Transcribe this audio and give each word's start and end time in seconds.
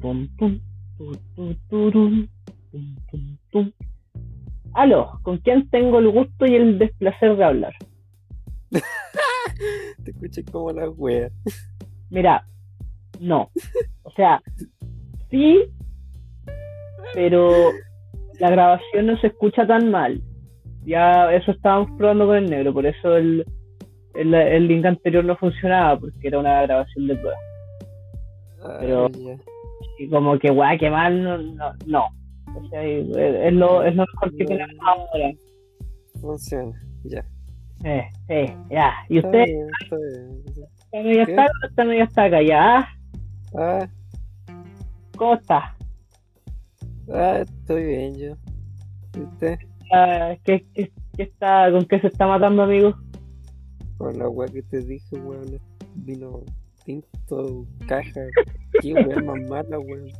tum, 0.00 0.28
tum, 0.36 0.60
tum, 1.68 2.28
tum. 3.50 3.72
Aló, 4.74 5.18
¿con 5.22 5.38
quién 5.38 5.68
tengo 5.70 5.98
el 5.98 6.08
gusto 6.10 6.46
y 6.46 6.54
el 6.54 6.78
desplacer 6.78 7.36
de 7.36 7.44
hablar? 7.44 7.74
Te 10.04 10.10
escuché 10.12 10.44
como 10.44 10.72
la 10.72 10.88
wea. 10.90 11.28
Mira, 12.10 12.46
no. 13.20 13.50
O 14.04 14.10
sea, 14.12 14.40
sí, 15.30 15.64
pero 17.14 17.50
la 18.38 18.50
grabación 18.50 19.06
no 19.06 19.18
se 19.20 19.28
escucha 19.28 19.66
tan 19.66 19.90
mal. 19.90 20.22
Ya 20.84 21.32
eso 21.34 21.50
estábamos 21.50 21.90
probando 21.98 22.26
con 22.26 22.36
el 22.36 22.48
negro, 22.48 22.72
por 22.72 22.86
eso 22.86 23.16
el, 23.16 23.44
el, 24.14 24.32
el 24.34 24.66
link 24.68 24.86
anterior 24.86 25.24
no 25.24 25.36
funcionaba, 25.36 25.98
porque 25.98 26.28
era 26.28 26.38
una 26.38 26.62
grabación 26.62 27.06
de 27.08 27.16
prueba. 27.16 27.36
Pero- 28.80 29.06
Ah, 29.06 29.10
ya. 29.18 29.36
Y 30.00 30.08
como 30.08 30.38
que 30.38 30.50
guay, 30.50 30.78
que 30.78 30.88
mal, 30.88 31.22
no. 31.22 31.36
no, 31.36 31.72
no. 31.84 32.06
O 32.56 32.68
sea, 32.70 32.82
es, 32.82 33.06
lo, 33.52 33.82
es 33.82 33.94
lo 33.94 34.06
mejor 34.06 34.34
que 34.34 34.46
tenemos 34.46 34.74
ahora. 34.82 35.30
Funciona. 36.22 36.72
Ya. 37.04 37.22
Eh, 37.84 38.06
eh, 38.28 38.56
ya. 38.70 38.94
¿Y 39.10 39.18
Está 39.18 39.28
usted 39.28 39.44
bien, 39.44 39.66
está 39.82 39.96
bien. 39.96 41.20
está 41.20 41.84
medio 41.84 42.00
o 42.00 42.04
está 42.04 42.28
medio? 42.30 42.48
¿Ya? 42.48 42.88
Ah, 43.58 43.88
¿Cómo 45.18 45.34
está? 45.34 45.76
ah, 47.12 47.40
estoy 47.40 47.84
bien 47.84 48.16
yo. 48.16 48.36
¿Y 49.18 49.20
usted? 49.20 49.58
Ah, 49.92 50.34
¿qué, 50.44 50.66
qué, 50.72 50.90
qué 51.14 51.22
está, 51.24 51.70
¿Con 51.70 51.84
qué 51.84 52.00
se 52.00 52.06
está 52.06 52.26
matando, 52.26 52.62
amigo? 52.62 52.94
Con 53.98 54.18
la 54.18 54.30
wea 54.30 54.48
que 54.48 54.62
te 54.62 54.80
dije, 54.80 55.16
weón. 55.16 55.58
Vino 55.94 56.40
tinto, 56.90 57.66
caja. 57.86 58.20
Qué 58.80 58.94
wea 58.94 59.22
más 59.22 59.40
mala, 59.48 59.78
weón. 59.78 60.10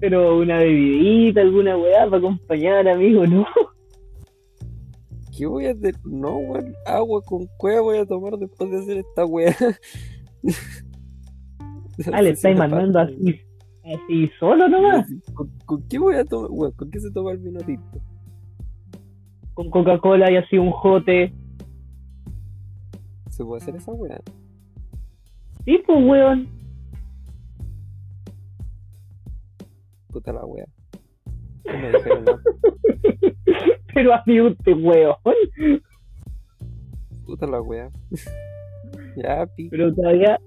Pero 0.00 0.38
una 0.38 0.58
bebidita, 0.58 1.40
alguna 1.40 1.76
weá 1.76 2.04
para 2.04 2.18
acompañar, 2.18 2.88
amigo, 2.88 3.26
¿no? 3.26 3.46
¿Qué 5.36 5.46
voy 5.46 5.66
a 5.66 5.72
hacer? 5.72 5.94
No, 6.04 6.36
weón. 6.36 6.74
Agua 6.86 7.22
con 7.22 7.46
cueva 7.58 7.82
voy 7.82 7.98
a 7.98 8.06
tomar 8.06 8.36
después 8.38 8.70
de 8.70 8.78
hacer 8.78 8.98
esta 8.98 9.24
wea. 9.24 9.54
Ah, 12.12 12.20
le 12.20 12.28
estáis 12.32 12.58
mandando 12.58 13.00
así, 13.00 13.40
así 13.82 14.30
solo 14.38 14.68
nomás, 14.68 15.06
¿Con, 15.32 15.48
con 15.64 15.88
qué 15.88 15.98
voy 15.98 16.16
a 16.16 16.26
tomar? 16.26 16.50
Weón, 16.50 16.72
¿con 16.72 16.90
qué 16.90 17.00
se 17.00 17.10
toma 17.10 17.32
el 17.32 17.38
vino 17.38 17.58
tinto? 17.60 18.02
con 19.56 19.70
Coca-Cola 19.70 20.30
y 20.30 20.36
así 20.36 20.58
un 20.58 20.70
jote. 20.70 21.32
¿Se 23.36 23.44
puede 23.44 23.60
hacer 23.60 23.76
esa 23.76 23.92
wea? 23.92 24.18
Sí, 25.66 25.78
pues, 25.86 25.98
weón. 26.02 26.48
Puta 30.10 30.32
la. 30.32 30.40
No 30.40 31.78
me 31.78 31.92
dijeron 31.92 32.24
nada. 32.24 32.40
Pero 33.94 34.46
usted, 34.48 34.72
weón. 34.82 35.16
Puta 37.26 37.46
la 37.46 37.60
wea. 37.60 37.90
ya, 39.16 39.44
pi. 39.54 39.68
Pero 39.68 39.94
todavía, 39.94 40.40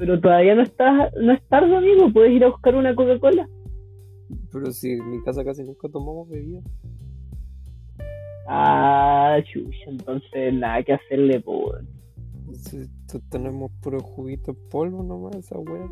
pero 0.00 0.20
todavía 0.20 0.56
no 0.56 0.62
estás, 0.62 1.12
no 1.14 1.32
es 1.32 1.46
tarde, 1.46 1.76
amigo. 1.76 2.12
Puedes 2.12 2.32
ir 2.32 2.42
a 2.42 2.48
buscar 2.48 2.74
una 2.74 2.92
Coca-Cola. 2.96 3.48
Pero 4.50 4.72
si 4.72 4.94
en 4.94 5.10
mi 5.12 5.22
casa 5.22 5.44
casi 5.44 5.62
nunca 5.62 5.88
tomamos 5.88 6.28
bebida. 6.28 6.60
Ah, 8.48 9.38
chucha, 9.44 9.84
entonces 9.86 10.54
nada 10.54 10.82
que 10.82 10.94
hacerle, 10.94 11.40
pues, 11.40 11.56
weón. 11.56 11.91
Si 12.62 12.88
tenemos 13.28 13.70
puro 13.82 14.00
juguito 14.00 14.52
en 14.52 14.56
polvo 14.70 15.02
nomás, 15.02 15.34
esa 15.34 15.58
wea. 15.58 15.90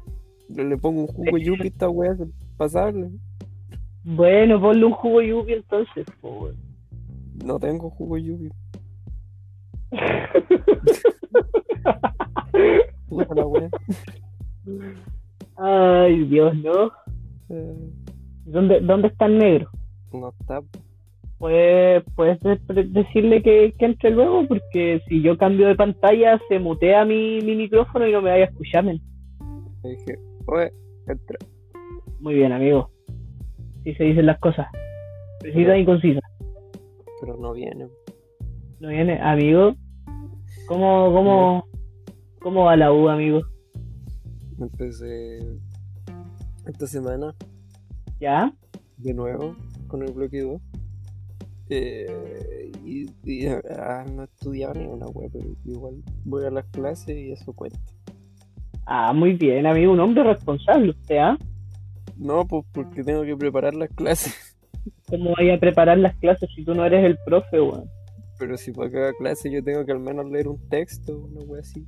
Le, 0.48 0.64
le 0.64 0.76
pongo 0.78 1.00
un 1.02 1.06
jugo 1.08 1.36
yupi 1.36 1.64
a 1.64 1.66
esta 1.66 1.88
wea, 1.88 2.12
es 2.12 2.20
pasable. 2.56 3.10
Bueno, 4.04 4.60
ponle 4.60 4.84
un 4.84 4.92
jugo 4.92 5.20
yupi 5.20 5.54
entonces, 5.54 6.06
weón. 6.22 6.54
No 7.44 7.58
tengo 7.58 7.90
jugo 7.90 8.16
yupi. 8.18 8.50
Puta 13.08 13.34
la 13.34 13.46
wea. 13.46 13.68
Ay, 15.56 16.24
Dios, 16.26 16.54
¿no? 16.56 16.92
Eh, 17.48 17.90
¿Dónde, 18.44 18.80
dónde 18.80 19.08
está 19.08 19.26
el 19.26 19.38
negro? 19.38 19.70
no 20.12 20.28
está. 20.40 20.60
Puedes 21.40 22.04
de- 22.42 22.84
decirle 22.90 23.42
que, 23.42 23.72
que 23.78 23.86
entre 23.86 24.10
luego, 24.10 24.46
porque 24.46 25.00
si 25.08 25.22
yo 25.22 25.38
cambio 25.38 25.68
de 25.68 25.74
pantalla 25.74 26.38
se 26.48 26.58
mutea 26.58 27.06
mi, 27.06 27.40
mi 27.40 27.56
micrófono 27.56 28.06
y 28.06 28.12
no 28.12 28.20
me 28.20 28.28
vaya 28.30 28.44
a 28.44 28.48
escuchar. 28.48 28.84
men. 28.84 29.00
Le 29.82 29.90
dije, 29.90 30.18
oye, 30.46 30.70
entra. 31.08 31.38
Muy 32.20 32.34
bien, 32.34 32.52
amigo. 32.52 32.90
Si 33.84 33.94
se 33.94 34.04
dicen 34.04 34.26
las 34.26 34.38
cosas. 34.38 34.66
Precisas 35.40 35.78
y 35.78 35.86
concisas. 35.86 36.22
Pero 37.22 37.38
no 37.38 37.54
viene. 37.54 37.88
¿No 38.78 38.88
viene? 38.90 39.18
Amigo, 39.22 39.74
¿cómo, 40.68 41.10
cómo, 41.14 41.64
cómo 42.42 42.64
va 42.64 42.76
la 42.76 42.92
U, 42.92 43.08
amigo? 43.08 43.40
Empecé 44.60 45.38
esta 46.66 46.86
semana 46.86 47.34
¿Ya? 48.20 48.52
de 48.98 49.14
nuevo 49.14 49.56
con 49.88 50.02
el 50.02 50.12
bloque 50.12 50.42
2. 50.42 50.60
Eh, 51.70 52.72
y, 52.84 53.06
y, 53.24 53.46
ah, 53.46 54.04
no 54.12 54.22
he 54.22 54.24
estudiado 54.24 54.74
ni 54.74 54.86
una 54.86 55.06
web, 55.06 55.30
pero 55.32 55.46
igual 55.64 56.02
voy 56.24 56.44
a 56.44 56.50
las 56.50 56.66
clases 56.66 57.16
y 57.16 57.30
eso 57.30 57.52
cuenta. 57.52 57.78
Ah, 58.86 59.12
muy 59.12 59.34
bien, 59.34 59.66
amigo. 59.66 59.92
Un 59.92 60.00
hombre 60.00 60.24
responsable 60.24 60.90
usted, 60.90 61.18
¿ah? 61.18 61.38
No, 62.16 62.44
pues 62.46 62.64
porque 62.72 63.04
tengo 63.04 63.22
que 63.22 63.36
preparar 63.36 63.74
las 63.74 63.88
clases. 63.90 64.56
¿Cómo 65.08 65.32
vaya 65.36 65.54
a 65.54 65.60
preparar 65.60 65.98
las 65.98 66.16
clases 66.16 66.50
si 66.54 66.64
tú 66.64 66.74
no 66.74 66.84
eres 66.84 67.04
el 67.04 67.16
profe, 67.24 67.60
weón? 67.60 67.88
Pero 68.38 68.56
si 68.56 68.72
para 68.72 68.90
cada 68.90 69.12
clase 69.12 69.50
yo 69.50 69.62
tengo 69.62 69.84
que 69.84 69.92
al 69.92 70.00
menos 70.00 70.28
leer 70.30 70.48
un 70.48 70.68
texto, 70.68 71.18
una 71.18 71.40
wea 71.42 71.60
así. 71.60 71.86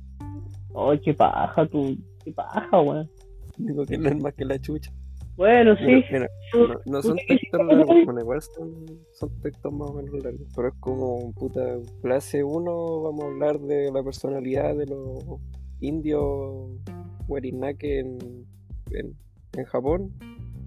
Ay, 0.75 0.99
qué 0.99 1.13
paja, 1.13 1.65
tú. 1.67 1.97
Qué 2.23 2.31
paja, 2.31 2.79
weón. 2.79 3.09
Tengo 3.57 3.85
que 3.85 3.97
leer 3.97 4.15
más 4.15 4.33
que 4.33 4.45
la 4.45 4.59
chucha. 4.59 4.91
Bueno, 5.35 5.75
sí. 5.77 6.03
Mira, 6.11 6.29
no, 6.85 7.01
son 7.01 7.17
textos 7.27 7.65
largos, 7.65 8.05
bueno, 8.05 8.21
igual 8.21 8.41
son, 8.41 8.85
son 9.13 9.41
textos 9.41 9.73
más 9.73 9.89
o 9.89 9.93
menos 9.93 10.23
largos. 10.23 10.47
Pero 10.55 10.67
es 10.67 10.73
como, 10.79 11.33
puta, 11.33 11.61
clase 12.01 12.43
1 12.43 13.01
vamos 13.01 13.23
a 13.23 13.27
hablar 13.27 13.59
de 13.59 13.91
la 13.91 14.03
personalidad 14.03 14.75
de 14.75 14.85
los 14.85 15.23
indios 15.79 16.69
Warinake 17.27 17.99
en, 17.99 18.45
en, 18.91 19.15
en 19.57 19.65
Japón. 19.65 20.13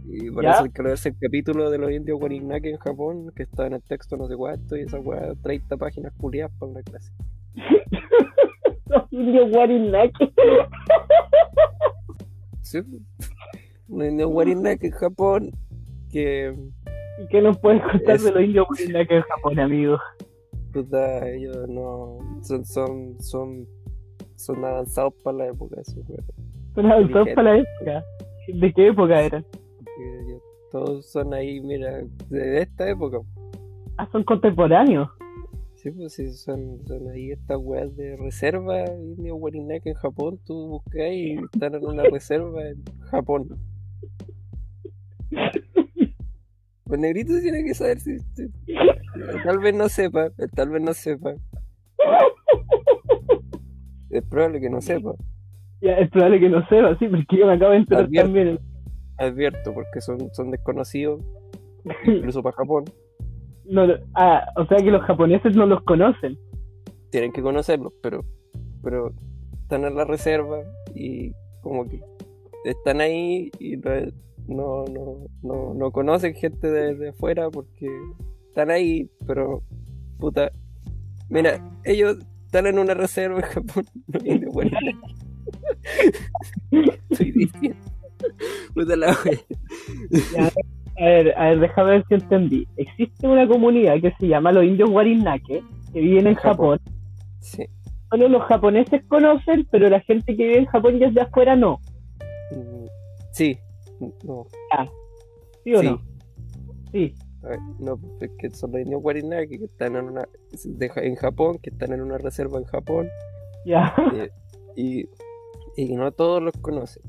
Y 0.08 0.30
parece 0.30 0.70
que 0.70 0.82
leerse 0.82 1.08
el 1.10 1.16
capítulo 1.20 1.70
de 1.70 1.78
los 1.78 1.90
indios 1.90 2.20
Warinake 2.20 2.70
en 2.70 2.78
Japón, 2.78 3.32
que 3.34 3.42
está 3.44 3.66
en 3.66 3.74
el 3.74 3.82
texto 3.82 4.16
no 4.16 4.28
sé 4.28 4.36
cuánto, 4.36 4.76
y 4.76 4.82
esa 4.82 4.98
weá, 5.00 5.34
30 5.42 5.76
páginas 5.76 6.12
culiadas 6.16 6.52
para 6.58 6.72
una 6.72 6.82
clase. 6.82 7.12
Los 8.86 9.12
indios 9.12 9.48
Warinaki. 9.52 10.32
¿Sí? 12.62 12.80
Indio 13.88 14.28
Warinake 14.28 14.86
en 14.86 14.92
Japón, 14.92 15.50
que 16.10 16.54
¿Y 17.22 17.26
qué 17.28 17.40
nos 17.40 17.58
puedes 17.58 17.82
contar 17.82 18.16
Es- 18.16 18.24
de 18.24 18.32
los 18.32 18.42
indios 18.42 18.66
Warinaki 18.68 19.14
en 19.14 19.22
Japón, 19.22 19.58
amigo? 19.58 19.98
puta, 20.72 21.26
ellos 21.30 21.56
no 21.68 22.18
son, 22.42 22.64
son, 22.66 23.18
son, 23.20 23.66
son 24.34 24.62
avanzados 24.64 25.14
para 25.24 25.38
la 25.38 25.46
época, 25.46 25.76
weones. 25.76 26.24
Son 26.74 26.86
avanzados 26.92 27.28
para 27.34 27.54
la 27.54 27.58
época. 27.60 28.04
¿De 28.52 28.72
qué 28.74 28.88
época 28.88 29.22
eran? 29.22 29.44
Todos 30.72 31.06
son 31.10 31.32
ahí, 31.32 31.60
mira, 31.60 32.02
de 32.28 32.60
esta 32.60 32.90
época. 32.90 33.18
Ah, 33.96 34.06
son 34.12 34.22
contemporáneos. 34.24 35.08
Sí, 35.76 35.90
pues 35.92 36.12
sí, 36.14 36.30
son, 36.32 36.78
son 36.86 37.08
ahí 37.08 37.30
estas 37.30 37.56
weas 37.58 37.96
de 37.96 38.16
reserva, 38.16 38.84
indio 38.94 39.36
Warinake 39.36 39.86
en 39.90 39.94
Japón, 39.94 40.38
tú 40.44 40.68
buscas 40.68 41.10
y 41.12 41.38
están 41.52 41.74
en 41.76 41.84
una 41.86 42.02
reserva 42.12 42.68
en 42.68 42.82
Japón. 43.10 43.48
Pues 46.86 47.00
negrito 47.00 47.32
tiene 47.40 47.64
que 47.64 47.74
saber 47.74 47.98
si, 48.00 48.18
si- 48.34 48.48
tal 49.44 49.58
vez 49.58 49.74
no 49.74 49.88
sepa, 49.88 50.30
tal 50.54 50.70
vez 50.70 50.82
no 50.82 50.94
sepa. 50.94 51.34
Es 54.10 54.22
probable 54.24 54.60
que 54.60 54.70
no 54.70 54.80
sepa, 54.80 55.14
Ya, 55.82 55.94
es 55.98 56.08
probable 56.10 56.40
que 56.40 56.48
no 56.48 56.66
sepa, 56.68 56.96
sí, 56.98 57.08
porque 57.08 57.36
yo 57.38 57.46
me 57.46 57.54
acabo 57.54 57.72
de 57.72 57.78
enterar 57.78 58.04
Advierto. 58.04 58.26
también. 58.32 58.58
advierto, 59.18 59.74
porque 59.74 60.00
son, 60.00 60.32
son 60.32 60.50
desconocidos, 60.50 61.20
incluso 62.06 62.42
para 62.42 62.56
Japón. 62.56 62.84
No, 63.64 63.84
ah, 64.14 64.44
o 64.56 64.64
sea 64.66 64.78
que 64.78 64.90
los 64.90 65.02
japoneses 65.02 65.56
no 65.56 65.66
los 65.66 65.82
conocen. 65.82 66.38
tienen 67.10 67.32
que 67.32 67.42
conocerlos, 67.42 67.92
pero, 68.02 68.24
pero 68.82 69.12
están 69.62 69.84
en 69.84 69.96
la 69.96 70.04
reserva 70.04 70.60
y 70.94 71.32
como 71.62 71.88
que 71.88 72.00
están 72.64 73.00
ahí 73.00 73.50
y 73.58 73.76
no, 73.76 73.90
no, 74.48 74.84
no, 74.86 75.26
no, 75.42 75.74
no 75.74 75.90
conocen 75.90 76.34
gente 76.34 76.70
de, 76.70 76.94
de 76.94 77.08
afuera 77.10 77.50
porque 77.50 77.88
están 78.48 78.70
ahí, 78.70 79.10
pero 79.26 79.62
puta, 80.18 80.50
mira, 81.28 81.60
ellos 81.84 82.18
están 82.44 82.66
en 82.66 82.78
una 82.78 82.94
reserva 82.94 83.40
en 83.40 83.46
Japón, 83.46 83.84
no 84.06 84.20
hay 84.24 84.38
de 84.38 84.46
buena. 84.46 84.78
Estoy 87.10 87.32
diciendo. 87.32 87.78
Puta 88.74 88.96
la 88.96 89.16
wea. 89.24 90.50
A 90.98 91.04
ver, 91.04 91.38
a 91.38 91.48
ver, 91.50 91.60
déjame 91.60 91.90
ver 91.90 92.04
si 92.08 92.14
entendí. 92.14 92.66
Existe 92.76 93.28
una 93.28 93.46
comunidad 93.46 94.00
que 94.00 94.12
se 94.18 94.28
llama 94.28 94.52
los 94.52 94.64
indios 94.64 94.88
Warinake, 94.90 95.62
que 95.92 96.00
viven 96.00 96.26
en 96.28 96.34
Japón. 96.34 96.78
Japón. 96.78 96.94
Sí. 97.40 97.64
Solo 98.10 98.28
los 98.28 98.42
japoneses 98.44 99.04
conocen, 99.06 99.66
pero 99.70 99.90
la 99.90 100.00
gente 100.00 100.36
que 100.36 100.44
vive 100.44 100.58
en 100.58 100.66
Japón 100.66 100.96
y 100.98 101.04
es 101.04 101.12
de 101.14 101.20
afuera 101.20 101.56
no. 101.56 101.80
Mm, 102.52 102.86
Sí. 103.32 103.58
No. 104.00 104.46
¿Sí 105.64 105.74
o 105.74 105.80
Sí. 105.80 105.86
no? 105.88 106.02
Sí. 106.92 107.14
Ver, 107.42 107.58
no, 107.78 108.00
es 108.20 108.30
que 108.38 108.50
son 108.50 108.72
los 108.72 108.80
indios 108.80 109.00
Warinaki 109.04 109.58
que 109.58 109.64
están 109.66 109.94
en 109.96 110.04
una 110.06 110.28
en 110.96 111.14
Japón, 111.16 111.58
que 111.62 111.70
están 111.70 111.92
en 111.92 112.00
una 112.00 112.18
reserva 112.18 112.58
en 112.58 112.64
Japón 112.64 113.08
Ya. 113.64 113.94
eh, 114.14 114.30
y, 114.74 115.08
y 115.76 115.94
no 115.94 116.10
todos 116.12 116.42
los 116.42 116.52
conocen. 116.60 117.02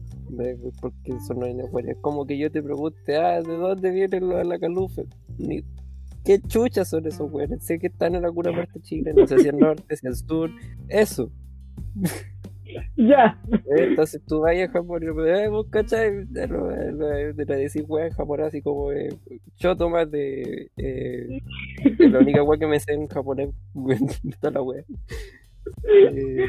Porque 0.82 1.20
son 1.26 1.40
los 1.40 1.50
indios 1.50 1.70
Warinaki. 1.72 1.98
Es 1.98 2.02
como 2.04 2.26
que 2.26 2.38
yo 2.38 2.52
te 2.52 2.62
pregunte, 2.62 3.16
ah, 3.18 3.42
¿de 3.42 3.54
dónde 3.58 3.90
vienen 3.92 4.28
los 4.30 4.38
de 4.40 4.46
la 4.46 4.60
calufe? 4.60 5.06
Ni, 5.38 5.64
¿Qué 6.26 6.42
chuchas 6.42 6.90
son 6.90 7.08
esos 7.08 7.32
güeyes? 7.32 7.64
Sé 7.64 7.80
que 7.80 7.88
están 7.88 8.14
en 8.16 8.26
alguna 8.26 8.52
parte 8.52 8.74
de 8.74 8.82
Chile, 8.82 9.14
no 9.16 9.26
sé 9.26 9.40
si 9.40 9.48
al 9.48 9.58
norte, 9.58 9.96
si 9.96 10.06
al 10.08 10.16
sur. 10.16 10.50
Eso. 10.90 11.32
Ya. 12.96 13.40
Eh, 13.52 13.86
Entonces 13.90 14.22
tú 14.28 14.42
vas 14.42 14.56
a 14.58 14.68
Japón 14.70 15.04
y 15.04 15.08
eh, 15.30 15.48
vos 15.50 15.68
cachai, 15.70 16.26
de 16.26 16.48
la 17.48 17.56
decir 17.56 17.86
weá 17.88 18.08
en 18.08 18.14
japonés 18.14 18.48
así 18.48 18.62
como 18.62 18.92
eh, 18.92 19.10
choto 19.56 19.90
más 19.90 20.10
de 20.12 20.70
eh, 20.78 21.40
la 22.00 22.20
única 22.20 22.44
weá 22.44 22.60
que 22.60 22.68
me 22.68 22.80
sé 22.80 22.94
en 22.94 23.08
japonés 23.08 23.50
toda 24.42 24.52
la 24.54 24.62
weá. 24.62 24.84
Eh, 25.90 26.46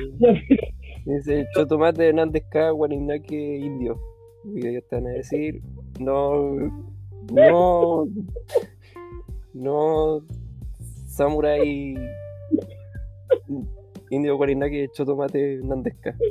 dice 1.05 1.47
choto 1.55 1.79
más 1.79 1.94
de 1.94 2.12
Nandes 2.12 2.44
K, 2.50 2.73
Waninake 2.73 3.59
indio. 3.59 3.99
Y 4.55 4.67
ellos 4.67 4.85
te 4.88 4.97
van 4.97 5.06
a 5.09 5.11
decir, 5.11 5.61
no, 6.00 6.55
no, 7.32 8.06
no, 9.53 10.23
samurai 11.06 11.97
indio 14.10 14.37
Waninake 14.37 14.88
choto 14.93 15.16
mate 15.16 15.60
Nandes 15.62 15.94
K. 16.00 16.14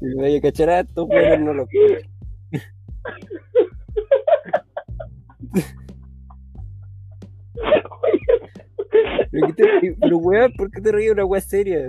Y 0.00 0.04
me 0.14 0.22
vaya 0.22 0.38
a 0.38 0.40
cachar 0.40 0.70
a 0.70 0.80
estos 0.80 1.08
no 1.40 1.52
lo 1.54 1.66
Pero, 9.30 9.46
¿qué 9.48 9.52
te- 9.52 9.96
pero 10.00 10.18
weón, 10.18 10.52
¿por 10.56 10.70
qué 10.70 10.80
te 10.80 10.92
de 10.92 11.10
una 11.12 11.24
weá 11.24 11.40
seria? 11.40 11.80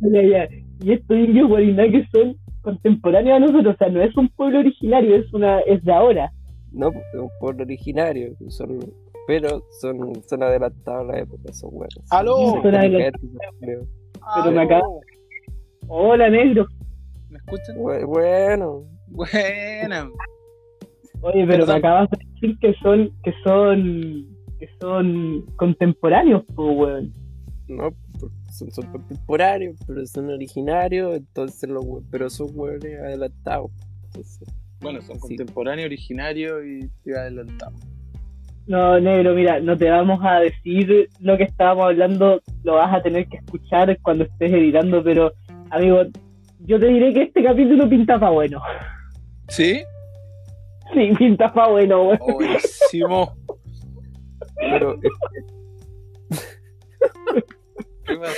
ya, 0.00 0.22
ya. 0.22 0.48
Y 0.80 0.92
estos 0.92 1.16
indios 1.16 1.50
Warinake 1.50 2.06
son 2.12 2.36
contemporáneos 2.62 3.36
a 3.36 3.40
nosotros, 3.40 3.74
o 3.74 3.78
sea, 3.78 3.88
no 3.88 4.02
es 4.02 4.16
un 4.16 4.28
pueblo 4.30 4.60
originario, 4.60 5.16
es 5.16 5.32
una 5.32 5.60
es 5.60 5.82
de 5.84 5.92
ahora. 5.92 6.32
No, 6.74 6.88
es 6.88 7.20
un 7.20 7.30
pueblo 7.40 7.62
originario, 7.64 8.34
son, 8.48 8.78
pero 9.26 9.62
son, 9.80 10.22
son 10.28 10.42
adelantados 10.42 11.08
a 11.08 11.12
la 11.12 11.18
época, 11.20 11.52
son 11.52 11.70
weones. 11.72 11.96
¡Aló! 12.10 12.36
Son. 12.36 12.62
Pero 12.62 12.78
me 14.50 14.60
Aló. 14.60 14.60
acaba- 14.60 14.86
Hola, 15.88 16.30
negro. 16.30 16.66
¿Me 17.30 17.38
escuchan? 17.38 17.76
Bueno, 18.06 18.84
Buena. 19.08 20.10
Oye, 21.20 21.46
pero 21.46 21.66
me 21.66 21.72
acabas 21.74 22.08
de 22.10 22.18
decir 22.32 22.58
que 22.60 22.74
son 22.82 23.10
que 23.22 23.32
son 23.44 24.26
que 24.58 24.68
son 24.80 25.44
contemporáneos, 25.56 26.42
pues, 26.54 26.76
weón. 26.76 27.12
no, 27.68 27.90
porque 28.20 28.34
son, 28.52 28.70
son 28.70 28.90
contemporáneos, 28.92 29.76
pero 29.86 30.04
son 30.06 30.30
originarios, 30.30 31.16
entonces 31.16 31.68
los 31.68 31.84
we- 31.84 32.02
pero 32.10 32.28
son 32.30 32.48
weones 32.54 32.98
adelantados. 33.00 33.70
Entonces, 34.06 34.48
Bueno, 34.80 35.00
son 35.02 35.16
Sí. 35.16 35.20
contemporáneos, 35.36 35.86
originarios 35.86 36.62
y 36.64 36.88
te 37.04 37.16
adelantado. 37.18 37.72
No, 38.66 38.98
negro, 38.98 39.34
mira, 39.34 39.60
no 39.60 39.76
te 39.76 39.90
vamos 39.90 40.20
a 40.22 40.40
decir 40.40 41.08
lo 41.20 41.36
que 41.36 41.44
estábamos 41.44 41.84
hablando, 41.86 42.40
lo 42.62 42.74
vas 42.74 42.94
a 42.94 43.02
tener 43.02 43.26
que 43.28 43.36
escuchar 43.38 43.98
cuando 44.00 44.24
estés 44.24 44.52
editando, 44.52 45.02
pero, 45.04 45.32
amigo, 45.70 46.02
yo 46.60 46.80
te 46.80 46.86
diré 46.86 47.12
que 47.12 47.22
este 47.24 47.42
capítulo 47.44 47.88
pinta 47.88 48.18
pa' 48.18 48.30
bueno. 48.30 48.62
¿Sí? 49.48 49.82
Sí, 50.94 51.12
pinta 51.18 51.52
pa' 51.52 51.68
bueno. 51.68 52.10
Oh, 52.20 52.32
buenísimo. 52.34 53.34
pero 54.58 54.98
¿Qué 58.06 58.16
pasó? 58.16 58.34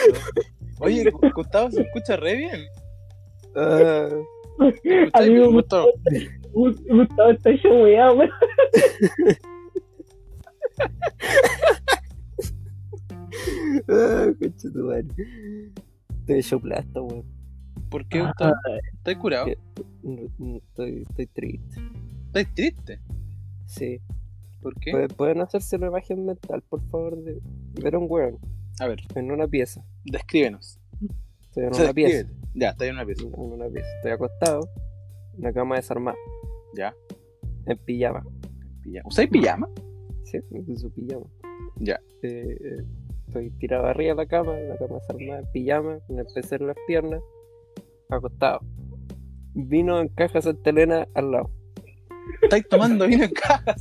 Oye, 0.81 1.05
Gu- 1.13 1.33
Gustavo 1.35 1.71
se 1.71 1.83
escucha 1.83 2.17
re 2.17 2.35
bien. 2.37 2.61
ah, 3.57 4.09
¿Escucháis 4.61 5.11
Amigo, 5.15 5.35
bien, 5.45 5.53
Gustavo? 5.53 5.87
Gu- 6.53 6.87
Gustavo 6.89 7.31
está 7.31 7.51
hecho 7.51 7.69
weá, 7.69 8.13
weón. 8.13 8.31
ah, 13.89 14.27
concha 14.39 14.69
tu 14.73 14.79
madre. 14.85 15.07
Estoy 16.21 16.39
hecho 16.39 16.61
plasta, 16.61 17.01
weón. 17.01 17.25
¿Por 17.91 18.07
qué, 18.09 18.23
Gustavo? 18.23 18.55
¿Estás 18.95 19.17
curado? 19.17 19.47
¿Qué? 19.47 19.59
No, 20.03 20.23
no, 20.39 20.57
Estoy, 20.57 21.03
estoy 21.09 21.27
triste. 21.27 21.81
¿Estás 22.27 22.55
triste? 22.55 23.01
Sí. 23.67 24.01
¿Por 24.61 24.75
qué? 24.81 24.91
¿Pueden, 24.91 25.09
pueden 25.09 25.41
hacerse 25.41 25.77
una 25.77 25.87
imagen 25.89 26.25
mental, 26.25 26.63
por 26.69 26.83
favor, 26.89 27.17
de 27.23 27.41
ver 27.81 27.95
a 27.95 27.99
un 27.99 28.07
weón 28.09 28.39
A 28.81 28.89
ver, 28.89 28.99
en 29.15 29.31
una 29.31 29.47
pieza. 29.47 29.85
descríbenos. 30.05 30.81
Estoy 31.43 31.65
en 31.65 31.71
O 31.71 31.75
sea, 31.75 31.85
una 31.85 31.95
pieza. 31.95 32.29
Ya, 32.59 32.71
está 32.71 32.87
en 32.87 32.95
una 32.95 33.05
pieza. 33.05 33.23
En 33.27 33.35
una 33.37 33.69
pieza. 33.69 33.89
Estoy 33.97 34.13
acostado. 34.13 34.61
En 35.35 35.41
una 35.41 35.53
cama 35.53 35.77
desarmada. 35.77 36.17
Ya. 36.75 36.95
En 37.67 37.79
pijama. 37.79 38.25
Pijama. 38.83 39.09
¿Usáis 39.09 39.29
pijama? 39.31 39.69
Sí, 40.25 40.39
su 40.77 40.91
pijama. 40.93 41.27
Ya. 41.77 42.01
Eh, 42.23 42.57
eh, 42.59 42.85
estoy 43.27 43.51
tirado 43.59 43.87
arriba 43.87 44.15
de 44.15 44.17
la 44.17 44.27
cama, 44.27 44.53
la 44.55 44.77
cama 44.79 44.95
desarmada, 45.01 45.41
en 45.41 45.53
pijama, 45.53 45.99
con 46.07 46.19
el 46.19 46.27
PC 46.35 46.57
en 46.57 46.67
las 46.69 46.77
piernas, 46.87 47.21
acostado. 48.09 48.61
Vino 49.55 50.01
en 50.01 50.09
caja 50.09 50.41
Santa 50.41 50.71
Elena 50.71 51.07
al 51.15 51.31
lado. 51.33 51.51
¿Estáis 52.43 52.67
tomando 52.69 53.07
vino 53.07 53.25
en 53.25 53.33
caja? 53.33 53.75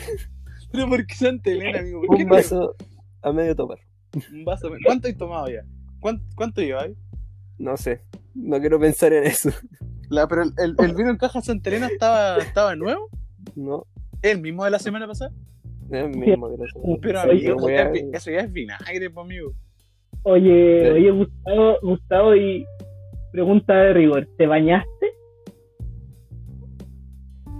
¿Pero 0.72 0.88
por 0.88 1.06
qué 1.06 1.14
Santa 1.14 1.50
Elena, 1.50 1.78
amigo? 1.78 2.02
¿Por 2.06 2.16
qué 2.16 2.22
Un 2.24 2.28
no- 2.28 2.34
vaso 2.34 2.74
a 3.22 3.32
medio 3.32 3.54
tomar. 3.54 3.78
un 4.32 4.44
vaso? 4.44 4.68
¿Cuánto 4.84 5.08
has 5.08 5.16
tomado 5.16 5.48
ya? 5.48 5.62
¿Cuánto, 6.00 6.24
cuánto 6.36 6.60
lleváis? 6.60 6.96
No 7.58 7.76
sé. 7.76 8.02
No 8.34 8.60
quiero 8.60 8.78
pensar 8.78 9.12
en 9.12 9.24
eso. 9.24 9.50
La, 10.10 10.28
pero 10.28 10.42
el, 10.42 10.52
el- 10.58 10.76
el 10.78 10.94
vino 10.94 11.10
en 11.10 11.16
caja 11.16 11.40
Santa 11.40 11.70
Elena 11.70 11.86
estaba, 11.88 12.38
estaba 12.38 12.76
nuevo. 12.76 13.08
No. 13.54 13.86
¿El 14.22 14.40
mismo 14.40 14.64
de 14.64 14.70
la 14.70 14.78
semana 14.78 15.06
pasada? 15.06 15.32
El 15.90 16.10
mismo 16.10 16.50
que 16.50 16.62
la 16.62 16.68
semana 16.72 16.98
Pero 17.00 17.20
amigo, 17.20 17.56
eso, 17.58 17.70
ya 17.70 17.88
vi- 17.90 18.10
eso 18.12 18.30
ya 18.30 18.40
es 18.40 18.52
vinagre, 18.52 19.10
pues, 19.10 19.24
amigo. 19.24 19.52
Oye, 20.22 20.80
Sí. 20.82 20.88
oye, 20.90 21.10
Gustavo, 21.12 21.76
Gustavo, 21.82 22.36
y 22.36 22.66
pregunta 23.32 23.74
de 23.74 23.92
rigor, 23.94 24.28
¿te 24.36 24.46
bañaste? 24.46 24.90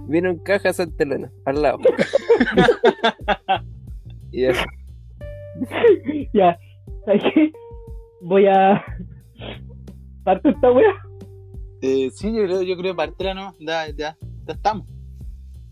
Vino 0.09 0.29
en 0.29 0.37
caja 0.39 0.71
Santa 0.73 1.03
Elena, 1.03 1.31
al 1.45 1.61
lado. 1.61 1.79
y 4.31 4.45
eso. 4.45 4.63
ya, 6.33 6.57
¿sabes 7.05 7.23
qué? 7.33 7.51
Voy 8.21 8.47
a... 8.47 8.83
¿Parto 10.27 10.49
esta 10.49 10.69
weá? 10.73 10.93
Eh, 11.81 12.09
sí, 12.11 12.35
yo 12.35 12.43
creo, 12.43 12.61
yo 12.61 12.75
creo 12.75 12.93
partela 12.93 13.33
no. 13.33 13.53
Ya, 13.61 13.87
ya, 13.87 14.17
ya 14.45 14.53
estamos. 14.53 14.85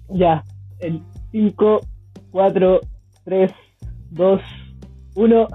Ya, 0.08 0.46
en 0.80 1.04
5, 1.34 1.82
4, 2.32 2.80
3, 3.26 3.52
2, 4.12 4.42
1. 5.16 5.48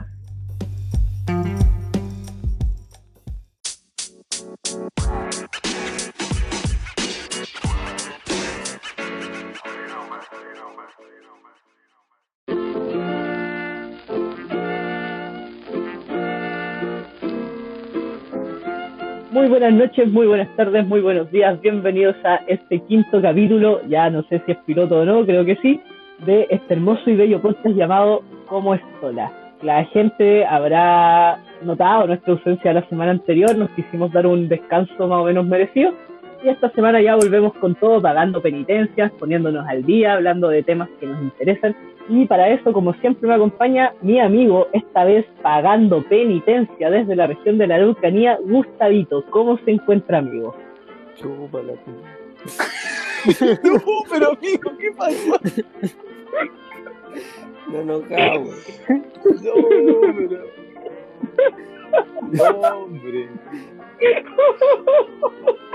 Buenas 19.50 19.72
noches, 19.72 20.08
muy 20.12 20.28
buenas 20.28 20.48
tardes, 20.54 20.86
muy 20.86 21.00
buenos 21.00 21.28
días. 21.32 21.60
Bienvenidos 21.60 22.14
a 22.24 22.36
este 22.46 22.78
quinto 22.84 23.20
capítulo, 23.20 23.80
ya 23.88 24.08
no 24.08 24.22
sé 24.28 24.40
si 24.46 24.52
es 24.52 24.58
piloto 24.58 25.00
o 25.00 25.04
no, 25.04 25.26
creo 25.26 25.44
que 25.44 25.56
sí, 25.56 25.80
de 26.24 26.46
este 26.50 26.74
hermoso 26.74 27.10
y 27.10 27.16
bello 27.16 27.42
podcast 27.42 27.74
llamado 27.74 28.22
Como 28.46 28.76
es 28.76 28.80
sola. 29.00 29.32
La 29.62 29.84
gente 29.86 30.46
habrá 30.46 31.40
notado 31.62 32.06
nuestra 32.06 32.34
ausencia 32.34 32.72
la 32.72 32.88
semana 32.88 33.10
anterior, 33.10 33.56
nos 33.56 33.70
quisimos 33.70 34.12
dar 34.12 34.24
un 34.24 34.48
descanso 34.48 35.08
más 35.08 35.18
o 35.18 35.24
menos 35.24 35.44
merecido, 35.44 35.94
Y 36.42 36.48
esta 36.48 36.70
semana 36.70 37.02
ya 37.02 37.16
volvemos 37.16 37.52
con 37.54 37.74
todo, 37.74 38.00
pagando 38.00 38.40
penitencias, 38.40 39.12
poniéndonos 39.12 39.66
al 39.68 39.84
día, 39.84 40.14
hablando 40.14 40.48
de 40.48 40.62
temas 40.62 40.88
que 40.98 41.06
nos 41.06 41.22
interesan. 41.22 41.76
Y 42.08 42.26
para 42.26 42.48
eso, 42.48 42.72
como 42.72 42.94
siempre, 42.94 43.28
me 43.28 43.34
acompaña 43.34 43.92
mi 44.00 44.18
amigo, 44.20 44.68
esta 44.72 45.04
vez 45.04 45.26
pagando 45.42 46.02
penitencia 46.02 46.90
desde 46.90 47.14
la 47.14 47.26
región 47.26 47.58
de 47.58 47.66
la 47.66 47.74
Araucanía, 47.76 48.38
Gustavito. 48.42 49.24
¿Cómo 49.30 49.58
se 49.58 49.72
encuentra, 49.72 50.18
amigo? 50.18 50.56
Chúpala, 51.16 51.74
tú. 51.84 51.92
No, 53.62 53.82
pero 54.10 54.30
amigo, 54.30 54.70
¿qué 54.78 54.92
pasó? 54.96 55.38
No 57.70 57.80
enojado, 57.80 58.40
weón. 58.40 59.04
No, 59.42 59.52
pero. 60.16 60.44
No, 62.32 62.68
hombre. 62.84 63.28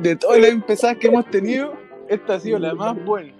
De 0.00 0.16
todas 0.16 0.38
las 0.40 0.50
empezadas 0.50 0.96
que 0.98 1.08
hemos 1.08 1.26
tenido, 1.30 1.74
esta 2.08 2.34
ha 2.34 2.40
sido 2.40 2.58
la 2.58 2.74
más 2.74 3.02
buena. 3.04 3.32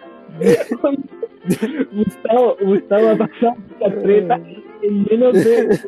Gustavo, 1.93 2.57
Gustavo 2.61 3.09
ha 3.11 3.17
pasado 3.17 3.57
la 3.81 4.01
treta 4.03 4.41
en 4.83 5.05
menos 5.05 5.33
de 5.45 5.79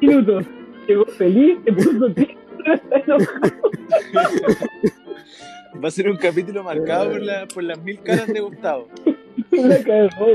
minutos. 0.00 0.44
Llegó 0.88 1.04
feliz, 1.06 1.58
se 1.64 1.72
puso. 1.72 2.14
Va 5.82 5.88
a 5.88 5.90
ser 5.90 6.08
un 6.10 6.16
capítulo 6.16 6.62
marcado 6.62 7.10
por, 7.10 7.22
la- 7.22 7.46
por 7.46 7.62
las 7.64 7.82
mil 7.82 8.00
caras 8.02 8.26
de 8.28 8.40
Gustavo. 8.40 8.88
La 9.50 9.78
cagó. 9.82 10.26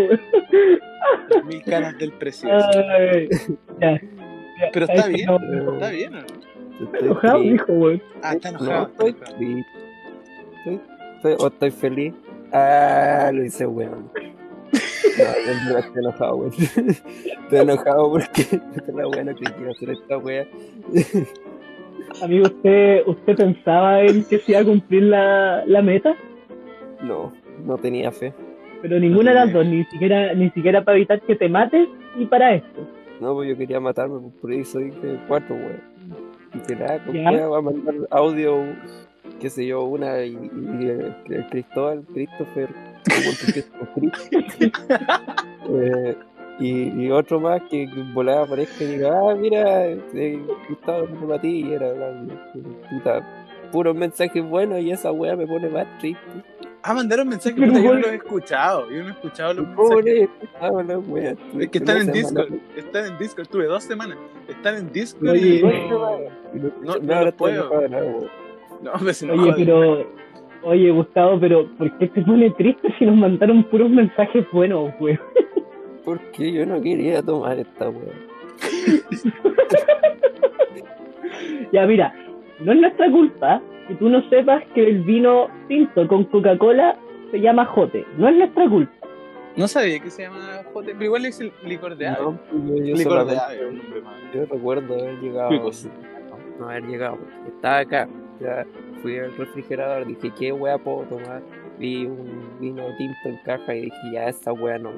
Las 1.30 1.46
mil 1.46 1.64
caras 1.64 1.98
del 1.98 2.12
ya, 3.80 4.02
Pero 4.74 4.86
está 4.86 5.08
bien, 5.08 5.30
está 5.74 5.90
bien, 5.92 6.16
¿o 6.16 6.22
no? 6.22 6.47
Estoy 6.82 7.00
enojado, 7.08 7.40
dijo, 7.42 7.74
güey. 7.74 8.02
Ah, 8.22 8.34
está 8.34 8.52
No, 8.52 8.60
enojado. 8.60 8.88
está 8.88 9.06
estoy 9.08 9.10
enojado. 9.10 9.38
triste. 9.38 9.72
Estoy, 10.58 10.80
estoy- 11.16 11.36
o 11.40 11.48
estoy 11.48 11.72
feliz. 11.72 12.14
Ah, 12.54 13.32
lo 13.34 13.44
hice 13.44 13.66
weón. 13.68 14.10
No, 15.70 15.78
estoy 15.78 16.02
enojado, 16.04 16.36
weón. 16.38 16.52
Estoy 16.54 17.60
enojado 17.60 18.12
porque 18.12 18.42
esta 18.42 18.58
es 18.88 18.94
la 18.96 19.06
buena 19.08 19.34
que 19.34 19.44
quiero 19.46 19.72
hacer 19.72 19.90
esta 19.92 20.18
wea. 20.18 20.46
Amigo, 22.22 22.46
¿usted, 22.46 23.02
¿usted 23.06 23.36
pensaba 23.36 24.02
en 24.02 24.24
que 24.26 24.40
se 24.40 24.52
iba 24.54 24.62
a 24.62 24.66
cumplir 24.66 25.04
la, 25.04 25.64
la 25.66 25.82
meta? 25.82 26.16
No, 27.02 27.34
no 27.66 27.78
tenía 27.78 28.12
fe. 28.12 28.34
Pero 28.82 29.00
ninguna 29.00 29.32
de 29.32 29.36
las 29.36 29.54
dos, 29.54 29.66
ni 29.66 29.84
siquiera, 29.86 30.34
ni 30.34 30.50
siquiera 30.52 30.84
para 30.84 30.98
evitar 30.98 31.22
que 31.22 31.36
te 31.36 31.50
mates 31.50 31.88
y 32.18 32.26
para 32.26 32.54
esto. 32.56 32.88
No, 33.20 33.34
pues 33.34 33.50
yo 33.50 33.58
quería 33.58 33.80
matarme, 33.80 34.20
pues 34.20 34.34
por 34.40 34.52
eso 34.54 34.80
dije 34.80 35.18
cuatro, 35.28 35.56
weón. 35.56 35.97
Dije, 36.62 36.76
nada, 36.80 37.04
¿con 37.06 37.14
Ya. 37.16 37.48
va 37.48 37.58
a 37.58 37.62
mandar 37.62 37.96
audio, 38.12 38.64
qué 39.40 39.50
sé 39.50 39.66
yo, 39.66 39.84
una 39.84 40.24
y, 40.24 40.34
y 40.34 40.86
el, 40.88 41.16
el 41.30 41.48
Cristóbal, 41.50 42.04
Christopher, 42.14 42.70
que. 43.54 43.64
Eh, 45.70 46.16
y, 46.60 47.04
y 47.04 47.12
otro 47.12 47.42
más 47.42 47.62
que, 47.64 47.88
que 47.88 48.04
volaba 48.14 48.44
aparezca 48.44 48.84
y 48.86 48.88
diga, 48.88 49.12
ah, 49.14 49.36
mira, 49.36 49.86
eh, 49.90 50.42
Gustavo 50.70 51.06
no 51.08 51.28
para 51.28 51.42
ti, 51.42 51.66
y 51.68 51.74
era 51.74 51.92
la 51.94 52.24
puta, 52.90 53.22
puros 53.72 53.96
mensajes 53.96 54.44
buenos 54.48 54.80
y 54.80 54.92
esa 54.92 55.12
wea 55.12 55.36
me 55.36 55.46
pone 55.46 55.68
más 55.70 55.86
triste. 56.00 56.22
Ah, 56.84 56.94
mandaron 56.94 57.28
mensajes, 57.28 57.60
puta, 57.60 57.80
yo 57.82 57.94
no 57.94 58.00
los 58.00 58.12
he 58.12 58.16
escuchado. 58.16 58.90
Yo 58.90 59.02
no 59.04 59.10
he 59.10 59.12
escuchado 59.12 59.54
los 59.56 59.68
mensajes. 59.68 59.90
Pobre, 59.90 60.30
ah, 60.62 60.84
la 60.88 61.00
wea. 61.00 61.36
Es 61.60 61.70
que 61.70 61.78
están 61.80 61.98
en 61.98 62.08
No 62.08 62.14
Discord. 62.14 62.54
Están 62.76 63.06
en 63.06 63.18
Discord. 63.18 63.48
Tuve 63.48 63.66
dos 63.66 63.84
semanas. 63.84 64.18
Están 64.48 64.76
en 64.76 64.92
Discord. 64.92 65.30
Oye, 65.32 65.56
y... 65.56 65.62
No, 65.62 66.20
No, 66.54 66.72
no, 66.82 66.84
no 66.84 66.94
ahora 67.14 67.22
lo 67.24 67.30
estoy 67.30 67.32
puedo. 67.38 67.70
weón. 67.72 68.28
No, 68.82 68.94
me 69.02 69.14
se 69.14 69.30
Oye, 69.32 69.54
pero, 69.58 70.08
oye, 70.64 70.92
Gustavo, 70.92 71.40
pero 71.40 71.68
¿por 71.78 71.98
qué 71.98 72.08
te 72.08 72.22
pone 72.22 72.52
triste 72.52 72.94
si 73.00 73.06
nos 73.06 73.16
mandaron 73.18 73.64
puros 73.66 73.90
mensajes 73.90 74.46
buenos, 74.52 74.94
güey? 75.00 75.18
Porque 76.06 76.52
yo 76.54 76.66
no 76.66 76.80
quería 76.82 77.22
tomar 77.24 77.58
esta 77.60 77.90
weá. 77.90 78.14
Ya, 81.72 81.86
mira, 81.86 82.14
no 82.60 82.72
es 82.72 82.80
nuestra 82.80 83.12
culpa 83.12 83.62
que 83.88 83.96
tú 83.96 84.10
no 84.10 84.28
sepas 84.30 84.64
que 84.74 84.88
el 84.88 85.04
vino 85.04 85.48
tinto 85.68 86.08
con 86.08 86.26
Coca-Cola 86.26 86.98
se 87.32 87.40
llama 87.40 87.66
jote. 87.66 88.06
No 88.18 88.28
es 88.28 88.36
nuestra 88.36 88.70
culpa. 88.70 88.92
No 89.58 89.68
sabía 89.68 90.00
que 90.00 90.12
se 90.12 90.22
llama 90.22 90.62
Jote, 90.72 90.92
pero 90.94 91.06
igual 91.06 91.26
es 91.26 91.40
el 91.40 91.52
licor 91.64 91.98
de 91.98 92.08
ave. 92.08 92.22
No, 92.22 92.40
yo, 92.68 92.86
yo 92.86 92.96
licor 92.96 93.26
de 93.26 93.38
ave, 93.40 93.68
un 93.68 93.78
nombre 93.80 94.02
más. 94.04 94.14
yo 94.32 94.46
recuerdo 94.46 94.94
haber 94.94 95.20
llegado. 95.20 95.50
Picos. 95.50 95.90
No, 96.60 96.70
haber 96.70 96.84
llegado. 96.86 97.18
porque 97.18 97.56
Estaba 97.56 97.78
acá. 97.80 98.08
Ya 98.40 98.68
fui 99.02 99.18
al 99.18 99.36
refrigerador, 99.36 100.06
dije, 100.06 100.32
¿qué 100.38 100.52
weá 100.52 100.78
puedo 100.78 101.08
tomar? 101.08 101.42
Vi 101.80 102.06
un 102.06 102.60
vino 102.60 102.84
tinto 103.00 103.18
en 103.26 103.38
caja 103.38 103.74
y 103.74 103.86
dije, 103.86 103.98
ya, 104.14 104.30
esa 104.30 104.54
weá 104.54 104.78
no. 104.78 104.92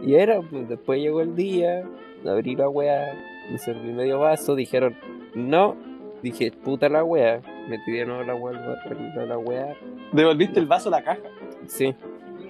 Y 0.00 0.14
era, 0.14 0.40
pues 0.42 0.68
después 0.68 1.00
llegó 1.00 1.20
el 1.20 1.34
día, 1.34 1.84
abrí 2.24 2.54
la 2.54 2.68
weá, 2.68 3.14
me 3.50 3.58
serví 3.58 3.92
medio 3.92 4.20
vaso, 4.20 4.54
dijeron, 4.54 4.94
no. 5.34 5.76
Dije, 6.22 6.52
puta 6.52 6.88
la 6.88 7.02
weá. 7.02 7.40
Metí 7.68 7.92
de 7.92 8.06
nuevo 8.06 8.22
la 8.22 8.34
weá, 8.34 8.58
la, 9.14 9.24
la 9.26 9.38
weá. 9.38 9.74
Devolviste 10.12 10.58
el 10.60 10.66
vaso 10.66 10.88
a 10.88 10.92
la 10.92 11.02
caja. 11.02 11.20
Sí. 11.66 11.94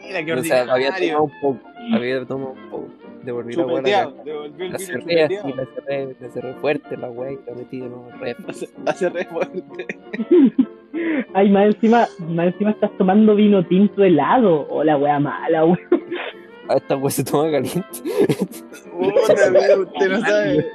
Mira 0.03 0.25
qué 0.25 0.33
O 0.33 0.43
sea, 0.45 0.61
había 0.73 0.91
ordinario. 0.91 1.17
tomado 1.17 1.25
un 1.25 1.41
poco. 1.41 1.69
Había 1.95 2.25
tomado 2.25 2.51
un 2.53 2.71
poco. 2.71 2.89
Devolví 3.25 3.55
la 3.55 3.67
weá 3.67 3.79
a 4.03 4.05
la 4.07 4.69
La 4.69 4.79
cerré 4.79 5.25
así, 5.25 5.35
la 5.55 5.67
cerré, 5.75 6.17
la 6.21 6.29
cerré 6.31 6.55
fuerte 6.55 6.97
la 6.97 7.11
weá 7.11 7.33
y 7.33 7.39
la 7.47 7.55
metí 7.57 7.81
de 7.81 7.89
nuevo 7.89 8.09
en 8.09 8.15
el 8.15 8.21
refri. 8.21 8.45
Hace- 8.49 8.69
Hace 8.87 9.09
re 9.11 9.25
fuerte. 9.25 9.87
Ay, 11.35 11.51
más 11.51 11.67
encima, 11.67 12.07
más 12.29 12.47
encima 12.49 12.71
estás 12.71 12.91
tomando 12.97 13.35
vino 13.35 13.65
tinto 13.67 14.05
helado. 14.05 14.67
O 14.69 14.85
la 14.85 14.97
wea 14.97 15.19
mala, 15.19 15.63
güey. 15.63 15.81
Ah, 16.69 16.77
esta 16.77 16.97
weá 16.97 17.11
se 17.11 17.25
toma 17.25 17.51
caliente. 17.51 17.83
Puta, 18.93 19.47
amigo, 19.49 19.83
usted 19.93 20.09
no 20.11 20.21
sabe. 20.21 20.67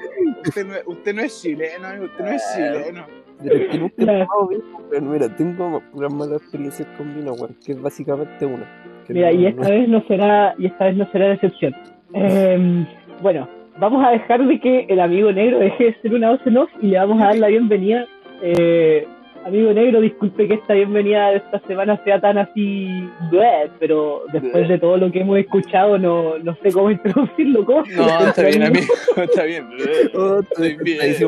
Usted 0.45 0.65
no, 0.65 0.75
es- 0.75 0.83
usted 0.87 1.15
no 1.15 1.21
es 1.21 1.41
chileno, 1.41 1.87
amigo, 1.87 2.05
usted 2.05 2.23
no 2.25 2.31
es 2.31 2.43
chileno. 2.55 3.22
Pero 3.43 3.55
es 3.63 3.69
que 3.71 3.77
nunca 3.79 3.93
he 3.97 4.05
tomado 4.05 4.47
vino, 4.47 4.63
pero 4.89 5.01
mira, 5.03 5.35
tengo 5.35 5.81
puras 5.91 6.13
malas 6.13 6.41
experiencias 6.41 6.87
con 6.97 7.13
vino, 7.15 7.33
weón, 7.33 7.55
que 7.65 7.71
es 7.73 7.81
básicamente 7.81 8.45
una. 8.45 8.65
Mira, 9.09 9.31
no- 9.31 9.39
y 9.39 9.45
esta 9.47 9.63
no- 9.63 9.69
vez 9.69 9.87
no 9.89 10.03
será, 10.07 10.55
y 10.57 10.65
esta 10.67 10.85
vez 10.85 10.95
no 10.97 11.11
será 11.11 11.33
excepción. 11.33 11.75
Eh, 12.13 12.85
bueno, 13.21 13.47
vamos 13.79 14.05
a 14.05 14.11
dejar 14.11 14.45
de 14.47 14.59
que 14.59 14.85
el 14.89 14.99
amigo 14.99 15.31
negro 15.31 15.59
deje 15.59 15.85
de 15.85 15.95
ser 16.01 16.13
una 16.13 16.31
voz 16.31 16.39
en 16.45 16.57
off 16.57 16.69
y 16.81 16.87
le 16.87 16.97
vamos 16.99 17.21
a 17.21 17.25
dar 17.27 17.37
la 17.37 17.47
bienvenida. 17.47 18.05
Eh, 18.41 19.07
amigo 19.45 19.73
negro, 19.73 19.99
disculpe 19.99 20.47
que 20.47 20.53
esta 20.53 20.73
bienvenida 20.73 21.31
de 21.31 21.37
esta 21.37 21.59
semana 21.67 22.01
sea 22.05 22.21
tan 22.21 22.37
así, 22.37 22.87
bleh, 23.29 23.69
pero 23.79 24.21
después 24.31 24.69
de 24.69 24.77
todo 24.79 24.95
lo 24.97 25.11
que 25.11 25.19
hemos 25.21 25.37
escuchado 25.37 25.97
no, 25.97 26.37
no 26.39 26.55
sé 26.63 26.71
cómo 26.71 26.91
introducirlo. 26.91 27.65
¿Cómo 27.65 27.85
se 27.85 27.95
No, 27.95 28.07
está 28.27 28.43
bien, 28.43 28.63
amigo? 28.63 28.93
Está 29.17 29.43
bien. 29.43 29.67
Oh, 30.15 30.39
Estoy 30.39 30.77
bien. 30.83 31.01
Ahí 31.01 31.09
dije, 31.09 31.25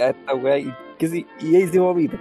ah, 0.00 0.08
esta 0.10 0.34
weá, 0.34 0.58
y, 0.58 0.72
que 1.02 1.08
sí, 1.08 1.26
y 1.40 1.56
ahí 1.56 1.66
se 1.66 1.80
vomita. 1.80 2.16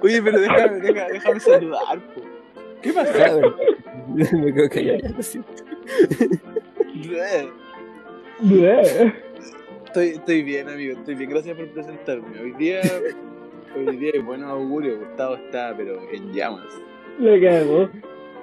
Oye, 0.00 0.20
pero 0.20 0.40
déjame, 0.40 0.80
déjame, 0.80 1.12
déjame 1.12 1.38
saludar, 1.38 2.00
po. 2.00 2.22
¿Qué 2.82 2.92
pasó? 2.94 3.22
A 3.22 3.34
ver, 3.36 3.54
Me 4.08 4.52
quedo 4.52 4.68
callado, 4.70 4.98
ya 4.98 5.10
lo 5.10 5.22
siento. 5.22 5.50
Estoy, 9.86 10.08
estoy 10.08 10.42
bien, 10.42 10.68
amigo, 10.68 10.98
estoy 10.98 11.14
bien. 11.14 11.30
Gracias 11.30 11.56
por 11.56 11.68
presentarme. 11.68 12.40
Hoy 12.40 12.52
día, 12.58 12.80
hoy 13.76 13.98
día 13.98 14.10
es 14.14 14.24
buen 14.24 14.42
augurio. 14.42 14.98
Gustavo 14.98 15.36
está, 15.36 15.76
pero 15.76 16.00
en 16.10 16.32
llamas. 16.32 16.66
Le 17.20 17.40
cago. 17.40 17.88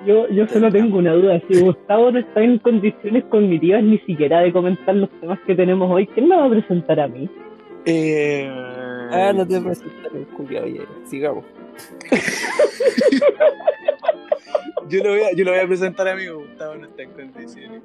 Yo, 0.05 0.29
yo 0.29 0.47
solo 0.47 0.71
tengo 0.71 0.97
una 0.97 1.13
duda. 1.13 1.41
Si 1.47 1.59
Gustavo 1.59 2.11
no 2.11 2.19
está 2.19 2.41
en 2.41 2.59
condiciones 2.59 3.23
cognitivas 3.25 3.83
ni 3.83 3.97
siquiera 3.99 4.41
de 4.41 4.53
comentar 4.53 4.95
los 4.95 5.09
temas 5.19 5.39
que 5.45 5.55
tenemos 5.55 5.91
hoy, 5.91 6.07
¿quién 6.07 6.27
me 6.27 6.37
va 6.37 6.45
a 6.45 6.49
presentar 6.49 6.99
a 6.99 7.07
mí? 7.07 7.29
Eh... 7.85 8.49
Ah, 9.11 9.33
no 9.35 9.45
te 9.45 9.59
presentaré, 9.59 10.23
culiao, 10.35 10.67
ya, 10.67 10.81
sigamos. 11.05 11.43
Yo 14.89 15.03
lo, 15.03 15.11
voy 15.11 15.21
a, 15.21 15.31
yo 15.33 15.45
lo 15.45 15.51
voy 15.51 15.59
a 15.59 15.67
presentar, 15.67 16.07
amigo. 16.07 16.39
Gustavo 16.39 16.73
no 16.75 16.87
está 16.87 17.03
en 17.03 17.11
condiciones. 17.11 17.83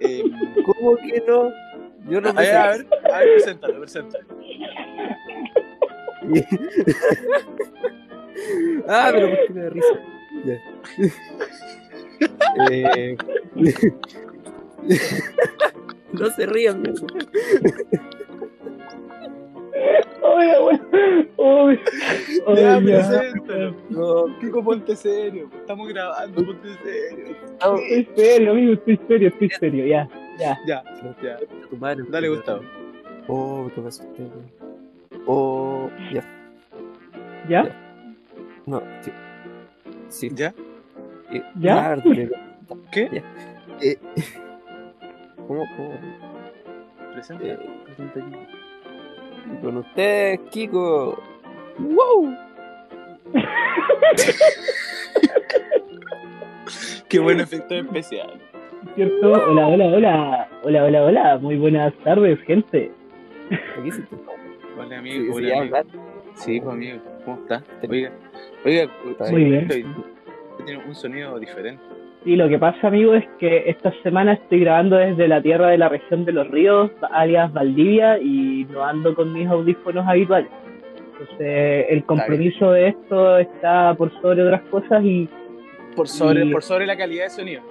Eh, 0.00 0.22
¿Cómo 0.64 0.96
que 0.96 1.22
no? 1.26 1.52
Yo 2.08 2.22
no 2.22 2.30
a 2.30 2.32
ver, 2.32 2.56
a 2.56 2.68
ver, 2.68 2.86
a 3.12 3.18
ver, 3.18 3.32
preséntalo, 3.34 3.80
preséntalo. 3.80 4.24
ah, 8.88 9.10
pero 9.12 9.28
¿por 9.28 9.46
qué 9.46 9.52
me 9.52 9.60
da 9.60 9.68
risa? 9.70 10.17
Ya. 10.44 10.58
eh... 12.70 13.16
no 16.12 16.30
se 16.30 16.46
rían, 16.46 16.82
mierda. 16.82 17.06
Oye, 20.22 20.58
bueno. 20.60 20.84
Oye, 21.36 21.80
Ya, 22.62 22.78
oye, 22.78 22.92
ya. 22.92 23.08
preséntalo. 23.08 23.74
No, 23.90 24.38
Kiko, 24.40 24.62
ponte 24.64 24.96
serio. 24.96 25.48
Estamos 25.60 25.88
grabando, 25.88 26.44
ponte 26.44 26.68
serio. 26.82 27.36
no, 27.64 27.76
Estoy 27.76 28.08
serio, 28.16 28.50
amigo, 28.52 28.72
estoy 28.74 29.00
serio, 29.08 29.28
estoy 29.28 29.50
serio, 29.50 29.86
ya. 29.86 30.08
Ya. 30.38 30.58
Ya, 30.66 30.84
ya. 31.22 31.38
Tu 31.70 31.76
madre, 31.76 32.04
Dale, 32.08 32.28
Gustavo. 32.28 32.62
Oh, 33.26 33.70
¿qué 33.74 33.80
pasó 33.80 34.02
usted, 34.04 34.24
weón? 34.24 34.50
Oh, 35.26 35.90
ya. 36.12 36.22
¿Ya? 37.48 37.76
No, 38.66 38.82
sí. 39.02 39.10
Sí. 40.08 40.30
¿Ya? 40.34 40.54
Eh, 41.32 41.42
¿Ya? 41.60 41.74
Marte, 41.74 42.30
¿Qué? 42.92 43.08
Ya. 43.12 43.22
Eh, 43.82 43.96
¿Cómo, 45.46 45.64
cómo? 45.76 45.92
Presenta. 47.12 47.44
Eh, 47.44 47.58
Presenta 47.84 48.20
aquí. 48.20 48.36
y 49.52 49.56
con 49.62 49.76
ustedes, 49.78 50.40
Kiko. 50.50 51.18
¡Wow! 51.78 52.34
Qué 57.08 57.18
buen 57.18 57.40
efecto 57.40 57.74
especial. 57.74 58.30
¿Cierto? 58.94 59.32
Hola, 59.32 59.68
hola, 59.68 59.86
hola. 59.86 60.48
Hola, 60.62 60.84
hola, 60.84 61.04
hola. 61.04 61.38
Muy 61.38 61.56
buenas 61.56 61.92
tardes, 62.04 62.38
gente. 62.42 62.92
Aquí 63.78 63.90
sí 63.90 64.02
Hola, 64.78 64.98
amigo. 64.98 65.38
sí, 65.38 65.44
Hola, 65.46 65.58
amigo. 65.58 65.76
Sí, 66.34 66.60
pues, 66.60 66.74
amigo. 66.74 66.98
¿Cómo 67.24 67.38
está? 67.42 67.62
Oiga, 67.88 68.12
oiga, 68.64 68.88
Muy 69.30 69.44
bien. 69.44 69.68
Tiene 70.64 70.84
un 70.86 70.94
sonido 70.94 71.38
diferente. 71.38 71.82
Sí, 72.24 72.34
lo 72.36 72.48
que 72.48 72.58
pasa, 72.58 72.88
amigo, 72.88 73.14
es 73.14 73.24
que 73.38 73.70
esta 73.70 73.92
semana 74.02 74.32
estoy 74.34 74.60
grabando 74.60 74.96
desde 74.96 75.28
la 75.28 75.40
tierra 75.40 75.68
de 75.68 75.78
la 75.78 75.88
región 75.88 76.24
de 76.24 76.32
los 76.32 76.48
ríos, 76.48 76.90
alias 77.12 77.52
Valdivia, 77.52 78.18
y 78.18 78.66
no 78.70 78.84
ando 78.84 79.14
con 79.14 79.32
mis 79.32 79.46
audífonos 79.48 80.06
habituales. 80.06 80.50
Entonces, 81.12 81.86
el 81.88 82.04
compromiso 82.04 82.72
de 82.72 82.88
esto 82.88 83.38
está 83.38 83.94
por 83.94 84.10
sobre 84.20 84.42
otras 84.42 84.62
cosas 84.62 85.02
y, 85.04 85.28
Por 85.96 86.06
sobre, 86.08 86.44
Y- 86.44 86.52
por 86.52 86.62
sobre 86.62 86.86
la 86.86 86.96
calidad 86.96 87.24
de 87.24 87.30
sonido. 87.30 87.62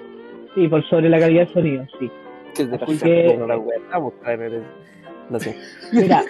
sí, 0.56 0.68
por 0.68 0.84
sobre 0.90 1.10
la 1.10 1.20
calidad 1.20 1.48
de 1.48 1.54
sonido, 1.54 1.86
sí. 2.00 2.10
Que 2.56 2.66
de 2.66 2.76
Así 2.78 2.94
la 2.94 3.00
que- 3.04 3.38
la 3.48 3.58
wea. 3.58 3.78
No 5.30 5.40
sé. 5.40 5.56
Mira, 5.92 6.24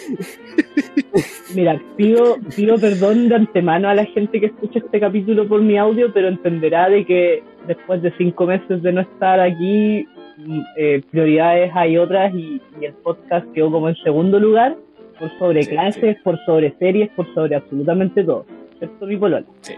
mira, 1.55 1.81
pido, 1.95 2.37
pido 2.55 2.77
perdón 2.79 3.29
de 3.29 3.35
antemano 3.35 3.89
a 3.89 3.95
la 3.95 4.05
gente 4.05 4.39
que 4.39 4.47
escucha 4.47 4.79
este 4.79 4.99
capítulo 4.99 5.47
por 5.47 5.61
mi 5.61 5.77
audio, 5.77 6.11
pero 6.13 6.27
entenderá 6.27 6.89
de 6.89 7.05
que 7.05 7.43
después 7.67 8.01
de 8.01 8.11
cinco 8.17 8.45
meses 8.47 8.81
de 8.81 8.91
no 8.91 9.01
estar 9.01 9.39
aquí, 9.39 10.07
mm, 10.37 10.61
eh, 10.77 11.01
prioridades 11.11 11.71
hay 11.75 11.97
otras 11.97 12.33
y, 12.33 12.61
y 12.81 12.85
el 12.85 12.93
podcast 12.93 13.45
quedó 13.53 13.71
como 13.71 13.89
en 13.89 13.95
segundo 13.97 14.39
lugar, 14.39 14.75
por 15.19 15.37
sobre 15.37 15.63
Sí, 15.63 15.69
clases, 15.69 16.17
por 16.23 16.43
sobre 16.45 16.75
series, 16.77 17.09
por 17.11 17.31
sobre 17.33 17.55
absolutamente 17.55 18.23
todo, 18.23 18.45
excepto 18.73 19.05
mi 19.05 19.17
polola. 19.17 19.45
Sí. 19.61 19.73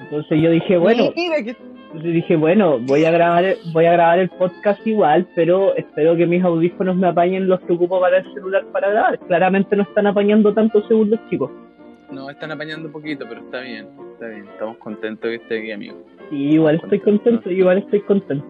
Entonces 0.00 0.40
yo 0.40 0.50
dije, 0.50 0.76
bueno, 0.76 1.12
Mira 1.16 1.42
que 1.42 1.56
dije, 2.02 2.36
bueno, 2.36 2.78
voy 2.80 3.04
a 3.04 3.10
grabar 3.10 3.44
voy 3.72 3.86
a 3.86 3.92
grabar 3.92 4.18
el 4.18 4.28
podcast 4.30 4.84
igual, 4.86 5.26
pero 5.34 5.74
espero 5.76 6.16
que 6.16 6.26
mis 6.26 6.42
audífonos 6.42 6.96
me 6.96 7.08
apañen 7.08 7.48
los 7.48 7.60
que 7.60 7.72
ocupo 7.72 8.00
para 8.00 8.18
el 8.18 8.34
celular 8.34 8.64
para 8.72 8.90
grabar. 8.90 9.18
Claramente 9.20 9.76
no 9.76 9.82
están 9.82 10.06
apañando 10.06 10.52
tanto 10.52 10.86
según 10.88 11.10
los 11.10 11.20
chicos. 11.30 11.50
No, 12.10 12.30
están 12.30 12.52
apañando 12.52 12.86
un 12.86 12.92
poquito, 12.92 13.26
pero 13.28 13.40
está 13.40 13.60
bien, 13.60 13.88
está 14.12 14.28
bien. 14.28 14.46
Estamos 14.48 14.76
contentos 14.78 15.28
que 15.28 15.36
esté 15.36 15.58
aquí, 15.58 15.72
amigo. 15.72 15.96
Y 16.30 16.54
igual 16.54 16.76
estoy 16.82 17.00
contento, 17.00 17.50
igual 17.50 17.78
estoy 17.78 18.00
contento. 18.02 18.46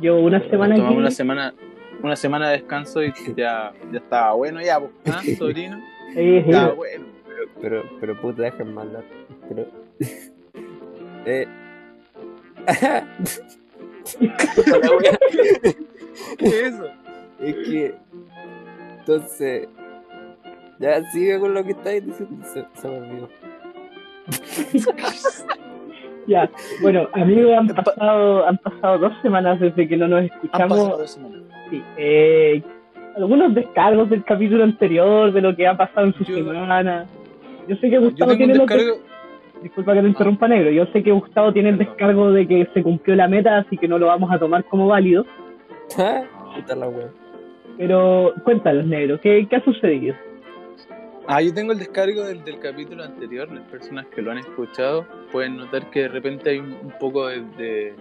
Llevo 0.00 0.20
una 0.20 0.40
semana 0.48 0.74
Tomamos 0.74 0.92
aquí. 0.92 1.00
una 1.00 1.10
semana, 1.10 1.54
una 2.02 2.16
semana 2.16 2.48
de 2.48 2.58
descanso 2.58 3.02
y 3.02 3.12
ya, 3.36 3.72
ya 3.92 3.98
estaba 3.98 4.32
bueno, 4.34 4.60
ya, 4.60 4.80
pues, 4.80 4.92
¿ah, 5.06 5.22
sobrino? 5.38 5.78
Eh, 6.16 6.44
Estaba 6.46 6.74
bueno. 6.74 7.04
Pero, 7.60 7.82
pero 8.00 8.20
puta, 8.20 8.42
déjenme 8.42 8.80
hablar. 8.80 9.04
Pero. 9.48 9.66
eh. 11.26 11.46
Eso? 16.40 16.86
Es 17.40 17.54
que. 17.54 17.94
Entonces. 19.00 19.68
Ya 20.78 21.02
sigue 21.10 21.38
con 21.40 21.54
lo 21.54 21.64
que 21.64 21.70
estáis 21.72 22.04
diciendo. 22.04 22.44
Se, 22.52 22.64
se 22.74 22.88
me 22.88 22.98
olvidó. 22.98 23.28
ya. 26.26 26.50
Bueno, 26.82 27.08
amigos, 27.14 27.52
han 27.56 27.68
pasado, 27.68 28.46
han 28.46 28.58
pasado 28.58 28.98
dos 28.98 29.12
semanas 29.22 29.58
desde 29.60 29.88
que 29.88 29.96
no 29.96 30.08
nos 30.08 30.20
Han 30.20 30.24
escuchamos. 30.26 30.78
pasado 30.78 30.98
dos 30.98 31.10
semanas. 31.10 31.42
Sí, 31.70 31.82
eh, 31.96 32.62
algunos 33.16 33.54
descargos 33.54 34.10
del 34.10 34.22
capítulo 34.24 34.64
anterior, 34.64 35.32
de 35.32 35.40
lo 35.40 35.56
que 35.56 35.66
ha 35.66 35.76
pasado 35.76 36.06
en 36.08 36.14
su 36.14 36.24
Yo- 36.24 36.36
semana. 36.36 37.06
Yo 37.68 37.74
sé 37.76 37.88
que 37.88 37.94
Yo 37.96 38.00
Gustavo 38.02 38.36
tiene 38.36 38.54
los 38.54 38.66
descargo. 38.66 38.98
Disculpa 39.66 39.94
que 39.94 40.02
te 40.02 40.06
interrumpa, 40.08 40.46
negro. 40.46 40.70
Yo 40.70 40.86
sé 40.92 41.02
que 41.02 41.10
Gustavo 41.10 41.52
tiene 41.52 41.70
el 41.70 41.78
descargo 41.78 42.30
de 42.30 42.46
que 42.46 42.68
se 42.72 42.84
cumplió 42.84 43.16
la 43.16 43.26
meta, 43.26 43.58
así 43.58 43.76
que 43.76 43.88
no 43.88 43.98
lo 43.98 44.06
vamos 44.06 44.30
a 44.32 44.38
tomar 44.38 44.62
como 44.64 44.86
válido. 44.86 45.26
La. 45.96 46.24
Pero 47.76 48.32
cuéntanos, 48.44 48.86
negro, 48.86 49.20
¿qué, 49.20 49.46
qué 49.50 49.56
ha 49.56 49.64
sucedido? 49.64 50.14
Ah, 51.26 51.42
yo 51.42 51.52
tengo 51.52 51.72
el 51.72 51.78
descargo 51.78 52.22
del, 52.24 52.44
del 52.44 52.60
capítulo 52.60 53.02
anterior. 53.02 53.50
Las 53.52 53.64
personas 53.64 54.06
que 54.06 54.22
lo 54.22 54.30
han 54.30 54.38
escuchado 54.38 55.04
pueden 55.32 55.56
notar 55.56 55.90
que 55.90 56.02
de 56.02 56.08
repente 56.08 56.50
hay 56.50 56.58
un, 56.60 56.72
un 56.72 56.92
poco 57.00 57.26
de, 57.26 57.40
de- 57.58 57.94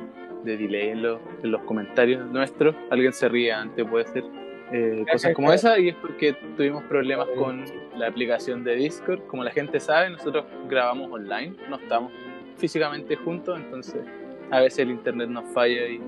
de 0.44 0.58
delay 0.58 0.90
en 0.90 1.02
los, 1.02 1.20
en 1.42 1.50
los 1.52 1.62
comentarios 1.64 2.24
nuestros. 2.32 2.76
Alguien 2.92 3.12
se 3.14 3.28
ríe 3.28 3.52
antes, 3.52 3.84
puede 3.90 4.06
ser. 4.06 4.24
Eh, 4.72 5.06
cosas 5.12 5.34
como 5.34 5.52
esa, 5.54 5.80
y 5.80 5.90
es 5.90 5.96
porque 5.96 6.34
tuvimos 6.58 6.84
problemas 6.84 7.28
con 7.38 7.66
la 7.98 8.08
aplicación 8.08 8.64
de 8.64 8.76
Discord. 8.76 9.22
Como 9.28 9.44
la 9.44 9.52
gente 9.52 9.80
sabe, 9.80 10.10
nosotros 10.10 10.46
grabamos 10.70 11.12
online, 11.12 11.54
no 11.70 11.78
estamos 11.78 12.12
físicamente 12.58 13.16
juntos, 13.16 13.60
entonces 13.60 14.02
a 14.52 14.62
veces 14.62 14.80
el 14.80 14.92
internet 14.92 15.30
nos 15.30 15.46
falla 15.54 15.88
y 15.88 16.00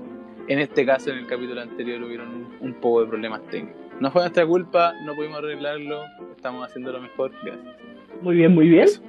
en 0.48 0.58
este 0.60 0.86
caso, 0.86 1.10
en 1.10 1.18
el 1.18 1.26
capítulo 1.26 1.60
anterior, 1.60 2.02
hubieron 2.02 2.28
un, 2.28 2.56
un 2.60 2.74
poco 2.74 3.02
de 3.02 3.08
problemas 3.08 3.42
técnicos. 3.50 3.76
No 4.00 4.10
fue 4.10 4.22
nuestra 4.22 4.46
culpa, 4.46 4.94
no 5.04 5.14
pudimos 5.14 5.38
arreglarlo, 5.38 6.04
estamos 6.34 6.64
haciendo 6.64 6.92
lo 6.92 7.00
mejor, 7.00 7.32
gracias. 7.44 7.76
Muy 8.22 8.36
bien, 8.36 8.54
muy 8.54 8.68
bien. 8.68 8.84
Eso. 8.84 9.02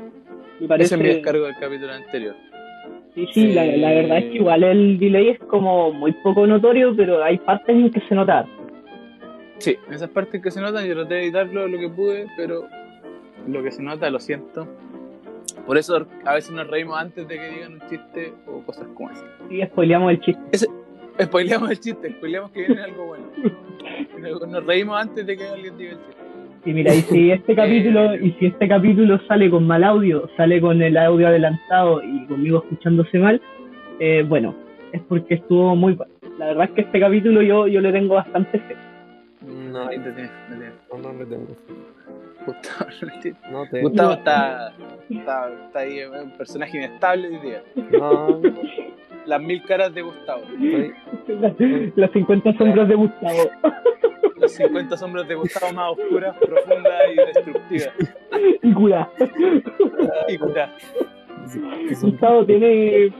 Me 0.59 0.67
parece... 0.67 0.95
Ese 0.95 0.95
es 0.95 1.01
mi 1.01 1.15
descargo 1.15 1.45
del 1.45 1.55
capítulo 1.57 1.93
anterior. 1.93 2.35
Sí, 3.15 3.27
sí, 3.33 3.47
la, 3.53 3.65
la 3.65 3.89
verdad 3.91 4.17
es 4.17 4.25
que 4.25 4.35
igual 4.35 4.63
el 4.63 4.99
delay 4.99 5.29
es 5.29 5.39
como 5.39 5.93
muy 5.93 6.11
poco 6.23 6.45
notorio, 6.45 6.93
pero 6.95 7.23
hay 7.23 7.37
partes 7.37 7.75
en 7.75 7.89
que 7.89 8.01
se 8.01 8.15
nota. 8.15 8.45
Sí, 9.59 9.77
esas 9.91 10.09
partes 10.09 10.41
que 10.41 10.51
se 10.51 10.61
notan, 10.61 10.85
yo 10.85 10.95
traté 10.95 11.15
de 11.15 11.23
editarlo 11.23 11.67
lo 11.67 11.77
que 11.77 11.89
pude, 11.89 12.27
pero 12.37 12.65
lo 13.47 13.61
que 13.61 13.71
se 13.71 13.83
nota 13.83 14.09
lo 14.09 14.19
siento. 14.19 14.67
Por 15.65 15.77
eso 15.77 16.07
a 16.25 16.33
veces 16.33 16.51
nos 16.51 16.67
reímos 16.67 16.97
antes 16.97 17.27
de 17.27 17.35
que 17.37 17.49
digan 17.49 17.73
un 17.73 17.89
chiste 17.89 18.33
o 18.47 18.61
cosas 18.61 18.87
como 18.95 19.11
esas. 19.11 19.25
Sí, 19.49 19.61
spoileamos 19.65 20.11
el 20.11 20.21
chiste. 20.21 20.67
Spoileamos 21.21 21.71
el 21.71 21.79
chiste, 21.79 22.09
spoileamos 22.11 22.51
que 22.51 22.65
viene 22.65 22.81
algo 22.81 23.07
bueno. 23.07 23.25
Nos 24.47 24.65
reímos 24.65 25.01
antes 25.01 25.25
de 25.25 25.37
que 25.37 25.45
alguien 25.45 25.77
diga 25.77 25.91
el 25.91 25.97
chiste. 25.97 26.19
Y 26.65 26.73
mira, 26.73 26.93
y 26.95 27.01
si 27.01 27.31
este 27.31 27.55
capítulo, 27.57 28.15
y 28.15 28.31
si 28.39 28.45
este 28.47 28.67
capítulo 28.67 29.19
sale 29.27 29.49
con 29.49 29.67
mal 29.67 29.83
audio, 29.83 30.29
sale 30.37 30.61
con 30.61 30.81
el 30.81 30.95
audio 30.97 31.27
adelantado 31.27 32.01
y 32.01 32.25
conmigo 32.27 32.59
escuchándose 32.59 33.19
mal, 33.19 33.41
eh, 33.99 34.23
bueno, 34.27 34.55
es 34.93 35.01
porque 35.09 35.35
estuvo 35.35 35.75
muy 35.75 35.93
bueno. 35.93 36.13
La 36.37 36.47
verdad 36.47 36.65
es 36.65 36.71
que 36.71 36.81
este 36.81 36.99
capítulo 36.99 37.41
yo, 37.41 37.67
yo 37.67 37.81
le 37.81 37.91
tengo 37.91 38.15
bastante 38.15 38.59
fe. 38.59 38.75
No, 39.49 39.87
Ahí 39.87 39.97
te 39.99 40.11
tienes, 40.11 40.31
te 40.49 40.55
tienes. 40.55 40.73
no, 40.91 40.97
no 40.99 41.13
le 41.19 41.25
tengo. 41.25 41.47
Gustavo, 42.45 42.89
no 43.51 43.67
te. 43.69 43.81
Gustavo 43.81 44.13
está, 44.13 44.73
está, 45.09 45.51
está 45.65 45.79
ahí, 45.79 45.99
es 45.99 46.09
un 46.09 46.31
personaje 46.37 46.77
inestable 46.77 47.27
hoy 47.27 47.37
día. 47.39 47.63
No, 47.99 48.41
Las 49.25 49.41
mil 49.41 49.61
caras 49.63 49.93
de 49.93 50.01
Gustavo. 50.01 50.41
estoy- 50.43 50.93
Las, 51.39 51.53
las 51.95 52.11
50 52.11 52.53
sombras 52.53 52.87
de 52.87 52.95
Gustavo. 52.95 53.49
Las 54.37 54.51
50 54.53 54.97
sombras 54.97 55.27
de 55.27 55.35
Gustavo 55.35 55.73
más 55.73 55.91
oscuras, 55.91 56.35
profundas 56.37 56.93
y 57.11 57.15
destructivas. 57.15 57.93
Y 58.63 58.73
cura. 58.73 59.09
Y 60.29 60.37
cura. 60.37 60.73
sí, 61.47 61.61
Gustavo 62.01 62.45
tiene, 62.45 63.11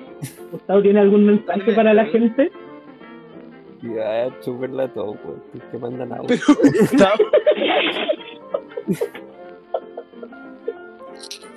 Gustavo 0.51 0.81
tiene 0.81 0.99
algún 1.01 1.25
mensaje 1.25 1.73
para 1.73 1.93
la 1.93 2.05
gente. 2.05 2.51
Ya, 3.81 4.29
chuperla 4.41 4.87
todo, 4.89 5.13
pues. 5.15 5.63
Que 5.71 5.77
mandan 5.77 6.11
agua. 6.13 6.27
Pero 6.27 6.41
Gustavo. 6.79 7.23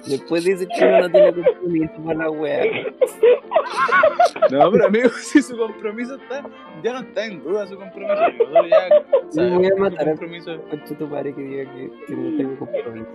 Después 0.06 0.44
dice 0.44 0.66
que 0.66 0.84
uno 0.84 1.00
no 1.00 1.10
tiene 1.10 1.32
compromiso 1.32 1.92
para 2.04 2.18
la 2.18 2.30
wea. 2.30 2.64
No, 4.50 4.70
pero 4.72 4.86
amigo, 4.86 5.08
si 5.20 5.40
su 5.40 5.56
compromiso 5.56 6.16
está, 6.16 6.42
ya 6.82 6.92
no 6.94 6.98
está 7.00 7.24
en 7.26 7.42
duda 7.42 7.66
su 7.66 7.76
compromiso. 7.76 8.14
Nosotros 8.14 8.66
ya 8.68 8.88
sabemos 9.30 9.58
voy 9.58 9.66
a 9.66 9.76
matar 9.76 10.00
a- 10.08 10.10
compromiso. 10.10 10.60
Concha 10.70 10.98
tu 10.98 11.08
padre 11.08 11.32
que 11.34 11.40
diga 11.42 11.72
que, 11.72 11.90
que 12.08 12.14
no 12.16 12.36
tengo 12.36 12.56
compromiso. 12.58 13.08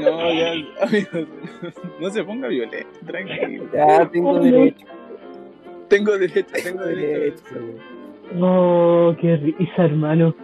No, 0.00 0.32
ya, 0.32 0.52
amigo, 0.82 1.26
no 1.98 2.10
se 2.10 2.24
ponga 2.24 2.48
violento, 2.48 2.98
tranquilo. 3.06 3.64
Ya, 3.72 4.06
tengo 4.10 4.38
derecho. 4.38 4.86
Tengo 5.90 6.16
derecho, 6.16 6.46
tengo 6.64 6.84
derecho. 6.84 7.44
derecho. 7.52 8.40
Oh, 8.40 9.14
qué 9.20 9.36
risa, 9.36 9.84
hermano. 9.84 10.34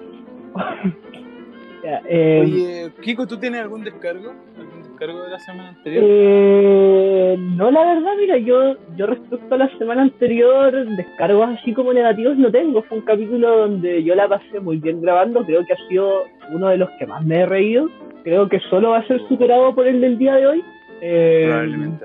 Ya, 1.84 2.02
eh, 2.08 2.40
Oye, 2.42 2.92
Kiko, 3.00 3.28
¿tú 3.28 3.38
tienes 3.38 3.60
algún 3.60 3.84
descargo? 3.84 4.34
¿Algún 4.58 4.82
descargo 4.82 5.22
de 5.22 5.30
la 5.30 5.38
semana 5.38 5.68
anterior? 5.68 6.04
Eh, 6.04 7.36
no, 7.38 7.70
la 7.70 7.84
verdad, 7.94 8.10
mira, 8.18 8.38
yo, 8.38 8.74
yo 8.96 9.06
respecto 9.06 9.54
a 9.54 9.58
la 9.58 9.78
semana 9.78 10.02
anterior, 10.02 10.72
descargos 10.96 11.48
así 11.60 11.72
como 11.74 11.92
negativos 11.92 12.36
no 12.38 12.50
tengo. 12.50 12.82
Fue 12.82 12.98
un 12.98 13.04
capítulo 13.04 13.56
donde 13.56 14.02
yo 14.02 14.16
la 14.16 14.26
pasé 14.26 14.58
muy 14.58 14.78
bien 14.78 15.00
grabando, 15.00 15.44
creo 15.46 15.64
que 15.64 15.74
ha 15.74 15.88
sido 15.88 16.24
uno 16.50 16.70
de 16.70 16.78
los 16.78 16.90
que 16.98 17.06
más 17.06 17.24
me 17.24 17.36
he 17.42 17.46
reído. 17.46 17.88
Creo 18.24 18.48
que 18.48 18.58
solo 18.68 18.90
va 18.90 18.98
a 18.98 19.06
ser 19.06 19.20
superado 19.28 19.72
por 19.72 19.86
el 19.86 20.00
del 20.00 20.18
día 20.18 20.34
de 20.34 20.46
hoy. 20.48 20.64
Eh, 21.00 21.44
Probablemente. 21.46 22.04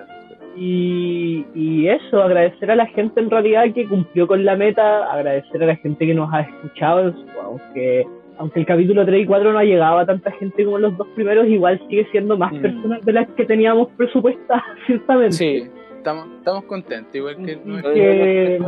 Y, 0.58 1.46
y 1.56 1.88
eso, 1.88 2.22
agradecer 2.22 2.70
a 2.72 2.76
la 2.76 2.86
gente 2.88 3.20
en 3.22 3.30
realidad 3.30 3.64
que 3.74 3.88
cumplió 3.88 4.28
con 4.28 4.44
la 4.44 4.56
meta, 4.56 5.12
agradecer 5.12 5.64
a 5.64 5.68
la 5.68 5.76
gente 5.78 6.06
que 6.06 6.14
nos 6.14 6.32
ha 6.34 6.42
escuchado, 6.42 7.14
aunque, 7.44 8.06
aunque 8.38 8.60
el 8.60 8.66
capítulo 8.66 9.06
3 9.06 9.22
y 9.24 9.26
4 9.26 9.54
no 9.54 9.60
ha 9.60 9.64
llegado 9.64 10.00
a 10.00 10.06
tanta 10.06 10.32
gente 10.34 10.66
como 10.66 10.78
los 10.78 10.98
dos 10.98 11.08
primeros, 11.16 11.48
igual 11.48 11.80
sigue 11.90 12.06
siendo 12.12 12.38
más 12.38 12.52
Mm. 12.54 12.62
personas 12.62 13.06
de 13.06 13.14
las 13.14 13.30
que 13.30 13.46
teníamos 13.46 13.88
presupuestas, 13.98 14.62
ciertamente. 14.88 15.32
Sí, 15.38 15.64
estamos, 15.98 16.28
estamos 16.40 16.64
contentos, 16.66 17.16
igual 17.16 17.38
que 17.38 17.56
nuestro- 17.64 17.94
que- 17.94 18.60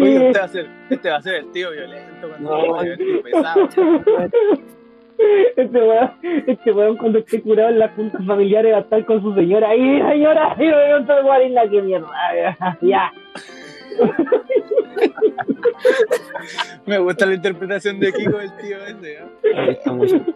Oye, 0.00 0.18
que- 0.18 0.26
este 0.26 0.38
va, 0.38 0.44
a 0.44 0.48
ser, 0.48 0.66
este 0.90 1.10
va 1.10 1.16
a 1.16 1.22
ser 1.22 1.34
el 1.36 1.50
tío 1.52 1.70
violento 1.70 2.28
cuando 2.28 2.50
No. 2.50 2.96
tío 2.96 3.22
pesado. 3.22 3.68
Este 5.56 5.78
weón, 5.82 6.10
este 6.46 6.72
weón 6.72 6.96
cuando 6.98 7.18
esté 7.20 7.40
curado 7.40 7.70
en 7.70 7.78
las 7.78 7.92
juntas 7.92 8.20
familiares 8.26 8.72
va 8.74 8.78
a 8.78 8.80
estar 8.80 9.04
con 9.06 9.22
su 9.22 9.32
señora. 9.34 9.70
¡Ay, 9.70 10.02
señora! 10.10 10.54
¡Ay, 10.56 10.68
no 10.68 11.06
te 11.06 11.22
voy 11.22 11.30
a 11.30 11.42
ir 11.44 11.50
la 11.52 11.68
que 11.68 11.82
mierda! 11.82 12.08
Ya. 12.82 13.10
Me 16.86 16.98
gusta 16.98 17.26
la 17.26 17.34
interpretación 17.34 17.98
de 18.00 18.12
Kiko 18.12 18.38
del 18.38 18.50
tío 18.58 18.76
ese, 18.86 19.14
¿eh? 19.14 19.78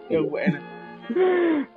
Qué 0.09 0.19
buena. 0.19 0.59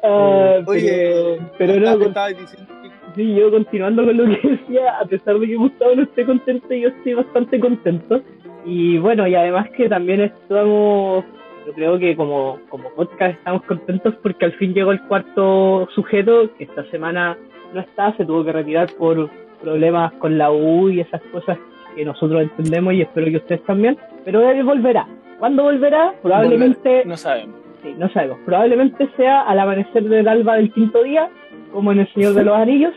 Ah, 0.02 0.58
Oye, 0.66 1.38
pero, 1.58 1.58
pero 1.58 1.80
no, 1.80 1.98
¿qué 1.98 2.04
con- 2.04 2.14
diciendo, 2.40 2.74
sí, 3.14 3.34
yo 3.34 3.50
continuando 3.50 4.04
con 4.04 4.16
lo 4.16 4.24
que 4.24 4.48
decía, 4.48 4.98
a 5.00 5.04
pesar 5.04 5.38
de 5.38 5.46
que 5.46 5.56
Gustavo 5.56 5.94
no 5.94 6.02
esté 6.02 6.24
contento, 6.24 6.72
yo 6.74 6.88
estoy 6.88 7.14
bastante 7.14 7.60
contento. 7.60 8.22
Y 8.64 8.98
bueno, 8.98 9.26
y 9.26 9.34
además 9.34 9.68
que 9.76 9.88
también 9.88 10.20
estamos, 10.22 11.24
yo 11.66 11.72
creo 11.72 11.98
que 11.98 12.16
como, 12.16 12.59
como 12.68 12.90
podcast 12.90 13.37
estamos 13.37 13.62
contentos 13.62 14.14
porque 14.22 14.44
al 14.44 14.53
fin 14.53 14.74
llegó 14.74 14.92
el 14.92 15.03
cuarto 15.03 15.88
sujeto, 15.94 16.50
que 16.57 16.64
esta 16.64 16.85
semana 16.90 17.37
no 17.72 17.81
está, 17.81 18.16
se 18.16 18.24
tuvo 18.24 18.44
que 18.44 18.53
retirar 18.53 18.88
por 18.98 19.31
problemas 19.62 20.12
con 20.14 20.37
la 20.37 20.50
U 20.50 20.90
y 20.90 21.00
esas 21.00 21.22
cosas 21.33 21.59
que 21.96 22.05
nosotros 22.05 22.42
entendemos 22.42 22.94
y 22.94 23.03
espero 23.03 23.27
que 23.27 23.37
ustedes 23.37 23.64
también. 23.64 23.96
Pero 24.24 24.48
él 24.48 24.62
volverá. 24.64 25.07
¿Cuándo 25.38 25.64
volverá? 25.64 26.14
Probablemente... 26.22 27.05
No 27.05 27.16
sabemos. 27.16 27.57
Sí, 27.83 27.94
no 27.98 28.09
sabemos. 28.11 28.38
Probablemente 28.44 29.09
sea 29.16 29.42
al 29.42 29.59
amanecer 29.59 30.05
del 30.05 30.29
alba 30.29 30.57
del 30.57 30.72
quinto 30.72 31.03
día, 31.03 31.29
como 31.72 31.92
en 31.92 32.00
El 32.00 32.12
Señor 32.14 32.35
de 32.35 32.44
los 32.44 32.57
Anillos, 32.57 32.94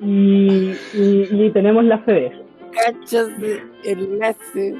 y, 0.00 0.72
y, 0.94 1.28
y 1.30 1.50
tenemos 1.50 1.84
la 1.84 1.98
fe 1.98 2.12
de 2.12 2.26
eso. 2.26 2.42
Cachas 2.72 3.38
de 3.40 3.62
enlace. 3.84 4.74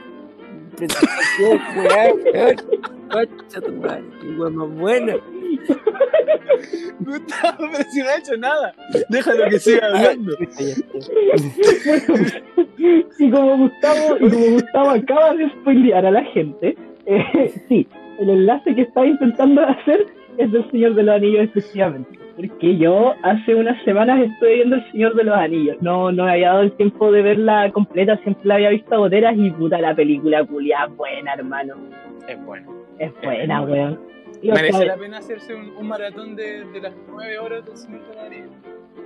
Cacha 3.11 3.61
tu 3.61 3.72
madre, 3.72 4.04
qué 4.20 4.28
weá 4.38 4.50
más 4.50 4.70
buena. 4.70 5.14
Gustavo, 7.00 7.68
pero 7.72 7.90
si 7.90 8.00
no 8.00 8.09
ha 8.09 8.16
hecho 8.16 8.37
nada. 8.37 8.74
Déjalo 9.09 9.48
que 9.50 9.59
siga 9.59 9.87
hablando. 9.87 10.33
y 13.18 13.30
como 13.30 13.56
Gustavo, 13.59 14.16
y 14.20 14.30
como 14.30 14.50
Gustavo 14.52 14.90
acaba 14.90 15.35
de 15.35 15.50
spoilear 15.50 16.06
a 16.06 16.11
la 16.11 16.24
gente, 16.24 16.76
eh, 17.06 17.52
sí, 17.68 17.88
el 18.18 18.30
enlace 18.30 18.74
que 18.74 18.83
estaba 18.83 19.06
intentando 19.06 19.62
hacer 19.62 20.06
es 20.38 20.52
del 20.52 20.70
Señor 20.70 20.94
de 20.94 21.02
los 21.02 21.16
Anillos 21.16 21.44
efectivamente. 21.44 22.19
Porque 22.48 22.76
yo 22.76 23.14
hace 23.22 23.55
unas 23.55 23.83
semanas 23.85 24.20
estuve 24.20 24.55
viendo 24.55 24.76
El 24.76 24.92
Señor 24.92 25.14
de 25.14 25.24
los 25.24 25.37
Anillos. 25.37 25.76
No, 25.81 26.11
no 26.11 26.24
me 26.24 26.33
había 26.33 26.48
dado 26.48 26.62
el 26.62 26.72
tiempo 26.72 27.12
de 27.12 27.22
verla 27.22 27.70
completa, 27.72 28.16
siempre 28.18 28.46
la 28.46 28.55
había 28.55 28.70
visto 28.70 28.94
a 28.94 28.98
goteras 28.98 29.35
y 29.37 29.50
puta 29.50 29.81
la 29.81 29.94
película 29.94 30.44
culia 30.44 30.87
buena, 30.87 31.35
hermano. 31.35 31.74
Es 32.26 32.44
bueno. 32.44 32.72
Es 32.98 33.12
buena, 33.22 33.62
weón. 33.62 34.00
Y, 34.42 34.50
o 34.50 34.55
Merece 34.55 34.87
la 34.87 34.96
pena 34.96 35.18
hacerse 35.18 35.55
un, 35.55 35.70
un 35.76 35.88
maratón 35.88 36.35
de, 36.35 36.64
de 36.64 36.81
las 36.81 36.94
nueve 37.11 37.38
horas 37.38 37.66
del 37.66 37.76
Señor 37.76 38.00
de 38.09 38.14
la 38.14 38.24
Anillo. 38.24 38.50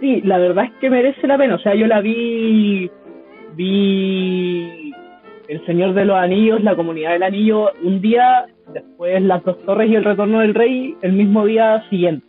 Sí, 0.01 0.21
la 0.23 0.39
verdad 0.39 0.65
es 0.67 0.73
que 0.81 0.91
merece 0.91 1.27
la 1.27 1.39
pena. 1.39 1.57
O 1.57 1.59
sea, 1.59 1.75
yo 1.75 1.87
la 1.87 2.01
vi. 2.01 2.91
Vi. 3.57 4.93
El 5.49 5.65
Señor 5.67 5.95
de 5.95 6.05
los 6.05 6.17
Anillos, 6.17 6.63
la 6.63 6.75
Comunidad 6.75 7.13
del 7.13 7.23
Anillo, 7.23 7.73
un 7.83 8.01
día, 8.01 8.47
después 8.73 9.21
Las 9.23 9.45
Dos 9.45 9.59
Torres 9.65 9.91
y 9.91 9.95
El 9.95 10.05
Retorno 10.05 10.41
del 10.41 10.55
Rey, 10.55 10.97
el 11.03 11.13
mismo 11.13 11.45
día 11.45 11.85
siguiente. 11.91 12.27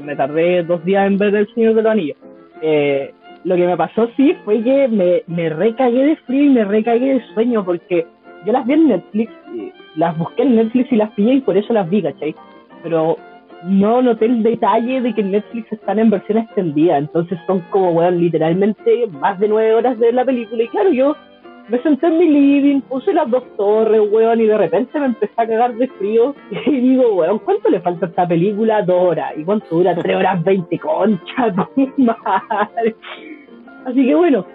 Me 0.00 0.16
tardé 0.16 0.62
dos 0.62 0.84
días 0.84 1.06
en 1.06 1.18
ver 1.18 1.34
El 1.34 1.52
Señor 1.54 1.74
de 1.74 1.82
los 1.82 1.92
Anillos. 1.92 2.16
Eh, 2.60 3.12
lo 3.44 3.56
que 3.56 3.66
me 3.66 3.76
pasó, 3.76 4.08
sí, 4.16 4.36
fue 4.44 4.62
que 4.62 4.88
me, 4.88 5.22
me 5.26 5.50
recagué 5.50 6.04
de 6.04 6.16
frío 6.16 6.44
y 6.44 6.48
me 6.48 6.64
recagué 6.64 7.14
de 7.14 7.34
sueño, 7.34 7.64
porque 7.64 8.06
yo 8.46 8.52
las 8.52 8.66
vi 8.66 8.74
en 8.74 8.88
Netflix, 8.88 9.32
las 9.96 10.16
busqué 10.16 10.42
en 10.42 10.56
Netflix 10.56 10.92
y 10.92 10.96
las 10.96 11.10
pillé 11.10 11.34
y 11.34 11.40
por 11.40 11.56
eso 11.56 11.72
las 11.72 11.88
vi, 11.88 12.02
¿cachai? 12.02 12.34
Pero 12.82 13.16
no 13.64 14.02
noté 14.02 14.26
el 14.26 14.42
detalle 14.42 15.00
de 15.00 15.14
que 15.14 15.20
en 15.20 15.32
Netflix 15.32 15.72
están 15.72 15.98
en 15.98 16.10
versión 16.10 16.38
extendida, 16.38 16.98
entonces 16.98 17.38
son 17.46 17.60
como, 17.70 17.92
weón, 17.92 18.18
literalmente 18.18 19.06
más 19.08 19.38
de 19.38 19.48
nueve 19.48 19.74
horas 19.74 19.98
de 19.98 20.12
la 20.12 20.24
película. 20.24 20.62
Y 20.62 20.68
claro, 20.68 20.92
yo 20.92 21.16
me 21.68 21.82
senté 21.82 22.06
en 22.06 22.18
mi 22.18 22.28
living, 22.28 22.80
puse 22.82 23.12
las 23.12 23.30
dos 23.30 23.44
torres, 23.56 24.00
weón, 24.10 24.40
y 24.40 24.46
de 24.46 24.58
repente 24.58 25.00
me 25.00 25.06
empecé 25.06 25.32
a 25.36 25.46
cagar 25.46 25.74
de 25.74 25.88
frío. 25.88 26.34
Y 26.66 26.80
digo, 26.80 27.14
weón, 27.14 27.38
¿cuánto 27.38 27.70
le 27.70 27.80
falta 27.80 28.06
a 28.06 28.08
esta 28.08 28.28
película? 28.28 28.82
Dos 28.82 29.02
horas. 29.02 29.32
¿Y 29.36 29.44
cuánto 29.44 29.66
dura? 29.70 29.94
Tres 29.94 30.16
horas 30.16 30.42
veinte, 30.44 30.78
concha, 30.78 31.54
madre. 31.96 32.96
Así 33.86 34.06
que 34.06 34.14
bueno, 34.14 34.46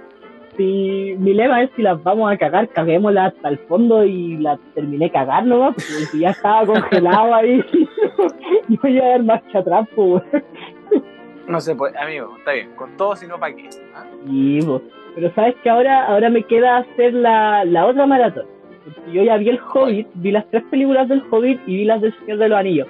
si 0.58 1.16
mi 1.20 1.34
lema 1.34 1.64
es 1.64 1.72
si 1.76 1.82
las 1.82 2.02
vamos 2.04 2.32
a 2.32 2.38
cagar, 2.38 2.68
caguémoslas 2.70 3.34
hasta 3.34 3.50
el 3.50 3.58
fondo 3.60 4.04
y 4.04 4.38
la 4.38 4.60
terminé 4.76 5.12
cagar 5.12 5.46
nomás, 5.46 5.76
porque 5.76 6.06
si 6.12 6.20
ya 6.20 6.32
estaba 6.32 6.66
congelado 6.66 7.34
ahí, 7.34 7.64
no 8.68 8.78
voy 8.82 9.00
a 9.00 9.08
dar 9.10 9.24
marcha 9.24 9.60
atrás, 9.60 9.88
pues, 9.96 10.24
weón. 10.32 10.44
No 11.48 11.60
se 11.60 11.76
puede, 11.76 11.98
amigo, 11.98 12.36
está 12.38 12.52
bien. 12.52 12.76
Con 12.76 12.96
todo, 12.96 13.16
si 13.16 13.26
no, 13.26 13.40
¿para 13.40 13.56
qué? 13.56 13.70
¿Ah? 13.96 14.06
Sí, 14.28 14.60
pues. 14.64 14.99
Pero 15.16 15.34
sabes 15.34 15.56
que 15.64 15.70
ahora, 15.70 16.06
ahora 16.08 16.30
me 16.30 16.44
queda 16.44 16.78
hacer 16.78 17.14
la, 17.14 17.66
la 17.66 17.86
otra 17.86 18.06
maratón. 18.06 18.46
Porque 18.84 19.12
yo 19.12 19.24
ya 19.24 19.38
vi 19.38 19.50
el 19.50 19.60
Hobbit, 19.74 20.08
vi 20.16 20.32
las 20.32 20.46
tres 20.50 20.64
películas 20.70 21.08
del 21.10 21.24
Hobbit 21.30 21.60
y 21.68 21.78
vi 21.78 21.86
las 21.86 22.02
del 22.02 22.18
Señor 22.20 22.38
de 22.40 22.50
los 22.50 22.60
Anillos. 22.60 22.88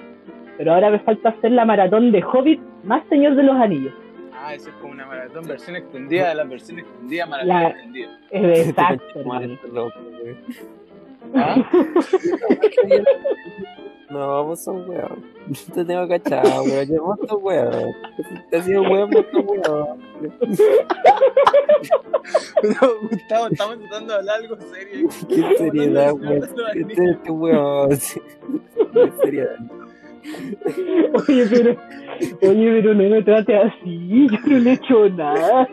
Pero 0.56 0.74
ahora 0.74 0.90
me 0.90 0.98
falta 1.00 1.30
hacer 1.30 1.52
la 1.52 1.64
maratón 1.64 2.12
de 2.12 2.22
Hobbit 2.22 2.60
más 2.84 3.02
Señor 3.08 3.34
de 3.34 3.42
los 3.42 3.56
Anillos. 3.56 3.92
Ah, 4.34 4.54
eso 4.54 4.70
es 4.70 4.76
como 4.76 4.92
una 4.92 5.06
maratón 5.06 5.46
versión 5.46 5.76
extendida 5.76 6.28
de 6.30 6.34
la 6.34 6.44
versión 6.44 6.78
extendida, 6.78 7.26
maratón 7.26 7.48
La- 7.48 7.68
extendida. 7.68 8.18
Es 8.30 8.68
exacto. 8.68 9.04
¿Ah? 11.34 11.56
No, 14.10 14.44
vos 14.44 14.60
sos 14.64 14.86
weón. 14.88 15.24
Te 15.74 15.84
tengo 15.84 16.08
cachado, 16.08 16.64
weón. 16.64 16.88
Yo 16.88 17.04
vos 17.04 17.18
sos 17.28 17.42
weón. 17.42 17.92
Te 18.50 18.56
has 18.56 18.64
sido 18.64 18.82
weón, 18.82 19.10
vos 19.10 19.24
sos 19.32 19.44
weón. 19.46 20.00
Pero, 22.62 23.00
Gustavo, 23.10 23.46
estamos 23.50 23.78
tratando 23.78 24.12
de 24.12 24.18
hablar 24.18 24.36
algo 24.40 24.56
serio. 24.60 25.08
Qué 25.28 25.56
seriedad, 25.58 26.12
weón. 26.14 26.40
Qué 26.72 27.04
este 27.10 27.30
weón. 27.30 27.88
Qué 28.92 29.12
seriedad. 29.22 29.56
Oye, 31.28 31.46
pero, 31.50 31.76
oye, 32.42 32.72
pero 32.82 32.94
no 32.94 33.08
me 33.08 33.22
trate 33.22 33.56
así, 33.56 34.28
yo 34.30 34.38
no 34.46 34.58
le 34.58 34.70
he 34.70 34.72
hecho 34.74 35.08
nada. 35.10 35.68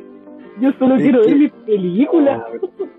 Yo 0.61 0.71
solo 0.79 0.95
Es 0.95 1.01
quiero 1.01 1.21
que- 1.21 1.27
ver 1.27 1.37
mis 1.37 1.51
películas. 1.51 2.43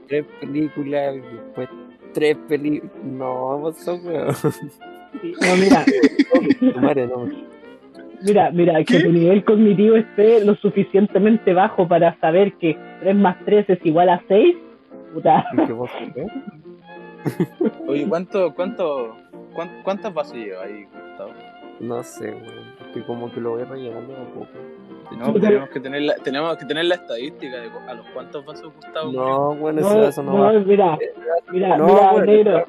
Tres 0.08 0.26
películas, 0.40 1.14
después 1.14 1.68
tres 2.12 2.36
películas. 2.48 2.92
No, 3.04 3.58
vos 3.58 3.76
sos 3.78 4.04
weón. 4.04 4.34
No, 5.12 5.56
mira, 5.56 5.84
Tu 6.74 6.80
madre 6.80 7.06
no. 7.06 7.28
mira, 8.22 8.50
mira, 8.50 8.84
que 8.84 9.00
tu 9.00 9.10
nivel 9.12 9.44
cognitivo 9.44 9.96
esté 9.96 10.44
lo 10.44 10.54
suficientemente 10.56 11.52
bajo 11.54 11.86
para 11.88 12.18
saber 12.20 12.52
que 12.54 12.76
3 13.00 13.16
más 13.16 13.36
3 13.44 13.68
es 13.70 13.78
igual 13.86 14.08
a 14.10 14.22
6. 14.28 14.56
Puta. 15.14 15.46
Oye, 17.86 18.06
¿cuánto, 18.08 18.54
cuánto, 18.54 19.16
cuán- 19.54 19.80
¿cuántas 19.82 20.12
vasos 20.14 20.34
lleva 20.36 20.64
ahí, 20.64 20.84
Gustavo? 20.84 21.30
No 21.80 22.02
sé, 22.02 22.30
weón. 22.30 22.68
Es 22.80 22.86
que 22.94 23.02
como 23.04 23.30
que 23.32 23.40
lo 23.40 23.50
voy 23.50 23.64
rellenando 23.64 24.14
un 24.14 24.26
poco. 24.34 24.46
No, 25.16 25.32
tenemos 25.40 25.70
que 25.70 25.80
tener 25.80 26.02
la, 26.02 26.14
tenemos 26.16 26.56
que 26.58 26.66
tener 26.66 26.84
la 26.84 26.96
estadística 26.96 27.56
de 27.60 27.70
a 27.88 27.94
los 27.94 28.06
cuántos 28.10 28.44
vasos 28.44 28.72
Gustavo. 28.74 29.12
No, 29.12 29.54
bueno, 29.54 29.80
no, 29.80 30.08
eso 30.08 30.22
no, 30.22 30.38
va. 30.38 30.52
no, 30.52 30.60
mira, 30.60 30.98
mira, 31.50 31.76
No, 31.78 31.86
mira, 31.86 32.12
weón, 32.12 32.26
negro, 32.26 32.64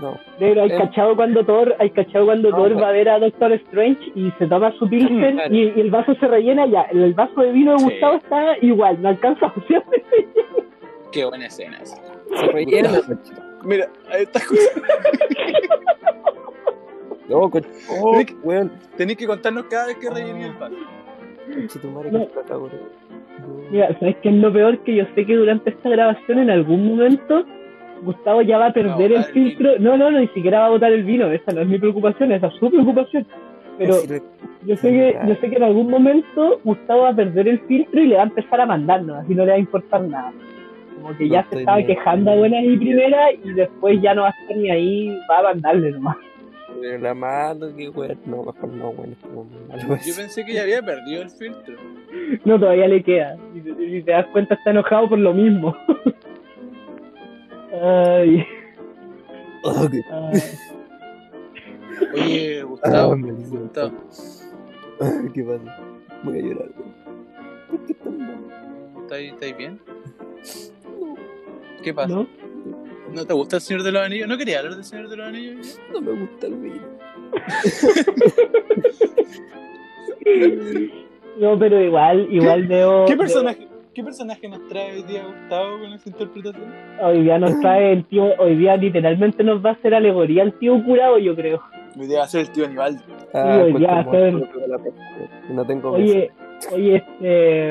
No. 0.00 0.16
negro, 0.38 0.62
hay 0.62 0.70
Eh. 0.70 0.76
cachado 0.78 1.16
cuando 1.16 1.44
Thor, 1.44 1.74
hay 1.78 1.90
cachado 1.90 2.26
cuando 2.26 2.50
No, 2.50 2.56
Thor 2.56 2.68
weón. 2.72 2.82
va 2.82 2.88
a 2.88 2.92
ver 2.92 3.08
a 3.08 3.18
Doctor 3.18 3.52
Strange 3.52 4.12
y 4.14 4.30
se 4.38 4.46
toma 4.46 4.72
su 4.78 4.88
pilsen 4.90 5.34
Claro. 5.36 5.54
y, 5.54 5.72
y 5.76 5.80
el 5.80 5.90
vaso 5.90 6.14
se 6.14 6.26
rellena 6.28 6.66
ya, 6.66 6.82
el, 6.92 7.02
el 7.02 7.14
vaso 7.14 7.40
de 7.40 7.52
vino 7.52 7.72
de 7.72 7.78
Sí. 7.78 7.84
Gustavo 7.86 8.16
está 8.16 8.56
igual, 8.62 9.02
no 9.02 9.08
alcanza 9.08 9.46
a 9.46 9.54
Qué 11.12 11.24
buena 11.24 11.46
escena 11.46 11.78
esa. 11.82 11.96
Se 12.36 12.46
rellena. 12.48 12.90
Mira, 13.64 13.88
ahí 14.12 14.22
está. 14.22 14.40
No, 17.28 17.40
oh, 17.40 17.50
Tenés 17.50 18.26
que- 18.26 18.34
weón. 18.42 18.72
Tenéis 18.96 19.18
que 19.18 19.26
contarnos 19.26 19.64
cada 19.64 19.86
vez 19.88 19.96
que 19.98 20.08
rellené 20.08 20.46
el 20.46 20.52
vaso. 20.54 20.74
No. 22.10 22.28
No. 22.48 22.70
Mira, 23.70 23.98
¿sabes 23.98 24.16
qué 24.22 24.28
es 24.30 24.34
lo 24.36 24.50
peor? 24.52 24.78
Que 24.78 24.94
yo 24.96 25.04
sé 25.14 25.26
que 25.26 25.36
durante 25.36 25.70
esta 25.70 25.88
grabación 25.90 26.38
en 26.38 26.50
algún 26.50 26.86
momento 26.86 27.44
Gustavo 28.02 28.42
ya 28.42 28.58
va 28.58 28.66
a 28.66 28.72
perder 28.72 29.12
el 29.12 29.18
el 29.18 29.24
filtro. 29.24 29.78
No, 29.78 29.96
no, 29.96 30.10
no, 30.10 30.20
ni 30.20 30.28
siquiera 30.28 30.60
va 30.60 30.66
a 30.66 30.70
botar 30.70 30.92
el 30.92 31.04
vino. 31.04 31.30
Esa 31.30 31.52
no 31.52 31.62
es 31.62 31.68
mi 31.68 31.78
preocupación, 31.78 32.32
esa 32.32 32.48
es 32.48 32.54
su 32.54 32.70
preocupación. 32.70 33.26
Pero 33.78 33.94
Si 33.94 34.20
yo 34.66 34.76
sé 34.76 34.90
que 34.90 35.18
yo 35.26 35.34
sé 35.36 35.50
que 35.50 35.56
en 35.56 35.62
algún 35.62 35.88
momento 35.88 36.60
Gustavo 36.64 37.02
va 37.02 37.10
a 37.10 37.16
perder 37.16 37.48
el 37.48 37.60
filtro 37.60 38.00
y 38.00 38.08
le 38.08 38.16
va 38.16 38.22
a 38.22 38.26
empezar 38.26 38.60
a 38.60 38.66
mandarnos, 38.66 39.18
así 39.18 39.34
no 39.34 39.44
le 39.44 39.52
va 39.52 39.56
a 39.56 39.60
importar 39.60 40.02
nada. 40.02 40.32
Como 40.96 41.16
que 41.16 41.26
No 41.26 41.32
ya 41.32 41.46
se 41.48 41.60
estaba 41.60 41.82
quejando 41.82 42.32
a 42.32 42.36
buenas 42.36 42.64
y 42.64 42.76
primeras 42.76 43.30
y 43.44 43.52
después 43.52 44.00
ya 44.02 44.14
no 44.14 44.22
va 44.22 44.28
a 44.28 44.34
estar 44.42 44.56
ni 44.56 44.70
ahí, 44.70 45.18
va 45.30 45.38
a 45.38 45.42
mandarle 45.54 45.92
nomás. 45.92 46.16
Pero 46.80 46.98
la 46.98 47.14
mano, 47.14 47.66
que 47.76 47.88
weón. 47.88 48.18
No, 48.26 48.44
mejor 48.44 48.68
no, 48.68 48.88
weón. 48.90 49.12
es 49.12 49.18
como 49.18 49.44
muy 49.44 49.60
malo 49.68 49.96
Yo 50.04 50.14
pensé 50.16 50.44
que 50.44 50.54
ya 50.54 50.62
había 50.62 50.82
perdido 50.82 51.22
el 51.22 51.30
filtro. 51.30 51.74
No, 52.44 52.58
todavía 52.58 52.88
le 52.88 53.02
queda. 53.02 53.36
Te, 53.52 53.84
y 53.84 54.02
te 54.02 54.12
das 54.12 54.26
cuenta, 54.26 54.54
está 54.54 54.70
enojado 54.70 55.08
por 55.08 55.18
lo 55.18 55.32
mismo. 55.34 55.76
Ay, 57.82 58.44
Oh, 59.64 59.88
que- 59.90 60.02
ay. 60.10 60.42
Oye, 62.14 62.60
Ah, 62.60 62.64
Gustavo. 62.64 63.16
malísimo. 63.16 63.60
Gustavo. 63.60 63.92
¿Qué 65.34 65.42
pasa? 65.44 65.80
Voy 66.24 66.38
a 66.38 66.42
llorar. 66.42 66.68
¿Por 67.70 67.86
qué 67.86 67.94
tan? 67.94 68.18
¿Estáis, 69.08 69.56
bien? 69.56 69.80
No, 71.00 71.14
¿Qué 71.82 71.94
pasa? 71.94 72.14
¿No? 72.14 72.26
¿No? 73.14 73.24
te 73.26 73.32
gusta 73.34 73.56
el 73.56 73.62
Señor 73.62 73.82
de 73.82 73.92
los 73.92 74.02
Anillos? 74.02 74.28
¿No 74.28 74.36
quería 74.36 74.58
hablar 74.58 74.74
del 74.76 74.84
Señor 74.84 75.08
de 75.08 75.16
los 75.16 75.26
Anillos? 75.28 75.80
no 75.92 76.00
me 76.00 76.12
gusta 76.12 76.46
el 76.46 76.54
vino. 76.56 76.82
No, 81.38 81.58
pero 81.58 81.80
igual, 81.80 82.26
igual 82.32 82.66
veo. 82.66 83.04
¿Qué 83.06 83.14
veo- 83.14 83.18
personaje, 83.24 83.68
¿Qué 83.98 84.04
personaje 84.04 84.48
nos 84.48 84.64
trae 84.68 84.92
hoy 84.94 85.02
día 85.02 85.24
Gustavo 85.26 85.80
con 85.80 85.92
esa 85.92 86.08
interpretación? 86.08 86.72
Hoy 87.02 87.22
día 87.24 87.36
nos 87.36 87.58
trae 87.58 87.94
el 87.94 88.04
tío, 88.04 88.32
hoy 88.38 88.54
día 88.54 88.76
literalmente 88.76 89.42
nos 89.42 89.64
va 89.64 89.70
a 89.70 89.72
hacer 89.72 89.92
alegoría 89.92 90.44
el 90.44 90.52
tío 90.52 90.80
curado, 90.84 91.18
yo 91.18 91.34
creo. 91.34 91.60
Hoy 91.98 92.06
día 92.06 92.18
va 92.20 92.24
a 92.26 92.28
ser 92.28 92.42
el 92.42 92.52
tío 92.52 92.66
Aníbal. 92.66 93.02
Ah, 93.34 93.60
hoy 93.64 93.72
como 93.72 94.04
joder. 94.04 94.34
otro 94.36 94.60
de 94.60 94.68
la 94.68 94.78
peste. 94.78 95.02
No 95.52 95.66
tengo. 95.66 95.90
Oye, 95.90 96.30
oye, 96.70 96.94
este. 96.94 97.70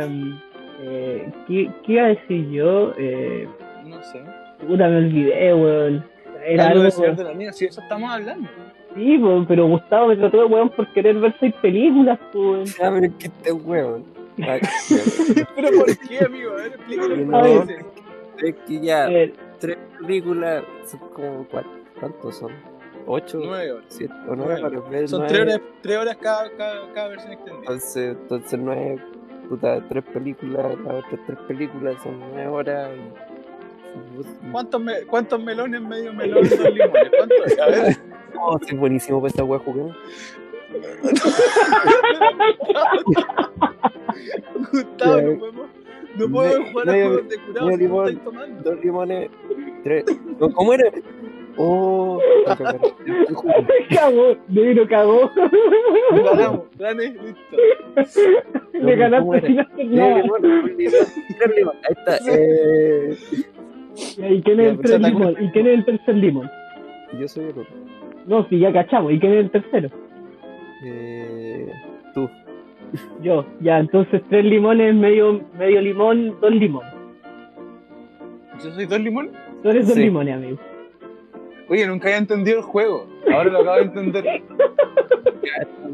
Eh, 0.82 1.32
¿qué, 1.48 1.72
¿Qué 1.86 1.94
iba 1.94 2.04
a 2.04 2.08
decir 2.08 2.50
yo? 2.50 2.92
Eh, 2.98 3.48
No 3.86 4.04
sé. 4.04 4.22
puta, 4.68 4.90
me 4.90 4.98
olvidé, 4.98 5.54
weón. 5.54 6.06
Era 6.46 6.68
Algo 6.68 6.82
algo. 6.82 6.92
Señor 6.92 7.16
de 7.16 7.24
los 7.24 7.32
Anillos, 7.32 7.56
sí, 7.56 7.66
eso 7.68 7.80
estamos 7.80 8.12
hablando. 8.12 8.50
Sí, 8.96 9.18
weón, 9.18 9.46
pero 9.46 9.66
Gustavo 9.68 10.08
me 10.08 10.18
trató 10.18 10.40
de 10.40 10.46
weón 10.48 10.72
por 10.72 10.92
querer 10.92 11.18
ver 11.20 11.34
seis 11.40 11.54
películas, 11.62 12.20
pues. 12.34 12.76
Ah, 12.82 12.90
pero 12.94 13.06
es 13.06 13.14
que 13.14 13.28
este 13.28 13.54
weón. 13.54 14.17
¿Pero 14.38 15.78
por 15.78 15.98
qué, 16.08 16.20
amigo? 16.26 16.52
A 16.52 16.56
ver. 16.56 16.80
No, 17.28 17.44
dices. 17.66 17.86
es 18.44 18.56
que 18.68 18.80
ya, 18.80 19.10
tres 19.60 19.78
películas 20.00 20.64
son 20.86 21.00
como 21.10 21.48
cuatro. 21.50 21.72
¿Cuántos 22.00 22.38
son? 22.38 22.52
¿Ocho? 23.08 23.40
Nueve 23.44 23.72
horas. 23.72 23.86
¿Siete? 23.88 24.14
¿O 24.28 24.36
Nueve. 24.36 24.58
nueve? 24.62 24.82
Ver 24.90 25.08
Son 25.10 25.20
nueve. 25.22 25.34
tres 25.34 25.42
horas, 25.56 25.62
tres 25.82 25.98
horas 25.98 26.18
cada, 26.18 26.52
cada, 26.58 26.94
cada 26.94 27.08
versión 27.08 27.32
extendida. 27.34 27.60
Entonces, 27.62 28.18
entonces 28.22 28.60
nueve, 28.60 29.02
puta, 29.50 29.84
tres 29.88 30.04
películas, 30.14 30.66
las 30.86 30.94
otras 31.06 31.22
tres 31.26 31.40
películas 31.48 31.96
son 32.04 32.20
nueve 32.20 32.48
horas. 32.48 32.90
Y... 32.96 34.52
¿Cuántos, 34.52 34.82
me- 34.82 35.02
¿Cuántos 35.04 35.42
melones, 35.44 35.82
medio 35.82 36.14
melón, 36.14 36.44
dos 36.48 36.60
limones? 36.74 37.12
¿Cuántos? 37.18 37.46
es? 37.48 37.60
A 37.60 37.66
ver. 37.68 37.98
Oh, 38.40 38.60
sí, 38.60 38.76
buenísimo 38.76 39.20
para 39.20 39.30
esta 39.30 39.44
wea 39.44 39.58
jugar. 39.58 39.96
Gustavo, 44.72 45.22
no 45.22 45.38
podemos, 45.40 45.68
no 46.18 46.30
podemos 46.30 46.60
me- 46.60 46.72
jugar 46.72 46.90
a 46.90 46.92
juegos 46.94 47.30
de 47.30 47.38
curado 47.38 47.70
si 47.72 47.78
limón. 47.78 48.08
estáis 48.08 48.24
tomando. 48.24 48.64
Dos 48.72 48.84
limones, 48.84 49.30
tres. 49.84 50.06
No, 50.40 50.52
¿Cómo 50.54 50.74
era? 50.74 50.92
Oh, 51.60 52.20
cagó, 53.90 54.36
negro 54.48 54.88
cagó. 54.88 55.32
Ganamos, 56.12 56.62
gané, 56.78 57.08
listo. 57.10 57.58
Le 58.74 58.80
¿Cómo 58.80 59.32
ganaste 59.32 59.48
sin 59.48 59.60
hacer 59.60 59.86
nada. 59.88 60.24
Ahí 61.84 61.96
está. 61.98 62.18
Eh, 64.20 64.30
¿Y 64.30 64.42
quién 64.44 64.60
es 64.60 64.68
el 64.74 64.78
tercer 64.80 65.02
limón? 65.02 65.36
¿Y 65.40 65.50
quién 65.50 65.66
es 65.66 65.74
el 65.80 65.86
tercer 65.86 66.16
limón? 66.18 66.48
yo 67.20 67.28
soy 67.28 67.46
el 67.46 67.50
otro. 67.50 67.66
No, 68.28 68.48
sí, 68.48 68.60
ya 68.60 68.72
cachamos. 68.72 69.12
¿Y 69.12 69.20
quién 69.20 69.34
es 69.34 69.40
el 69.46 69.50
tercero? 69.50 69.90
Eh, 70.84 71.72
tú. 72.14 72.30
Yo. 73.22 73.46
Ya, 73.62 73.80
entonces 73.80 74.22
tres 74.30 74.46
limones, 74.46 74.94
medio, 74.96 75.42
medio 75.58 75.82
limón, 75.82 76.36
dos 76.40 76.52
limones. 76.52 76.94
¿Yo 78.64 78.72
soy 78.72 78.86
dos 78.86 79.00
limones? 79.00 79.32
Tú 79.62 79.70
eres 79.70 79.86
dos 79.88 79.96
Sí. 79.96 80.02
limones, 80.04 80.36
amigo. 80.36 80.58
Oye, 81.70 81.86
nunca 81.86 82.08
había 82.08 82.18
entendido 82.20 82.58
el 82.60 82.64
juego. 82.64 83.06
Ahora 83.32 83.50
lo 83.52 83.60
acabo 83.60 83.76
de 83.78 83.84
entender. 83.84 84.26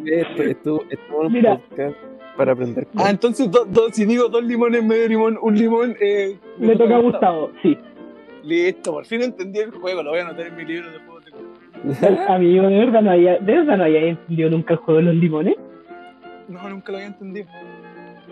Esto, 0.05 0.43
esto, 0.43 0.83
esto 0.89 1.29
Mira. 1.29 1.61
para 2.35 2.51
aprender 2.51 2.85
Ah, 2.97 3.09
entonces 3.09 3.49
do- 3.49 3.63
do- 3.65 3.89
si 3.91 4.05
digo 4.05 4.27
dos 4.27 4.43
limones, 4.43 4.83
medio 4.83 5.07
limón, 5.07 5.37
un 5.41 5.55
limón, 5.57 5.95
eh, 6.01 6.37
Me 6.57 6.75
toca 6.75 6.95
a 6.97 6.99
Gustavo, 6.99 7.51
sí. 7.61 7.77
Listo, 8.43 8.91
por 8.91 9.05
fin 9.05 9.21
entendí 9.21 9.59
el 9.59 9.71
juego. 9.71 10.03
Lo 10.03 10.09
voy 10.11 10.19
a 10.19 10.23
anotar 10.23 10.47
en 10.47 10.55
mi 10.57 10.65
libro 10.65 10.91
de 10.91 10.99
curado. 11.83 12.17
Amigo, 12.33 12.67
de 12.67 12.79
verdad 12.79 13.01
no 13.01 13.11
había, 13.11 13.37
de 13.39 13.53
verdad 13.57 13.77
no 13.77 13.83
había 13.83 14.01
entendido 14.01 14.49
nunca 14.49 14.73
el 14.73 14.79
juego 14.79 14.99
de 14.99 15.05
los 15.05 15.15
limones. 15.15 15.55
No, 16.47 16.69
nunca 16.69 16.91
lo 16.91 16.97
había 16.97 17.07
entendido. 17.07 17.47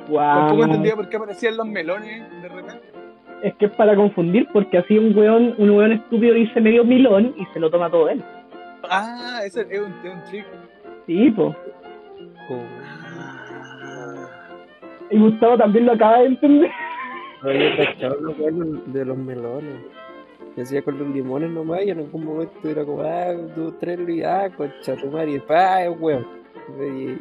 Guau. 0.07 0.39
Tampoco 0.39 0.63
entendía 0.65 0.95
por 0.95 1.09
qué 1.09 1.17
aparecían 1.17 1.57
los 1.57 1.65
melones 1.67 2.23
de 2.41 2.49
repente. 2.49 2.81
Es 3.43 3.55
que 3.55 3.65
es 3.65 3.71
para 3.71 3.95
confundir, 3.95 4.47
porque 4.53 4.77
así 4.77 4.97
un 4.97 5.17
weón, 5.17 5.55
un 5.57 5.69
weón 5.71 5.93
estúpido 5.93 6.35
dice 6.35 6.61
medio 6.61 6.83
milón 6.83 7.33
y 7.37 7.45
se 7.53 7.59
lo 7.59 7.69
toma 7.71 7.89
todo 7.89 8.09
él. 8.09 8.21
Ah, 8.89 9.39
ese 9.45 9.61
es 9.69 9.79
un, 9.79 9.93
es 10.03 10.13
un 10.13 10.23
trick. 10.29 10.45
Sí, 11.07 11.31
pues. 11.31 11.55
Como- 12.47 12.61
Ah. 13.83 14.27
Y 15.09 15.17
Gustavo 15.19 15.57
también 15.57 15.85
lo 15.85 15.93
acaba 15.93 16.19
de 16.19 16.25
entender. 16.27 16.71
No 17.43 17.49
cachado 17.77 18.17
de 18.87 19.05
los 19.05 19.17
melones. 19.17 19.81
Yo 20.57 20.63
hacía 20.63 20.81
con 20.81 20.97
los 20.99 21.07
limones 21.09 21.49
nomás 21.51 21.83
y 21.85 21.91
en 21.91 21.99
algún 21.99 22.25
momento 22.25 22.67
era 22.69 22.83
como, 22.85 23.01
ah, 23.03 23.33
dos, 23.55 23.77
tres, 23.79 23.99
li- 23.99 24.23
ah, 24.23 24.49
concha 24.55 24.95
tu 24.97 25.07
madre, 25.09 25.31
y 25.31 25.33
después, 25.35 25.59
ah, 25.59 25.85
es 25.85 25.99
weón. 25.99 26.27
Y- 26.79 27.17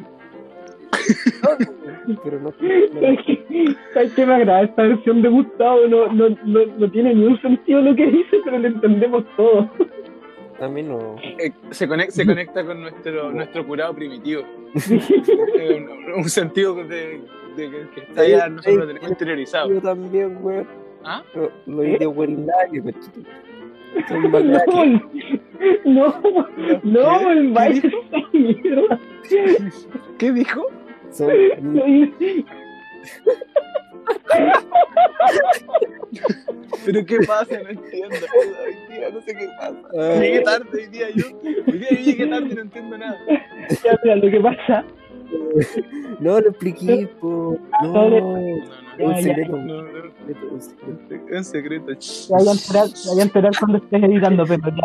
No, 1.43 2.17
pero 2.23 2.39
no. 2.39 2.49
no- 2.49 3.17
¿Sabes 3.93 4.13
qué 4.13 4.25
me 4.25 4.33
agrada? 4.35 4.63
Esta 4.63 4.83
versión 4.83 5.21
de 5.21 5.29
Gustavo 5.29 5.87
no, 5.87 6.07
no, 6.13 6.29
no, 6.45 6.59
no 6.77 6.91
tiene 6.91 7.13
ni 7.15 7.25
un 7.25 7.41
sentido 7.41 7.81
lo 7.81 7.95
que 7.95 8.05
dice, 8.07 8.37
pero 8.43 8.59
lo 8.59 8.67
entendemos 8.67 9.23
todo. 9.35 9.69
A 10.59 10.67
mí 10.67 10.83
no. 10.83 11.15
Eh, 11.39 11.51
se, 11.71 11.87
conecta, 11.87 12.11
se 12.13 12.25
conecta 12.25 12.63
con 12.65 12.81
nuestro, 12.81 13.31
nuestro 13.31 13.65
curado 13.65 13.95
primitivo. 13.95 14.43
Un, 15.75 16.13
un 16.19 16.23
sentido 16.29 16.75
de, 16.75 17.21
de 17.55 17.69
que, 17.71 17.87
que 17.95 18.01
está 18.09 18.27
ya 18.27 18.47
nosotros 18.47 18.77
lo 18.79 18.87
tenemos 18.87 19.09
interiorizado. 19.09 19.69
Yo 19.73 19.81
también, 19.81 20.37
weón. 20.41 20.67
¿Ah? 21.03 21.23
Lo- 21.33 21.51
Los 21.65 21.85
indios 21.85 22.13
conchito. 22.83 23.21
Son. 24.71 25.09
No, 25.85 26.07
no, 26.21 26.47
no, 26.83 27.19
¿Qué? 27.19 27.31
el 27.33 27.47
¿Qué 27.47 27.53
baile 27.53 27.87
esa 27.87 28.17
mierda. 28.33 28.99
¿Qué 30.17 30.31
dijo? 30.31 30.65
Son 31.11 31.29
¿Pero 36.85 37.05
qué 37.05 37.17
pasa? 37.27 37.59
No 37.63 37.69
entiendo. 37.69 38.15
Hoy 38.65 38.95
día 38.95 39.09
no 39.11 39.21
sé 39.21 39.35
qué 39.35 39.47
pasa. 39.59 40.19
Llegué 40.19 40.41
tarde 40.41 40.65
hoy 40.73 40.87
día 40.87 41.07
yo. 41.11 41.25
Hoy 41.67 41.77
día 41.77 41.89
yo 41.91 41.97
llegué 41.97 42.27
tarde 42.27 42.47
y 42.49 42.55
no 42.55 42.61
entiendo 42.61 42.97
nada. 42.97 43.19
Ya, 43.83 43.99
mira, 44.03 44.15
lo 44.15 44.31
que 44.31 44.39
pasa, 44.39 44.83
No 46.19 46.39
lo 46.39 46.49
expliqué, 46.49 47.07
po. 47.19 47.57
No, 47.83 47.93
Sobre- 47.93 48.21
No, 48.21 48.37
no, 48.99 49.05
un 49.07 49.15
secreto. 49.23 49.57
no. 49.57 49.63
no, 49.63 49.81
no. 49.83 49.91
secreto, 50.27 50.47
un 50.51 50.61
secreto. 50.61 51.15
Es 51.29 51.37
un 51.37 51.43
secreto. 51.43 51.85
te 51.87 52.33
vaya 52.33 52.51
a 52.51 52.53
enterar, 52.53 52.87
te 52.89 53.09
vaya 53.09 53.21
a 53.21 53.25
enterar 53.25 53.51
cuando 53.59 53.77
estés 53.79 54.03
editando, 54.03 54.45
pero 54.45 54.61
ya. 54.69 54.75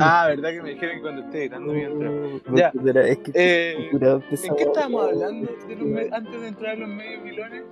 Ah, 0.00 0.26
¿verdad 0.28 0.50
que 0.50 0.62
me 0.62 0.70
dijeron 0.70 0.96
que 0.96 1.02
cuando 1.02 1.22
esté 1.22 1.38
editando 1.42 1.72
bien 1.72 1.92
entrar? 1.92 2.12
No, 2.12 2.56
Ya. 2.56 2.72
Es 3.02 3.18
que 3.18 3.30
Eh, 3.34 3.90
¿En 3.92 4.56
qué 4.56 4.62
estábamos 4.64 5.06
hablando 5.08 5.50
de 5.68 5.76
los 5.76 5.86
me- 5.86 6.08
antes 6.12 6.40
de 6.40 6.48
entrar 6.48 6.72
a 6.72 6.76
los 6.76 6.88
medios 6.88 7.22
milones? 7.22 7.62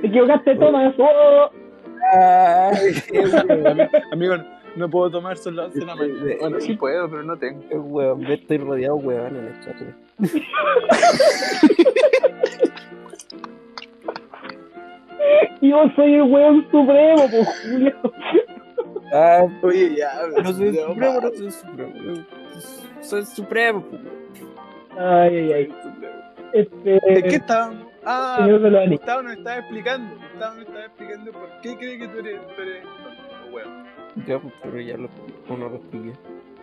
Te 0.00 0.06
equivocaste, 0.06 0.54
Tomás. 0.56 0.94
¡Oh! 0.98 1.50
Amigo, 4.12 4.34
no 4.76 4.90
puedo 4.90 5.10
tomar 5.10 5.36
solo 5.36 5.62
las 5.62 5.66
11 5.74 5.80
de 5.80 5.86
la 5.86 5.94
mañana. 5.94 6.36
Bueno, 6.40 6.60
sí 6.60 6.74
puedo, 6.74 7.08
pero 7.08 7.22
no 7.22 7.36
tengo. 7.38 7.62
Qué 7.68 7.76
weón, 7.76 8.20
me 8.20 8.34
estoy 8.34 8.58
rodeado 8.58 8.98
de 8.98 9.04
weón 9.06 9.36
en 9.36 9.46
el 9.46 9.60
chat. 9.60 9.76
Yo 15.60 15.90
soy 15.96 16.14
el 16.14 16.22
weón 16.22 16.66
supremo, 16.70 17.26
pues, 17.30 17.48
Julio. 17.62 17.94
Ah, 19.12 19.46
Oye, 19.62 19.96
ya, 19.96 20.12
no 20.42 20.52
soy 20.52 20.72
no, 20.72 20.88
supremo, 20.88 21.20
no 21.20 21.30
soy 21.30 21.50
supremo. 21.50 21.92
Soy 23.00 23.24
supremo, 23.24 23.82
pues. 23.88 24.02
Ay, 24.98 25.36
ay, 25.36 25.52
ay. 25.52 25.72
Este, 26.52 26.90
¿De 26.90 27.22
qué 27.22 27.36
estábamos? 27.36 27.86
Ah. 28.04 28.46
Gustavo 28.88 29.22
nos 29.22 29.32
estaba 29.32 29.58
explicando. 29.58 30.14
Gustavo 30.16 30.54
nos 30.56 30.66
estaba 30.66 30.84
explicando 30.84 31.32
por 31.32 31.60
qué 31.62 31.76
cree 31.76 31.98
que 31.98 32.08
tú 32.08 32.18
eres. 32.18 32.40
Tú 32.54 32.62
eres 32.62 32.84
weón. 33.52 33.93
Ya, 34.26 34.40
pero 34.62 34.80
ya 34.80 34.96
lo, 34.96 35.08
uno 35.48 35.68
lo 35.68 35.76
expliqué. 35.76 36.12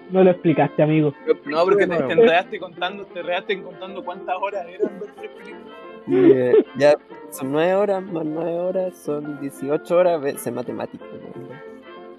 no 0.09 0.23
lo 0.23 0.31
explicaste, 0.31 0.81
amigo. 0.83 1.13
No, 1.45 1.63
porque 1.65 1.85
te, 1.87 1.97
te 1.97 2.13
enredaste 2.13 2.59
contando, 2.59 3.05
te 3.05 3.19
enredaste 3.19 3.61
contando 3.61 4.03
cuántas 4.03 4.35
horas 4.41 4.65
eran 4.67 4.99
ver 4.99 5.09
tres 5.17 5.31
películas. 5.31 5.67
Y, 6.07 6.31
eh, 6.31 6.65
ya, 6.77 6.93
son 7.29 7.51
9 7.51 7.75
horas, 7.75 8.03
más 8.03 8.25
9 8.25 8.51
horas, 8.59 8.95
son 8.97 9.39
18 9.39 9.95
horas, 9.97 10.21
ve- 10.21 10.37
sé 10.37 10.51
matemáticas, 10.51 11.07
¿no? 11.11 11.41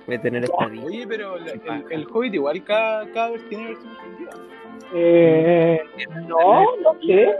Voy 0.07 0.16
a 0.16 0.21
tener 0.21 0.45
estadística. 0.45 0.87
Oye, 0.87 1.07
pero 1.07 1.37
la- 1.38 1.53
el, 1.53 1.85
el 1.90 2.07
Hobbit 2.11 2.35
igual 2.35 2.62
cada, 2.64 3.11
cada 3.12 3.31
vez 3.31 3.49
tiene 3.49 3.68
versión 3.68 3.92
extendida. 3.92 4.31
Eh, 4.95 5.81
no, 6.29 6.64
no 6.83 7.01
sé. 7.05 7.35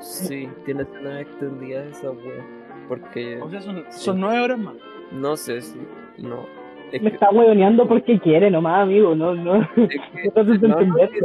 Sí, 0.00 0.48
tiene 0.64 0.82
escenas 0.82 1.20
extendidas 1.22 1.86
esa 1.88 2.10
wea. 2.10 2.44
Porque 2.88 3.38
O 3.40 3.50
sea, 3.50 3.60
son, 3.60 3.84
son 3.90 4.20
nueve 4.20 4.40
horas 4.42 4.58
más. 4.58 4.74
no 5.12 5.36
sé 5.36 5.60
si. 5.60 5.78
No. 6.18 6.46
Es 6.92 7.02
Me 7.02 7.10
que, 7.10 7.14
está 7.16 7.30
huevoneando 7.30 7.86
porque 7.86 8.18
quiere 8.18 8.50
nomás, 8.50 8.82
amigo. 8.84 9.14
No, 9.14 9.34
no. 9.34 9.62
es 9.62 9.68
que- 9.74 9.88
No 10.68 10.68
no, 10.68 10.80
no, 10.80 10.94
que 11.08 11.18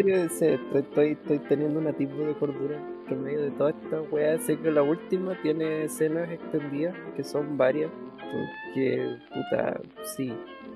en 0.00 0.28
serio, 0.30 0.56
estoy, 0.60 0.80
estoy, 0.80 1.08
estoy 1.12 1.38
teniendo 1.48 1.80
una 1.80 1.92
tipo 1.92 2.14
de 2.22 2.32
cordura 2.34 2.76
entre 3.00 3.16
medio 3.16 3.40
de 3.42 3.50
toda 3.52 3.70
esta 3.70 4.00
wea. 4.10 4.38
Sé 4.38 4.58
que 4.58 4.70
la 4.70 4.82
última 4.82 5.34
tiene 5.42 5.84
escenas 5.84 6.30
extendidas, 6.30 6.94
que 7.16 7.24
son 7.24 7.56
varias. 7.56 7.90
Porque, 8.18 9.16
puta, 9.32 9.80
sí. 10.16 10.32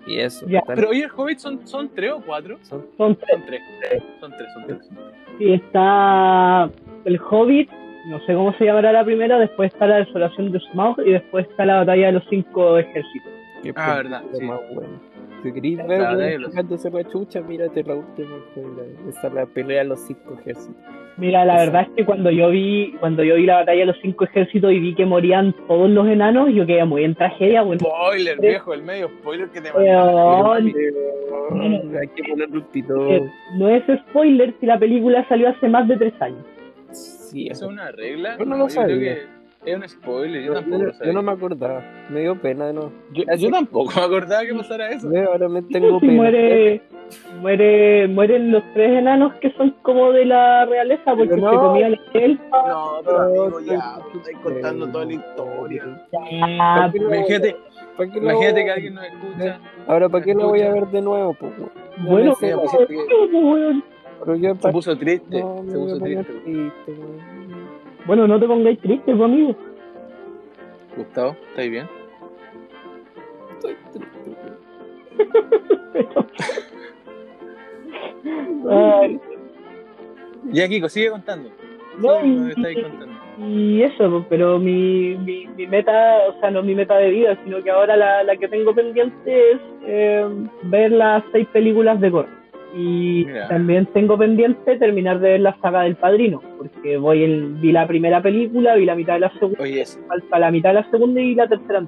Y 0.07 0.19
eso. 0.19 0.47
Ya, 0.49 0.63
Pero 0.67 0.89
oye, 0.89 1.05
el 1.05 1.11
Hobbit 1.15 1.39
son, 1.39 1.67
son 1.67 1.89
tres 1.95 2.13
o 2.13 2.23
cuatro. 2.25 2.59
son- 2.63 2.87
Son 2.97 3.15
tres. 3.17 3.31
Son 3.31 3.43
tres. 3.47 3.63
Son 4.21 4.33
tres, 4.33 4.49
son 4.55 4.67
tres. 4.67 4.87
son 4.87 4.97
tres. 4.97 5.07
Sí, 5.39 5.53
está 5.53 6.71
el 7.05 7.21
Hobbit, 7.21 7.71
no 8.09 8.19
sé 8.21 8.35
cómo 8.35 8.53
se 8.55 8.65
llamará 8.65 8.93
la 8.93 9.05
primera, 9.05 9.39
después 9.39 9.73
está 9.73 9.87
la 9.87 9.97
desolación 9.99 10.51
de 10.53 10.61
Smaug 10.61 11.01
y 11.07 11.13
después 11.13 11.47
está 11.49 11.65
la 11.67 11.77
batalla 11.77 12.07
de 12.07 12.13
los 12.13 12.25
cinco 12.31 12.79
ejércitos. 12.79 13.33
Que 13.63 13.73
Ah, 13.77 13.95
verdad, 13.97 14.23
lo 14.31 14.39
sí. 14.39 14.45
más 14.45 14.61
bueno. 14.75 15.01
Si 15.43 15.53
querís 15.53 15.77
La 15.79 15.87
ver 15.87 16.01
batalla 16.03 16.17
de 16.19 16.29
weón, 16.29 16.43
los- 16.43 16.51
sacándose 16.53 16.91
la 16.91 17.05
chucha, 17.09 17.41
mírate 17.41 17.83
la 17.83 17.95
última. 17.97 18.37
Esa 19.09 19.27
es 19.27 19.35
la 19.35 19.47
pelea 19.47 19.83
de 19.83 19.89
los 19.89 20.01
cinco 20.01 20.37
ejércitos. 20.39 20.77
Mira, 21.17 21.45
la 21.45 21.57
verdad 21.57 21.83
es 21.83 21.89
que 21.97 22.05
cuando 22.05 22.31
yo 22.31 22.49
vi 22.51 22.95
cuando 23.01 23.23
yo 23.25 23.35
vi 23.35 23.45
la 23.45 23.57
batalla 23.57 23.81
de 23.81 23.87
los 23.87 23.97
cinco 24.01 24.25
ejércitos 24.25 24.73
y 24.73 24.79
vi 24.79 24.95
que 24.95 25.05
morían 25.05 25.53
todos 25.67 25.91
los 25.91 26.07
enanos, 26.07 26.49
yo 26.55 26.65
quedé 26.65 26.85
muy 26.85 27.05
en 27.05 27.15
tragedia, 27.17 27.63
bueno. 27.63 27.81
Spoiler, 27.81 28.41
viejo, 28.41 28.73
el 28.73 28.83
medio 28.83 29.09
spoiler 29.09 29.49
que 29.51 29.61
te 29.61 29.71
Weón, 29.73 30.67
Hay 32.01 32.09
que 32.09 32.23
ponerle 32.31 32.59
un 32.59 32.65
pito. 32.73 33.11
eh, 33.11 33.23
no 33.57 33.69
es 33.69 33.83
spoiler 34.09 34.55
si 34.61 34.67
la 34.67 34.79
película 34.79 35.27
salió 35.29 35.49
hace 35.49 35.69
más 35.69 35.87
de 35.89 35.97
tres 35.97 36.15
años. 36.23 36.45
Sí, 36.93 37.49
¿Eso 37.49 37.65
es 37.67 37.71
una 37.73 37.91
regla? 37.91 38.37
Yo 38.39 38.45
no 38.45 38.57
lo 38.57 38.69
yo 38.69 38.75
creo 38.75 38.89
sabía. 38.89 39.17
Es 39.65 39.77
un 39.77 39.89
spoiler, 39.89 40.43
yo 40.43 40.49
Yo, 40.49 40.55
tampoco 40.55 40.79
yo- 40.79 40.85
lo 40.87 40.93
yo 40.93 40.99
sabía. 40.99 41.13
no 41.13 41.23
me 41.23 41.33
acordaba, 41.33 41.85
me 42.11 42.21
dio 42.21 42.41
pena, 42.41 42.73
¿no? 42.73 42.93
Yo, 43.13 43.25
yo 43.39 43.51
tampoco 43.51 43.93
me 43.97 44.03
acordaba 44.05 44.43
que 44.45 44.55
pasara 44.55 44.91
eso. 44.91 45.09
Ahora 45.31 45.49
me 45.49 45.63
tengo 45.63 46.01
pena. 46.01 46.13
muere, 46.15 46.83
muere, 47.41 48.09
mueren 48.09 48.51
los 48.53 48.63
tres 48.75 48.99
enanos 48.99 49.35
que 49.35 49.51
son 49.53 49.71
como 49.83 50.11
de 50.13 50.25
la 50.25 50.65
realeza 50.67 51.15
porque 51.15 51.35
se 51.35 51.41
no. 51.41 51.61
comían 51.61 51.93
la 51.93 51.99
elfa. 52.21 52.69
No, 52.69 52.93
pero 53.05 53.21
amigo, 53.23 53.61
ya, 53.61 53.73
ya, 53.75 53.99
estáis 54.19 54.39
contando 54.39 54.89
toda 54.89 55.05
la 55.05 55.13
historia. 55.13 55.85
Ah, 56.13 56.75
¿Para 56.79 56.93
qué 56.93 56.99
lo- 56.99 57.15
Imagínate, 57.15 57.57
¿para 57.97 58.11
qué 58.11 58.21
lo- 58.21 58.31
imagínate 58.31 58.65
que 58.65 58.71
alguien 58.71 58.95
nos 58.95 59.05
escucha. 59.05 59.61
Ahora, 59.87 60.09
¿para 60.09 60.25
qué 60.25 60.35
lo 60.35 60.49
voy 60.49 60.63
a 60.63 60.73
ver 60.73 60.87
de 60.89 61.03
nuevo? 61.03 61.35
Pues, 61.35 61.53
weón? 61.59 61.71
Ya 61.97 62.03
Bueno, 62.11 62.35
sé, 62.35 62.49
ya, 62.49 62.57
pero 64.25 64.37
yo 64.37 64.55
Se 64.55 64.69
puso 64.71 64.97
triste, 64.97 65.39
se 65.39 65.79
puso 65.79 65.99
triste. 65.99 66.33
Bueno, 68.07 68.27
no 68.27 68.41
te 68.41 68.47
pongáis 68.47 68.79
triste, 68.81 69.15
pues, 69.15 69.23
amigo. 69.23 69.55
Gustavo, 70.97 71.37
¿estáis 71.51 71.71
bien? 71.71 71.87
Estoy 73.55 73.77
triste, 73.93 74.33
Ya, 80.53 80.69
Kiko, 80.69 80.89
sigue 80.89 81.11
contando. 81.11 81.51
no, 81.99 82.25
y, 82.25 82.53
y 83.39 83.83
eso, 83.83 84.11
pues, 84.11 84.25
pero 84.29 84.59
mi, 84.59 85.17
mi, 85.17 85.47
mi 85.47 85.67
meta, 85.67 86.19
o 86.29 86.39
sea, 86.41 86.51
no 86.51 86.63
mi 86.63 86.75
meta 86.75 86.97
de 86.97 87.11
vida, 87.11 87.39
sino 87.45 87.63
que 87.63 87.71
ahora 87.71 87.97
la, 87.97 88.23
la 88.25 88.37
que 88.37 88.49
tengo 88.49 88.75
pendiente 88.75 89.53
es 89.53 89.59
eh, 89.87 90.27
ver 90.65 90.93
las 90.93 91.23
seis 91.33 91.47
películas 91.53 92.01
de 92.01 92.11
Gore. 92.11 92.29
Y 92.75 93.25
Mira. 93.27 93.49
también 93.49 93.87
tengo 93.87 94.17
pendiente 94.17 94.77
terminar 94.79 95.21
de 95.21 95.33
ver 95.33 95.41
la 95.41 95.57
saga 95.61 95.83
del 95.83 95.97
Padrino, 95.97 96.41
porque 96.57 96.97
voy 96.97 97.25
en, 97.25 97.61
vi 97.61 97.71
la 97.71 97.87
primera 97.87 98.23
película, 98.23 98.77
vi 98.77 98.87
la 98.87 98.95
mitad 98.95 99.15
de 99.15 99.21
la 99.21 99.33
segunda, 99.35 99.63
Oye, 99.63 99.83
ese, 99.83 100.01
falta 100.07 100.39
la 100.39 100.51
mitad 100.51 100.71
de 100.71 100.75
la 100.77 100.91
segunda 100.91 101.21
y 101.21 101.35
la 101.35 101.49
tercera. 101.49 101.85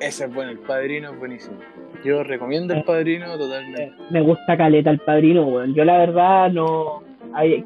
ese 0.00 0.24
es 0.24 0.34
bueno, 0.34 0.50
el 0.50 0.58
padrino 0.58 1.12
es 1.12 1.18
buenísimo. 1.18 1.56
Yo 2.04 2.22
recomiendo 2.22 2.74
el 2.74 2.84
padrino 2.84 3.38
totalmente. 3.38 3.84
Eh, 3.84 3.92
me 4.10 4.20
gusta 4.20 4.56
Caleta 4.58 4.90
el 4.90 4.98
Padrino, 4.98 5.46
weón. 5.46 5.72
Yo 5.74 5.84
la 5.84 5.98
verdad 5.98 6.50
no... 6.50 7.02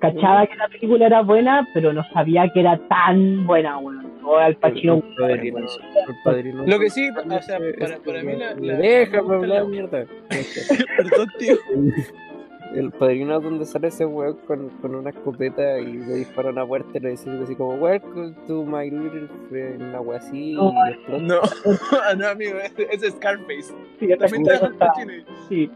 Cachaba 0.01 0.47
que 0.47 0.57
la 0.57 0.69
película 0.69 1.07
era 1.07 1.23
buena, 1.23 1.67
pero 1.75 1.93
no 1.93 2.05
sabía 2.13 2.49
que 2.55 2.61
era 2.61 2.79
tan 2.89 3.45
buena, 3.45 3.79
weón. 3.79 4.08
O 4.25 4.37
al 4.37 4.57
Pacino... 4.57 4.97
El 4.97 5.03
padrino, 5.17 5.59
el 5.59 6.17
padrino. 6.25 6.65
Lo 6.67 6.79
que 6.79 6.91
sí, 6.91 7.09
o 7.11 7.43
sea, 7.43 7.59
Ese- 7.59 7.75
para, 7.79 7.99
para 7.99 8.23
mí 8.23 8.37
la... 8.37 8.55
la 8.55 8.75
Déjame 8.77 9.35
hablar, 9.35 9.63
la- 9.63 9.69
mierda. 9.69 10.05
Perdón, 10.97 11.29
tío. 11.39 11.57
El 12.75 12.91
padrino 12.93 13.39
es 13.39 13.43
donde 13.45 13.65
sale 13.65 13.89
ese 13.89 14.05
weón 14.05 14.37
con, 14.47 14.69
con 14.81 14.95
una 14.95 15.09
escopeta 15.11 15.79
y 15.81 15.87
le 15.95 16.15
dispara 16.17 16.51
una 16.51 16.67
puerta 16.67 16.91
y 16.99 17.01
le 17.01 17.11
dice 17.11 17.31
así 17.43 17.55
como 17.57 17.77
Welcome 17.77 18.35
to 18.47 18.63
my 18.65 18.91
little 18.91 19.27
friend, 19.49 19.81
una 19.81 20.01
wea 20.03 20.19
así 20.19 20.53
No, 20.53 20.75
y. 21.09 21.13
No, 21.23 21.41
no, 22.19 22.27
amigo, 22.29 22.59
ese 22.59 22.83
ese 22.91 23.07
es 23.07 23.15
Scarface. 23.15 23.73
Sí, 23.99 24.09
También 24.19 24.45
trae 24.45 24.61
y 25.11 25.25
sí. 25.49 25.71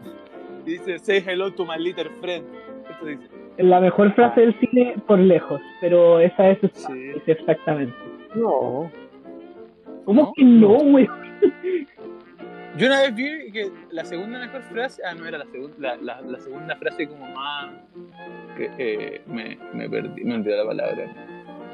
dice, 0.65 0.99
say 0.99 1.23
hello 1.25 1.51
to 1.51 1.65
my 1.65 1.79
little 1.79 2.11
friend. 2.21 2.45
Esto 2.91 3.05
dice. 3.07 3.23
La 3.57 3.79
mejor 3.79 4.13
frase 4.13 4.41
del 4.41 4.59
cine 4.59 4.95
por 5.07 5.17
lejos, 5.17 5.61
pero 5.81 6.19
esa 6.19 6.49
es, 6.51 6.59
Sí. 6.73 7.11
es 7.15 7.27
exactamente. 7.27 7.93
No, 8.35 8.91
¿Cómo 10.05 10.23
¿No? 10.23 10.33
que 10.35 10.43
no, 10.43 10.77
güey? 10.79 11.07
Yo 12.77 12.87
una 12.87 13.01
vez 13.01 13.15
vi 13.15 13.51
que 13.51 13.71
la 13.91 14.03
segunda 14.03 14.39
mejor 14.39 14.63
frase, 14.63 15.01
ah, 15.05 15.13
no 15.13 15.27
era 15.27 15.37
la 15.37 15.45
segunda, 15.45 15.95
la, 15.95 15.95
la, 16.01 16.21
la 16.21 16.39
segunda 16.39 16.75
frase 16.75 17.07
como 17.07 17.27
más 17.27 17.71
que 18.57 18.71
eh, 18.77 19.21
me, 19.27 19.57
me 19.73 19.87
perdí, 19.89 20.23
me 20.23 20.35
olvidé 20.35 20.57
la 20.57 20.65
palabra. 20.65 21.13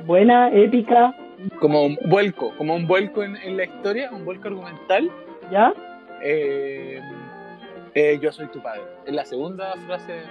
Buena, 0.05 0.49
épica, 0.51 1.15
Como 1.59 1.85
un 1.85 1.97
vuelco, 2.07 2.53
como 2.57 2.75
un 2.75 2.85
vuelco 2.85 3.23
en, 3.23 3.37
en 3.37 3.57
la 3.57 3.63
historia, 3.63 4.11
un 4.11 4.25
vuelco 4.25 4.49
argumental. 4.49 5.09
¿ya? 5.51 5.73
Eh, 6.21 7.01
eh, 7.95 8.19
yo 8.21 8.31
soy 8.31 8.47
tu 8.47 8.61
padre. 8.61 8.81
Es 9.05 9.13
la 9.13 9.25
segunda 9.25 9.73
frase, 9.85 10.21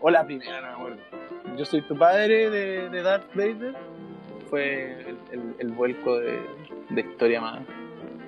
o 0.00 0.10
la 0.10 0.24
primera, 0.24 0.60
no 0.60 0.66
me 0.66 0.72
acuerdo. 0.74 1.02
Yo 1.56 1.64
soy 1.64 1.82
tu 1.82 1.96
padre 1.96 2.50
de, 2.50 2.88
de 2.90 3.02
Darth 3.02 3.34
Vader. 3.34 3.74
Fue 4.50 4.92
el, 5.00 5.16
el- 5.32 5.54
el 5.58 5.68
vuelco 5.72 6.18
de, 6.18 6.38
de 6.90 7.00
historia 7.00 7.40
más, 7.40 7.60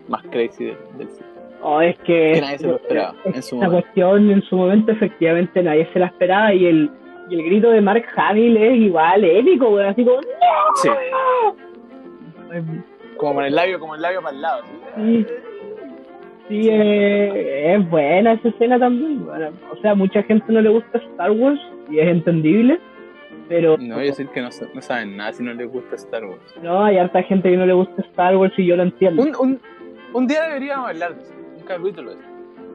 más 0.09 0.23
crazy 0.31 0.65
del, 0.67 0.77
del 0.99 1.09
cine. 1.11 1.27
Oh, 1.63 1.81
es 1.81 1.97
que... 2.01 2.33
Que 2.35 2.41
nadie 2.41 2.59
se 2.59 2.67
lo 2.69 2.77
esperaba 2.77 3.15
en 3.25 3.33
su 3.35 3.39
Esa 3.39 3.57
momento. 3.57 3.73
cuestión 3.83 4.31
en 4.31 4.43
su 4.43 4.57
momento 4.57 4.93
efectivamente 4.93 5.63
nadie 5.63 5.89
se 5.93 5.99
la 5.99 6.07
esperaba 6.07 6.55
y 6.55 6.67
el, 6.67 6.91
y 7.31 7.35
el 7.35 7.43
grito 7.45 7.71
de 7.71 7.81
Mark 7.81 8.05
Hamill 8.17 8.57
es 8.57 8.77
igual 8.79 9.25
épico, 9.25 9.71
güey, 9.71 9.87
así 9.87 10.05
como... 10.05 10.21
Sí, 10.77 10.89
¡No! 10.89 11.57
como 13.17 13.35
con 13.35 13.45
el 13.45 13.55
labio, 13.55 13.81
como 13.81 13.95
el 13.97 14.03
labio 14.03 14.23
para 14.23 14.35
el 14.37 14.43
lado. 14.43 14.63
¿sí? 14.97 15.27
Sí, 16.49 16.63
sí 16.63 16.69
eh, 16.71 17.75
es 17.75 17.91
buena 17.91 18.33
esa 18.35 18.49
escena 18.49 18.79
también. 18.79 19.25
bueno, 19.27 19.51
o 19.73 19.77
sea, 19.83 19.95
mucha 19.95 20.23
gente 20.23 20.53
no 20.53 20.61
le 20.61 20.69
gusta 20.71 20.99
Star 20.99 21.31
Wars 21.33 21.61
y 21.91 21.99
es 21.99 22.07
entendible, 22.09 22.79
pero 23.49 23.77
No 23.79 23.95
voy 23.97 24.05
a 24.05 24.07
decir 24.09 24.29
que 24.29 24.41
no, 24.41 24.49
no 24.75 24.81
saben 24.83 25.17
nada 25.17 25.33
si 25.33 25.43
no 25.43 25.53
les 25.55 25.71
gusta 25.71 25.97
Star 25.97 26.25
Wars. 26.25 26.41
no, 26.63 26.85
hay 26.85 26.99
harta 26.99 27.23
gente 27.23 27.51
que 27.51 27.57
no 27.57 27.67
le 27.67 27.73
gusta 27.73 28.03
Star 28.03 28.37
Wars 28.37 28.53
y 28.57 28.67
yo 28.67 28.77
lo 28.77 28.83
entiendo. 28.85 29.23
Un, 29.23 29.35
un, 29.39 29.61
un 30.13 30.27
día 30.27 30.43
deberíamos 30.49 30.89
hablar 30.91 31.15
de 31.17 31.23
eso, 31.23 31.33
un 31.57 31.63
capítulo 31.65 32.11
de 32.11 32.17
eso. 32.21 32.29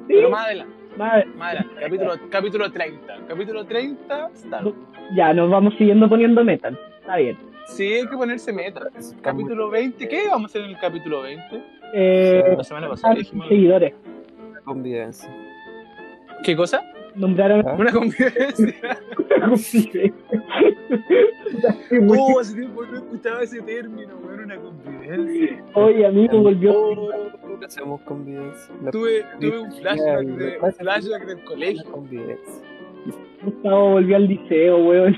Sí, 0.07 0.13
Pero 0.15 0.29
más 0.29 0.45
adelante, 0.45 0.73
madre, 0.97 1.25
más 1.37 1.47
adelante. 1.49 1.75
Capítulo, 1.81 2.13
capítulo 2.29 2.71
30. 2.71 3.17
Capítulo 3.27 3.65
30, 3.65 4.29
Star 4.33 4.65
Wars. 4.65 4.77
ya, 5.15 5.33
nos 5.33 5.49
vamos 5.49 5.73
siguiendo 5.77 6.09
poniendo 6.09 6.43
metal. 6.43 6.77
Está 6.99 7.17
bien. 7.17 7.37
Sí, 7.67 7.85
hay 7.93 8.07
que 8.07 8.17
ponerse 8.17 8.51
meta. 8.51 8.81
Capítulo 9.21 9.69
20, 9.69 10.07
¿qué 10.09 10.27
vamos 10.29 10.43
a 10.43 10.45
hacer 10.51 10.63
en 10.63 10.71
el 10.71 10.79
capítulo 10.79 11.21
20? 11.21 11.63
Eh, 11.93 12.43
La 12.57 12.63
semana 12.63 12.89
pasada 12.89 13.13
dijimos. 13.15 13.47
seguidores. 13.47 13.93
convivencia. 14.65 15.29
¿Qué 16.43 16.55
cosa? 16.57 16.81
Nombraron 17.15 17.63
Ah. 17.67 17.75
Una 17.77 17.91
convivencia. 17.91 18.73
Oh, 22.09 22.39
hace 22.39 22.55
tiempo 22.55 22.85
no 22.85 22.97
escuchaba 22.97 23.41
ese 23.43 23.61
término, 23.61 24.15
weón, 24.25 24.39
una 24.45 24.55
convivencia. 24.57 25.63
Oye, 25.75 26.05
amigo, 26.05 26.39
volvió. 26.41 26.73
Oh, 26.73 27.09
hacemos 27.65 28.01
convivencia. 28.01 28.73
Tuve, 28.91 29.25
tuve 29.39 29.59
un 29.59 29.71
flashback, 29.71 30.25
de, 30.25 30.57
un 30.61 30.71
flashback 30.73 31.25
del 31.25 31.43
colegio. 31.43 31.91
convivencia. 31.91 32.63
Gustavo 33.43 33.91
volvió 33.91 34.15
al 34.15 34.27
liceo, 34.27 34.77
weón. 34.85 35.17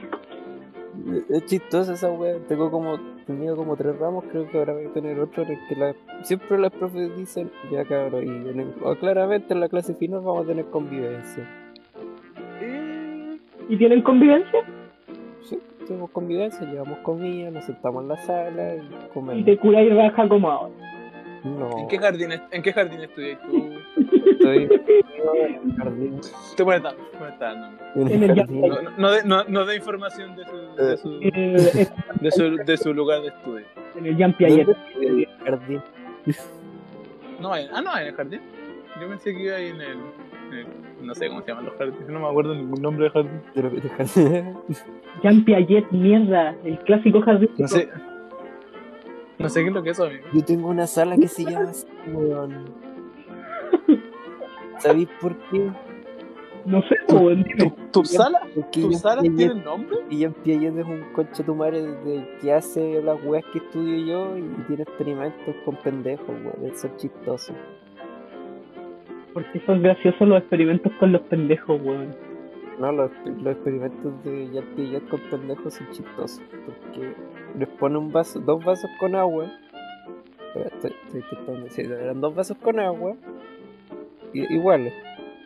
Es 1.29 1.45
chistoso 1.45 1.93
esa 1.93 2.09
wea. 2.11 2.37
Tengo 2.47 2.71
como, 2.71 2.97
tenido 3.27 3.55
como 3.55 3.75
tres 3.75 3.97
ramos, 3.99 4.23
creo 4.31 4.49
que 4.49 4.57
ahora 4.57 4.73
voy 4.73 4.85
a 4.85 4.93
tener 4.93 5.19
otro 5.19 5.43
en 5.43 5.51
el 5.51 5.59
que 5.67 5.75
la, 5.75 5.95
siempre 6.23 6.57
las 6.57 6.71
profes 6.71 7.15
dicen, 7.15 7.51
ya 7.71 7.83
cabrón, 7.85 8.23
y 8.25 8.49
en 8.49 8.59
el- 8.61 8.73
o 8.81 8.95
claramente 8.95 9.53
en 9.53 9.59
la 9.59 9.69
clase 9.69 9.93
final 9.93 10.21
vamos 10.21 10.45
a 10.45 10.47
tener 10.47 10.65
convivencia. 10.65 11.47
¿Y 13.69 13.77
tienen 13.77 14.01
convivencia? 14.01 14.59
Sí, 15.43 15.59
tenemos 15.87 16.09
convivencia, 16.11 16.65
llevamos 16.67 16.99
comida, 16.99 17.49
nos 17.51 17.65
sentamos 17.65 18.03
en 18.03 18.09
la 18.09 18.17
sala 18.17 18.75
y 18.75 18.79
Y 18.79 19.09
comemos. 19.13 19.45
te 19.45 19.57
cura 19.57 19.81
y 19.81 19.89
raja 19.89 20.27
como 20.27 20.49
ahora. 20.51 20.73
No, 21.43 21.77
¿En 21.77 21.87
qué 21.87 21.99
jardín, 21.99 22.29
en 22.51 22.61
qué 22.63 22.73
jardín 22.73 23.01
estudias 23.01 23.39
tú? 23.41 23.69
estoy 24.31 24.63
en 24.63 24.71
el 25.71 25.75
jardín. 25.77 26.19
Te. 26.57 27.71
En 27.95 28.23
el 28.23 28.35
jardín. 28.35 28.61
No, 28.61 28.81
no, 28.81 28.91
no, 28.97 29.11
de- 29.11 29.23
no, 29.23 29.43
información 29.75 30.35
de 30.35 30.45
su, 30.45 30.75
de 30.75 30.97
su, 30.97 31.19
Eh, 31.21 31.87
de 32.19 32.31
su, 32.31 32.55
de 32.57 32.77
su 32.77 32.93
lugar 32.95 33.21
de 33.21 33.27
estudio. 33.27 33.65
en 33.95 34.05
el 34.07 34.17
Jean 34.17 34.33
Piaget. 34.33 34.65
¿Dónde 34.67 34.81
estoy 34.89 35.05
en 35.05 35.19
el 35.19 35.27
jardín? 35.45 35.81
No, 37.39 37.53
ah, 37.53 37.81
no, 37.81 37.97
en 37.99 38.07
el 38.07 38.13
jardín. 38.15 38.41
Yo 38.99 39.07
pensé 39.09 39.33
que 39.35 39.43
iba 39.43 39.55
ahí 39.57 39.67
en 39.67 39.81
el, 39.81 39.97
No 41.01 41.13
sé 41.15 41.27
cómo 41.27 41.41
se 41.41 41.47
llaman 41.49 41.65
los 41.65 41.75
jardines. 41.75 42.07
No 42.09 42.19
me 42.19 42.27
acuerdo 42.27 42.55
ningún 42.55 42.81
nombre 42.81 43.05
de 43.05 43.09
jardín. 43.11 43.41
De. 43.53 44.53
Jean 45.23 45.43
Piaget, 45.45 45.91
mierda. 45.91 46.55
El 46.63 46.79
clásico 46.79 47.21
jardín. 47.21 47.49
No 47.57 47.67
sé. 47.67 47.89
No 49.37 49.49
sé 49.49 49.61
qué 49.61 49.67
es 49.67 49.73
lo 49.73 49.83
que 49.83 49.89
es 49.89 49.99
amigo. 49.99 50.23
Yo 50.33 50.43
tengo 50.45 50.69
una 50.69 50.87
sala 50.87 51.15
que 51.17 51.27
se 51.27 51.43
llama 51.43 51.69
así, 51.69 51.85
weón. 52.11 52.65
¿Sabéis 54.79 55.07
por 55.21 55.35
qué? 55.49 55.71
No 56.65 56.81
sé, 56.83 56.95
weón. 57.13 57.43
¿Tu, 57.43 57.49
dime. 57.57 57.73
tu 57.91 58.05
sala? 58.05 58.41
Porque 58.55 58.81
¿Tu 58.81 58.89
Jean 58.89 58.99
sala 58.99 59.21
Piaget- 59.21 59.35
tiene 59.37 59.55
nombre? 59.63 59.97
Y 60.09 60.17
Jean 60.19 60.33
Piaget 60.33 60.77
es 60.77 60.85
un 60.85 61.01
concha 61.13 61.43
tu 61.43 61.53
madre 61.55 61.81
de 61.81 62.37
que 62.41 62.51
hace 62.53 63.01
las 63.03 63.23
weas 63.23 63.43
que 63.51 63.59
estudio 63.59 64.05
yo 64.05 64.37
y 64.37 64.41
tiene 64.67 64.83
experimentos 64.83 65.55
con 65.63 65.75
pendejos, 65.77 66.27
weón. 66.27 66.71
Eso 66.71 66.87
es 66.87 66.97
chistoso. 66.97 67.53
Porque 69.35 69.59
son 69.65 69.83
graciosos 69.83 70.25
los 70.29 70.39
experimentos 70.39 70.93
con 70.93 71.11
los 71.11 71.19
pendejos, 71.23 71.81
weón. 71.83 72.15
No, 72.79 72.89
los, 72.93 73.11
los 73.25 73.53
experimentos 73.53 74.23
de 74.23 74.49
Jean 74.49 74.63
Piaget 74.77 75.09
con 75.09 75.19
pendejos 75.29 75.73
son 75.73 75.91
chistosos. 75.91 76.41
Porque 76.65 77.13
les 77.59 77.67
pone 77.67 77.97
un 77.97 78.13
vaso, 78.13 78.39
dos 78.39 78.63
vasos 78.63 78.89
con 78.97 79.13
agua. 79.13 79.51
Estoy, 80.55 80.93
intentando 81.13 81.65
decir, 81.65 81.91
eran 81.91 82.21
dos 82.21 82.33
vasos 82.33 82.55
con 82.59 82.79
agua. 82.79 83.17
iguales, 84.31 84.93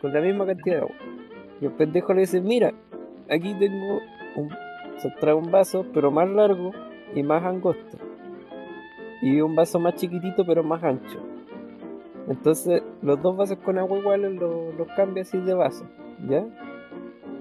con 0.00 0.12
la 0.12 0.20
misma 0.20 0.46
cantidad 0.46 0.76
de 0.76 0.82
agua. 0.82 0.96
Y 1.60 1.66
el 1.66 1.72
pendejo 1.72 2.14
le 2.14 2.20
dice, 2.20 2.40
mira, 2.40 2.72
aquí 3.28 3.56
tengo 3.58 4.00
un, 4.36 4.50
se 4.98 5.34
un 5.34 5.50
vaso, 5.50 5.84
pero 5.92 6.12
más 6.12 6.28
largo 6.28 6.70
y 7.12 7.24
más 7.24 7.42
angosto. 7.42 7.98
Y 9.20 9.40
un 9.40 9.56
vaso 9.56 9.80
más 9.80 9.96
chiquitito, 9.96 10.46
pero 10.46 10.62
más 10.62 10.80
ancho. 10.84 11.29
Entonces, 12.28 12.82
los 13.02 13.20
dos 13.22 13.36
vasos 13.36 13.58
con 13.58 13.78
agua 13.78 13.98
iguales 13.98 14.32
los, 14.34 14.74
los 14.76 14.86
cambia 14.96 15.22
así 15.22 15.38
de 15.38 15.54
vaso, 15.54 15.84
¿ya? 16.28 16.44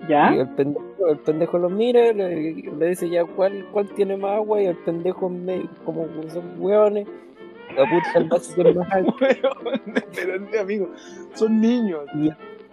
¿Ya? 0.08 0.34
Y 0.36 0.40
el 0.40 0.50
pendejo, 0.50 0.86
el 1.10 1.18
pendejo 1.20 1.58
lo 1.60 1.70
mira, 1.70 2.12
le, 2.14 2.54
le 2.54 2.88
dice 2.88 3.10
ya 3.10 3.24
cuál, 3.26 3.66
cuál 3.72 3.88
tiene 3.90 4.18
más 4.18 4.38
agua 4.38 4.62
y 4.62 4.66
el 4.66 4.78
pendejo 4.78 5.30
me- 5.30 5.70
como 5.86 6.08
son 6.30 6.44
hueones, 6.58 7.08
apunta 7.72 8.12
el 8.16 8.24
vaso 8.30 8.56
que 8.56 8.70
es 8.70 8.76
más 8.76 8.92
alto, 8.92 9.14
Pero, 9.20 9.50
pero, 10.16 10.62
amigo, 10.62 10.90
son 11.34 11.62
niños. 11.62 12.02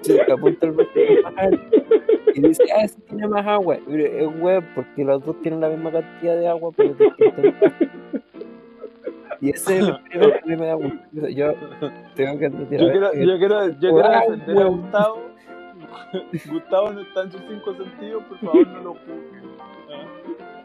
sí, 0.01 0.19
apunta 0.21 0.67
el 0.67 0.73
vaso 0.73 0.91
que 0.95 1.15
es 1.15 1.23
más 1.25 1.35
alto 1.37 1.61
y 2.35 2.41
dice, 2.41 2.63
ah, 2.75 2.85
ese 2.85 3.01
tiene 3.03 3.29
más 3.29 3.47
agua. 3.47 3.77
Es 3.77 4.29
hueón 4.41 4.65
porque 4.75 5.05
los 5.05 5.25
dos 5.25 5.41
tienen 5.43 5.61
la 5.61 5.69
misma 5.71 5.91
cantidad 5.93 6.37
de 6.37 6.49
agua, 6.49 6.71
pero. 6.77 6.95
Y 9.41 9.51
ese 9.51 9.79
es 9.79 9.89
el 9.89 10.41
que 10.45 10.57
me 10.57 10.67
da 10.67 10.75
gusto. 10.75 10.99
Yo 11.13 11.55
tengo 12.15 12.39
que 12.39 12.47
admitir, 12.47 12.81
Yo 12.81 12.87
a 12.89 12.91
quiero, 12.91 13.13
yo 13.15 13.39
quiero, 13.39 13.69
yo 13.69 13.79
quiero 13.93 14.09
defender 14.09 14.59
a. 14.59 14.65
Gustavo. 14.67 15.23
Gustavo 16.51 16.93
no 16.93 17.01
está 17.01 17.23
en 17.23 17.33
sus 17.33 17.41
cinco 17.49 17.75
sentidos, 17.75 18.25
por 18.25 18.39
favor 18.39 18.67
no 18.69 18.83
lo 18.83 18.95
juzguen. 18.95 19.51
¿ah? 19.91 20.07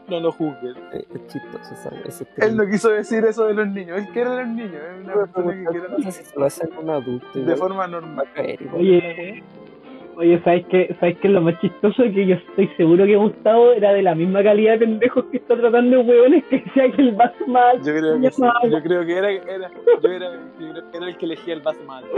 No 0.08 0.20
lo 0.20 0.32
juzguen. 0.32 0.74
eh, 0.92 1.04
es 1.14 1.26
chistoso 1.26 1.74
ese 2.06 2.26
Él 2.38 2.56
no 2.56 2.66
quiso 2.68 2.90
decir 2.90 3.24
eso 3.24 3.44
de 3.46 3.54
los 3.54 3.68
niños, 3.68 3.98
él 3.98 4.08
quiere 4.12 4.30
a 4.30 4.34
los 4.36 4.48
niños, 4.48 4.74
es 4.74 5.04
una 5.04 5.14
persona 5.14 5.52
que 5.52 5.64
quiere 5.64 5.86
a 5.86 6.38
los 6.38 6.62
adulto. 6.62 7.38
de 7.38 7.56
forma 7.56 7.86
normal. 7.86 8.26
Oye, 8.74 9.42
oye, 10.16 10.40
¿sabes 10.44 10.66
qué? 10.68 10.94
¿Sabes 11.00 11.16
qué 11.18 11.28
es 11.28 11.34
lo 11.34 11.40
más 11.40 11.58
chistoso? 11.60 12.02
Que 12.02 12.26
yo 12.26 12.34
estoy 12.36 12.68
seguro 12.76 13.06
que 13.06 13.16
Gustavo 13.16 13.72
era 13.72 13.92
de 13.92 14.02
la 14.02 14.14
misma 14.14 14.42
calidad 14.42 14.72
de 14.74 14.80
pendejos 14.80 15.24
que 15.26 15.38
está 15.38 15.56
tratando 15.56 15.98
de 15.98 16.02
hueones 16.02 16.44
que 16.44 16.58
decía 16.58 16.90
que 16.90 17.02
el 17.02 17.12
vaso 17.12 17.46
más 17.46 17.76
Yo 17.84 17.94
creo 17.94 18.20
que 18.20 18.30
sí. 18.30 18.42
no. 18.42 18.52
Yo 18.70 18.82
creo 18.82 19.06
que 19.06 19.16
era, 19.16 19.30
era, 19.30 19.70
yo 20.02 20.08
era, 20.08 20.32
yo 20.58 20.70
creo 20.70 20.90
que 20.90 20.96
era 20.96 21.08
el 21.08 21.16
que 21.16 21.26
elegía 21.26 21.54
el 21.54 21.60
vaso 21.60 21.82
mal. 21.84 22.04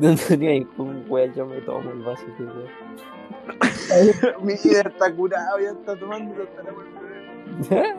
No 0.00 0.14
tenía 0.14 0.50
ahí 0.50 0.64
un 0.76 1.08
güey, 1.08 1.28
yo 1.34 1.44
me 1.44 1.60
tomo 1.62 1.90
el 1.90 1.98
vaso. 2.02 2.24
Mi 4.42 4.52
vida 4.52 4.82
está 4.86 5.12
curado, 5.12 5.58
ya 5.58 5.70
está 5.70 5.96
tomando 5.96 6.40
hasta 6.40 6.62
la 6.62 6.72
muerte. 6.72 7.94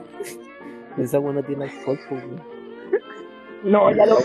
Esa 0.98 1.20
no 1.20 1.44
tiene 1.44 1.66
alcohol, 1.66 2.00
pues, 2.08 2.26
güey. 2.26 2.59
No, 3.64 3.92
ya 3.94 4.06
lo 4.06 4.18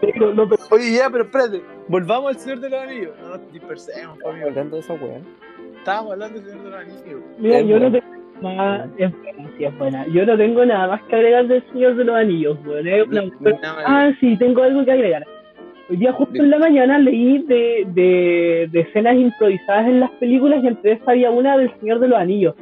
negro, 0.00 0.34
no, 0.34 0.48
pero 0.48 0.62
Oye, 0.70 0.92
ya, 0.96 1.10
pero 1.10 1.24
espérate, 1.24 1.60
volvamos 1.88 2.30
al 2.30 2.38
Señor 2.38 2.60
de 2.60 2.70
los 2.70 2.80
Anillos. 2.80 3.10
No 3.22 3.28
nos 3.30 3.52
dispersemos, 3.52 4.18
amigo. 4.24 4.46
hablando 4.48 4.76
de 4.76 4.80
esa 4.80 4.94
weá. 4.94 5.20
Estábamos 5.78 6.12
hablando 6.12 6.40
del 6.40 6.48
Señor 6.50 6.64
de 6.64 6.70
los 6.70 6.80
Anillos. 6.80 7.22
Mira, 7.38 7.58
Es 7.58 7.66
yo 7.66 7.78
no 7.80 7.90
tengo 7.92 8.06
nada, 8.42 8.88
es 8.98 9.12
buena, 9.22 9.50
sí, 9.56 9.64
es 9.64 9.78
buena. 9.78 10.06
Yo 10.08 10.26
no 10.26 10.36
tengo 10.36 10.64
nada 10.66 10.88
más 10.88 11.02
que 11.04 11.16
agregar 11.16 11.46
del 11.48 11.64
Señor 11.72 11.96
de 11.96 12.04
los 12.04 12.16
Anillos, 12.16 12.58
weón. 12.66 12.86
Más. 13.40 13.58
Ah, 13.64 14.10
sí, 14.20 14.36
tengo 14.38 14.62
algo 14.62 14.84
que 14.84 14.92
agregar. 14.92 15.24
Hoy 15.88 15.96
día 15.98 16.12
justo 16.12 16.34
en 16.42 16.50
la 16.50 16.58
mañana 16.58 16.98
leí 16.98 17.38
de, 17.44 17.86
de, 17.94 18.68
de 18.72 18.80
escenas 18.80 19.14
improvisadas 19.14 19.86
en 19.86 20.00
las 20.00 20.10
películas 20.12 20.62
y 20.62 20.66
entre 20.66 20.92
esas 20.92 21.08
había 21.08 21.30
una 21.30 21.56
del 21.56 21.72
Señor 21.78 22.00
de 22.00 22.08
los 22.08 22.18
Anillos. 22.18 22.54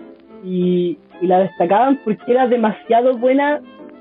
Y, 0.45 0.99
y 1.22 1.27
la 1.27 1.39
destacaban 1.41 1.99
porque 2.05 2.31
era 2.33 2.47
demasiado 2.47 3.16
buena 3.16 3.61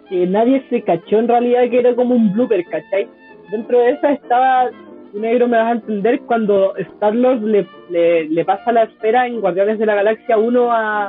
que 0.09 0.27
nadie 0.27 0.63
se 0.69 0.81
cachó 0.81 1.19
en 1.19 1.27
realidad 1.27 1.69
que 1.69 1.79
era 1.79 1.95
como 1.95 2.15
un 2.15 2.33
blooper, 2.33 2.63
¿cachai? 2.65 3.07
Dentro 3.51 3.79
de 3.79 3.91
esa 3.91 4.11
estaba, 4.11 4.69
un 5.13 5.21
negro 5.21 5.47
me 5.47 5.57
vas 5.57 5.67
a 5.67 5.71
entender, 5.73 6.19
cuando 6.21 6.75
Star-Lord 6.77 7.41
le, 7.43 7.67
le, 7.89 8.25
le 8.29 8.45
pasa 8.45 8.71
la 8.71 8.83
esfera 8.83 9.27
en 9.27 9.41
Guardianes 9.41 9.79
de 9.79 9.85
la 9.85 9.95
Galaxia 9.95 10.37
1 10.37 10.71
a, 10.71 11.07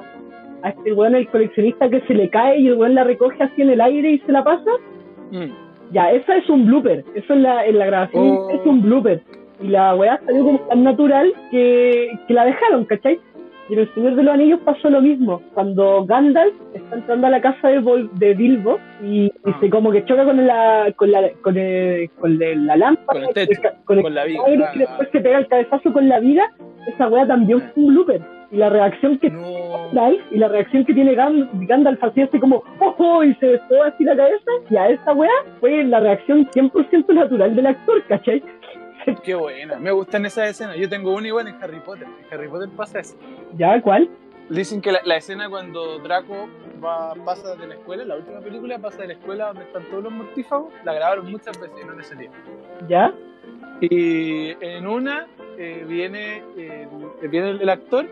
a 0.62 0.68
este 0.68 0.92
weón, 0.92 1.14
el 1.14 1.28
coleccionista 1.28 1.88
que 1.88 2.00
se 2.02 2.14
le 2.14 2.28
cae 2.30 2.58
y 2.60 2.68
el 2.68 2.74
weón 2.74 2.94
la 2.94 3.04
recoge 3.04 3.42
así 3.42 3.62
en 3.62 3.70
el 3.70 3.80
aire 3.80 4.10
y 4.10 4.18
se 4.20 4.32
la 4.32 4.44
pasa. 4.44 4.70
Mm. 5.30 5.46
Ya, 5.92 6.10
esa 6.12 6.36
es 6.36 6.48
un 6.48 6.66
blooper. 6.66 7.04
Eso 7.14 7.34
en 7.34 7.42
la, 7.42 7.66
en 7.66 7.78
la 7.78 7.86
grabación 7.86 8.28
Oh. 8.28 8.50
es 8.50 8.60
un 8.66 8.82
blooper. 8.82 9.20
Y 9.60 9.68
la 9.68 9.94
weá 9.94 10.20
salió 10.26 10.44
como 10.44 10.58
tan 10.60 10.82
natural 10.82 11.32
que, 11.50 12.10
que 12.26 12.34
la 12.34 12.44
dejaron, 12.46 12.84
¿cachai? 12.86 13.18
Y 13.68 13.72
en 13.72 13.78
El 13.78 13.94
Señor 13.94 14.14
de 14.14 14.22
los 14.22 14.34
Anillos 14.34 14.60
pasó 14.64 14.90
lo 14.90 15.00
mismo. 15.00 15.40
Cuando 15.54 16.04
Gandalf 16.04 16.52
está 16.74 16.96
entrando 16.96 17.26
a 17.26 17.30
la 17.30 17.40
casa 17.40 17.68
de, 17.68 17.80
Vol- 17.80 18.10
de 18.12 18.34
Bilbo 18.34 18.78
y, 19.02 19.24
y 19.26 19.32
Ah. 19.46 19.56
se 19.60 19.70
como 19.70 19.90
que 19.90 20.04
choca 20.04 20.24
con 20.24 20.46
la, 20.46 20.92
con 20.96 21.10
la, 21.10 21.30
con 21.42 21.56
el- 21.56 22.10
con 22.20 22.42
el- 22.42 22.66
la 22.66 22.76
lámpara, 22.76 23.20
Con 23.20 23.28
el 23.28 23.34
techo, 23.34 23.62
con 23.86 23.96
el 23.98 24.02
con 24.04 24.14
la 24.14 24.22
Ah, 24.22 24.28
y 24.28 24.78
después 24.78 25.08
se 25.10 25.20
pega 25.20 25.38
el 25.38 25.46
cabezazo 25.48 25.92
con 25.94 26.08
la 26.08 26.20
vida, 26.20 26.42
esa 26.88 27.08
weá 27.08 27.26
también 27.26 27.60
fue 27.72 27.82
un 27.84 27.88
blooper. 27.94 28.20
Y 28.50 28.56
la 28.58 28.68
reacción 28.68 29.18
que 29.18 29.30
No. 29.30 29.40
Gandalf 29.94 30.20
y 30.30 30.38
la 30.38 30.48
reacción 30.48 30.84
que 30.84 30.92
tiene 30.94 31.16
Gan- 31.16 31.48
Gandalf 31.66 32.04
así 32.04 32.20
este 32.20 32.38
como 32.38 32.62
¡Ojo! 32.80 33.24
y 33.24 33.34
se 33.36 33.46
besó 33.46 33.82
así 33.82 34.04
la 34.04 34.14
cabeza 34.14 34.50
y 34.70 34.76
a 34.76 34.90
esa 34.90 35.12
weá 35.14 35.30
fue 35.60 35.82
la 35.84 36.00
reacción 36.00 36.46
100% 36.52 37.14
natural 37.14 37.56
del 37.56 37.66
actor, 37.66 38.02
¿cachai? 38.08 38.42
Qué 39.22 39.34
buena. 39.34 39.78
Me 39.78 39.92
gustan 39.92 40.26
esas 40.26 40.50
escenas. 40.50 40.76
Yo 40.76 40.88
tengo 40.88 41.12
una 41.12 41.28
igual 41.28 41.48
en 41.48 41.62
Harry 41.62 41.80
Potter. 41.80 42.06
En 42.06 42.34
Harry 42.34 42.48
Potter 42.48 42.68
pasa 42.76 43.00
eso. 43.00 43.16
¿Ya? 43.56 43.80
¿Cuál? 43.80 44.10
Dicen 44.48 44.80
que 44.80 44.92
la, 44.92 45.00
la 45.04 45.16
escena 45.16 45.48
cuando 45.48 45.98
Draco 45.98 46.48
va, 46.84 47.14
pasa 47.24 47.54
de 47.56 47.66
la 47.66 47.74
escuela, 47.74 48.04
la 48.04 48.16
última 48.16 48.40
película 48.40 48.78
pasa 48.78 49.02
de 49.02 49.08
la 49.08 49.12
escuela 49.14 49.46
donde 49.48 49.64
están 49.64 49.84
todos 49.84 50.04
los 50.04 50.12
mortífagos, 50.12 50.72
la 50.84 50.92
grabaron 50.92 51.30
muchas 51.30 51.58
veces 51.58 51.86
no 51.86 51.94
le 51.94 52.04
salía. 52.04 52.30
¿Ya? 52.86 53.14
Y 53.80 54.50
en 54.60 54.86
una 54.86 55.26
eh, 55.56 55.84
viene, 55.88 56.42
eh, 56.56 56.88
viene 57.30 57.50
el 57.50 57.68
actor 57.68 58.06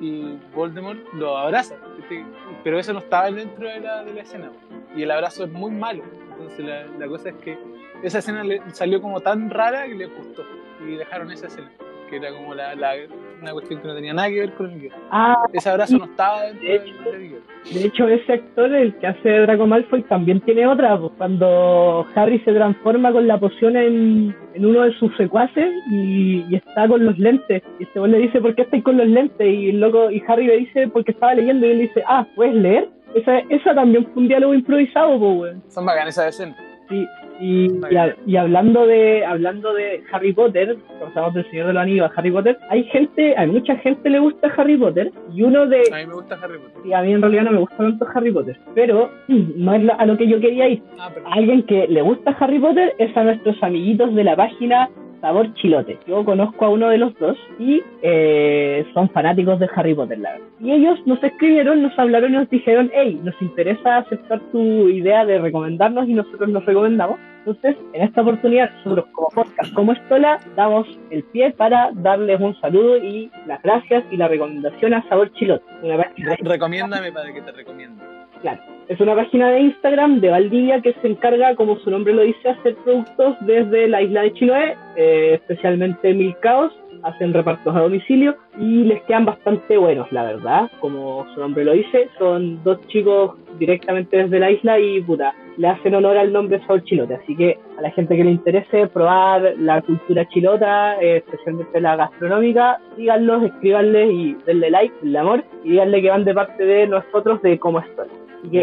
y 0.00 0.38
Voldemort 0.54 0.98
lo 1.14 1.36
abraza. 1.36 1.76
¿viste? 1.96 2.24
Pero 2.64 2.78
eso 2.78 2.92
no 2.92 3.00
estaba 3.00 3.30
dentro 3.30 3.68
de 3.68 3.80
la, 3.80 4.04
de 4.04 4.14
la 4.14 4.22
escena. 4.22 4.50
Y 4.96 5.02
el 5.02 5.10
abrazo 5.10 5.44
es 5.44 5.50
muy 5.50 5.70
malo. 5.70 6.02
Entonces 6.32 6.64
la, 6.64 6.86
la 6.86 7.06
cosa 7.06 7.30
es 7.30 7.36
que 7.36 7.58
esa 8.02 8.18
escena 8.18 8.44
le 8.44 8.62
salió 8.72 9.00
como 9.00 9.20
tan 9.20 9.50
rara 9.50 9.86
que 9.86 9.94
le 9.94 10.06
gustó. 10.06 10.44
Y 10.86 10.96
dejaron 10.96 11.30
esa 11.30 11.46
escena. 11.48 11.70
Que 12.08 12.16
era 12.16 12.32
como 12.32 12.54
la, 12.54 12.74
la, 12.74 12.94
una 13.42 13.52
cuestión 13.52 13.80
que 13.80 13.88
no 13.88 13.94
tenía 13.94 14.12
nada 14.14 14.28
que 14.28 14.40
ver 14.40 14.52
con 14.54 14.70
el 14.70 14.80
guion. 14.80 14.94
Ah, 15.10 15.36
Ese 15.52 15.68
abrazo 15.70 15.98
no 15.98 16.04
estaba 16.06 16.42
dentro 16.42 16.62
De 16.62 16.78
del, 16.78 16.88
hecho. 16.88 17.10
del 17.10 17.28
guion. 17.28 17.40
de 17.74 17.84
hecho 17.86 18.08
ese 18.08 18.32
actor, 18.32 18.74
el 18.74 18.94
que 18.96 19.06
hace 19.06 19.28
Draco 19.40 19.66
Malfoy, 19.66 20.02
también 20.04 20.40
tiene 20.40 20.66
otra. 20.66 20.98
pues, 20.98 21.12
cuando 21.18 22.06
Harry 22.14 22.38
se 22.40 22.52
transforma 22.52 23.12
con 23.12 23.26
la 23.26 23.38
poción 23.38 23.76
en, 23.76 24.34
en 24.54 24.66
uno 24.66 24.82
de 24.82 24.92
sus 24.98 25.14
secuaces 25.16 25.70
y, 25.90 26.44
y 26.48 26.56
está 26.56 26.88
con 26.88 27.04
los 27.04 27.18
lentes. 27.18 27.62
Y 27.78 27.84
este 27.84 28.00
le 28.06 28.18
dice, 28.18 28.40
¿por 28.40 28.54
qué 28.54 28.62
estáis 28.62 28.82
con 28.84 28.96
los 28.96 29.06
lentes? 29.06 29.46
Y 29.46 29.70
el 29.70 29.80
loco, 29.80 30.10
y 30.10 30.22
Harry 30.26 30.46
le 30.46 30.56
dice, 30.58 30.88
porque 30.88 31.12
estaba 31.12 31.34
leyendo. 31.34 31.66
Y 31.66 31.70
él 31.70 31.78
dice, 31.80 32.02
ah, 32.06 32.26
¿puedes 32.34 32.54
leer? 32.54 32.88
Esa, 33.14 33.38
esa 33.48 33.74
también 33.74 34.04
fue 34.12 34.22
un 34.22 34.28
diálogo 34.28 34.54
improvisado, 34.54 35.18
pues. 35.18 35.56
Son 35.68 35.86
bacanas 35.86 36.16
esas 36.16 36.34
escenas. 36.34 36.56
Sí, 36.88 37.06
y, 37.40 37.68
y, 37.90 37.96
a- 37.96 38.14
y 38.26 38.36
hablando 38.36 38.86
de 38.86 39.24
hablando 39.24 39.72
de 39.74 40.02
Harry 40.12 40.32
Potter, 40.32 40.76
pasamos 41.00 41.34
del 41.34 41.48
Señor 41.50 41.68
de 41.68 41.72
los 41.74 41.82
Anillos 41.82 42.10
a 42.10 42.18
Harry 42.18 42.30
Potter, 42.30 42.58
hay 42.70 42.84
gente, 42.84 43.34
hay 43.36 43.46
mucha 43.46 43.76
gente 43.76 44.10
le 44.10 44.18
gusta 44.18 44.52
Harry 44.56 44.76
Potter 44.76 45.12
y 45.34 45.42
uno 45.42 45.66
de 45.66 45.82
A 45.92 45.96
mí 45.98 46.06
me 46.06 46.14
gusta 46.14 46.38
Harry 46.42 46.58
Potter. 46.58 46.82
y 46.86 46.92
a 46.92 47.02
mí 47.02 47.12
en 47.12 47.22
realidad 47.22 47.44
no 47.44 47.52
me 47.52 47.58
gusta 47.58 47.76
tanto 47.76 48.06
Harry 48.14 48.32
Potter, 48.32 48.56
pero 48.74 49.10
no 49.28 49.74
es 49.74 49.88
a 49.98 50.06
lo 50.06 50.16
que 50.16 50.26
yo 50.28 50.40
quería 50.40 50.68
ir. 50.68 50.82
Ah. 50.98 51.10
Alguien 51.32 51.62
que 51.64 51.86
le 51.88 52.02
gusta 52.02 52.36
Harry 52.40 52.58
Potter 52.58 52.94
es 52.98 53.16
a 53.16 53.24
nuestros 53.24 53.62
amiguitos 53.62 54.14
de 54.14 54.24
la 54.24 54.36
página 54.36 54.88
Sabor 55.20 55.52
Chilote. 55.54 55.98
Yo 56.06 56.24
conozco 56.24 56.64
a 56.64 56.68
uno 56.68 56.88
de 56.88 56.98
los 56.98 57.14
dos 57.18 57.36
y 57.58 57.82
eh, 58.02 58.86
son 58.94 59.08
fanáticos 59.10 59.58
de 59.58 59.68
Harry 59.74 59.94
Potter, 59.94 60.18
la 60.18 60.32
verdad. 60.32 60.46
Y 60.60 60.72
ellos 60.72 60.98
nos 61.06 61.22
escribieron, 61.22 61.82
nos 61.82 61.98
hablaron 61.98 62.32
y 62.32 62.36
nos 62.36 62.50
dijeron, 62.50 62.90
hey, 62.94 63.20
nos 63.22 63.34
interesa 63.40 63.98
aceptar 63.98 64.40
tu 64.52 64.88
idea 64.88 65.24
de 65.24 65.38
recomendarnos 65.38 66.08
y 66.08 66.14
nosotros 66.14 66.48
nos 66.48 66.64
recomendamos. 66.64 67.18
Entonces, 67.38 67.76
en 67.94 68.02
esta 68.02 68.22
oportunidad, 68.22 68.70
nosotros 68.84 69.06
como 69.12 69.28
podcast, 69.28 69.72
como 69.72 69.92
Estola, 69.92 70.38
damos 70.54 70.86
el 71.10 71.22
pie 71.24 71.52
para 71.52 71.90
darles 71.94 72.40
un 72.40 72.54
saludo 72.60 72.98
y 72.98 73.30
las 73.46 73.62
gracias 73.62 74.04
y 74.10 74.16
la 74.16 74.28
recomendación 74.28 74.94
a 74.94 75.08
Sabor 75.08 75.32
Chilote. 75.32 75.64
Una 75.82 76.12
Recomiéndame 76.42 77.12
para 77.12 77.32
que 77.32 77.40
te 77.40 77.52
recomiendo. 77.52 78.17
Claro, 78.40 78.60
es 78.88 79.00
una 79.00 79.14
página 79.14 79.50
de 79.50 79.60
Instagram 79.60 80.20
de 80.20 80.30
Valdivia 80.30 80.80
que 80.80 80.94
se 80.94 81.08
encarga, 81.08 81.54
como 81.56 81.76
su 81.80 81.90
nombre 81.90 82.14
lo 82.14 82.22
dice, 82.22 82.48
hacer 82.48 82.74
productos 82.76 83.36
desde 83.40 83.88
la 83.88 84.00
isla 84.00 84.22
de 84.22 84.32
Chiloé, 84.32 84.76
eh, 84.96 85.34
especialmente 85.34 86.14
milcaos, 86.14 86.72
hacen 87.02 87.32
repartos 87.34 87.74
a 87.74 87.80
domicilio 87.80 88.36
y 88.58 88.84
les 88.84 89.02
quedan 89.02 89.24
bastante 89.24 89.76
buenos, 89.76 90.10
la 90.10 90.24
verdad, 90.24 90.70
como 90.80 91.26
su 91.34 91.40
nombre 91.40 91.64
lo 91.64 91.72
dice, 91.72 92.08
son 92.18 92.62
dos 92.64 92.80
chicos 92.88 93.36
directamente 93.58 94.16
desde 94.16 94.40
la 94.40 94.50
isla 94.50 94.78
y 94.78 95.00
puta, 95.02 95.34
le 95.56 95.68
hacen 95.68 95.94
honor 95.94 96.16
al 96.16 96.32
nombre 96.32 96.60
Sabor 96.60 96.82
Chilote, 96.84 97.14
así 97.14 97.36
que 97.36 97.58
a 97.76 97.82
la 97.82 97.90
gente 97.90 98.16
que 98.16 98.24
le 98.24 98.30
interese 98.30 98.86
probar 98.88 99.54
la 99.58 99.82
cultura 99.82 100.26
chilota, 100.28 101.00
eh, 101.00 101.18
especialmente 101.18 101.80
la 101.80 101.96
gastronómica, 101.96 102.80
síganlos, 102.96 103.44
escríbanles 103.44 104.10
y 104.12 104.36
denle 104.46 104.70
like, 104.70 104.94
denle 105.02 105.18
amor 105.18 105.44
y 105.62 105.70
díganle 105.70 106.02
que 106.02 106.10
van 106.10 106.24
de 106.24 106.34
parte 106.34 106.64
de 106.64 106.86
nosotros 106.86 107.42
de 107.42 107.58
cómo 107.58 107.80
estoy. 107.80 108.06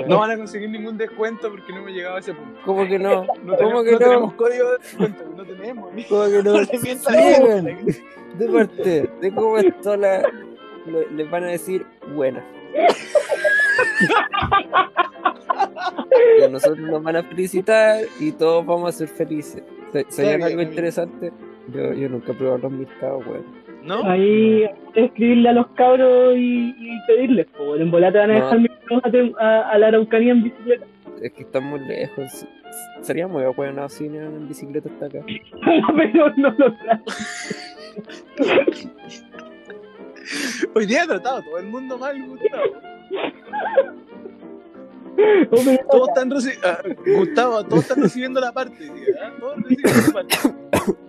No 0.07 0.19
van 0.19 0.31
a 0.31 0.37
conseguir 0.37 0.69
ningún 0.69 0.97
descuento 0.97 1.49
porque 1.49 1.71
no 1.73 1.79
hemos 1.79 1.91
llegado 1.91 2.15
a 2.15 2.19
ese 2.19 2.33
punto. 2.33 2.59
¿Cómo 2.65 2.85
que 2.87 2.97
no? 2.99 3.25
No, 3.43 3.55
¿Cómo 3.57 3.83
tenemos, 3.83 3.83
que 3.83 3.91
no 3.91 3.99
no? 3.99 4.05
tenemos 4.05 4.33
código 4.35 4.71
de 4.71 4.77
descuento, 4.77 5.23
no 5.35 5.43
tenemos. 5.45 5.89
¿Cómo 6.09 6.25
que 6.25 6.43
no? 6.43 6.65
Sigan. 6.65 7.65
nadie. 7.65 8.03
De 8.37 8.49
parte, 8.49 9.09
de 9.21 9.33
cómo 9.33 9.57
esto 9.57 9.95
la, 9.97 10.21
lo- 10.85 11.09
les 11.11 11.29
van 11.29 11.43
a 11.43 11.47
decir 11.47 11.85
buena. 12.15 12.43
Y 16.39 16.43
a 16.43 16.47
nosotros 16.49 16.79
nos 16.79 17.03
van 17.03 17.15
a 17.17 17.23
felicitar 17.23 18.01
y 18.19 18.31
todos 18.31 18.65
vamos 18.65 18.89
a 18.89 18.97
ser 18.97 19.07
felices. 19.07 19.63
¿Se- 19.91 20.05
¿Sería 20.09 20.31
bien, 20.37 20.43
algo 20.43 20.57
bien. 20.57 20.69
interesante? 20.69 21.31
Yo, 21.73 21.93
yo 21.93 22.09
nunca 22.09 22.31
he 22.31 22.35
probado 22.35 22.57
los 22.59 22.71
mercados, 22.71 23.25
weón. 23.25 23.64
¿No? 23.85 24.03
ahí 24.09 24.65
escribirle 24.95 25.49
a 25.49 25.53
los 25.53 25.67
cabros 25.75 26.35
y, 26.35 26.69
y 26.77 26.99
pedirles, 27.07 27.47
pues 27.57 27.79
en 27.81 27.91
volata 27.91 28.19
van 28.19 28.31
a 28.31 28.39
No. 28.39 28.43
dejar 28.45 28.59
mi 28.59 28.67
a, 29.39 29.43
a, 29.45 29.69
a 29.71 29.77
la 29.77 29.87
Araucanía 29.87 30.31
en 30.31 30.43
bicicleta. 30.43 30.85
Es 31.21 31.31
que 31.33 31.43
están 31.43 31.63
muy 31.65 31.79
lejos. 31.81 32.45
Sería 33.01 33.27
muy 33.27 33.43
bueno 33.55 33.87
si 33.87 34.03
vinieran 34.05 34.33
en 34.35 34.47
bicicleta 34.47 34.89
hasta 34.89 35.05
acá. 35.05 35.19
Pero 35.97 36.33
no 36.37 36.49
lo 36.57 36.73
trae. 36.73 36.99
Hoy 40.73 40.85
día 40.87 41.03
he 41.03 41.07
tratado 41.07 41.37
a 41.37 41.41
todo 41.43 41.57
el 41.59 41.67
mundo 41.67 41.97
mal, 41.97 42.15
Gustavo. 42.27 42.63
Todos 45.89 46.09
están 46.09 46.29
reci- 46.31 46.59
ah, 46.65 46.79
Gustavo, 47.17 47.63
todos 47.63 47.83
están 47.83 48.01
recibiendo 48.03 48.41
la 48.41 48.51
parte, 48.51 48.77
tío, 48.77 49.15
¿ah? 49.23 49.31
Todos 49.39 49.57
reciben 49.61 49.91
la 50.07 50.13
parte. 50.13 50.35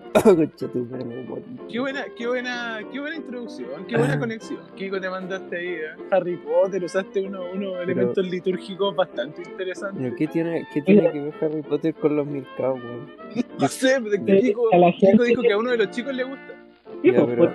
Qué 1.69 1.81
buena, 1.81 2.05
qué 2.17 2.27
buena, 2.27 2.81
qué 2.93 3.01
buena 3.01 3.17
introducción, 3.17 3.85
qué 3.87 3.97
buena 3.97 4.19
conexión. 4.19 4.61
Kiko 4.75 5.01
te 5.01 5.09
mandaste 5.11 5.57
ahí, 5.57 5.69
¿eh? 5.69 6.05
Harry 6.11 6.37
Potter, 6.37 6.85
usaste 6.85 7.27
unos, 7.27 7.45
unos 7.55 7.81
elementos 7.81 8.27
litúrgicos 8.27 8.95
bastante 8.95 9.43
interesantes. 9.43 10.01
Pero 10.03 10.17
¿Qué 10.17 10.27
tiene, 10.27 10.67
qué 10.73 10.83
tiene 10.83 11.11
que 11.13 11.21
ver 11.21 11.35
Harry 11.41 11.63
Potter 11.63 11.95
con 11.95 12.17
los 12.17 12.27
mercados, 12.27 12.79
weón? 12.83 13.11
No 13.59 13.69
sé, 13.69 14.01
de 14.01 14.25
que 14.25 14.33
Eh, 14.37 14.41
Kiko, 14.43 14.69
a 14.75 14.93
Kiko 14.93 15.23
dijo 15.23 15.43
que 15.43 15.53
a 15.53 15.59
uno 15.59 15.71
de 15.71 15.79
los 15.79 15.91
chicos 15.91 16.15
le 16.15 16.25
gusta. 16.25 16.55
Ya, 17.03 17.27
pero 17.27 17.55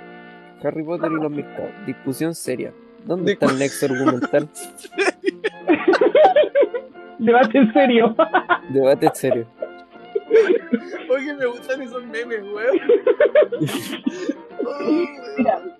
Harry 0.62 0.82
Potter 0.82 1.12
y 1.12 1.14
los 1.22 1.30
mercados. 1.30 1.70
Discusión 1.86 2.34
seria. 2.34 2.72
¿Dónde 3.04 3.24
¿De 3.26 3.32
está 3.32 3.46
el 3.46 3.58
nexo 3.58 3.86
argumental? 3.86 4.48
debate 7.18 7.58
en 7.58 7.72
serio. 7.72 8.16
Debate 8.70 9.10
serio. 9.14 9.46
Oye, 11.10 11.34
me 11.34 11.46
gustan 11.46 11.82
esos 11.82 12.04
memes, 12.06 12.42
weón. 12.42 12.78
Oh, 14.64 14.80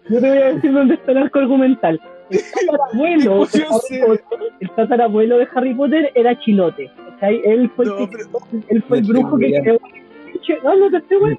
Yo 0.08 0.20
te 0.20 0.28
voy 0.28 0.38
a 0.38 0.52
decir 0.54 0.72
dónde 0.72 0.94
está 0.94 1.12
el 1.12 1.18
arco 1.18 1.38
argumental. 1.38 2.00
El 2.30 2.40
tatarabuelo, 2.66 3.46
de 3.52 3.62
Harry. 3.64 4.00
Potter, 4.00 4.38
el 4.60 4.70
tatarabuelo 4.70 5.38
de 5.38 5.48
Harry 5.54 5.74
Potter 5.74 6.10
era 6.14 6.38
Chilote. 6.40 6.90
¿cachai? 7.10 7.40
Él 7.44 7.70
fue, 7.76 7.84
el 7.84 7.90
No, 7.90 7.96
que- 7.98 8.06
pero- 8.08 8.62
él 8.68 8.82
fue 8.88 8.98
el 8.98 9.04
brujo 9.04 9.38
que 9.38 9.60
creó. 9.62 9.78
No, 10.64 10.76
no 10.76 10.90
te 10.90 10.96
estoy 10.98 11.18
bueno. 11.18 11.38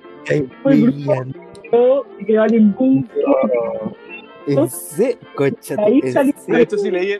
Fue 0.63 0.73
el 0.73 0.81
brujo 0.83 1.13
que 1.13 1.69
creó, 1.69 2.05
que 2.17 2.25
creó 2.25 2.41
al 2.43 2.53
Ahí 5.79 5.99
¿en 6.03 6.13
salió- 6.13 6.33
hecho, 6.57 6.77
si 6.77 6.91
leí, 6.91 7.17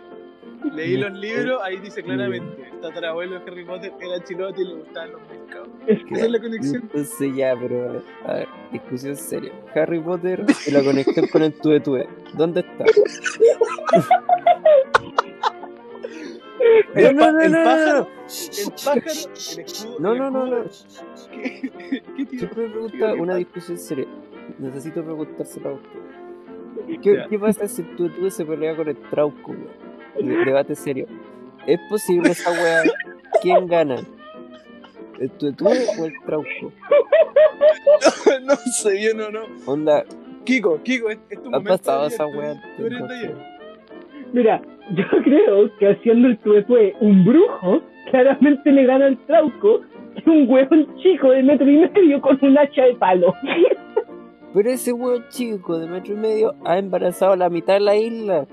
leí 0.72 0.98
los 0.98 1.12
libros, 1.14 1.60
ahí 1.64 1.78
dice 1.78 2.04
claramente: 2.04 2.70
el 2.72 2.80
tatarabuelo 2.82 3.40
de 3.40 3.52
Harry 3.52 3.66
Potter 3.66 3.94
era 4.00 4.24
chilote 4.24 4.62
y 4.62 4.66
le 4.66 4.74
gustaban 4.76 5.12
los 5.12 5.22
pescados. 5.22 5.68
Es 5.88 6.00
Esa 6.12 6.26
es 6.26 6.32
la 6.32 6.40
conexión. 6.40 6.82
Entonces 6.84 7.36
ya, 7.36 7.56
pero 7.60 7.90
a 7.90 7.92
ver, 7.94 8.04
a 8.26 8.34
ver, 8.34 8.48
discusión 8.72 9.16
seria. 9.16 9.52
Harry 9.76 10.00
Potter 10.00 10.46
y 10.68 10.72
la 10.72 10.84
conexión 10.84 11.28
con 11.28 11.44
el 11.44 11.54
Tuve 11.54 11.80
Tuve. 11.80 12.08
¿Dónde 12.34 12.62
está? 12.62 12.86
El, 16.96 17.16
No, 17.16 17.32
no, 17.32 17.42
el 17.42 17.52
no, 17.52 17.58
no, 17.60 17.66
pájaro, 17.66 18.00
no. 18.00 18.08
el 18.58 18.72
pájaro, 18.86 19.02
el 19.52 19.60
escudo. 19.60 20.00
No, 20.00 20.12
el 20.14 20.18
no, 20.20 20.32
no, 20.32 20.46
no. 20.46 20.64
¿Qué, 21.32 21.72
qué 22.16 22.26
tío? 22.26 22.40
Siempre 22.40 22.64
me 22.64 22.70
pregunta 22.70 23.14
una 23.16 23.36
discusión 23.36 23.78
seria. 23.78 24.08
Necesito 24.60 25.04
preguntárselo 25.04 25.70
a 25.70 25.74
usted. 25.74 26.00
¿Qué, 27.02 27.26
¿Qué 27.30 27.40
pasa 27.40 27.68
si 27.68 27.82
el 27.82 27.96
Tuve 27.96 28.10
Tuve 28.10 28.32
se 28.32 28.46
pelea 28.46 28.76
con 28.76 28.88
el 28.88 28.98
Trauco, 29.10 29.52
weón? 29.52 29.93
De- 30.20 30.46
Debate 30.46 30.76
serio. 30.76 31.08
¿Es 31.68 31.80
posible 31.90 32.32
esa 32.32 32.52
weá? 32.52 32.82
¿Quién 33.42 33.68
gana? 33.68 33.96
¿El 35.20 35.30
Tuve 35.32 35.86
o 36.00 36.06
el 36.06 36.14
Trauco? 36.26 36.48
no 38.46 38.56
sé, 38.56 39.02
yo 39.02 39.14
no, 39.16 39.30
no. 39.32 39.42
Onda, 39.66 40.04
Kiko, 40.44 40.82
Kiko, 40.84 41.10
es, 41.10 41.20
es 41.30 41.42
tu 41.42 41.48
ha 41.50 41.52
momento. 41.52 41.70
pasado 41.78 42.08
esa 42.08 42.26
weá. 42.28 42.62
Mira, 44.34 44.62
yo 44.96 45.04
creo 45.24 45.78
que 45.78 45.88
haciendo 45.92 46.28
el 46.28 46.38
tuetue 46.40 46.96
un 47.00 47.24
brujo, 47.26 47.82
claramente 48.12 48.72
le 48.72 48.86
gana 48.86 49.06
al 49.06 49.18
trauco 49.26 49.82
que 50.24 50.30
un 50.30 50.50
hueón 50.50 50.96
chico 51.02 51.30
de 51.32 51.44
metro 51.44 51.70
y 51.70 51.78
medio 51.78 52.22
con 52.22 52.38
un 52.42 52.58
hacha 52.58 52.84
de 52.84 52.96
palo. 52.96 53.34
Pero 54.54 54.70
ese 54.70 54.94
weón 54.94 55.26
chico 55.30 55.80
de 55.80 55.88
metro 55.88 56.14
y 56.14 56.18
medio 56.18 56.54
ha 56.66 56.78
embarazado 56.78 57.32
a 57.34 57.38
la 57.38 57.50
mitad 57.50 57.74
de 57.76 57.80
la 57.80 57.96
isla. 57.96 58.46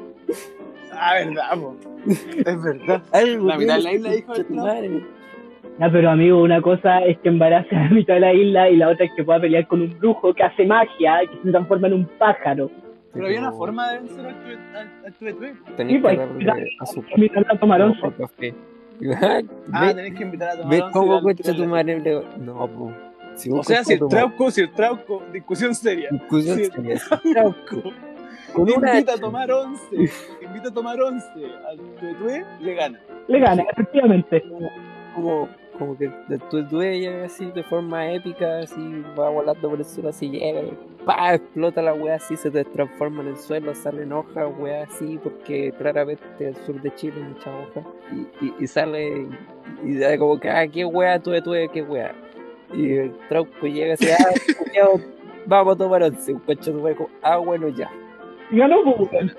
Ah, 1.02 1.14
verdad, 1.14 1.58
po. 1.58 1.76
Es 2.06 2.62
verdad. 2.62 3.02
La 3.12 3.56
mitad 3.58 3.76
de 3.76 3.82
la 3.82 3.92
isla 3.94 4.10
que 4.10 4.16
dijo. 4.16 4.34
Ya, 5.78 5.90
pero 5.90 6.10
amigo, 6.10 6.42
una 6.42 6.60
cosa 6.60 6.98
es 7.06 7.18
que 7.20 7.30
embarace 7.30 7.74
a 7.74 7.84
la 7.84 7.88
mitad 7.90 8.14
de 8.14 8.20
la 8.20 8.34
isla 8.34 8.68
y 8.68 8.76
la 8.76 8.90
otra 8.90 9.06
es 9.06 9.12
que 9.16 9.24
pueda 9.24 9.40
pelear 9.40 9.66
con 9.66 9.80
un 9.80 9.98
brujo 9.98 10.34
que 10.34 10.42
hace 10.42 10.66
magia 10.66 11.24
y 11.24 11.28
que 11.28 11.42
se 11.42 11.50
transforma 11.50 11.86
en 11.88 11.94
un 11.94 12.04
pájaro. 12.18 12.70
Pero 13.14 13.26
había 13.26 13.40
una 13.40 13.52
forma 13.52 13.90
de 13.92 13.98
vencer 14.00 14.26
al 14.26 15.14
tuetue. 15.14 15.54
Tenés 15.76 15.96
Sí, 15.96 15.96
que 15.96 16.00
pues, 16.02 16.44
darle 16.46 16.68
azúcar 16.80 17.12
Mira, 17.18 17.40
la 17.40 17.58
tomaron. 17.58 17.94
o 18.02 18.10
café. 18.10 18.54
Ah, 19.22 19.40
¿Ves 19.86 19.96
tenés 19.96 20.14
que 20.14 20.22
invitar 20.22 20.50
a 20.50 20.56
tomar 20.56 20.70
¿Ves 20.70 20.82
once 20.82 20.92
cómo 20.92 21.34
tu 21.56 21.64
madre? 21.66 22.22
No, 22.38 22.68
po. 22.68 22.92
Si 23.34 23.50
O 23.50 23.62
sea, 23.62 23.82
si 23.82 23.94
el 23.94 24.00
trauco, 24.06 24.50
si 24.50 24.60
el 24.60 24.72
trauco, 24.72 25.22
discusión 25.32 25.74
seria. 25.74 26.08
Discusión 26.10 26.58
si 26.58 26.64
seria, 26.66 26.94
el 27.24 27.32
trauco 27.32 27.90
Con 28.52 28.70
una 28.70 28.92
invita 28.94 29.14
a 29.14 29.18
tomar 29.18 29.50
once, 29.50 30.10
invita 30.42 30.68
a 30.68 30.72
tomar 30.72 31.00
once 31.00 31.46
al 31.68 31.78
tuetue, 31.98 32.44
le 32.60 32.74
gana. 32.74 33.00
Le 33.28 33.38
gana, 33.38 33.62
efectivamente. 33.70 34.44
como, 35.14 35.48
como 35.78 35.96
que 35.96 36.10
el 36.28 36.40
tuetue 36.50 37.00
llega 37.00 37.24
así 37.24 37.46
de 37.52 37.62
forma 37.62 38.12
épica, 38.12 38.58
así 38.58 39.02
va 39.18 39.30
volando 39.30 39.68
por 39.68 39.78
el 39.78 39.84
suelo, 39.84 40.10
así 40.10 40.28
llega, 40.28 40.60
pa, 41.06 41.34
explota 41.34 41.80
la 41.80 41.94
wea 41.94 42.16
así, 42.16 42.36
se 42.36 42.50
transforma 42.50 43.22
en 43.22 43.28
el 43.28 43.38
suelo, 43.38 43.74
salen 43.74 44.12
hojas, 44.12 44.52
wea 44.58 44.84
así, 44.84 45.18
porque 45.22 45.72
claramente 45.78 46.24
el 46.38 46.56
sur 46.56 46.80
de 46.82 46.94
Chile 46.94 47.20
mucha 47.20 47.50
hoja, 47.50 47.86
y, 48.12 48.46
y, 48.46 48.54
y 48.60 48.66
sale, 48.66 49.26
y, 49.82 49.96
da 49.96 50.18
como 50.18 50.38
que, 50.38 50.50
ah, 50.50 50.66
qué 50.68 50.84
wea, 50.84 51.18
tuetue, 51.18 51.68
qué 51.72 51.82
wea. 51.82 52.14
Y 52.74 52.92
el 52.92 53.12
trauco 53.28 53.66
llega 53.66 53.94
así, 53.94 54.06
ah, 54.10 54.16
vamos 55.46 55.74
a 55.74 55.78
tomar 55.78 56.02
once, 56.02 56.32
un 56.32 56.40
coche 56.40 56.72
de 56.72 56.94
como, 56.94 57.08
ah, 57.22 57.38
bueno, 57.38 57.68
ya. 57.68 57.90
Y 58.52 58.56
ganó, 58.58 58.82
pues, 58.84 59.12
weón. 59.12 59.32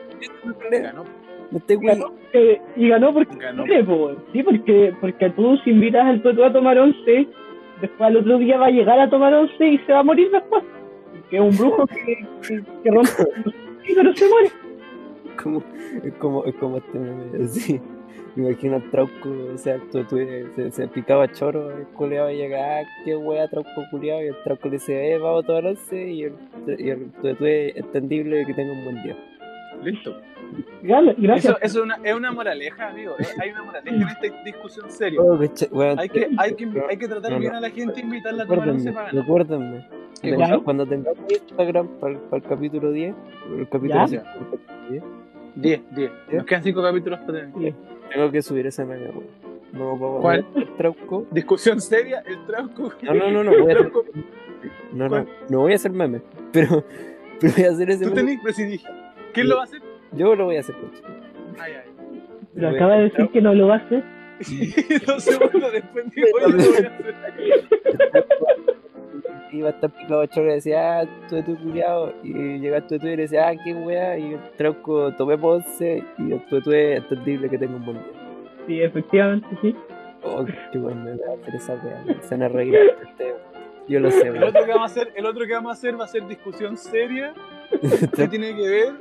Ganó. 0.71 1.03
No 1.51 1.59
te 1.59 1.73
Y 1.73 1.77
ganó, 1.85 2.05
porque- 2.11 2.61
y 2.77 2.87
ganó 2.87 3.13
porque 3.13 3.35
Ganó. 3.37 3.63
po. 3.85 4.11
Sí, 4.31 4.41
porque, 4.43 4.93
porque 5.01 5.29
tú 5.31 5.57
si 5.63 5.71
invitas 5.71 6.05
al 6.05 6.21
tuetú 6.21 6.43
a 6.45 6.53
tomar 6.53 6.77
once, 6.79 7.27
después 7.81 8.01
al 8.01 8.17
otro 8.17 8.37
día 8.37 8.57
va 8.57 8.67
a 8.67 8.71
llegar 8.71 8.99
a 8.99 9.09
tomar 9.09 9.33
once 9.33 9.67
y 9.67 9.77
se 9.79 9.91
va 9.91 9.99
a 9.99 10.03
morir 10.03 10.29
después. 10.31 10.63
Que 11.29 11.37
es 11.37 11.41
un 11.41 11.57
brujo 11.57 11.85
que, 11.87 12.25
que, 12.47 12.63
que 12.83 12.91
rompe 12.91 13.09
pero 13.95 14.15
se 14.15 14.29
muere. 14.29 14.49
como, 15.41 15.63
es 16.03 16.13
como, 16.15 16.45
es 16.45 16.55
como 16.55 16.77
este 16.77 16.99
meme, 16.99 17.43
así. 17.43 17.81
Me 18.35 18.47
imagino 18.49 18.77
al 18.77 18.89
trauco, 18.91 19.29
o 19.53 19.57
sea, 19.57 19.75
el 19.75 19.89
tuetue 19.89 20.47
se, 20.55 20.71
se 20.71 20.87
picaba 20.87 21.29
choro, 21.31 21.69
el 21.77 21.85
culeado 21.87 22.29
llega, 22.31 22.79
ah, 22.79 22.83
qué 23.03 23.15
wea, 23.17 23.47
trauco 23.49 23.69
culiado, 23.91 24.23
y 24.23 24.27
el 24.27 24.35
trauco 24.45 24.69
le 24.69 24.75
dice, 24.75 25.11
eh, 25.13 25.17
vamos 25.17 25.43
a 25.43 25.47
tomar 25.47 25.65
once, 25.65 26.09
y 26.09 26.23
el, 26.23 26.33
y 26.79 26.89
el 26.91 27.11
tuetue 27.21 27.77
entendible 27.77 28.45
que 28.45 28.53
tenga 28.53 28.71
un 28.71 28.83
buen 28.85 29.03
día. 29.03 29.17
Listo. 29.83 30.15
Gracias. 30.81 31.17
Eso, 31.45 31.57
eso 31.61 31.79
es, 31.79 31.83
una, 31.83 31.97
es 32.03 32.13
una 32.13 32.31
moraleja, 32.31 32.89
amigo. 32.89 33.15
eh, 33.19 33.25
Hay 33.41 33.49
una 33.49 33.63
moraleja 33.63 33.95
en 33.95 34.07
esta 34.07 34.43
discusión 34.43 34.89
seria. 34.91 35.19
Oh, 35.21 35.37
Hay 35.97 36.09
que, 36.09 36.29
hay 36.37 36.53
que, 36.55 36.67
hay 36.89 36.97
que 36.97 37.07
tratar 37.07 37.31
No, 37.31 37.37
no. 37.37 37.41
bien 37.41 37.55
a 37.55 37.59
la 37.61 37.69
gente 37.69 37.99
e 37.99 38.03
invitarla 38.03 38.43
a 38.43 38.47
tomar 38.47 38.69
once 38.69 38.91
para 38.91 39.09
recuérdenme. 39.11 39.87
Cuando 40.63 40.85
tengamos 40.85 41.17
Instagram 41.29 41.87
para 41.99 42.13
el, 42.13 42.43
capítulo 42.43 42.91
10, 42.91 43.15
el 43.57 43.69
capítulo 43.69 44.05
¿Ya? 44.05 44.07
10, 44.07 44.21
el 44.21 44.27
capítulo 44.27 44.89
10, 44.91 45.03
10, 45.55 45.81
10. 45.95 46.11
¿Ya? 46.29 46.37
Nos 46.37 46.45
quedan 46.45 46.63
5 46.63 46.81
capítulos 46.83 47.19
para 47.19 47.49
tener. 47.51 47.73
tengo 48.13 48.31
que 48.31 48.41
subir 48.41 48.67
ese 48.67 48.85
meme, 48.85 49.09
weón. 49.09 49.25
No 49.73 49.97
puedo 49.97 50.19
¿Cuál? 50.19 50.45
El 50.55 50.75
trauco. 50.75 51.25
Discusión 51.31 51.79
seria, 51.79 52.21
el 52.25 52.45
trauco. 52.45 52.91
No, 53.03 53.13
no, 53.13 53.31
no, 53.31 53.43
no, 53.43 53.51
voy 53.51 53.59
a 53.59 53.63
El 53.63 53.71
hacer, 53.71 53.91
trauco. 53.91 54.05
no, 54.93 55.07
no, 55.09 55.25
no 55.49 55.59
voy 55.59 55.71
a 55.71 55.75
hacer 55.75 55.91
meme, 55.91 56.21
pero, 56.51 56.83
pero 57.39 57.53
voy 57.55 57.65
a 57.65 57.69
hacer 57.71 57.89
ese 57.89 58.03
Tú 58.05 58.09
meme. 58.13 58.37
tenés, 58.37 58.39
pero 58.57 58.69
dije. 58.69 58.87
¿Quién 59.33 59.47
lo 59.49 59.55
va 59.55 59.61
a 59.61 59.63
hacer? 59.65 59.81
Yo 60.11 60.35
lo 60.35 60.45
voy 60.45 60.57
a 60.57 60.59
hacer, 60.59 60.75
coche. 60.75 61.01
Ay, 61.57 61.73
ay. 61.85 61.91
Pero 62.53 62.69
acaba 62.69 62.95
de 62.97 63.03
decir 63.03 63.29
que 63.29 63.41
no 63.41 63.53
lo 63.53 63.67
va 63.67 63.75
a 63.75 63.77
hacer. 63.77 64.03
Dos 65.05 65.23
segundos 65.23 65.71
después 65.71 66.05
digo, 66.13 66.27
oye, 66.35 66.47
lo 66.51 66.57
voy 66.57 66.65
a 66.65 66.87
hacer. 66.89 66.91
Iba 69.51 69.69
a 69.69 69.71
estar 69.71 69.89
picado 69.89 70.25
choro 70.27 70.51
y 70.51 70.55
decía, 70.55 71.01
ah, 71.01 71.05
tú 71.27 71.35
eres 71.35 71.45
tu 71.45 71.57
culiado. 71.57 72.13
Y 72.23 72.59
llega 72.59 72.85
tu 72.87 72.95
y 72.95 72.99
le 72.99 73.17
decía, 73.17 73.49
ah, 73.49 73.53
qué 73.63 73.73
wea. 73.73 74.17
Y 74.17 74.33
el 74.33 74.39
trauco 74.57 75.13
tomé 75.15 75.37
ponce. 75.37 76.03
Y 76.17 76.31
el 76.31 76.45
tuetú 76.45 76.71
es 76.71 76.97
entendible 76.99 77.49
que 77.49 77.57
tengo 77.57 77.75
un 77.75 77.85
buen 77.85 77.97
día. 77.97 78.13
Sí, 78.67 78.81
efectivamente, 78.81 79.47
sí. 79.61 79.75
Oh, 80.23 80.45
qué 80.71 80.77
bueno 80.77 81.03
me 81.03 81.11
va 81.11 81.33
a 81.33 81.41
hacer 81.41 81.55
esa 81.55 81.73
wea. 81.73 82.21
Se 82.21 82.35
van 82.35 82.43
a 82.43 82.47
reír 82.47 82.75
a 82.75 82.83
este. 82.83 83.35
Yo 83.87 83.99
lo 83.99 84.09
sé, 84.11 84.27
El 84.27 84.43
otro 84.43 84.63
que 84.63 84.71
vamos 84.71 84.83
a 84.83 84.85
hacer, 84.85 85.13
el 85.15 85.25
otro 85.25 85.45
que 85.45 85.53
vamos 85.53 85.71
a 85.71 85.73
hacer 85.73 85.99
va 85.99 86.05
a 86.05 86.07
ser 86.07 86.27
discusión 86.27 86.77
seria. 86.77 87.33
¿Qué 88.15 88.27
tiene 88.27 88.55
que 88.55 88.67
ver 88.67 88.93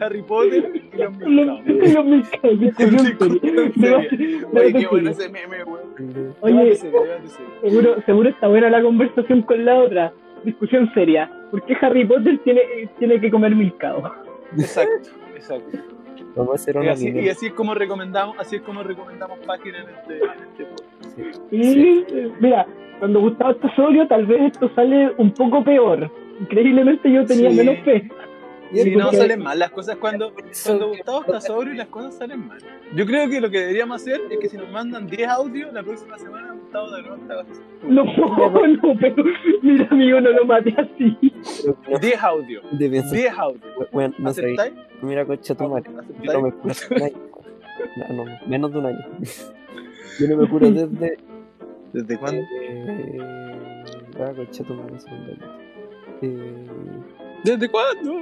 Harry 0.00 0.22
Potter 0.22 0.70
y 0.92 0.96
los 0.96 1.16
milcaos? 1.16 1.60
los 1.66 2.04
milcaos, 2.04 2.60
discusión 2.60 3.72
seria. 3.80 4.08
Oye, 4.52 4.72
qué 4.74 4.86
bueno 4.86 5.10
ese 5.10 5.28
meme, 5.28 5.64
weón. 5.64 5.87
Oye, 6.40 6.74
seguro, 7.62 7.96
seguro 8.06 8.28
está 8.28 8.48
buena 8.48 8.70
la 8.70 8.82
conversación 8.82 9.42
con 9.42 9.64
la 9.64 9.78
otra. 9.78 10.12
Discusión 10.44 10.90
seria. 10.94 11.30
¿Por 11.50 11.62
qué 11.64 11.76
Harry 11.80 12.04
Potter 12.04 12.38
tiene, 12.44 12.60
tiene 12.98 13.20
que 13.20 13.30
comer 13.30 13.54
milcao? 13.56 14.12
Exacto, 14.56 15.10
exacto. 15.34 15.78
Vamos 16.36 16.52
a 16.52 16.54
hacer 16.54 16.76
Y 16.76 16.78
una 16.78 16.92
así, 16.92 17.08
y 17.10 17.28
así 17.28 17.46
es 17.46 17.52
como 17.52 17.74
recomendamos, 17.74 18.36
así 18.38 18.56
es 18.56 18.62
como 18.62 18.82
recomendamos 18.82 19.38
páginas 19.40 19.84
en 19.88 19.94
este, 19.94 20.24
en 20.24 20.30
este 20.50 20.64
podcast. 20.66 21.52
Y 21.52 22.04
mira, 22.40 22.66
cuando 23.00 23.20
Gustavo 23.20 23.50
está 23.52 23.74
sobrio, 23.74 24.06
tal 24.06 24.26
vez 24.26 24.52
esto 24.52 24.70
sale 24.74 25.10
un 25.18 25.32
poco 25.32 25.64
peor. 25.64 26.08
Increíblemente 26.40 27.10
yo 27.10 27.24
tenía 27.24 27.50
Sí. 27.50 27.56
menos 27.56 27.78
fe. 27.84 28.08
Si 28.72 28.96
no 28.96 29.12
salen 29.12 29.42
mal 29.42 29.58
las 29.58 29.70
cosas 29.70 29.96
cuando, 29.96 30.32
cuando 30.64 30.88
Gustavo 30.88 31.20
está 31.20 31.40
sobrio 31.40 31.74
las 31.74 31.88
cosas 31.88 32.14
salen 32.16 32.46
mal. 32.46 32.58
Yo 32.94 33.06
creo 33.06 33.28
que 33.28 33.40
lo 33.40 33.50
que 33.50 33.60
deberíamos 33.60 34.02
hacer 34.02 34.20
es 34.30 34.38
que 34.38 34.48
si 34.48 34.56
nos 34.56 34.70
mandan 34.70 35.06
10 35.06 35.28
audios, 35.28 35.72
la 35.72 35.82
próxima 35.82 36.18
semana 36.18 36.52
Gustavo 36.52 36.90
de 36.90 37.02
nuevo 37.02 37.16
está 37.22 37.44
No, 37.84 38.04
no, 38.04 38.98
pero 39.00 39.24
mira, 39.62 39.88
amigo, 39.90 40.20
no 40.20 40.30
lo 40.30 40.44
mate 40.44 40.74
así. 40.76 41.16
10 42.00 42.22
audios. 42.22 42.64
De 42.72 42.90
pensar, 42.90 43.12
10 43.12 43.38
audios. 43.38 43.88
weón, 43.92 44.14
no 44.18 44.32
sé. 44.32 44.42
¿Aceptáis? 44.42 44.72
Mira, 45.02 45.24
coche 45.24 45.54
tu 45.54 45.68
madre. 45.68 45.90
Yo 46.22 46.32
no 46.32 46.42
me 46.42 46.52
curo. 46.52 46.74
No, 47.96 48.24
no, 48.24 48.38
menos 48.46 48.72
de 48.72 48.78
un 48.78 48.86
año. 48.86 49.06
Yo 50.18 50.28
no 50.28 50.36
me 50.36 50.48
curo 50.48 50.70
desde. 50.70 51.18
¿Desde 51.92 52.18
cuándo? 52.18 52.42
Eh, 52.60 53.18
ah, 54.20 54.32
coche 54.36 54.62
tu 54.64 54.74
madre, 54.74 54.98
segundo 55.00 55.32
año. 55.32 55.58
Eh, 56.20 56.66
¿Desde 57.44 57.68
cuándo? 57.68 58.20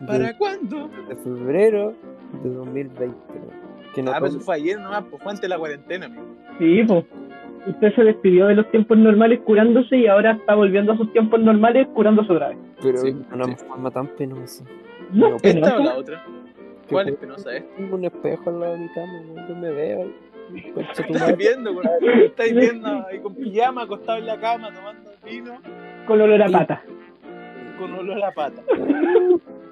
De- 0.00 0.06
¿Para 0.06 0.36
cuándo? 0.36 0.88
de 1.08 1.16
febrero 1.16 1.94
de 2.42 2.50
2020. 2.50 3.16
¿no? 3.34 3.92
Que 3.94 4.02
no 4.02 4.10
Ah, 4.10 4.14
pero 4.16 4.26
eso 4.26 4.40
fue 4.40 4.56
ayer 4.56 4.78
nomás, 4.80 5.04
pues 5.10 5.22
fue 5.22 5.30
antes 5.32 5.42
de 5.42 5.48
la 5.48 5.58
cuarentena, 5.58 6.06
amigo. 6.06 6.24
Sí, 6.58 6.82
pues. 6.86 7.04
Usted 7.66 7.94
se 7.96 8.04
despidió 8.04 8.46
de 8.46 8.54
los 8.54 8.70
tiempos 8.70 8.96
normales 8.96 9.40
curándose 9.44 9.96
y 9.96 10.06
ahora 10.06 10.32
está 10.32 10.54
volviendo 10.54 10.92
a 10.92 10.96
sus 10.96 11.12
tiempos 11.12 11.40
normales 11.40 11.86
curándose 11.94 12.32
otra 12.32 12.48
vez. 12.50 12.58
pero 12.80 12.98
Sí, 12.98 13.14
una 13.32 13.44
sí. 13.44 13.54
forma 13.66 13.90
tan 13.90 14.06
penosa. 14.08 14.64
No, 15.12 15.36
¿Esta 15.42 15.76
o 15.76 15.82
la 15.82 15.96
otra? 15.96 16.24
¿Cuál 16.88 17.08
es 17.10 17.16
penosa 17.16 17.54
esta? 17.56 17.76
Tengo 17.76 17.96
un 17.96 18.04
espejo 18.04 18.48
al 18.50 18.60
lado 18.60 18.72
de 18.74 18.78
mi 18.78 18.88
cama, 18.94 19.12
yo 19.48 19.56
me 19.56 19.70
veo. 19.70 20.06
madre. 21.10 21.36
viendo, 21.36 21.74
güey. 21.74 21.86
Estáis 22.24 22.54
viendo 22.54 22.88
ahí 23.06 23.18
con 23.20 23.34
pijama, 23.34 23.82
acostado 23.82 24.18
en 24.18 24.26
la 24.26 24.40
cama, 24.40 24.72
tomando 24.72 25.10
vino, 25.24 25.58
con 26.06 26.20
olor 26.20 26.40
a 26.42 26.48
pata. 26.48 26.82
con 27.78 27.92
olor 27.92 28.24
a 28.24 28.30
pata. 28.32 28.62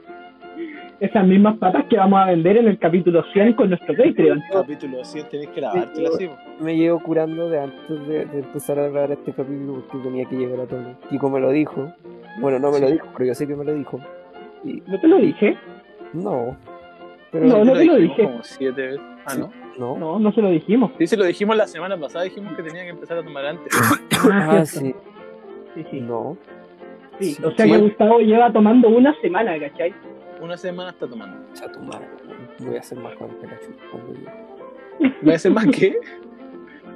Esas 0.99 1.27
mismas 1.27 1.59
patas 1.59 1.85
que 1.91 1.97
vamos 1.99 2.19
a 2.21 2.27
vender 2.27 2.57
en 2.57 2.69
el 2.69 2.79
capítulo 2.79 3.23
100 3.33 3.53
con 3.53 3.69
nuestro 3.69 3.95
Patreon. 3.95 4.43
Capítulo 4.51 5.05
100, 5.05 5.29
tenéis 5.29 5.51
que 5.51 5.61
lavártela 5.61 6.09
así. 6.09 6.31
Me 6.59 6.75
llevo 6.75 7.01
curando 7.01 7.51
de 7.51 7.61
antes 7.61 8.07
de, 8.09 8.25
de 8.25 8.39
empezar 8.39 8.79
a 8.79 8.89
grabar 8.89 9.11
este 9.13 9.33
capítulo 9.33 9.85
porque 9.93 10.09
tenía 10.09 10.25
que 10.27 10.37
llegar 10.37 10.61
a 10.61 10.67
todo. 10.67 10.97
Kiko 11.11 11.29
me 11.29 11.41
lo 11.41 11.51
dijo. 11.51 11.93
Bueno, 12.41 12.59
no 12.59 12.71
me 12.71 12.81
lo 12.81 12.91
dijo, 12.91 13.07
pero 13.15 13.27
yo 13.27 13.35
sé 13.35 13.47
que 13.47 13.55
me 13.55 13.65
lo 13.65 13.75
dijo. 13.75 14.01
Y 14.65 14.83
¿No 14.87 14.99
te 14.99 15.07
lo 15.09 15.19
dije? 15.19 15.57
no. 16.15 16.57
Pero 17.31 17.45
No, 17.47 17.65
no 17.65 17.73
te 17.75 17.85
lo 17.85 17.97
dijimos 17.97 18.17
dije. 18.17 18.23
como 18.25 18.43
siete 18.43 18.83
veces. 18.83 19.01
Ah, 19.27 19.35
¿no? 19.39 19.51
no. 19.79 19.99
No, 19.99 20.19
no 20.19 20.33
se 20.33 20.41
lo 20.41 20.49
dijimos. 20.49 20.93
Sí, 20.97 21.07
se 21.07 21.17
lo 21.19 21.25
dijimos 21.25 21.57
la 21.57 21.67
semana 21.67 21.99
pasada, 21.99 22.25
dijimos 22.25 22.57
que 22.57 22.63
tenía 22.63 22.85
que 22.85 22.91
empezar 22.91 23.19
a 23.19 23.23
tomar 23.23 23.45
antes. 23.45 23.71
Ah, 24.33 24.65
cierto. 24.65 24.65
sí. 24.65 24.95
Sí, 25.75 25.87
sí. 25.91 26.01
No. 26.01 26.39
Sí, 27.21 27.35
Sí, 27.35 27.45
O 27.45 27.51
sea 27.51 27.67
sí. 27.67 27.73
que 27.73 27.79
Gustavo 27.79 28.19
lleva 28.21 28.51
tomando 28.51 28.89
una 28.89 29.15
semana, 29.21 29.59
¿cachai? 29.59 29.93
Una 30.41 30.57
semana 30.57 30.91
está 30.91 31.07
tomando. 31.09 31.37
Weón. 32.27 32.49
Voy 32.61 32.77
a 32.77 32.81
hacer 32.81 32.99
más 32.99 33.15
Juan 33.17 33.31
que 33.41 33.47
la 33.47 33.59
chupa 33.61 33.83
cuando 33.91 34.13
yo- 34.15 35.11
¿Me 35.23 35.35
hace 35.35 35.51
más 35.51 35.67
que? 35.67 35.99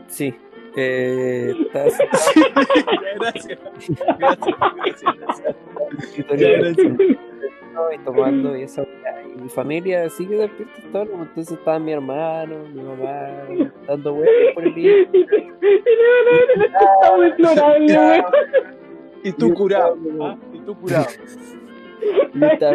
Sí. 0.08 0.34
Eh, 0.76 1.52
estás 1.60 1.98
Ya, 2.36 3.14
gracias. 3.18 3.58
Gracias, 4.18 4.56
gracias, 4.76 5.16
gracias. 5.18 5.56
y 7.92 7.98
tomando 8.04 8.56
y 8.56 8.62
esa 8.62 8.82
weá. 8.82 9.22
Y 9.22 9.42
mi 9.42 9.48
familia 9.48 10.08
sigue 10.10 10.36
despierta 10.36 10.98
ahora, 10.98 11.10
entonces 11.22 11.58
estaba 11.58 11.78
mi 11.78 11.92
hermano, 11.92 12.64
mi 12.72 12.82
mamá, 12.82 13.28
dando 13.86 14.14
vueltas 14.14 14.54
por 14.54 14.64
el 14.64 14.74
día. 14.74 14.92
Y 15.12 15.26
a 17.04 17.14
el 17.16 17.30
deplorable, 17.30 17.98
weón. 17.98 18.24
Y 19.22 19.32
tú 19.32 19.52
curado. 19.54 19.96
¿ah? 20.22 20.36
Y 20.52 20.60
tú 20.60 20.74
curado. 20.80 21.06
Vaya, 22.34 22.72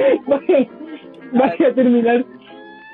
vaya 1.33 1.67
a 1.67 1.73
terminar. 1.73 2.25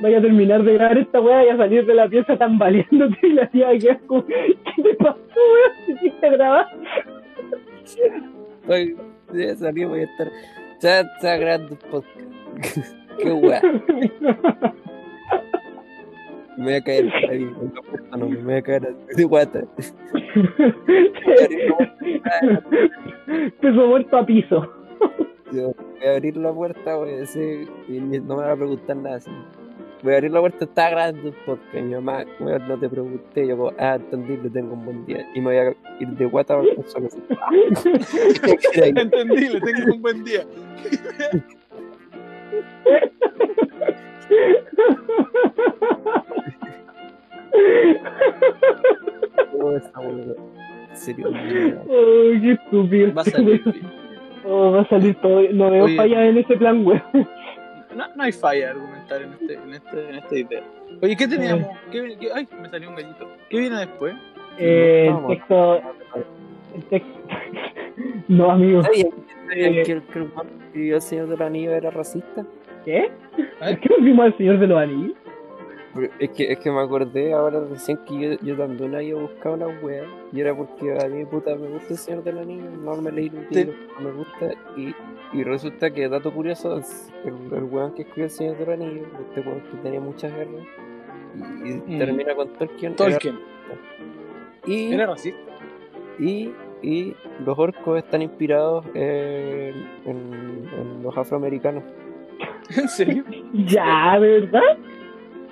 Vaya 0.02 0.18
a 0.18 0.22
terminar 0.22 0.64
de 0.64 0.74
grabar 0.74 0.98
esta 0.98 1.22
weá 1.22 1.46
y 1.46 1.50
a 1.50 1.58
salir 1.58 1.86
de 1.86 1.94
la 1.94 2.10
pieza 2.10 2.36
tambaleándote 2.36 3.20
y 3.22 3.34
la 3.34 3.48
tía 3.50 3.78
que 3.78 4.00
como, 4.08 4.26
¿qué 4.26 4.58
te 4.82 4.96
pasó, 4.96 5.20
weón? 5.36 5.72
¿Te 5.86 5.92
hiciste 5.94 6.30
grabar? 6.32 6.66
Ay, 8.68 8.96
ya 9.32 9.56
salí, 9.56 9.86
voy 9.86 10.00
a 10.00 10.04
estar. 10.06 10.28
Ya 10.82 11.02
está 11.02 11.38
grabando 11.38 11.76
podcast. 11.92 12.96
Qué 13.20 13.32
weá. 13.32 13.62
Me 16.58 16.64
voy 16.64 16.74
a 16.74 16.82
caer 16.82 17.14
ahí, 17.30 17.44
en 17.44 17.74
la 17.76 17.82
puerta, 17.82 18.18
no, 18.18 18.28
me 18.28 18.38
voy 18.38 18.54
a 18.56 18.62
caer 18.62 18.96
de 19.16 19.24
guata. 19.24 19.64
Peso 23.62 23.88
muerto 23.88 24.18
a 24.18 24.26
piso. 24.26 24.74
Yo 25.52 25.74
voy 25.74 26.08
a 26.08 26.12
abrir 26.12 26.38
la 26.38 26.54
puerta, 26.54 26.96
voy 26.96 27.10
a 27.10 27.18
decir, 27.18 27.70
y 27.88 28.00
no 28.00 28.38
me 28.38 28.44
va 28.44 28.54
a 28.54 28.56
preguntar 28.56 28.96
nada 28.96 29.18
así. 29.18 29.32
voy 30.02 30.14
a 30.14 30.16
abrir 30.18 30.32
la 30.32 30.40
puerta, 30.40 30.66
está 30.66 30.90
grabando. 30.90 31.34
Y 31.74 31.82
mi 31.82 31.94
mamá, 31.96 32.26
no 32.40 32.80
te 32.80 32.90
pregunté. 32.90 33.48
Yo, 33.48 33.58
como, 33.58 33.72
ah, 33.78 33.96
entendí, 33.96 34.38
le 34.38 34.50
tengo 34.50 34.74
un 34.74 34.86
buen 34.86 35.06
día. 35.06 35.28
Y 35.36 35.42
me 35.42 35.46
voy 35.48 35.58
a 35.58 35.76
ir 36.00 36.08
de 36.10 36.26
guata 36.26 36.56
bajo 36.56 36.70
el 36.70 36.88
suelo. 36.88 37.08
así. 37.08 37.22
Entendí, 38.82 39.50
le 39.50 39.62
tengo 39.62 39.94
un 39.94 40.02
buen 40.02 40.24
día. 40.24 40.46
Oh, 49.64 49.76
esa 49.76 49.92
serio, 50.94 51.30
mierda. 51.30 51.84
Ay, 51.88 52.42
qué 52.42 52.52
estúpido. 52.54 53.14
Va 53.14 53.22
a 53.22 53.26
salir 53.26 53.62
bien. 53.64 54.01
Oh, 54.46 54.72
va 54.72 54.82
a 54.82 54.90
salir 54.90 55.16
todo. 55.16 55.42
No 55.54 55.70
veo 55.72 55.86
Oye. 55.86 55.96
falla 55.98 56.26
en 56.26 56.38
ese 56.38 56.56
plan, 56.58 56.86
weón. 56.86 57.02
No, 57.96 58.06
no 58.16 58.24
hay 58.24 58.32
falla 58.32 58.70
argumental 58.72 59.22
en, 59.24 59.34
este, 59.34 59.54
en, 59.56 59.74
este, 59.74 60.10
en 60.10 60.16
esta 60.16 60.38
idea. 60.38 60.64
Oye, 61.02 61.18
¿qué 61.18 61.28
teníamos? 61.28 61.68
¿Qué, 61.92 62.16
qué- 62.22 62.30
ay, 62.34 62.48
me 62.62 62.70
salió 62.70 62.90
un 62.90 62.96
gallito. 62.96 63.30
¿Qué 63.50 63.60
viene 63.60 63.80
después? 63.80 64.16
Eh, 64.58 65.08
el 65.14 65.28
texto. 65.28 65.82
El 66.76 66.84
texto. 66.86 67.20
No, 68.30 68.50
amigo. 68.52 68.82
¿Sabías 68.82 69.10
que, 69.50 69.54
que 69.60 69.68
el 69.68 69.84
que 69.84 69.92
escribió 69.98 70.96
El 70.96 71.02
Señor 71.02 71.28
del 71.28 71.42
Anillo 71.42 71.72
era 71.74 71.90
racista? 71.92 72.46
¿Qué? 72.86 72.98
¿Eh? 72.98 73.12
¿Por 73.60 73.80
qué 73.82 73.90
volvimos 73.90 74.26
al 74.26 74.38
Señor 74.38 74.60
de 74.60 74.68
los 74.68 74.80
Anillos? 74.80 75.18
Es 76.20 76.30
que, 76.32 76.52
es 76.54 76.60
que 76.60 76.72
me 76.72 76.80
acordé 76.80 77.34
ahora 77.34 77.60
recién 77.70 77.98
que 78.06 78.18
yo, 78.18 78.46
yo 78.46 78.56
también 78.56 78.96
había 78.96 79.16
buscado 79.16 79.56
una 79.56 79.68
wea 79.82 80.06
y 80.32 80.40
era 80.40 80.56
porque 80.56 80.98
a 80.98 81.08
mí 81.10 81.26
puta 81.26 81.54
me 81.56 81.68
gusta 81.68 81.90
el 81.94 81.98
Señor 81.98 82.24
del 82.24 82.38
Anillo, 82.40 82.70
no 82.82 82.96
me 83.02 83.12
leí 83.12 83.30
los 83.30 83.44
Sí. 83.50 83.56
libros, 83.56 83.76
no 84.00 84.10
me 84.10 84.12
gusta 84.14 84.52
y, 84.78 84.96
y 85.34 85.44
resulta 85.44 85.92
que, 85.92 86.08
dato 86.08 86.32
curioso, 86.32 86.78
el, 86.78 87.34
el 87.58 87.64
weón 87.66 87.94
que 87.94 88.04
escribió 88.04 88.24
el 88.26 88.30
Señor 88.32 88.58
del 88.58 88.72
Anillo, 88.72 89.04
este 89.28 89.42
weón 89.42 89.62
que 89.62 89.78
tenía 89.84 90.00
muchas 90.00 90.34
guerras 90.34 90.64
y, 91.66 91.70
y 91.70 91.96
Mm. 91.96 91.98
termina 92.00 92.36
con 92.36 92.48
Tolkien, 92.54 92.94
era- 92.94 92.96
Tolkien. 93.10 93.40
y, 94.66 94.94
Era 94.94 95.08
racista. 95.08 95.40
y, 96.20 96.52
y 96.82 97.16
los 97.46 97.58
orcos 97.60 97.98
están 97.98 98.22
inspirados 98.22 98.86
en, 98.94 99.76
en- 100.06 100.70
en 100.80 101.04
los 101.04 101.18
afroamericanos. 101.18 101.84
¿En 102.78 102.88
serio? 102.88 103.24
Ya, 103.54 104.18
¿de 104.20 104.40
verdad? 104.42 104.78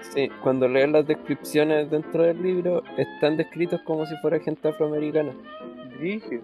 Sí, 0.02 0.30
cuando 0.44 0.68
lees 0.68 0.90
las 0.90 1.06
descripciones 1.08 1.90
dentro 1.92 2.24
del 2.24 2.42
libro, 2.42 2.84
están 2.98 3.38
descritos 3.38 3.82
como 3.84 4.06
si 4.06 4.16
fuera 4.18 4.40
gente 4.40 4.68
afroamericana. 4.68 5.34
Dije. 6.00 6.42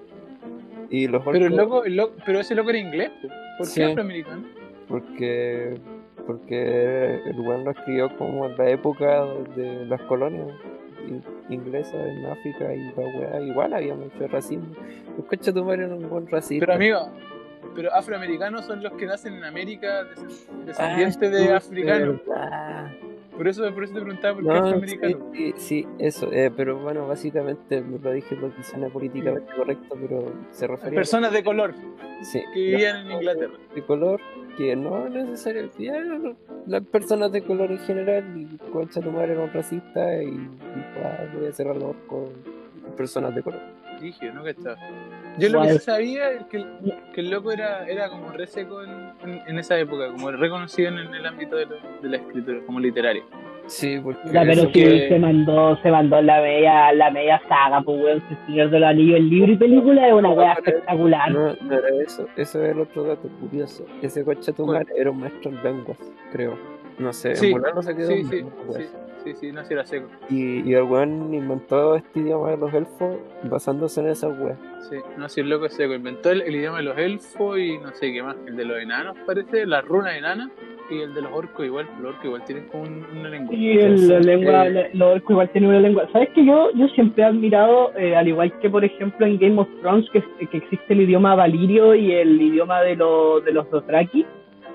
Y 0.90 1.08
los 1.08 1.24
Pero 1.24 1.48
el 1.48 1.56
loco, 1.56 1.84
el 1.86 1.96
loco, 1.96 2.14
pero 2.26 2.40
ese 2.42 2.54
loco 2.54 2.70
era 2.70 2.80
inglés, 2.80 3.12
po. 3.22 3.28
¿por 3.58 3.66
Sí. 3.68 3.80
qué 3.82 3.86
afroamericano? 3.88 4.44
porque 4.88 5.74
porque 6.28 7.22
el 7.26 7.40
weón 7.40 7.64
lo 7.66 7.72
escribió 7.72 8.16
como 8.18 8.46
en 8.48 8.58
la 8.58 8.70
época 8.70 9.26
de 9.56 9.86
las 9.86 10.02
colonias 10.04 10.48
in- 11.08 11.24
inglesas 11.50 11.94
en 11.96 12.26
África 12.26 12.74
y 12.74 12.80
la 12.96 13.04
weá, 13.20 13.42
igual 13.42 13.74
había 13.74 13.94
mucho 13.96 14.28
racismo. 14.28 14.66
Los 15.18 15.26
coches 15.28 15.48
era 15.56 15.62
un 15.96 16.10
buen 16.10 16.28
racista. 16.28 16.66
Pero 16.66 16.74
amigo, 16.76 17.10
pero 17.76 17.94
afroamericanos 17.94 18.66
son 18.66 18.82
los 18.84 18.94
que 18.94 19.06
nacen 19.06 19.36
en 19.36 19.44
América, 19.44 20.02
Ah, 20.02 20.66
descendientes 20.66 21.32
de 21.32 21.54
africanos. 21.54 22.22
verdad. 22.28 22.92
Por 23.38 23.48
eso, 23.48 23.74
por 23.74 23.84
eso 23.84 23.94
te 23.94 24.02
preguntaba 24.02 24.36
por 24.36 24.44
qué 24.44 24.48
No, 24.50 24.56
afroamericano. 24.56 25.32
sí, 25.34 25.54
sí, 25.54 25.54
sí, 25.58 25.88
eso, 26.00 26.32
eh, 26.32 26.52
pero 26.56 26.80
bueno, 26.80 27.08
básicamente 27.08 27.82
lo 27.82 28.12
dije 28.12 28.36
porque 28.40 28.64
suena 28.64 28.88
políticamente 28.90 29.54
correcto, 29.56 29.98
pero 30.00 30.32
se 30.52 30.68
refería 30.68 30.96
Personas 30.96 31.32
de 31.34 31.44
color 31.44 31.74
sí, 32.24 32.42
que 32.54 32.60
vivían 32.60 33.06
en 33.08 33.12
Inglaterra. 33.12 33.54
de 33.74 33.82
color 33.84 34.22
que 34.58 34.76
no 34.76 35.06
es 35.08 35.14
necesario 35.14 35.70
no, 36.06 36.36
las 36.66 36.82
personas 36.86 37.32
de 37.34 37.42
color 37.44 37.72
en 37.72 37.80
general 37.80 38.24
y 38.38 38.58
concha 38.72 39.02
tu 39.02 39.12
madre 39.12 39.34
era 39.34 39.44
un 39.44 39.52
racista 39.52 40.24
y 40.24 40.28
dijo 40.32 41.00
ah, 41.04 41.26
voy 41.38 41.48
a 41.48 41.52
cerrar 41.52 41.76
los 41.76 41.94
con 42.08 42.30
personas 42.96 43.36
de 43.36 43.44
color 43.44 43.60
Dije, 44.02 44.32
¿no? 44.32 44.44
Que 44.44 44.50
estaba. 44.52 44.76
Yo 45.38 45.50
lo 45.50 45.62
que 45.64 45.70
sí 45.74 45.80
sabía 45.80 46.32
es 46.32 46.44
que 46.46 46.58
el, 46.58 46.68
que 47.14 47.22
el 47.22 47.30
loco 47.30 47.52
era, 47.52 47.86
era 47.88 48.10
como 48.10 48.30
re 48.32 48.48
seco 48.48 48.84
en, 48.84 48.92
en- 49.24 49.42
en 49.48 49.60
esa 49.60 49.78
época, 49.78 50.08
como 50.12 50.32
reconocido 50.32 50.90
en 50.90 50.98
el 51.14 51.26
ámbito 51.26 51.56
de, 51.58 51.66
lo- 51.66 51.76
de 52.02 52.10
la 52.10 52.18
escritura, 52.18 52.60
como 52.66 52.80
literario. 52.80 53.24
sí 53.68 54.00
porque 54.02 54.20
Ya, 54.32 54.42
pero 54.44 54.62
sí, 54.64 54.72
que- 54.72 55.08
se 55.10 55.20
mandó, 55.20 55.76
se 55.82 55.92
mandó 55.92 56.22
la 56.22 56.40
media, 56.42 56.94
la 56.94 57.10
media 57.12 57.42
saga, 57.50 57.82
pues 57.82 58.02
weón, 58.02 58.24
el 58.30 58.46
Señor 58.46 58.70
de 58.70 58.80
los 58.80 58.90
Anillos, 58.90 59.18
el 59.18 59.30
libro 59.30 59.52
y 59.52 59.58
película 59.58 60.08
es 60.08 60.14
una 60.14 60.30
No, 60.30 60.34
weá 60.36 60.54
espectacular. 60.54 61.32
no, 61.32 61.56
no 61.62 61.74
era 61.80 61.90
eso 62.04 62.28
eso 62.38 62.64
es 62.64 62.72
el 62.72 62.80
otro 62.80 63.04
dato 63.04 63.28
curioso 63.40 63.86
ese 64.02 64.24
¿Cuál? 64.24 64.68
madre 64.68 64.94
era 64.98 65.12
un 65.12 65.20
maestro 65.20 65.52
en 65.52 65.64
lenguas 65.64 65.98
creo 66.32 66.58
no 67.00 67.12
sé 67.12 67.36
Sí, 67.36 67.48
en 67.52 67.62
no 67.74 67.82
se 67.82 67.96
quedó 67.96 68.08
Sí, 68.08 68.24
sí, 68.24 68.46
sí, 68.78 68.86
sí, 69.26 69.34
sí, 69.36 69.52
no, 69.52 69.62
era 69.70 69.86
seco. 69.86 70.08
y, 70.30 70.62
y 70.70 70.74
el 70.74 70.84
weón 70.84 71.34
inventó 71.34 71.96
este 71.96 72.20
idioma 72.22 72.52
de 72.52 72.58
los 72.58 72.74
elfos 72.74 73.18
basándose 73.44 74.00
en 74.02 74.08
esa 74.08 74.30
wea 74.30 74.56
Sí, 74.90 74.96
no, 75.18 75.28
sí, 75.28 75.42
el 75.42 75.50
loco 75.50 75.66
es 75.66 75.74
seco. 75.74 75.96
Inventó 75.96 76.30
el, 76.30 76.42
el 76.44 76.56
idioma 76.56 76.78
de 76.78 76.84
los 76.84 76.98
elfos 76.98 77.58
y 77.58 77.76
no 77.80 77.90
sé 77.94 78.14
qué 78.14 78.22
más. 78.22 78.36
El 78.46 78.56
de 78.56 78.66
los 78.66 78.78
enanos, 78.80 79.18
parece, 79.26 79.66
las 79.66 79.84
runas 79.84 80.16
enanas. 80.16 80.50
Y 80.92 81.00
el 81.02 81.16
de 81.16 81.24
los 81.24 81.32
orcos 81.34 81.66
igual, 81.66 81.88
los 82.00 82.10
orcos 82.12 82.26
igual 82.26 82.44
tienen 82.46 82.68
como 82.68 82.84
un- 82.84 83.04
una 83.18 83.30
lengua. 83.30 83.56
Sí, 83.56 83.72
el, 83.72 84.08
la 84.08 84.20
lengua, 84.20 84.68
eh, 84.68 84.92
los 84.94 85.16
orcos 85.16 85.32
igual 85.32 85.50
tienen 85.50 85.72
una 85.72 85.80
lengua. 85.80 86.08
¿Sabes 86.14 86.30
que 86.36 86.46
yo, 86.46 86.70
yo 86.76 86.88
siempre 86.90 87.24
he 87.24 87.26
admirado, 87.26 87.92
eh, 87.98 88.16
al 88.16 88.28
igual 88.28 88.54
que 88.60 88.70
por 88.70 88.86
ejemplo 88.86 89.26
en 89.26 89.40
Game 89.40 89.60
of 89.60 89.68
Thrones, 89.82 90.08
que, 90.14 90.22
que 90.46 90.58
existe 90.58 90.94
el 90.94 91.02
idioma 91.02 91.34
valirio 91.34 91.96
y 91.96 92.12
el 92.12 92.40
idioma 92.40 92.82
de, 92.84 92.96
los 92.98 93.44
de 93.44 93.54
los 93.54 93.68
Dothraki, 93.72 94.24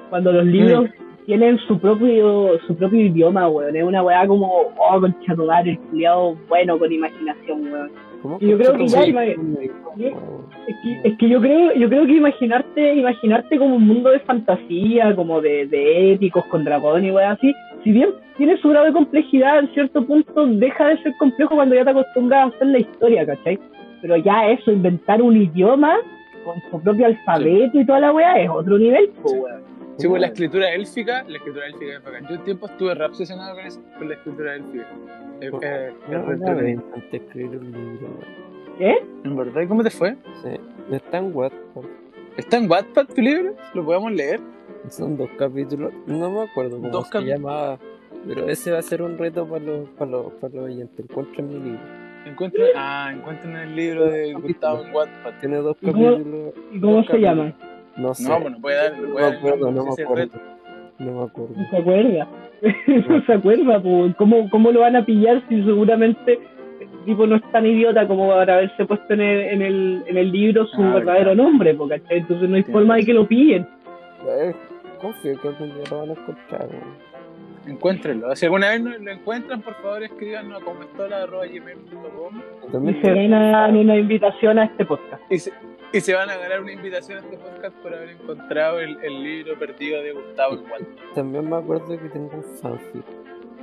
cuando 0.09 0.33
los 0.33 0.45
libros 0.45 0.87
tienen 1.27 1.59
su 1.69 1.79
propio 1.79 2.59
su 2.67 2.75
propio 2.77 3.01
idioma, 3.07 3.49
weón. 3.49 3.77
Es 3.77 3.85
una 3.85 4.03
weá 4.03 4.27
como, 4.27 4.47
oh, 4.77 5.01
concha 5.01 5.35
tu 5.35 5.45
madre, 5.45 5.73
el 5.73 5.79
culiao 5.79 6.37
bueno 6.49 6.79
con 6.79 6.93
imaginación, 6.93 7.73
weón. 7.73 7.91
¿Cómo 8.23 8.39
Y 8.41 8.49
yo 8.49 8.59
creo 8.59 8.77
que 8.77 8.87
ya 8.87 9.03
Es 9.05 10.77
que, 10.83 11.01
es 11.05 11.19
que 11.19 11.29
yo 11.29 11.41
creo, 11.41 11.73
yo 11.75 11.89
creo 11.89 12.07
que 12.07 12.17
imaginarte, 12.17 12.95
imaginarte 12.95 13.59
como 13.59 13.77
un 13.77 13.87
mundo 13.87 14.11
de 14.11 14.21
fantasía, 14.21 15.15
como 15.17 15.41
de, 15.41 15.67
de 15.67 16.13
épicos 16.13 16.45
con 16.47 16.65
dragón 16.65 17.05
y 17.05 17.11
weas 17.11 17.39
así, 17.39 17.55
si 17.83 17.93
bien 17.93 18.11
tiene 18.37 18.59
su 18.59 18.69
grado 18.69 18.87
de 18.87 18.93
complejidad, 18.93 19.61
en 19.61 19.69
cierto 19.73 20.05
punto 20.07 20.47
deja 20.47 20.89
de 20.89 21.03
ser 21.03 21.15
complejo 21.19 21.55
cuando 21.55 21.75
ya 21.75 21.85
te 21.85 21.91
acostumbras 21.91 22.45
a 22.53 22.57
hacer 22.57 22.67
la 22.69 22.79
historia, 22.79 23.27
¿cachai? 23.27 23.59
Pero 24.03 24.17
ya 24.17 24.51
eso, 24.51 24.71
inventar 24.71 25.23
un 25.23 25.37
idioma 25.37 25.97
con 26.45 26.61
su 26.71 26.83
propio 26.83 27.07
alfabeto 27.07 27.81
y 27.81 27.87
toda 27.87 28.01
la 28.01 28.13
wea 28.13 28.41
es 28.41 28.51
otro 28.51 28.79
nivel, 28.79 29.09
po, 29.23 29.29
Sí. 29.29 29.37
weón. 29.39 29.70
Sí, 30.01 30.09
pues 30.09 30.21
la 30.21 30.27
escritura 30.29 30.73
élfica, 30.73 31.25
la 31.29 31.37
escritura 31.37 31.67
élfica 31.67 31.93
es 31.97 32.03
bacán. 32.05 32.27
Yo 32.29 32.37
un 32.37 32.45
tiempo 32.45 32.67
estuve 32.67 32.95
re 32.95 33.05
obsesionado 33.05 33.55
con 33.57 33.67
eso, 33.67 33.81
con 33.99 34.09
la 34.09 34.15
escritura 34.15 34.55
élfica. 34.57 34.89
Es 35.41 35.53
No, 35.53 36.69
intenté 36.69 37.17
escribir 37.17 37.59
un 37.59 37.73
libro, 37.73 38.09
weón. 38.09 38.79
¿Qué? 38.79 38.99
¿En 39.25 39.37
verdad? 39.37 39.63
¿Y 39.63 39.67
cómo 39.67 39.83
te 39.83 39.91
fue? 39.91 40.17
Sí, 40.43 40.51
está 40.91 41.19
en 41.19 41.35
Wattpad. 41.37 41.83
¿Está 42.37 42.57
en 42.57 42.71
Wattpad 42.71 43.07
tu 43.07 43.21
libro? 43.21 43.55
¿Lo 43.75 43.85
podemos 43.85 44.13
leer? 44.13 44.41
Son 44.89 45.17
dos 45.17 45.29
capítulos, 45.39 45.93
no 46.07 46.31
me 46.31 46.43
acuerdo 46.43 46.77
cómo 46.79 46.89
Dos 46.89 47.09
se 47.09 47.21
llamaba, 47.21 47.79
pero 48.27 48.49
ese 48.49 48.71
va 48.73 48.79
a 48.79 48.83
ser 48.83 49.03
un 49.03 49.19
reto 49.19 49.47
para 49.47 49.63
los, 49.63 49.89
para 49.91 50.11
los, 50.11 50.33
para 50.35 50.55
los 50.55 50.65
oyentes. 50.65 50.99
Encuentren 51.11 51.49
mi 51.49 51.55
libro. 51.55 51.81
Encuentren, 52.25 52.67
ah, 52.77 53.11
encuentren 53.15 53.57
el 53.57 53.77
libro 53.77 54.07
de 54.07 54.33
Gustavo 54.35 54.85
en 54.85 54.95
Wattpad. 54.95 55.33
Tiene 55.41 55.57
dos 55.59 55.77
¿Y 55.83 55.91
cómo- 55.93 56.11
capítulos, 56.13 56.55
¿Y 56.73 56.81
cómo 56.81 56.93
Dos 56.97 57.07
se 57.07 57.13
capítulos. 57.13 57.37
llama? 57.37 57.57
No 57.97 58.15
sé. 58.15 58.29
No, 58.29 58.41
pues 58.41 58.53
no 58.53 58.61
puede 58.61 58.77
dar, 58.77 58.93
no 58.99 59.07
no 59.09 59.13
puede 59.15 59.31
me 59.31 59.37
acuerdo, 59.37 59.71
no 59.71 59.85
me 59.85 60.03
acuerdo. 60.03 60.39
No 60.99 61.13
me 61.13 61.23
acuerdo. 61.25 61.55
No 61.57 61.71
se 61.71 61.77
acuerda. 61.79 62.29
no 63.09 63.23
se 63.27 63.33
acuerda, 63.33 63.83
po. 63.83 64.09
¿Cómo, 64.19 64.51
¿Cómo 64.51 64.71
lo 64.71 64.81
van 64.81 64.97
a 64.97 65.05
pillar 65.05 65.43
si 65.49 65.63
seguramente 65.65 66.39
el 66.81 67.05
tipo 67.07 67.27
no 67.27 67.37
es 67.37 67.53
tan 67.53 67.67
idiota 67.67 68.07
como 68.07 68.29
para 68.29 68.55
haberse 68.55 68.85
puesto 68.85 69.15
en 69.15 69.21
el, 69.23 69.41
en 69.41 69.63
el, 69.63 70.03
en 70.07 70.17
el 70.19 70.31
libro 70.31 70.67
su 70.67 70.83
Ah, 70.83 70.95
verdadero 70.95 71.31
verdad. 71.31 71.43
nombre, 71.45 71.77
¿cachai? 71.89 72.19
Entonces 72.19 72.49
no 72.49 72.57
hay 72.57 72.63
Tienes 72.63 72.73
forma 72.73 72.97
de 72.97 73.05
que 73.05 73.15
lo 73.15 73.27
pillen. 73.27 73.67
Confío 75.01 75.41
que 75.41 75.49
algún 75.49 75.69
día 75.75 75.85
lo 75.91 75.99
van 76.01 76.09
a 76.11 76.13
encontrar. 76.13 76.69
weón. 76.69 77.10
Encuéntrenlo. 77.71 78.35
Si 78.37 78.45
alguna 78.47 78.71
vez 78.71 78.81
no 78.83 78.91
lo 78.99 79.11
encuentran, 79.11 79.63
por 79.63 79.75
favor 79.77 80.03
escríbanos 80.03 80.61
a 80.61 80.65
comestola.gmail.com 80.65 82.43
Y 82.69 82.73
También 82.73 83.01
se 83.03 83.15
ganan 83.15 83.77
una 83.77 83.97
invitación 83.97 84.59
a 84.59 84.65
este 84.65 84.85
podcast. 84.85 85.23
y 85.31 85.39
se, 85.39 85.53
y 85.93 86.01
se 86.01 86.15
van 86.15 86.31
a 86.31 86.37
ganar 86.37 86.61
una 86.61 86.73
invitación 86.73 87.19
a 87.19 87.21
este 87.21 87.37
podcast 87.39 87.77
por 87.79 87.95
haber 87.95 88.11
encontrado 88.11 88.81
el, 88.81 88.97
el 89.03 89.23
libro 89.23 89.59
perdido 89.59 90.03
de 90.03 90.13
Gustavo 90.13 90.55
Wattpad. 90.55 90.87
También 91.15 91.49
me 91.49 91.57
acuerdo 91.57 91.87
que 91.89 92.09
tengo 92.09 92.31
un 92.35 92.43
fanfic. 92.61 93.05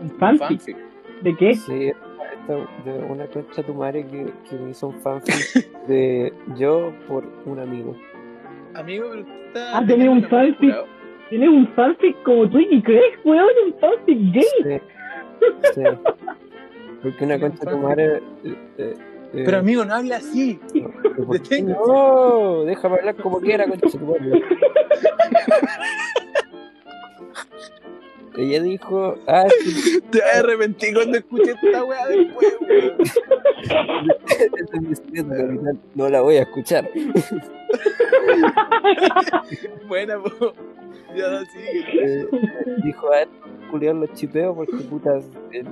¿Un 0.01 0.09
fanfic? 0.11 0.47
Fanfic. 0.47 0.77
¿De 1.21 1.35
qué? 1.35 1.55
Sí, 1.55 1.87
esta, 1.87 2.53
de 2.85 2.97
una 3.09 3.25
concha 3.27 3.63
tu 3.63 3.73
madre 3.73 4.05
que, 4.05 4.25
que 4.49 4.55
me 4.55 4.69
hizo 4.71 4.87
un 4.87 4.99
fanfic 5.01 5.67
de 5.87 6.31
yo 6.55 6.93
por 7.07 7.25
un 7.45 7.59
amigo. 7.59 7.95
Amigo, 8.75 9.07
pero 9.09 9.21
usted 9.21 9.35
está. 9.47 9.77
Ah, 9.77 9.85
tenía 9.85 10.11
un 10.11 10.23
fanfic. 10.23 10.75
¿Tienes 11.29 11.49
un 11.49 11.67
fanfic 11.75 12.21
como 12.23 12.49
Twiggy 12.49 12.81
Craig, 12.81 13.19
weón? 13.25 13.47
¿Un 13.65 13.73
fanfic 13.79 14.17
gay? 14.33 14.43
Sí, 14.63 14.79
sí. 15.75 15.81
Porque 17.03 17.23
una 17.25 17.39
concha 17.39 17.59
tu 17.59 17.65
fanfic. 17.65 17.83
madre. 17.83 18.05
eh, 18.43 18.55
eh, 18.77 18.93
eh, 19.33 19.43
Pero 19.45 19.57
amigo, 19.57 19.83
no 19.85 19.93
hable 19.93 20.15
así. 20.15 20.59
¿por 21.25 21.41
qué 21.41 21.55
deténgase. 21.57 21.79
No, 21.85 22.63
déjame 22.63 22.95
hablar 22.95 23.15
como 23.15 23.39
quiera, 23.41 23.67
concha 23.67 23.89
tu 23.89 23.99
madre. 23.99 24.41
ella 28.37 28.61
dijo, 28.61 29.15
ah, 29.27 29.47
sí, 29.63 29.99
Te 30.11 30.19
vas 30.19 30.35
a 30.35 30.39
arrepentir 30.39 30.93
cuando 30.93 31.17
escuches 31.17 31.55
esta 31.61 31.83
weá 31.83 32.05
después, 32.07 32.55
weón. 32.61 32.97
no 35.95 36.09
la 36.09 36.21
voy 36.21 36.37
a 36.37 36.41
escuchar. 36.43 36.89
Buena, 39.87 40.19
po. 40.19 40.53
Ya, 41.15 41.39
sí. 41.45 41.59
Eh, 41.99 42.25
dijo, 42.83 43.11
a 43.11 43.21
él, 43.21 43.29
culiar 43.71 43.95
los 43.95 44.11
chipeos 44.13 44.55
porque 44.55 44.75
putas, 44.89 45.25
eh, 45.51 45.63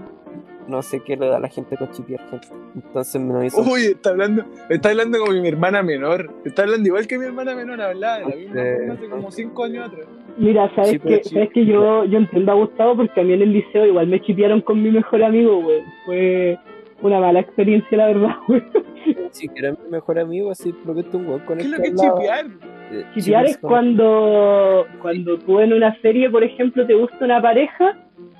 no 0.67 0.81
sé 0.81 1.01
qué 1.01 1.15
le 1.15 1.27
da 1.27 1.37
a 1.37 1.39
la 1.39 1.49
gente 1.49 1.77
con 1.77 1.91
chipear 1.91 2.19
gente. 2.29 2.47
Entonces 2.75 3.21
me 3.21 3.33
lo 3.33 3.43
hizo. 3.43 3.61
Uy, 3.61 3.81
está 3.87 4.09
hablando, 4.11 4.43
está 4.69 4.89
hablando 4.89 5.19
como 5.19 5.33
mi 5.33 5.47
hermana 5.47 5.83
menor. 5.83 6.33
Está 6.45 6.63
hablando 6.63 6.87
igual 6.87 7.07
que 7.07 7.17
mi 7.19 7.25
hermana 7.25 7.55
menor, 7.55 7.81
hablaba 7.81 8.19
de 8.19 8.23
la 8.25 8.35
misma 8.35 8.61
Eh, 8.61 8.75
forma 8.77 8.93
hace 8.93 9.09
como 9.09 9.31
5 9.31 9.63
años 9.63 9.87
atrás. 9.87 10.07
Mira, 10.37 10.69
sabes 10.75 10.99
que, 11.01 11.23
sí. 11.23 11.29
sabes 11.33 11.49
que 11.53 11.65
yo, 11.65 12.03
yo 12.05 12.17
entiendo 12.17 12.51
a 12.51 12.55
Gustavo 12.55 12.97
porque 12.97 13.21
a 13.21 13.23
mí 13.23 13.33
en 13.33 13.41
el 13.41 13.53
liceo 13.53 13.85
igual 13.85 14.07
me 14.07 14.21
chipearon 14.21 14.61
con 14.61 14.81
mi 14.81 14.91
mejor 14.91 15.23
amigo, 15.23 15.61
güey. 15.61 15.81
Fue 16.05 16.57
una 17.01 17.19
mala 17.19 17.39
experiencia, 17.39 17.97
la 17.97 18.07
verdad, 18.07 18.35
güey. 18.47 18.63
Si 19.31 19.47
que 19.49 19.59
era 19.59 19.71
mi 19.71 19.89
mejor 19.89 20.19
amigo, 20.19 20.51
así 20.51 20.71
prometo 20.73 21.17
un 21.17 21.27
weón 21.27 21.39
con 21.41 21.57
¿Qué 21.57 21.63
es 21.63 21.69
lo 21.69 21.77
que 21.77 21.87
es 21.89 21.95
chipear? 21.95 22.45
Eh, 22.91 23.05
Chipear 23.15 23.45
es 23.45 23.51
chipear 23.55 23.61
con- 23.61 23.69
cuando, 23.69 24.85
cuando 25.01 25.37
tú 25.39 25.59
en 25.59 25.73
una 25.73 25.99
serie, 26.01 26.29
por 26.29 26.43
ejemplo, 26.43 26.85
te 26.85 26.93
gusta 26.93 27.25
una 27.25 27.41
pareja, 27.41 27.97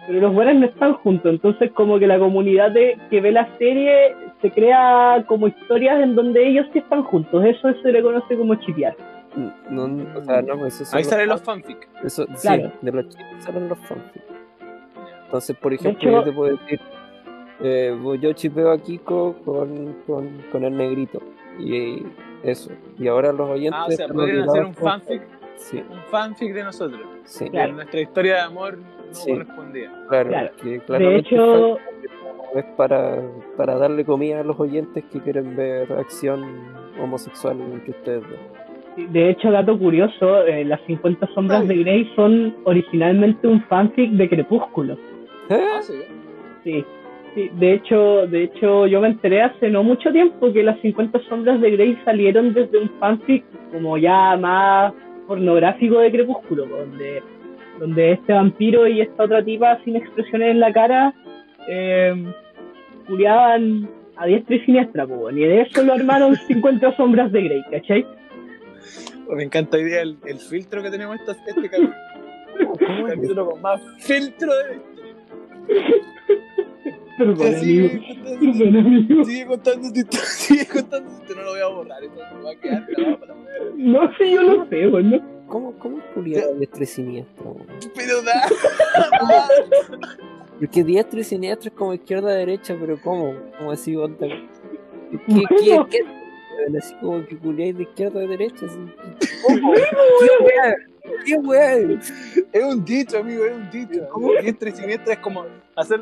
pero 0.07 0.19
los 0.21 0.33
buenos 0.33 0.55
no 0.55 0.65
están 0.67 0.93
juntos. 0.93 1.31
Entonces, 1.33 1.71
como 1.71 1.97
que 1.99 2.07
la 2.07 2.19
comunidad 2.19 2.71
de, 2.71 2.97
que 3.09 3.21
ve 3.21 3.31
la 3.31 3.47
serie 3.57 4.15
se 4.41 4.51
crea 4.51 5.23
como 5.27 5.47
historias 5.47 6.01
en 6.03 6.15
donde 6.15 6.47
ellos 6.47 6.67
sí 6.73 6.79
están 6.79 7.03
juntos. 7.03 7.43
Eso 7.43 7.73
se 7.81 7.91
le 7.91 8.01
conoce 8.03 8.37
como 8.37 8.55
chipear. 8.55 8.95
No, 9.69 9.87
no, 9.87 10.17
o 10.17 10.23
sea, 10.23 10.41
no, 10.43 10.57
pues 10.59 10.79
eso 10.79 10.95
Ahí 10.95 11.03
salen 11.03 11.27
los 11.27 11.39
los 11.41 11.45
fanfic. 11.45 11.89
Eso, 12.03 12.25
Claro. 12.41 12.71
sí, 12.71 12.85
de 12.85 12.91
los 12.91 13.09
chicos 13.09 13.25
salen 13.43 13.67
los 13.67 13.79
fanfic. 13.79 14.23
Entonces, 15.25 15.57
por 15.57 15.73
ejemplo, 15.73 15.99
hecho- 16.09 16.11
yo 16.19 16.23
te 16.23 16.31
puedo 16.31 16.55
decir, 16.55 16.79
eh, 17.61 17.97
pues 18.01 18.21
yo 18.21 18.33
chipeo 18.33 18.71
a 18.71 18.77
Kiko 18.77 19.35
con, 19.45 19.95
con, 20.07 20.29
con 20.51 20.63
el 20.63 20.75
negrito. 20.75 21.21
Y 21.59 22.03
eso. 22.43 22.71
Y 22.99 23.07
ahora 23.07 23.31
los 23.31 23.49
oyentes. 23.49 23.79
Ah, 23.81 23.85
o 23.87 23.91
sea, 23.91 24.07
podrían 24.07 24.49
hacer 24.49 24.65
un 24.65 24.73
fanfic, 24.73 25.21
Sí, 25.55 25.77
un 25.89 25.99
fanfic 26.11 26.53
de 26.53 26.63
nosotros. 26.63 27.01
sí, 27.23 27.49
Claro. 27.49 27.73
Nuestra 27.73 28.01
historia 28.01 28.33
de 28.35 28.41
amor 28.41 28.77
no 28.77 29.13
Sí. 29.13 29.31
correspondía. 29.31 29.91
claro. 30.09 30.29
Claro. 30.29 30.51
que 30.61 30.81
De 30.97 31.15
hecho, 31.15 31.77
es 32.55 32.65
para, 32.77 33.21
para 33.57 33.75
darle 33.77 34.03
comida 34.05 34.41
a 34.41 34.43
los 34.43 34.59
oyentes 34.59 35.03
que 35.11 35.19
quieren 35.21 35.55
ver 35.55 35.91
acción 35.93 36.43
homosexual 37.01 37.59
entre 37.61 37.91
ustedes 37.91 38.23
dos. 38.23 39.11
de 39.11 39.29
hecho, 39.29 39.51
dato 39.51 39.77
curioso, 39.77 40.45
eh, 40.45 40.63
las 40.65 40.79
50 40.87 41.27
sombras 41.33 41.61
Ay. 41.61 41.67
de 41.67 41.75
Grey 41.77 42.11
son 42.15 42.55
originalmente 42.65 43.45
un 43.47 43.61
fanfic 43.63 44.11
de 44.11 44.29
Crepúsculo. 44.29 44.93
¿Eh? 45.49 45.65
Ah, 45.77 45.81
sí. 45.81 45.93
Sí, 46.63 46.85
sí, 47.35 47.51
de 47.53 47.73
hecho, 47.73 48.25
de 48.27 48.45
hecho 48.45 48.87
yo 48.87 49.01
me 49.01 49.09
enteré 49.09 49.43
hace 49.43 49.69
no 49.69 49.83
mucho 49.83 50.11
tiempo 50.11 50.51
que 50.51 50.63
las 50.63 50.79
50 50.79 51.19
sombras 51.29 51.61
de 51.61 51.71
Grey 51.71 51.99
salieron 52.03 52.53
desde 52.53 52.79
un 52.79 52.89
fanfic 52.99 53.43
como 53.71 53.97
ya 53.97 54.35
más 54.37 54.93
pornográfico 55.27 55.99
de 55.99 56.11
Crepúsculo, 56.11 56.65
donde, 56.65 57.21
donde 57.79 58.13
este 58.13 58.33
vampiro 58.33 58.87
y 58.87 59.01
esta 59.01 59.23
otra 59.23 59.43
tipa 59.43 59.79
sin 59.83 59.97
expresiones 59.97 60.51
en 60.51 60.59
la 60.59 60.73
cara 60.73 61.13
eh, 61.67 62.33
a 64.17 64.25
diestra 64.25 64.55
y 64.55 64.59
siniestra, 64.61 65.05
po, 65.05 65.29
y 65.29 65.41
de 65.41 65.61
eso 65.61 65.83
lo 65.83 65.93
armaron 65.93 66.35
50 66.47 66.95
sombras 66.95 67.31
de 67.31 67.43
Grey, 67.43 67.63
¿cachai? 67.69 68.05
Me 69.29 69.43
encanta 69.43 69.77
día 69.77 70.01
el, 70.01 70.17
el 70.25 70.37
filtro 70.37 70.81
que 70.81 70.91
tenemos 70.91 71.19
esta, 71.19 71.31
este 71.31 71.69
capítulo. 71.69 71.93
Capítulo 73.07 73.49
con 73.49 73.61
más 73.61 73.81
filtro 73.99 74.49
de 74.53 74.79
Ya, 77.17 77.59
sigue, 77.59 77.89
amigo. 77.89 78.05
contando, 78.23 78.59
Perdón, 78.59 78.77
amigo. 78.77 79.23
sigue 79.25 79.45
contando 79.45 79.91
tu 79.93 79.99
historia, 79.99 80.25
sigue 80.37 80.65
contando 80.67 81.09
tu 81.09 81.15
historia, 81.21 81.35
no 81.35 81.43
lo 81.43 81.51
voy 81.51 81.59
a 81.61 81.67
borrar, 81.67 82.03
esto 82.03 82.19
me 82.37 82.43
va 82.43 82.51
a 82.51 82.55
quedar 82.55 82.85
grabado 82.87 83.19
para 83.19 83.33
la 83.33 83.39
mujer. 83.39 83.73
No 83.77 84.17
sé, 84.17 84.31
yo 84.31 84.43
no 84.43 84.69
sé, 84.69 84.87
bueno. 84.87 85.21
¿Cómo, 85.47 85.73
cómo 85.77 85.99
es 85.99 86.03
culiar 86.13 86.43
a 86.43 86.51
diestro 86.53 86.83
y 86.83 86.87
siniestro? 86.87 87.51
weón? 87.51 87.67
Pero 87.95 88.21
da. 88.23 88.41
Porque 90.59 90.83
diestro 90.83 91.19
y 91.19 91.23
siniestro 91.23 91.69
es 91.69 91.75
como 91.75 91.93
izquierda-derecha, 91.93 92.75
pero 92.79 92.99
¿cómo? 93.01 93.35
¿Cómo 93.57 93.71
así, 93.71 93.95
onda? 93.95 94.27
¿Qué, 94.27 95.19
Bueno. 95.27 95.87
qué, 95.89 95.99
qué? 95.99 96.77
Así 96.77 96.95
como 96.95 97.25
que 97.25 97.37
culiáis 97.37 97.77
de 97.77 97.83
izquierda 97.83 98.21
a 98.21 98.27
derecha. 98.27 98.65
Así. 98.65 98.79
¿Cómo? 99.45 99.73
¿Qué? 99.73 99.83
¿Qué 101.25 101.35
weá? 101.37 101.77
Es 102.51 102.63
un 102.63 102.83
dicho, 102.85 103.19
amigo, 103.19 103.45
es 103.45 103.53
un 103.53 103.69
dicho. 103.69 104.07
¿Cómo? 104.11 104.31
Diestra 104.41 104.69
y 104.69 104.71
siniestra 104.73 105.13
es 105.13 105.19
como 105.19 105.45
hacer. 105.75 106.01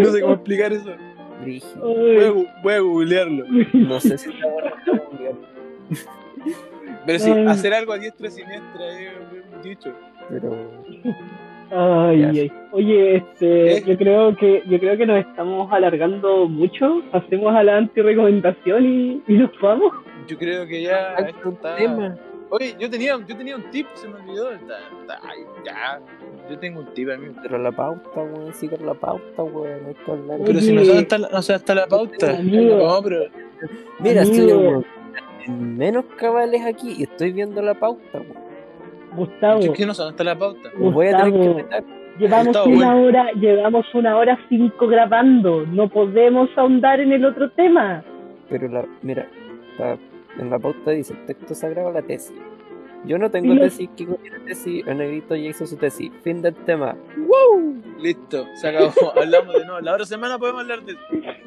No 0.00 0.10
sé 0.10 0.20
cómo 0.20 0.34
explicar 0.34 0.72
eso. 0.72 0.94
Voy 1.80 2.24
a, 2.24 2.62
voy 2.62 2.74
a 2.74 2.80
googlearlo. 2.80 3.44
No 3.72 4.00
sé 4.00 4.18
si 4.18 4.30
está 4.30 4.46
bueno 4.48 5.38
Pero 7.06 7.18
sí, 7.18 7.30
hacer 7.46 7.74
algo 7.74 7.92
a 7.92 7.98
diestra 7.98 8.28
y 8.28 8.30
siniestra 8.30 9.00
es 9.00 9.12
un 9.54 9.62
dicho. 9.62 9.94
pero 10.28 10.56
Ay, 11.70 12.24
ay. 12.24 12.52
Oye, 12.72 13.16
este, 13.16 13.78
¿Eh? 13.78 13.84
yo 13.86 13.96
creo 13.98 14.34
que 14.36 14.62
yo 14.66 14.78
creo 14.78 14.96
que 14.96 15.06
nos 15.06 15.18
estamos 15.20 15.70
alargando 15.72 16.46
mucho. 16.48 17.02
Pasemos 17.12 17.54
a 17.54 17.62
la 17.62 17.76
anti-recomendación 17.78 18.84
y, 18.86 19.22
y 19.26 19.34
nos 19.34 19.50
vamos. 19.60 19.92
Yo 20.26 20.36
creo 20.38 20.66
que 20.66 20.82
ya 20.82 21.14
esto 21.14 21.48
un 21.50 21.54
está. 21.54 21.76
tema. 21.76 22.16
Oye, 22.50 22.74
yo 22.78 22.88
tenía, 22.88 23.14
yo 23.26 23.36
tenía 23.36 23.56
un 23.56 23.70
tip, 23.70 23.86
se 23.94 24.08
me 24.08 24.14
olvidó. 24.14 24.50
Está- 24.52 24.78
está- 25.00 25.20
ay, 25.22 25.40
ya. 25.66 26.00
Yo 26.48 26.58
tengo 26.58 26.80
un 26.80 26.86
tip, 26.94 27.10
amigo. 27.10 27.34
Pero 27.42 27.58
la 27.58 27.70
pauta, 27.72 28.20
weón, 28.20 28.54
sigue 28.54 28.78
la 28.78 28.94
pauta, 28.94 29.42
weón, 29.42 29.80
hay 29.86 29.94
que 29.94 30.10
hablar. 30.10 30.38
Pero 30.46 30.60
si 30.60 30.72
no 30.72 30.84
sabe 30.84 30.98
hasta 31.00 31.18
la, 31.18 31.28
no 31.28 31.36
hasta 31.38 31.74
la 31.74 31.86
pauta. 31.86 32.38
Amigo. 32.38 32.76
No, 32.78 33.02
pero. 33.02 33.24
Mira, 34.00 34.22
Amigo. 34.22 34.34
estoy 34.40 34.50
en- 34.50 34.84
en 35.60 35.76
menos 35.76 36.04
cabales 36.16 36.62
aquí 36.64 36.94
y 36.98 37.02
estoy 37.02 37.32
viendo 37.32 37.60
la 37.60 37.74
pauta, 37.74 38.18
weón. 38.20 38.47
Gustavo, 39.16 39.60
Es 39.60 39.70
que 39.70 39.86
no 39.86 39.94
sabe 39.94 40.10
hasta 40.10 40.24
la 40.24 40.38
pauta. 40.38 40.70
Me 40.76 40.90
Voy 40.90 41.06
a 41.08 41.16
tener 41.16 41.32
que 41.32 41.38
Gustavo, 41.38 41.54
meter. 41.56 41.84
llevamos 42.18 42.46
Gustavo, 42.46 42.66
una 42.70 42.92
bueno. 42.94 43.06
hora, 43.08 43.32
llevamos 43.32 43.86
una 43.94 44.16
hora 44.16 44.38
cinco 44.48 44.86
grabando. 44.86 45.66
No 45.66 45.88
podemos 45.88 46.48
ahondar 46.56 47.00
en 47.00 47.12
el 47.12 47.24
otro 47.24 47.50
tema. 47.50 48.02
Pero 48.48 48.68
la, 48.68 48.84
mira, 49.02 49.26
está- 49.72 49.96
en 50.38 50.50
la 50.50 50.58
pauta 50.58 50.90
dice 50.92 51.14
texto 51.26 51.54
sagrado 51.54 51.90
la 51.92 52.02
tesis. 52.02 52.34
Yo 53.04 53.16
no 53.18 53.30
tengo 53.30 53.54
Sí, 53.54 53.60
tesis, 53.60 53.88
Kiko 53.96 54.14
tiene 54.16 54.38
tesis, 54.40 54.84
el 54.86 54.98
negrito 54.98 55.34
ya 55.36 55.50
hizo 55.50 55.66
su 55.66 55.76
tesis. 55.76 56.10
Fin 56.22 56.42
del 56.42 56.54
tema. 56.54 56.96
Listo, 58.00 58.44
se 58.54 58.68
acabó. 58.68 58.90
Hablamos 59.16 59.54
de 59.54 59.64
nuevo. 59.64 59.80
La 59.80 59.92
otra 59.94 60.04
semana 60.06 60.38
podemos 60.38 60.62
hablar 60.62 60.82
de. 60.82 60.96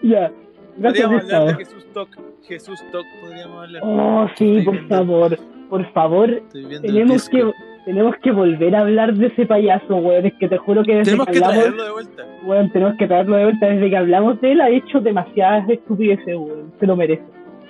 Ya. 0.02 0.32
Gracias, 0.78 1.06
Podríamos 1.06 1.24
hablar 1.24 1.46
de 1.46 1.54
Gustavo. 1.54 1.58
Jesús 1.60 1.86
Toc. 1.94 2.10
Jesús 2.44 2.80
Toc 2.92 3.06
podríamos 3.22 3.64
hablar. 3.64 3.82
Oh, 3.86 4.28
sí, 4.38 4.62
por 4.64 4.88
favor. 4.88 5.38
Por 5.72 5.92
favor, 5.94 6.30
tenemos 6.52 7.30
que, 7.30 7.50
tenemos 7.86 8.16
que 8.22 8.32
volver 8.32 8.76
a 8.76 8.82
hablar 8.82 9.14
de 9.14 9.28
ese 9.28 9.46
payaso, 9.46 9.96
weón. 9.96 10.26
Es 10.26 10.34
que 10.34 10.48
te 10.50 10.58
juro 10.58 10.84
que 10.84 10.96
desde 10.98 11.06
Tenemos 11.06 11.28
que 11.28 11.32
que 11.32 11.38
hablamos... 11.40 11.60
traerlo 11.64 11.84
de 11.86 11.92
vuelta. 11.92 12.26
Weón, 12.44 12.72
tenemos 12.74 12.98
que 12.98 13.08
traerlo 13.08 13.36
de 13.38 13.44
vuelta. 13.46 13.66
Desde 13.68 13.90
que 13.90 13.98
hablamos 13.98 14.42
de 14.42 14.52
él 14.52 14.62
ha 14.62 14.70
hecho 14.70 15.00
demasiadas 15.00 15.68
estupideces, 15.70 16.36
weón. 16.36 16.74
Se 16.80 16.86
lo 16.86 16.96
merece. 16.98 17.24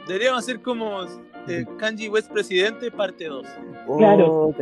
Deberíamos 0.07 0.39
hacer 0.39 0.61
como 0.61 1.03
eh, 1.47 1.63
Kanji 1.77 2.09
West 2.09 2.31
presidente, 2.33 2.89
parte 2.89 3.25
2. 3.27 3.45
Claro. 3.99 4.25
Oh, 4.33 4.55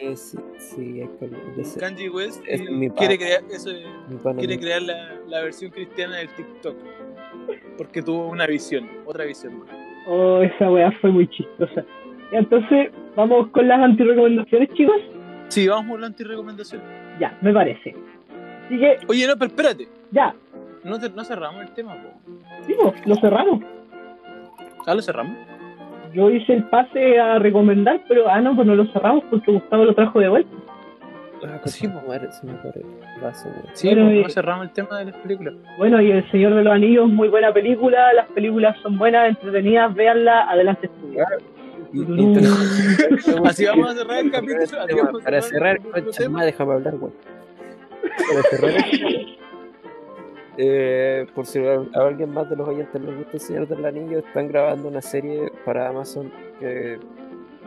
eh, 0.00 0.16
sí, 0.16 0.38
sí, 0.58 1.00
hay 1.02 1.08
que. 1.18 1.78
Kanji 1.80 2.08
West 2.08 2.42
es 2.46 2.70
mi 2.70 2.90
quiere 2.90 3.18
crear, 3.18 3.42
eso, 3.50 3.70
es- 3.70 3.84
Mi 4.08 4.16
pana, 4.22 4.38
quiere 4.38 4.54
mi- 4.56 4.62
crear 4.62 4.82
la, 4.82 5.14
la 5.28 5.42
versión 5.42 5.72
cristiana 5.72 6.16
del 6.18 6.28
TikTok. 6.28 6.76
Porque 7.76 8.02
tuvo 8.02 8.28
una 8.28 8.46
visión, 8.46 8.88
otra 9.04 9.24
visión. 9.24 9.64
Oh, 10.06 10.40
esa 10.42 10.70
weá 10.70 10.92
fue 11.00 11.10
muy 11.10 11.26
chistosa. 11.26 11.84
Entonces, 12.34 12.90
vamos 13.14 13.48
con 13.48 13.68
las 13.68 13.80
antirecomendaciones, 13.80 14.68
chicos. 14.74 14.96
Sí, 15.48 15.68
vamos 15.68 15.86
por 15.90 16.00
la 16.00 16.06
antirecomendación. 16.08 16.82
Ya, 17.20 17.36
me 17.40 17.52
parece. 17.52 17.94
Así 18.66 18.78
que, 18.78 18.98
Oye, 19.08 19.26
no, 19.26 19.34
pero 19.36 19.46
espérate. 19.48 19.88
ya, 20.10 20.34
No, 20.82 20.98
te- 20.98 21.10
no 21.10 21.24
cerramos 21.24 21.62
el 21.62 21.70
tema, 21.72 21.94
po. 21.94 22.32
digo, 22.66 22.92
lo 23.06 23.14
cerramos. 23.16 23.60
Ah, 24.86 24.94
lo 24.94 25.00
cerramos. 25.00 25.34
Yo 26.12 26.28
hice 26.30 26.52
el 26.54 26.64
pase 26.64 27.18
a 27.18 27.38
recomendar, 27.38 28.00
pero 28.08 28.28
ah, 28.28 28.40
no, 28.40 28.54
pues 28.54 28.66
no 28.66 28.74
lo 28.74 28.84
cerramos 28.92 29.24
porque 29.30 29.50
Gustavo 29.52 29.84
lo 29.84 29.94
trajo 29.94 30.18
de 30.20 30.28
vuelta. 30.28 30.50
Ah, 31.46 31.60
Sí, 31.64 31.86
sí, 31.86 31.88
madre, 31.88 32.30
se 32.32 32.46
me 32.46 32.52
vaso. 33.22 33.48
Sí, 33.74 33.88
Bueno, 33.88 34.04
pues, 34.06 34.16
y- 34.18 34.22
no 34.22 34.28
cerramos 34.28 34.66
el 34.66 34.72
tema 34.72 34.98
de 34.98 35.04
las 35.06 35.16
películas. 35.16 35.54
Bueno, 35.78 36.00
y 36.02 36.10
El 36.10 36.30
Señor 36.30 36.54
de 36.54 36.64
los 36.64 36.72
Anillos, 36.74 37.08
muy 37.08 37.28
buena 37.28 37.52
película. 37.52 38.12
Las 38.12 38.26
películas 38.28 38.76
son 38.82 38.98
buenas, 38.98 39.28
entretenidas, 39.28 39.94
véanla. 39.94 40.50
Adelante, 40.50 40.86
estudio. 40.86 41.24
Así 43.44 43.64
vamos 43.66 43.90
a 43.90 43.94
cerrar 43.94 44.24
el 44.24 44.30
capítulo. 44.30 44.58
Para 45.22 45.40
cerrar, 45.40 45.42
cerrar 45.42 45.76
el 45.76 45.78
capítulo 45.78 46.04
concha, 46.04 46.18
tema. 46.22 46.38
más 46.38 46.46
déjame 46.46 46.72
hablar, 46.72 46.94
weón. 46.96 47.12
Para 48.28 48.42
cerrar. 48.50 48.74
Eh, 50.56 51.26
por 51.34 51.46
si 51.46 51.58
a 51.58 51.72
a 51.94 52.06
alguien 52.06 52.30
más 52.32 52.48
de 52.48 52.54
los 52.56 52.68
oyentes 52.68 53.00
les 53.02 53.16
gusta 53.16 53.32
el 53.32 53.40
Señor 53.40 53.66
del 53.68 53.84
Anillo, 53.84 54.18
están 54.20 54.46
grabando 54.48 54.88
una 54.88 55.02
serie 55.02 55.50
para 55.64 55.88
Amazon 55.88 56.30
que 56.60 56.98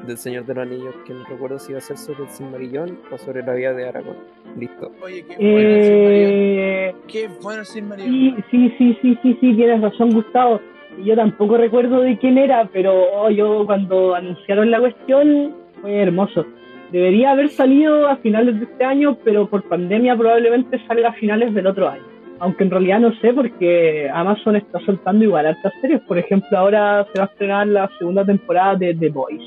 del 0.05 0.17
Señor 0.17 0.45
de 0.45 0.53
los 0.53 0.63
Anillos, 0.67 0.95
que 1.05 1.13
no 1.13 1.25
recuerdo 1.25 1.57
si 1.59 1.71
iba 1.71 1.79
a 1.79 1.81
ser 1.81 1.97
sobre 1.97 2.23
el 2.23 2.29
Silmarillón 2.29 2.99
o 3.11 3.17
sobre 3.17 3.43
la 3.43 3.53
vida 3.53 3.73
de 3.73 3.87
Aragorn. 3.89 4.17
Listo. 4.57 4.91
Oye, 5.01 5.25
qué 5.25 5.35
bueno 5.37 5.59
el 5.59 5.83
Silmarillion. 5.83 6.59
Eh, 6.59 6.95
Qué 7.07 7.27
bueno 7.41 7.59
el 7.61 7.65
Silmarillion. 7.65 8.45
sí, 8.51 8.69
sí, 8.69 8.75
sí, 8.77 8.97
sí, 9.01 9.19
sí, 9.21 9.37
sí, 9.41 9.55
tienes 9.55 9.81
razón, 9.81 10.11
Gustavo. 10.11 10.61
Yo 11.03 11.15
tampoco 11.15 11.57
recuerdo 11.57 12.01
de 12.01 12.17
quién 12.17 12.37
era, 12.37 12.67
pero 12.71 12.93
oh, 13.13 13.29
yo 13.29 13.65
cuando 13.65 14.15
anunciaron 14.15 14.71
la 14.71 14.79
cuestión 14.79 15.55
fue 15.81 15.95
hermoso. 16.01 16.45
Debería 16.91 17.31
haber 17.31 17.49
salido 17.49 18.07
a 18.07 18.15
finales 18.17 18.57
de 18.59 18.65
este 18.65 18.83
año, 18.83 19.17
pero 19.23 19.47
por 19.47 19.63
pandemia 19.63 20.15
probablemente 20.15 20.79
salga 20.87 21.09
a 21.09 21.13
finales 21.13 21.53
del 21.53 21.67
otro 21.67 21.89
año. 21.89 22.03
Aunque 22.39 22.63
en 22.63 22.71
realidad 22.71 22.99
no 22.99 23.13
sé 23.19 23.33
porque 23.33 24.09
Amazon 24.13 24.55
está 24.55 24.79
soltando 24.81 25.23
igual 25.25 25.47
hartas 25.47 25.73
series. 25.81 26.01
Por 26.01 26.17
ejemplo, 26.17 26.57
ahora 26.57 27.05
se 27.11 27.19
va 27.19 27.25
a 27.25 27.27
estrenar 27.29 27.67
la 27.67 27.89
segunda 27.99 28.23
temporada 28.25 28.75
de 28.75 28.93
The 28.95 29.09
Boys. 29.09 29.41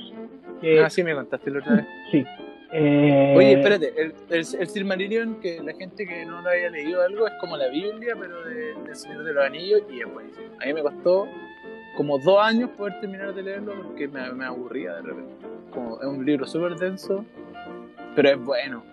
que- 0.60 0.80
Ah, 0.80 0.90
sí, 0.90 1.02
me 1.02 1.14
contaste 1.14 1.50
la 1.50 1.60
otra 1.60 1.76
vez. 1.76 1.86
sí. 2.12 2.24
Eh, 2.72 3.34
Oye, 3.36 3.52
espérate, 3.54 3.92
el, 4.00 4.14
el, 4.28 4.38
el 4.58 4.66
Silmarillion, 4.68 5.40
que 5.40 5.60
la 5.62 5.72
gente 5.74 6.06
que 6.06 6.24
no 6.24 6.40
lo 6.40 6.48
haya 6.48 6.70
leído 6.70 7.02
algo, 7.02 7.26
es 7.26 7.32
como 7.40 7.56
la 7.56 7.68
Biblia, 7.68 8.14
pero 8.18 8.44
de, 8.44 8.74
del 8.84 8.94
Señor 8.96 9.24
de 9.24 9.32
los 9.32 9.44
Anillos, 9.44 9.82
y 9.90 10.00
es 10.00 10.12
buenísimo. 10.12 10.46
A 10.62 10.66
mí 10.66 10.74
me 10.74 10.82
costó 10.82 11.26
como 11.96 12.18
dos 12.20 12.38
años 12.40 12.70
poder 12.70 13.00
terminar 13.00 13.34
de 13.34 13.42
leerlo 13.42 13.74
porque 13.82 14.06
me, 14.06 14.32
me 14.32 14.44
aburría 14.44 14.94
de 14.94 15.02
repente. 15.02 15.32
Como, 15.72 16.00
es 16.00 16.06
un 16.06 16.24
libro 16.24 16.46
súper 16.46 16.76
denso, 16.76 17.24
pero 18.14 18.28
es 18.30 18.38
bueno, 18.38 18.84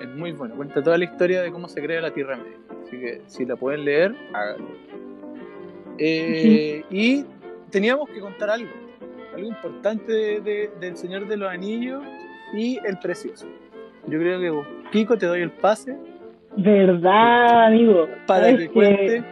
es 0.00 0.08
muy 0.08 0.32
bueno. 0.32 0.54
Cuenta 0.54 0.82
toda 0.82 0.98
la 0.98 1.04
historia 1.04 1.40
de 1.42 1.50
cómo 1.50 1.68
se 1.68 1.80
crea 1.82 2.00
la 2.02 2.12
Tierra 2.12 2.36
Media. 2.36 2.58
Así 2.86 2.98
que 2.98 3.22
si 3.26 3.46
la 3.46 3.56
pueden 3.56 3.84
leer, 3.86 4.14
háganlo. 4.34 4.68
Eh, 5.98 6.84
Y 6.90 7.24
teníamos 7.70 8.08
que 8.10 8.20
contar 8.20 8.50
algo, 8.50 8.70
algo 9.34 9.46
importante 9.48 10.12
de- 10.12 10.40
de- 10.40 10.70
del 10.80 10.96
Señor 10.96 11.26
de 11.28 11.36
los 11.36 11.48
Anillos 11.50 12.02
y 12.52 12.78
el 12.84 12.98
Precioso. 12.98 13.46
Yo 14.06 14.18
creo 14.18 14.40
que 14.40 14.90
Kiko 14.90 15.16
te 15.16 15.26
doy 15.26 15.42
el 15.42 15.50
pase 15.50 15.96
¿Verdad, 16.56 17.66
amigo? 17.66 18.08
para 18.26 18.44
¿Sabes 18.46 18.60
que 18.60 18.68
cuente, 18.74 19.24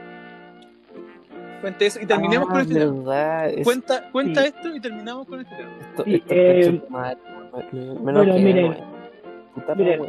cuente 1.61 1.87
eso 1.87 2.01
y 2.01 2.07
terminemos 2.07 2.49
Ah, 2.49 2.53
con 2.53 2.61
este 2.63 2.75
tema. 2.75 2.93
verdad. 2.93 3.49
es- 3.51 3.65
Cuenta, 3.65 4.11
cuenta 4.13 4.41
sí. 4.43 4.47
esto 4.49 4.75
y 4.75 4.81
terminamos 4.81 5.27
con 5.27 5.41
este 5.41 5.55
tema. 5.57 5.71
esto, 5.81 6.05
Sí, 6.05 6.15
esto 6.15 6.35
eh, 6.35 6.61
concha 6.65 6.87
tu 6.87 6.93
madre, 6.93 7.17
me- 7.73 7.81
me 7.81 7.95
bueno, 8.01 8.23
enojé, 8.23 8.41
miren, 8.41 8.75
miren. 9.77 10.01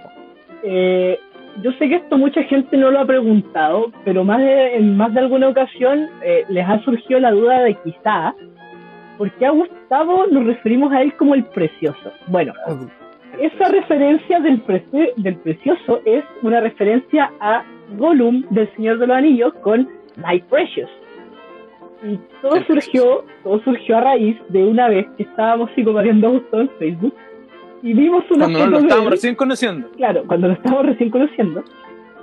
Eh, 0.64 1.20
yo 1.64 1.72
sé 1.74 1.90
que 1.90 1.96
esto 1.96 2.18
mucha 2.18 2.44
gente 2.44 2.78
no 2.78 2.92
lo 2.92 3.00
ha 3.02 3.06
preguntado, 3.06 3.92
pero 4.06 4.24
más 4.24 4.40
de, 4.40 4.76
en 4.78 4.96
más 4.96 5.14
de 5.14 5.20
alguna 5.20 5.50
ocasión 5.50 6.08
eh, 6.24 6.46
les 6.50 6.66
ha 6.66 6.80
surgido 6.84 7.20
la 7.20 7.32
duda 7.32 7.62
de 7.64 7.76
quizá, 7.84 8.34
¿por 9.22 9.32
qué 9.34 9.46
a 9.46 9.52
Gustavo 9.52 10.26
nos 10.32 10.46
referimos 10.48 10.92
a 10.92 11.02
él 11.04 11.14
como 11.16 11.36
el 11.36 11.44
precioso? 11.46 12.12
Bueno, 12.28 12.54
esa 13.40 13.70
referencia 13.70 14.40
del, 14.40 14.66
prece- 14.66 15.14
del 15.18 15.36
precioso 15.38 16.02
es 16.06 16.24
una 16.42 16.60
referencia 16.60 17.32
a 17.40 17.64
Gollum 17.98 18.44
del 18.50 18.68
Señor 18.76 18.98
de 18.98 19.06
los 19.06 19.16
Anillos 19.18 19.54
con 19.62 19.88
My 20.18 20.40
Precious. 20.50 20.90
Y 22.04 22.18
todo 22.42 22.56
El 22.56 22.66
surgió, 22.66 23.24
todo 23.44 23.60
surgió 23.62 23.98
a 23.98 24.02
raíz 24.02 24.36
de 24.50 24.64
una 24.66 24.90
vez 24.90 25.06
que 25.18 25.24
estábamos 25.24 25.70
psicopateando 25.76 26.28
a 26.28 26.32
Gustavo 26.32 26.62
en 26.64 26.70
Facebook 26.80 27.14
y 27.84 27.94
vimos 27.94 28.24
una 28.32 28.46
Cuando 28.46 28.60
foto 28.60 28.70
lo 28.72 28.78
de 28.78 28.84
estábamos 28.86 29.06
él 29.08 29.12
recién 29.12 29.36
conociendo. 29.36 29.90
claro, 29.92 30.24
cuando 30.26 30.48
lo 30.48 30.54
estábamos 30.56 30.86
recién 30.88 31.10
conociendo, 31.12 31.64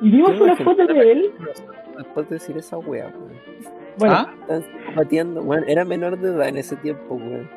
y 0.03 0.11
vimos 0.11 0.40
una 0.40 0.57
foto 0.57 0.84
de 0.84 1.12
él, 1.12 1.30
Después 1.96 2.28
de 2.28 2.34
decir 2.36 2.57
esa 2.57 2.76
wea, 2.78 3.07
weón. 3.16 3.78
Bueno, 3.99 4.14
¿Ah? 4.16 4.34
Están 4.49 4.64
pateando, 4.94 5.42
weón. 5.42 5.64
Era 5.68 5.84
menor 5.84 6.18
de 6.18 6.28
edad 6.28 6.49
en 6.49 6.57
ese 6.59 6.76
tiempo, 6.76 7.14
weón. 7.14 7.49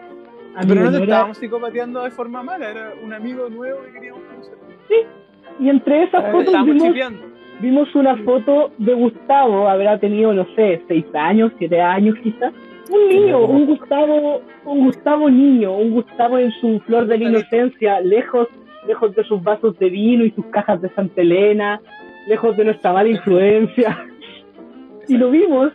Pero 0.68 0.82
no 0.84 0.90
te 0.92 0.96
era- 0.98 1.04
estábamos 1.06 1.38
psicopateando 1.38 2.04
de 2.04 2.12
forma 2.12 2.44
mala, 2.44 2.70
era 2.70 2.94
un 3.04 3.14
amigo 3.14 3.50
nuevo 3.50 3.80
que 3.86 3.92
queríamos 3.94 4.22
conocer. 4.24 4.58
y 5.60 5.70
entre 5.70 6.04
esas 6.04 6.24
Ah, 6.26 6.32
fotos 6.32 6.54
vimos, 6.66 6.84
chipeando. 6.84 7.24
vimos 7.62 7.96
una 7.96 8.18
foto 8.18 8.72
de 8.78 8.94
Gustavo, 8.94 9.70
habrá 9.70 9.98
tenido, 10.00 10.34
no 10.34 10.46
sé, 10.56 10.82
seis 10.88 11.06
años, 11.14 11.52
siete 11.58 11.80
años 11.82 12.16
quizás, 12.24 12.54
un 12.90 13.08
niño, 13.10 13.46
un 13.46 13.66
Gustavo, 13.68 14.42
un 14.66 14.86
Gustavo 14.86 15.30
niño, 15.30 15.74
un 15.78 15.92
Gustavo 15.92 16.38
en 16.40 16.52
su 16.60 16.80
flor 16.82 17.06
de 17.08 17.18
la 17.20 17.30
inocencia, 17.30 18.02
lejos, 18.02 18.48
lejos 18.88 19.16
de 19.16 19.24
sus 19.24 19.42
vasos 19.44 19.78
de 19.80 19.90
vino 19.90 20.26
y 20.26 20.32
sus 20.32 20.46
cajas 20.48 20.82
de 20.82 20.90
Santa 20.90 21.22
Elena, 21.22 21.80
lejos 22.28 22.58
de 22.58 22.66
nuestra 22.66 22.92
mala 22.92 23.08
influencia. 23.10 24.06
y 25.08 25.16
lo 25.18 25.30
vimos 25.32 25.72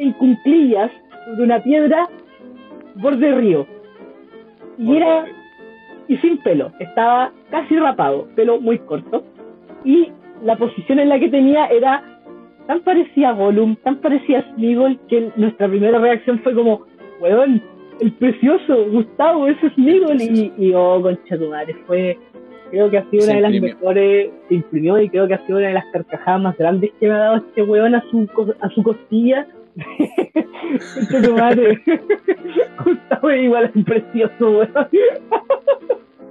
en 0.00 0.12
cunclillas 0.14 0.90
de 1.36 1.42
una 1.42 1.62
piedra 1.62 2.08
borde 2.96 3.32
río. 3.34 3.66
Y 4.78 4.96
era 4.96 5.26
y 6.08 6.16
sin 6.16 6.38
pelo, 6.38 6.72
estaba 6.80 7.30
casi 7.50 7.78
rapado, 7.78 8.26
pelo 8.34 8.60
muy 8.60 8.78
corto. 8.80 9.22
Y 9.84 10.10
la 10.42 10.56
posición 10.56 10.98
en 10.98 11.08
la 11.08 11.20
que 11.20 11.28
tenía 11.28 11.66
era 11.66 12.02
tan 12.66 12.80
parecida 12.80 13.28
a 13.28 13.32
Gollum, 13.32 13.76
tan 13.76 14.00
parecida 14.00 14.40
a 14.40 14.54
Smeagol, 14.54 14.98
que 15.08 15.30
nuestra 15.36 15.68
primera 15.68 16.00
reacción 16.00 16.40
fue 16.40 16.52
como, 16.54 16.84
weón, 17.20 17.62
el 18.00 18.12
precioso, 18.14 18.86
Gustavo, 18.90 19.46
ese 19.46 19.68
es 19.68 19.72
Smeagol. 19.74 20.20
Y, 20.20 20.52
y 20.58 20.72
oh, 20.74 21.00
concha 21.00 21.38
tu 21.38 21.48
madre, 21.48 21.76
fue, 21.86 22.18
creo 22.70 22.90
que 22.90 22.98
ha 22.98 23.10
sido 23.10 23.22
Se 23.22 23.28
una 23.28 23.36
de 23.36 23.42
las 23.42 23.62
mejores, 23.62 24.30
se 24.48 24.54
imprimió 24.54 24.98
y 25.00 25.08
creo 25.10 25.28
que 25.28 25.34
ha 25.34 25.46
sido 25.46 25.58
una 25.58 25.68
de 25.68 25.74
las 25.74 25.86
carcajadas 25.92 26.40
más 26.40 26.58
grandes 26.58 26.90
que 26.98 27.06
me 27.06 27.14
ha 27.14 27.18
dado 27.18 27.36
este 27.36 27.62
weón 27.62 27.94
a 27.94 28.02
su, 28.10 28.28
a 28.60 28.68
su 28.70 28.82
costilla. 28.82 29.46
Tu 31.22 31.34
madre. 31.34 31.82
Gustavo 32.84 33.30
es 33.30 33.42
igual 33.42 33.72
al 33.74 33.84
precioso, 33.84 34.50
weón. 34.50 34.72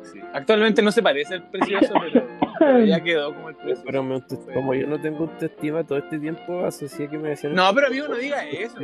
Sí. 0.02 0.20
Actualmente 0.34 0.82
no 0.82 0.92
se 0.92 1.04
parece 1.04 1.36
al 1.36 1.50
precioso, 1.50 1.94
pero, 2.02 2.26
pero 2.60 2.86
ya 2.86 3.00
quedó 3.02 3.34
como 3.34 3.50
el 3.50 3.56
precioso. 3.56 3.84
Pero 3.86 4.04
me 4.04 4.22
como 4.54 4.74
yo 4.74 4.88
no 4.88 5.00
tengo 5.00 5.20
autoestima 5.26 5.84
todo 5.84 6.00
este 6.00 6.18
tiempo, 6.20 6.66
asocié 6.66 7.08
que 7.10 7.18
me 7.18 7.30
decían. 7.30 7.54
No, 7.54 7.72
pero 7.74 7.88
amigo, 7.88 8.08
no 8.08 8.16
digas 8.16 8.46
eso. 8.52 8.78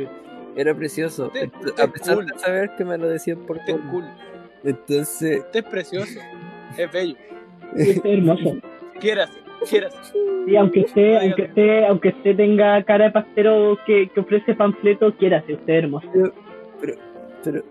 Era 0.56 0.74
precioso. 0.74 1.26
Usted- 1.26 1.50
usted 1.64 1.82
a 1.82 1.88
pesar 1.88 2.14
cool. 2.16 2.26
de 2.26 2.38
saber 2.38 2.70
que 2.76 2.84
me 2.84 2.96
lo 2.98 3.08
decían 3.08 3.38
por 3.46 3.56
Usted 3.58 3.76
cool. 3.90 4.04
Entonces, 4.64 5.40
Usted 5.40 5.60
es 5.64 5.70
precioso. 5.70 6.20
Es 6.76 6.90
bello. 6.92 7.16
Usted 7.72 7.88
es 7.88 8.04
hermoso. 8.04 8.56
Quiérase, 9.00 9.38
quiérase. 9.68 10.12
Y 10.46 10.56
aunque 10.56 10.80
usted, 10.80 11.16
aunque 11.16 11.42
usted, 11.42 11.84
aunque 11.84 12.08
usted 12.10 12.36
tenga 12.36 12.82
cara 12.84 13.06
de 13.06 13.10
pastero 13.10 13.76
que, 13.86 14.08
que 14.08 14.20
ofrece 14.20 14.54
panfletos, 14.54 15.14
quiera 15.18 15.42
ser 15.42 15.56
usted 15.56 15.72
es 15.74 15.84
hermoso. 15.84 16.08
pero 17.44 17.62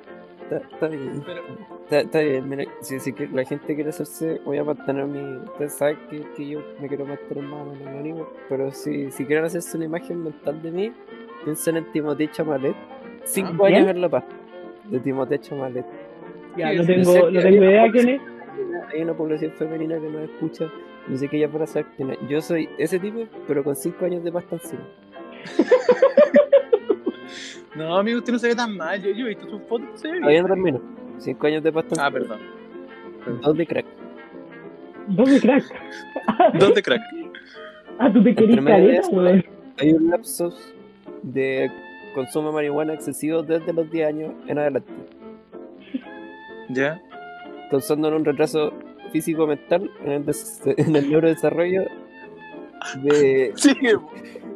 está, 0.43 0.57
está 0.57 0.87
bien. 0.87 1.23
Pero, 1.25 1.41
Está, 1.85 1.99
está 1.99 2.19
bien, 2.21 2.49
mira, 2.49 2.63
si, 2.81 2.99
si 2.99 3.13
que 3.13 3.27
la 3.27 3.43
gente 3.45 3.75
quiere 3.75 3.91
hacerse, 3.91 4.41
voy 4.43 4.57
a 4.57 4.63
mantener 4.63 5.05
mi. 5.05 5.19
Ustedes 5.45 5.73
saben 5.73 5.97
que, 6.09 6.23
que 6.35 6.47
yo 6.49 6.59
me 6.81 6.87
quiero 6.87 7.05
mantener 7.05 7.43
más 7.43 7.61
o 7.61 7.65
menos 7.71 7.87
anónimo, 7.87 8.27
pero 8.49 8.71
si, 8.71 9.11
si 9.11 9.23
quieren 9.23 9.45
hacerse 9.45 9.77
una 9.77 9.85
imagen 9.85 10.23
mental 10.23 10.59
de 10.63 10.71
mí, 10.71 10.91
piensen 11.43 11.77
en 11.77 11.91
Timothée 11.91 12.27
Chamalet. 12.31 12.75
Cinco 13.23 13.65
Ah, 13.65 13.67
años 13.67 13.87
en 13.87 14.01
La 14.01 14.09
Paz, 14.09 14.23
de 14.85 14.99
Timothée 14.99 15.39
Chamalet. 15.39 15.85
Ya, 16.57 16.71
Sí, 16.71 16.77
no 16.77 16.83
sí, 16.83 16.87
tengo, 16.87 17.13
no 17.29 17.39
tengo 17.39 17.47
hay 17.47 17.55
idea 17.55 17.83
una 17.83 17.91
quién 17.91 18.09
es. 18.09 18.21
Hay 18.91 19.01
una 19.03 19.13
población 19.13 19.51
femenina 19.51 19.99
que 19.99 20.09
nos 20.09 20.23
escucha, 20.23 20.65
yo 21.09 21.17
sé 21.17 21.27
que 21.27 21.37
ella 21.37 21.49
saber 21.67 21.87
quién 21.95 22.11
es. 22.11 22.19
Yo 22.27 22.41
soy 22.41 22.69
ese 22.77 22.99
tipo, 22.99 23.25
pero 23.47 23.63
con 23.63 23.75
cinco 23.75 24.05
años 24.05 24.23
de 24.23 24.31
pasta 24.31 24.55
encima. 24.55 24.81
no, 27.75 27.97
amigo, 27.97 28.19
usted 28.19 28.33
no 28.33 28.39
se 28.39 28.47
ve 28.49 28.55
tan 28.55 28.75
mal. 28.75 29.01
Yo, 29.01 29.11
yo 29.11 29.25
he 29.25 29.29
visto 29.29 29.49
sus 29.49 29.61
fotos, 29.63 29.87
se 29.99 30.07
ve 30.07 30.13
bien. 30.13 30.21
Todavía 30.23 30.41
no 30.43 30.47
termino. 30.47 30.81
Cinco 31.17 31.47
años 31.47 31.63
de 31.63 31.71
pasta 31.71 31.95
Ah, 31.99 32.07
encima. 32.07 32.27
perdón. 32.29 33.41
Dos 33.41 33.57
de 33.57 33.67
crack. 33.67 33.85
¿Dónde 35.07 35.39
crack? 35.39 35.63
Dos 36.59 36.75
de 36.75 36.81
crack. 36.81 37.01
Ah, 37.99 38.11
tú 38.11 38.23
te 38.23 38.33
de 38.33 38.63
caleta, 38.63 39.07
weón. 39.09 39.45
Hay 39.77 39.93
un 39.93 40.09
lapsus 40.09 40.73
de 41.21 41.69
consumo 42.13 42.49
de 42.49 42.53
marihuana 42.55 42.93
excesivo 42.93 43.43
desde 43.43 43.71
los 43.73 43.89
10 43.91 44.07
años 44.07 44.33
en 44.47 44.57
adelante, 44.57 44.91
¿Ya? 46.69 47.01
causando 47.69 48.07
un 48.15 48.23
retraso 48.25 48.71
físico-mental 49.11 49.89
en 50.03 50.11
el, 50.11 50.25
des- 50.25 50.61
en 50.77 50.95
el 50.95 51.09
neurodesarrollo 51.09 51.83
de, 53.03 53.51
Sí, 53.55 53.73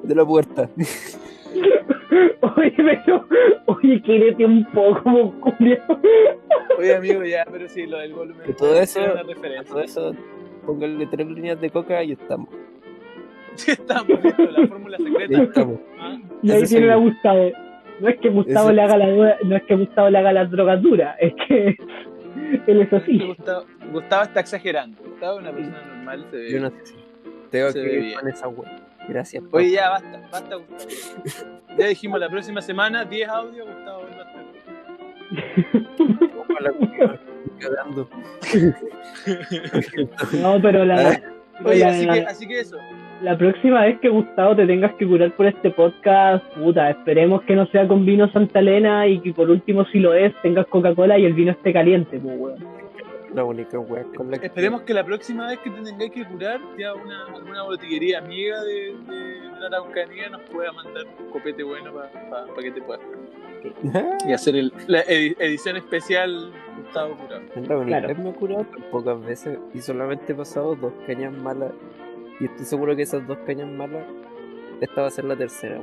de 0.04 0.16
la 0.16 0.26
pubertad. 0.26 0.70
Oye, 2.58 2.74
pero, 2.76 3.26
oye, 3.68 4.02
quírete 4.02 4.46
un 4.46 4.66
poco, 4.72 5.34
Julio. 5.42 5.78
Oye, 6.78 6.96
amigo, 6.96 7.24
ya, 7.24 7.46
pero 7.50 7.68
sí, 7.70 7.86
lo 7.86 7.98
del 8.00 8.14
volumen. 8.14 8.42
Que 8.46 8.54
todo 8.54 8.80
eso- 8.80 9.00
una 9.00 9.24
referencia. 9.24 9.64
Todo 9.72 9.82
eso, 9.82 10.16
pónganle 10.66 11.06
tres 11.08 11.28
líneas 11.28 11.62
de 11.62 11.70
coca 11.70 12.04
y 12.04 12.14
estamos. 12.14 12.50
Sí, 13.56 13.72
estamos 13.72 14.08
la 14.24 14.68
fórmula 14.68 14.98
Y 15.00 15.04
secreta. 15.04 15.44
estamos. 15.44 15.80
Ah, 16.00 16.18
Y 16.42 16.52
ahí 16.52 16.62
Ese 16.64 16.78
tiene 16.78 16.92
a. 16.92 16.96
Gustavo. 16.96 17.52
No 18.00 18.08
es 18.10 18.20
que 18.20 18.30
Gustavo 18.30 18.68
Ese- 18.68 18.76
le 18.76 18.82
haga 18.82 18.98
la 18.98 19.38
no 19.44 19.56
es 19.56 19.64
que 19.64 19.76
Gustavo 19.76 20.10
le 20.10 20.18
haga 20.18 20.34
las 20.34 20.50
drogas 20.52 20.82
duras, 20.82 21.16
es 21.20 21.34
que 21.48 21.76
él 22.68 22.82
es 22.82 22.94
así. 22.94 23.20
Gustavo, 23.26 23.66
Gustavo 23.92 24.24
está 24.24 24.40
exagerando. 24.40 25.02
Gustavo 25.04 25.40
es 25.40 25.44
una 25.44 25.52
persona 25.54 25.82
normal, 25.86 26.26
se 26.32 26.38
ve. 26.38 26.52
Yo 26.52 26.60
no 26.62 26.70
sé 26.70 26.86
si 26.86 26.96
tengo 27.52 27.72
Se 27.72 27.82
que 27.82 28.00
ir 28.00 28.14
con 28.20 28.28
esa 28.28 28.48
wea. 28.48 28.76
Gracias. 29.08 29.44
Oye, 29.52 29.72
ya, 29.72 29.90
basta, 29.90 30.22
basta, 30.32 30.56
Gustavo. 30.56 30.90
Ya 31.78 31.88
dijimos, 31.88 32.20
la 32.20 32.30
próxima 32.30 32.62
semana, 32.62 33.06
10 33.06 33.30
audios, 33.30 33.68
Gustavo 33.68 34.02
vuelve 34.02 34.18
a 34.18 34.24
estar. 34.24 34.46
Ojalá, 36.50 36.74
cagando. 37.60 38.10
No, 40.42 40.62
pero 40.62 40.86
la, 40.86 41.22
Oye, 41.66 41.80
la- 41.80 41.90
así 41.90 42.08
que, 42.08 42.20
así 42.26 42.48
que 42.48 42.60
eso. 42.60 42.78
La 43.22 43.38
próxima 43.38 43.82
vez 43.86 44.00
que 44.00 44.10
Gustavo 44.10 44.56
te 44.56 44.66
tengas 44.66 44.94
que 44.96 45.08
curar 45.08 45.32
por 45.36 45.46
este 45.46 45.72
podcast, 45.72 46.44
puta, 46.56 46.90
esperemos 46.90 47.42
que 47.44 47.56
no 47.56 47.66
sea 47.68 47.88
con 47.88 48.06
vino 48.06 48.28
Santa 48.32 48.60
Elena 48.60 49.08
y 49.08 49.20
que 49.20 49.34
por 49.34 49.50
último, 49.50 49.86
si 49.86 50.00
lo 50.00 50.14
es, 50.14 50.34
tengas 50.42 50.66
Coca-Cola 50.68 51.18
y 51.20 51.26
el 51.26 51.34
vino 51.34 51.52
esté 51.52 51.74
caliente, 51.74 52.20
pues, 52.20 52.36
weón. 52.40 52.80
La 53.34 53.44
única 53.44 53.78
wea 53.78 54.04
con 54.16 54.32
la. 54.32 54.38
Esperemos 54.38 54.82
que 54.82 54.94
la 54.94 55.04
próxima 55.04 55.46
vez 55.48 55.60
que 55.60 55.70
te 55.70 55.82
tengáis 55.84 56.12
que 56.12 56.26
curar, 56.26 56.60
ya 56.80 56.96
una, 56.96 57.26
alguna 57.36 57.62
botillería 57.62 58.18
amiga 58.18 58.60
de, 58.64 58.96
de, 59.08 59.16
de 59.42 59.60
la 59.60 59.68
Araucanía 59.68 60.30
nos 60.30 60.42
pueda 60.50 60.72
mandar 60.72 61.04
un 61.20 61.30
copete 61.30 61.62
bueno 61.62 61.92
para 61.94 62.48
que 62.60 62.72
te 62.72 62.82
puedas 62.82 63.02
curar. 63.04 63.20
Y 64.28 64.34
hacer 64.34 64.56
el, 64.56 64.74
la 64.88 65.04
edi- 65.04 65.36
edición 65.38 65.78
especial 65.78 66.52
Gustavo 66.78 67.16
Curado. 67.18 67.42
Es 67.56 67.68
la 67.68 67.78
única 67.78 68.02
Claro. 68.02 68.34
curado 68.34 68.66
pocas 68.90 69.24
veces 69.24 69.60
y 69.76 69.80
solamente 69.82 70.32
he 70.32 70.36
pasado 70.36 70.76
dos 70.76 70.94
cañas 71.06 71.32
malas. 71.34 71.72
Y 72.40 72.46
estoy 72.46 72.66
seguro 72.66 72.96
que 72.96 73.02
esas 73.04 73.26
dos 73.28 73.38
cañas 73.46 73.68
malas, 73.70 74.06
esta 74.82 75.02
va 75.02 75.08
a 75.08 75.12
ser 75.12 75.26
la 75.26 75.36
tercera. 75.36 75.82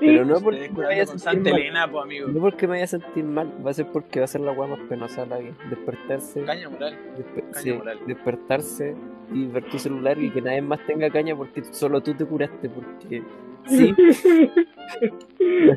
Sí, 0.00 0.06
Pero 0.06 0.24
no 0.24 0.36
Ustedes 0.36 0.68
porque 0.68 0.80
me 0.80 0.86
vaya 0.86 1.02
a 1.02 1.06
sentir 1.06 1.20
Santa 1.24 1.50
mal. 1.50 1.60
Elena, 1.60 1.90
pues 1.90 2.04
amigo. 2.04 2.28
No 2.28 2.40
porque 2.40 2.66
me 2.68 2.70
vaya 2.74 2.84
a 2.84 2.86
sentir 2.86 3.24
mal, 3.24 3.52
va 3.66 3.70
a 3.72 3.74
ser 3.74 3.86
porque 3.86 4.20
va 4.20 4.24
a 4.26 4.28
ser 4.28 4.42
la 4.42 4.52
weá 4.52 4.68
más 4.68 4.78
penosa 4.88 5.22
de 5.24 5.28
la 5.28 5.38
vida. 5.38 5.52
Despertarse, 5.70 6.44
Caña 6.44 6.68
moral. 6.68 6.96
despe- 7.18 7.50
caña 7.50 7.60
sí, 7.62 7.72
moral. 7.72 7.98
despertarse 8.06 8.94
y 9.34 9.46
ver 9.46 9.64
tu 9.64 9.78
celular 9.80 10.16
y 10.22 10.30
que 10.30 10.40
nadie 10.40 10.62
más 10.62 10.78
tenga 10.86 11.10
caña 11.10 11.34
porque 11.34 11.64
solo 11.64 12.00
tú 12.00 12.14
te 12.14 12.24
curaste. 12.24 12.68
Porque 12.70 13.24
sí, 13.66 13.92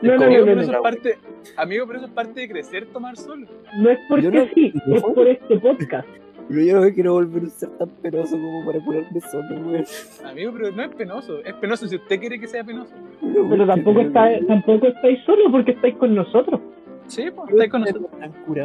No, 0.03 0.15
no, 0.17 0.25
Amigo, 0.25 0.39
no, 0.39 0.45
pero 0.45 0.55
no, 0.55 0.61
eso 0.61 0.71
no. 0.71 0.77
es 0.77 0.83
parte, 0.83 1.17
amigo, 1.57 1.85
pero 1.87 1.97
eso 1.99 2.05
es 2.07 2.13
parte 2.13 2.39
de 2.41 2.49
crecer 2.49 2.85
tomar 2.87 3.17
solo. 3.17 3.47
No 3.79 3.89
es 3.89 3.99
porque 4.07 4.23
Yo 4.23 4.31
no- 4.31 4.45
sí, 4.53 4.71
no. 4.85 4.95
es 4.97 5.01
por 5.03 5.27
este 5.27 5.59
podcast. 5.59 6.07
Pero 6.47 6.61
yo 6.61 6.75
no 6.75 6.81
me 6.81 6.93
quiero 6.93 7.13
volver 7.13 7.43
a 7.43 7.49
ser 7.49 7.69
tan 7.77 7.89
penoso 7.89 8.31
como 8.37 8.65
para 8.65 8.83
curarme 8.83 9.21
solo, 9.21 9.67
weón. 9.67 9.85
Amigo, 10.25 10.51
pero 10.53 10.71
no 10.71 10.83
es 10.83 10.95
penoso. 10.95 11.39
Es 11.43 11.53
penoso 11.55 11.87
si 11.87 11.95
usted 11.95 12.19
quiere 12.19 12.39
que 12.39 12.47
sea 12.47 12.63
penoso. 12.63 12.93
Pero 13.21 13.65
tampoco, 13.65 14.01
está, 14.01 14.27
tampoco 14.47 14.87
estáis 14.87 15.23
solos 15.25 15.47
porque 15.51 15.71
estáis 15.71 15.95
con 15.95 16.15
nosotros. 16.15 16.59
Sí, 17.07 17.29
pues, 17.33 17.49
estáis 17.51 17.71
con 17.71 17.81
nosotros. 17.81 18.11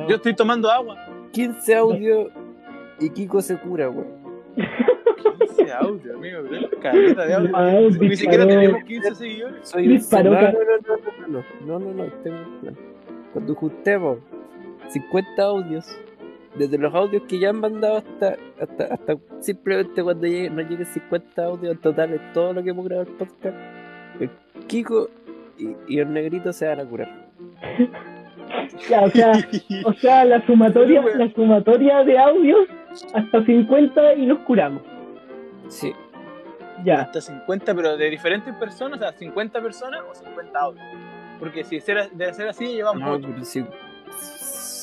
Yo 0.08 0.16
estoy 0.16 0.34
tomando 0.34 0.70
agua. 0.70 0.96
15 1.32 1.74
audios 1.74 2.28
y 3.00 3.10
Kiko 3.10 3.40
se 3.40 3.56
cura, 3.58 3.90
weón. 3.90 4.26
15 4.56 5.72
audio, 5.72 6.16
amigo, 6.16 6.40
pero 6.48 6.66
es 6.66 6.74
caleta 6.80 7.26
de 7.26 7.34
audio. 7.34 8.00
Ni 8.00 8.16
siquiera 8.16 8.46
tenemos 8.46 8.84
15 8.84 9.14
seguidores. 9.14 9.68
Soy 9.68 9.86
no, 9.86 10.22
no, 10.22 10.32
no, 10.32 10.40
no, 10.40 10.52
no, 11.28 11.28
no, 11.28 11.44
no, 11.60 11.78
no, 11.78 11.94
no, 11.94 12.04
tengo 12.22 12.36
un 12.36 12.60
plan. 12.60 12.76
Cuando 13.32 13.54
juntemos 13.54 14.18
50 14.88 15.42
audios, 15.42 15.98
desde 16.58 16.78
los 16.78 16.94
audios 16.94 17.22
que 17.28 17.38
ya 17.38 17.50
han 17.50 17.60
mandado 17.60 17.98
hasta, 17.98 18.36
hasta, 18.60 18.94
hasta 18.94 19.16
simplemente 19.40 20.02
cuando 20.02 20.26
llegue, 20.26 20.50
no 20.50 20.62
lleguen 20.62 20.86
50 20.86 21.44
audios 21.44 21.74
en 21.74 21.80
total 21.80 22.12
en 22.14 22.32
todo 22.32 22.52
lo 22.52 22.62
que 22.62 22.70
hemos 22.70 22.84
grabado 22.86 23.08
el 23.10 23.16
podcast, 23.16 23.56
el 24.20 24.30
Kiko 24.66 25.08
y, 25.58 25.76
y 25.88 25.98
el 25.98 26.12
negrito 26.12 26.52
se 26.52 26.66
van 26.66 26.80
a 26.80 26.84
curar. 26.84 27.26
Ya, 28.88 29.02
o 29.02 29.10
sea, 29.10 29.32
o 29.84 29.92
sea 29.94 30.24
la 30.24 30.44
sumatoria, 30.46 31.02
la 31.16 31.32
sumatoria 31.32 32.04
de 32.04 32.18
audios 32.18 32.68
hasta 33.14 33.44
50 33.44 34.14
y 34.14 34.26
nos 34.26 34.38
curamos. 34.40 34.82
Sí, 35.68 35.92
Ya. 36.84 37.02
Hasta 37.02 37.20
50, 37.20 37.74
pero 37.74 37.96
de 37.96 38.10
diferentes 38.10 38.54
personas, 38.56 38.98
o 38.98 39.02
sea, 39.02 39.12
50 39.12 39.60
personas 39.60 40.00
o 40.10 40.14
50 40.14 40.58
audios. 40.60 40.84
Porque 41.38 41.64
si 41.64 41.80
será- 41.80 42.08
de 42.08 42.32
ser 42.34 42.48
así, 42.48 42.66
llevamos 42.66 43.02
no, 43.02 43.16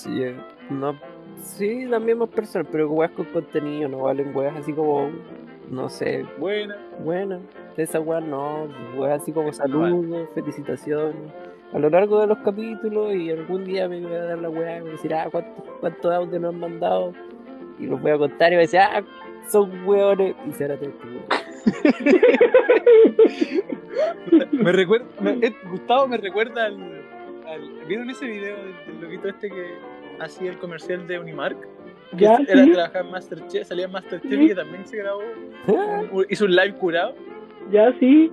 eh, 0.09 0.35
no, 0.69 0.99
sí, 1.43 1.85
las 1.85 2.01
mismas 2.01 2.29
personas, 2.29 2.67
pero 2.71 2.89
weas 2.89 3.11
con 3.11 3.25
contenido, 3.25 3.89
no 3.89 3.99
valen 3.99 4.35
weas 4.35 4.55
así 4.57 4.73
como, 4.73 5.09
no 5.69 5.89
sé, 5.89 6.25
Buena. 6.39 6.75
Bueno, 7.03 7.39
esa 7.77 7.99
weá 7.99 8.19
no, 8.21 8.67
weá 8.95 9.15
así 9.15 9.31
como 9.31 9.45
vale. 9.47 9.53
saludos, 9.57 10.29
felicitaciones. 10.33 11.15
A 11.73 11.79
lo 11.79 11.89
largo 11.89 12.19
de 12.21 12.27
los 12.27 12.37
capítulos 12.39 13.15
y 13.15 13.31
algún 13.31 13.63
día 13.65 13.87
me 13.89 13.99
voy 14.01 14.13
a 14.13 14.23
dar 14.25 14.37
la 14.37 14.49
weá 14.49 14.77
y 14.77 14.81
voy 14.81 14.89
a 14.89 14.91
decir, 14.93 15.13
ah, 15.13 15.27
¿cuántos, 15.31 15.63
cuántos 15.79 16.11
audios 16.13 16.39
nos 16.41 16.53
han 16.53 16.59
mandado? 16.59 17.13
Y 17.79 17.87
los 17.87 17.99
voy 18.01 18.11
a 18.11 18.17
contar 18.17 18.51
y 18.51 18.55
voy 18.55 18.59
a 18.59 18.67
decir, 18.67 18.79
ah, 18.79 19.01
son 19.49 19.71
weones. 19.87 20.35
Y 20.47 20.51
se 20.51 20.67
van 20.67 20.77
a 20.77 20.79
tener 20.79 20.95
que 20.95 21.07
curar. 21.07 22.43
Me 24.51 24.71
recuerda, 24.71 25.05
me- 25.19 25.45
eh, 25.47 25.55
Gustavo 25.69 26.07
me 26.07 26.17
recuerda 26.17 26.65
al, 26.65 26.75
al- 27.47 27.85
¿Vieron 27.87 28.09
ese 28.09 28.25
video 28.27 28.55
del, 28.55 28.73
del 28.87 29.01
loquito 29.01 29.27
este 29.29 29.49
que 29.49 29.73
hacía 30.19 30.51
el 30.51 30.57
comercial 30.57 31.07
de 31.07 31.19
Unimark? 31.19 31.57
Que 32.17 32.25
Ya, 32.25 32.35
era 32.47 32.63
sí. 32.63 32.71
trabajar 32.71 33.05
en 33.05 33.11
Masterchef, 33.11 33.67
salía 33.67 33.85
en 33.85 33.91
Masterchef 33.91 34.31
Sí. 34.31 34.43
y 34.43 34.47
que 34.49 34.55
también 34.55 34.85
se 34.85 34.97
grabó, 34.97 35.21
un- 36.11 36.25
hizo 36.29 36.45
un 36.45 36.51
live 36.55 36.73
curado. 36.75 37.15
Ya 37.71 37.91
sí. 37.99 38.31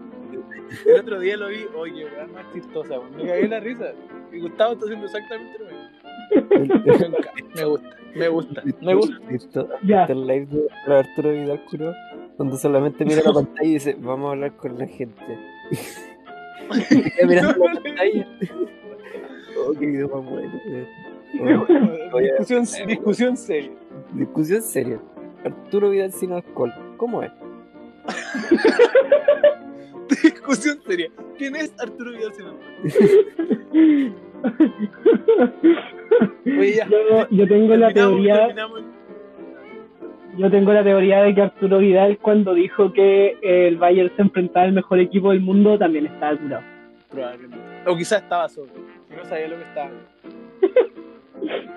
El 0.86 1.00
otro 1.00 1.18
día 1.18 1.36
lo 1.36 1.48
vi, 1.48 1.64
oye, 1.76 2.04
weá, 2.04 2.26
más 2.28 2.44
chistosa, 2.52 2.98
weón. 2.98 3.16
me 3.16 3.26
cagué 3.26 3.48
la 3.48 3.60
risa. 3.60 3.92
Y 4.32 4.40
Gustavo 4.40 4.72
está 4.74 4.84
haciendo 4.84 5.06
exactamente 5.06 5.58
lo 5.58 5.64
mismo. 5.66 5.80
Me 7.54 7.64
gusta, 7.64 7.88
me 8.14 8.28
gusta, 8.28 8.62
me 8.74 8.94
gusta. 8.94 9.66
Ya. 9.82 10.04
el 10.04 10.26
live 10.26 10.46
de 10.86 10.94
Arturo 10.94 11.30
Vidal 11.32 11.64
curó, 11.70 11.92
donde 12.38 12.56
solamente 12.56 13.04
mira 13.04 13.22
la 13.24 13.32
pantalla 13.32 13.68
y 13.68 13.74
dice, 13.74 13.96
vamos 14.00 14.28
a 14.28 14.32
hablar 14.32 14.52
con 14.56 14.78
la 14.78 14.86
gente. 14.86 15.38
Y 17.20 17.26
mirando 17.26 17.64
la 17.66 17.72
pantalla. 17.82 18.28
Oh, 19.58 19.72
qué 19.78 19.86
video 19.86 20.08
más 20.08 20.30
bueno. 20.30 20.52
Oye, 22.12 22.32
Discusión, 22.38 22.64
discusión 22.86 23.36
seria. 23.36 23.70
Discusión 24.12 24.62
seria. 24.62 25.00
Arturo 25.44 25.90
Vidal 25.90 26.12
sin 26.12 26.32
alcohol. 26.32 26.72
¿Cómo 26.96 27.22
es? 27.22 27.30
Discusión 30.22 30.78
seria. 30.86 31.10
¿Quién 31.38 31.56
es 31.56 31.72
Arturo 31.80 32.12
Vidal 32.12 32.34
Sinaloa? 32.34 32.58
Oye, 36.46 36.74
ya. 36.76 36.86
Yo, 36.88 37.28
yo 37.30 37.48
tengo 37.48 37.76
la 37.76 37.92
teoría, 37.92 38.46
terminamos. 38.46 38.82
yo 40.36 40.50
tengo 40.50 40.72
la 40.72 40.82
teoría 40.82 41.22
de 41.22 41.34
que 41.34 41.42
Arturo 41.42 41.78
Vidal 41.78 42.18
cuando 42.18 42.54
dijo 42.54 42.92
que 42.92 43.36
el 43.42 43.76
Bayern 43.76 44.10
se 44.16 44.22
enfrentaba 44.22 44.66
al 44.66 44.72
mejor 44.72 44.98
equipo 44.98 45.30
del 45.30 45.40
mundo 45.40 45.78
también 45.78 46.06
estaba 46.06 46.36
curado. 46.36 46.64
Probablemente. 47.10 47.58
O 47.86 47.96
quizás 47.96 48.22
estaba 48.22 48.48
solo. 48.48 48.70
Y 49.10 49.14
no 49.16 49.24
sabía 49.24 49.48
lo 49.48 49.56
que 49.56 49.62
estaba. 49.62 49.90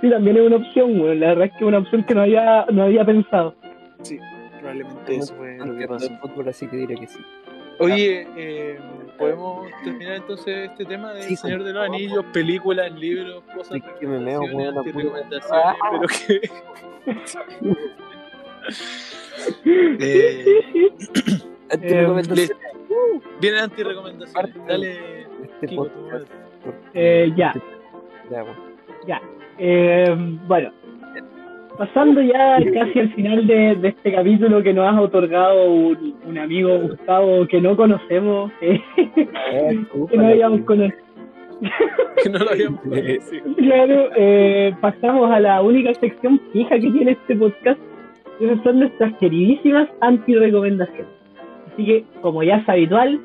Sí, 0.02 0.10
también 0.10 0.38
es 0.38 0.44
una 0.44 0.56
opción, 0.58 1.00
güey. 1.00 1.18
La 1.18 1.28
verdad 1.30 1.46
es 1.46 1.52
que 1.52 1.58
es 1.60 1.64
una 1.64 1.78
opción 1.80 2.04
que 2.04 2.14
no 2.16 2.22
había, 2.22 2.66
no 2.72 2.84
había 2.84 3.06
pensado. 3.06 3.56
Sí, 4.02 4.20
probablemente 4.60 5.16
eso 5.16 5.34
fue 5.36 5.58
lo 5.58 5.76
que 5.78 5.88
pasó. 5.88 6.12
el 6.12 6.18
fútbol, 6.20 6.48
así 6.50 6.68
que 6.68 6.76
diré 6.78 6.96
que 6.96 7.08
sí. 7.08 7.20
Oye, 7.80 8.28
eh, 8.38 8.78
¿podemos 9.18 9.66
terminar 9.84 10.16
entonces 10.18 10.70
este 10.70 10.86
tema 10.86 11.12
del 11.14 11.24
Sí, 11.24 11.36
Señor 11.36 11.64
de 11.64 11.74
los. 11.74 11.84
Anillos, 11.86 12.24
películas, 12.34 12.92
libros, 12.94 13.44
cosas, 13.56 13.78
Es 13.78 13.84
que 14.00 14.06
me 14.08 14.20
meo, 14.20 14.42
recomendaciones, 14.42 14.56
weón, 14.56 14.76
la 14.76 14.82
antirrecomendaciones, 14.82 15.76
puta. 15.80 15.90
pero 15.92 16.08
que... 16.28 16.42
eh, 20.00 20.46
Antes 21.72 21.92
Eh, 21.92 22.02
recomendaciones, 22.02 22.58
vienen. 23.42 23.70
Parte- 24.34 24.60
Dale, 24.68 25.22
este 25.44 25.68
Kiko, 25.68 25.88
podcast. 25.88 26.28
por- 26.64 26.76
Eh, 26.94 27.32
ya. 27.36 27.54
Ya, 28.30 28.44
bueno. 28.44 28.73
Eh, 29.60 30.16
bueno, 30.48 30.72
pasando 31.78 32.22
ya 32.22 32.58
casi 32.74 33.00
al 33.00 33.14
final 33.14 33.48
de, 33.48 33.76
de 33.76 33.88
este 33.90 34.14
capítulo 34.14 34.62
que 34.62 34.74
nos 34.74 34.88
has 34.88 35.00
otorgado 35.00 35.72
un, 35.72 36.16
un 36.26 36.38
amigo 36.38 36.78
Gustavo 36.80 37.48
que 37.48 37.62
no 37.62 37.76
conocemos, 37.76 38.52
eh, 38.62 38.82
que 38.96 40.18
no 40.18 40.28
habíamos 40.28 40.62
conocido. 40.62 41.04
que 42.24 42.30
no 42.30 42.40
lo 42.40 42.52
habíamos 42.52 42.82
conocido. 42.82 43.56
Claro, 43.58 44.10
eh, 44.16 44.76
pasamos 44.82 45.32
a 45.32 45.40
la 45.40 45.62
única 45.62 45.94
sección 45.96 46.40
fija 46.52 46.80
que 46.80 46.92
tiene 46.92 47.12
este 47.12 47.36
podcast, 47.36 47.80
esas 48.40 48.62
son 48.64 48.80
nuestras 48.80 49.14
queridísimas 49.18 49.90
anti-recomendaciones. 50.02 51.14
Así 51.72 51.86
que, 51.86 52.04
como 52.22 52.44
ya 52.44 52.58
es 52.58 52.70
habitual, 52.70 53.20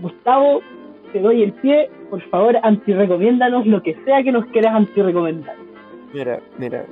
Gustavo, 0.00 0.62
te 1.14 1.20
doy 1.20 1.44
el 1.44 1.52
pie, 1.52 1.88
por 2.10 2.20
favor, 2.28 2.56
anti-recomiéndanos 2.62 3.66
lo 3.66 3.80
que 3.84 3.94
sea 4.04 4.24
que 4.24 4.32
nos 4.32 4.46
quieras 4.46 4.74
anti-recomendar. 4.74 5.54
Mira, 6.12 6.40
mira. 6.58 6.84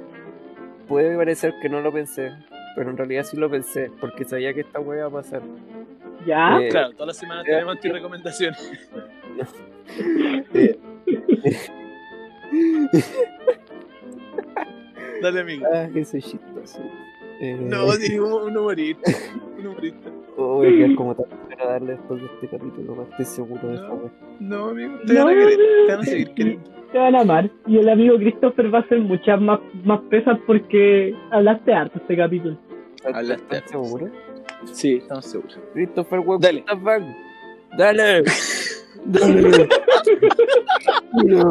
Puede 0.86 1.16
parecer 1.16 1.52
que 1.60 1.68
no 1.68 1.80
lo 1.80 1.92
pensé, 1.92 2.30
pero 2.76 2.90
en 2.90 2.96
realidad 2.96 3.24
sí 3.24 3.36
lo 3.36 3.50
pensé, 3.50 3.90
porque 4.00 4.24
sabía 4.24 4.54
que 4.54 4.60
esta 4.60 4.78
wea 4.78 5.00
iba 5.00 5.08
a 5.08 5.10
pasar. 5.10 5.42
¿Ya? 6.24 6.56
Eh, 6.60 6.68
Claro, 6.68 6.92
todas 6.92 7.08
las 7.08 7.16
semanas 7.16 7.44
tenemos 7.44 7.74
antirrecomendaciones. 7.74 8.90
eh, 10.54 10.78
Dale, 15.20 15.40
amigo. 15.40 15.66
ah, 15.72 15.88
que 15.92 16.04
soy 16.04 16.22
chistoso. 16.22 16.80
Eh, 17.40 17.56
No, 17.60 17.90
digo 17.96 18.44
un 18.44 18.56
humorista. 18.56 19.10
Un 19.58 19.66
humorista. 19.66 20.10
Oh, 20.36 20.54
voy 20.56 20.68
a 20.68 20.76
quedar 20.76 20.94
como 20.96 21.14
tan 21.14 21.26
agradable 21.50 21.92
después 21.92 22.20
de 22.22 22.26
este 22.26 22.48
capítulo, 22.48 22.92
weón. 22.94 23.06
Estoy 23.10 23.24
seguro 23.26 23.68
de 23.68 23.74
eso, 23.74 23.88
No. 23.88 24.10
No, 24.58 24.68
amigo, 24.70 24.94
te 25.06 25.14
No, 25.14 25.24
van 25.26 25.34
a 25.34 25.38
querer, 25.38 25.58
no, 25.58 25.86
te 25.86 25.92
van 25.92 26.00
a 26.00 26.04
seguir 26.04 26.34
queriendo. 26.34 26.70
Te 26.92 26.98
van 26.98 27.14
a 27.14 27.20
amar. 27.20 27.50
Y 27.66 27.78
el 27.78 27.88
amigo 27.88 28.16
Christopher 28.16 28.74
va 28.74 28.78
a 28.78 28.80
hacer 28.82 28.98
muchas 29.00 29.40
más, 29.40 29.60
más 29.84 30.00
pesas 30.10 30.38
porque 30.46 31.14
hablaste 31.30 31.72
harto 31.72 31.98
este 31.98 32.16
capítulo. 32.16 32.58
Hablaste. 33.04 33.56
¿Estás 33.56 33.70
seguro? 33.70 34.08
Sí, 34.72 34.96
estamos 34.96 35.26
seguros. 35.26 35.58
Christopher, 35.74 36.20
weón, 36.20 36.40
Dale. 36.40 36.64
Dale. 37.76 38.24
Dale. 39.04 39.68
No. 41.24 41.50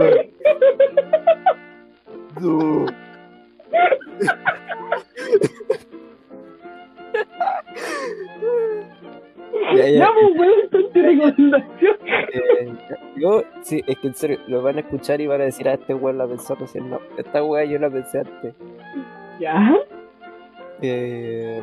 No. 2.39 2.85
Ya, 9.75 9.89
ya. 9.89 10.09
Pues, 10.35 10.71
recomendación. 10.93 11.63
Eh, 12.33 12.73
yo, 13.17 13.43
sí, 13.61 13.83
es 13.87 13.97
que 13.99 14.07
en 14.07 14.15
serio, 14.15 14.39
lo 14.47 14.61
van 14.61 14.77
a 14.77 14.81
escuchar 14.81 15.21
y 15.21 15.27
van 15.27 15.41
a 15.41 15.45
decir, 15.45 15.67
ah, 15.69 15.73
este 15.73 15.93
weón 15.93 16.17
la 16.17 16.27
pensó 16.27 16.55
recién. 16.55 16.89
No, 16.89 16.99
esta 17.17 17.43
weá 17.43 17.65
yo 17.65 17.79
la 17.79 17.89
pensé 17.89 18.19
antes. 18.19 18.55
Ya. 19.39 19.75
Eh, 20.81 21.61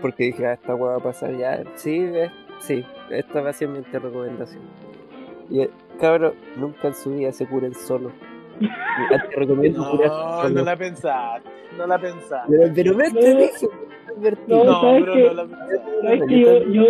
porque 0.00 0.24
dije, 0.24 0.46
ah, 0.46 0.54
esta 0.54 0.74
weá 0.74 0.92
va 0.92 0.96
a 0.96 1.02
pasar 1.02 1.36
ya. 1.36 1.62
Sí, 1.74 1.98
eh, 2.00 2.30
sí, 2.60 2.84
esta 3.10 3.40
va 3.40 3.50
a 3.50 3.52
ser 3.52 3.68
mi 3.68 3.80
recomendación. 3.80 4.62
Y 5.50 5.62
eh, 5.62 5.70
cabrón, 6.00 6.34
nunca 6.56 6.88
en 6.88 6.94
su 6.94 7.14
vida 7.14 7.32
se 7.32 7.46
curen 7.46 7.74
solo. 7.74 8.12
Te 8.60 9.36
recomiendo 9.36 9.80
No, 9.80 10.48
no 10.48 10.62
la 10.64 10.76
pensaste. 10.76 11.48
No 11.76 11.86
la 11.86 11.98
pensaste. 11.98 12.48
Pero, 12.56 12.72
pero 12.74 12.96
ves, 12.96 13.12
te 13.14 13.34
No. 13.34 13.40
dije. 13.40 13.66
No, 14.48 14.64
No, 14.64 14.80
¿sabes 14.80 15.02
pero 15.04 15.12
qué? 15.14 15.22
no 15.22 15.32
la 15.34 15.42
pensaste. 15.44 15.78
¿Sabes 16.02 16.22
que 16.28 16.40
yo, 16.40 16.62
yo, 16.72 16.84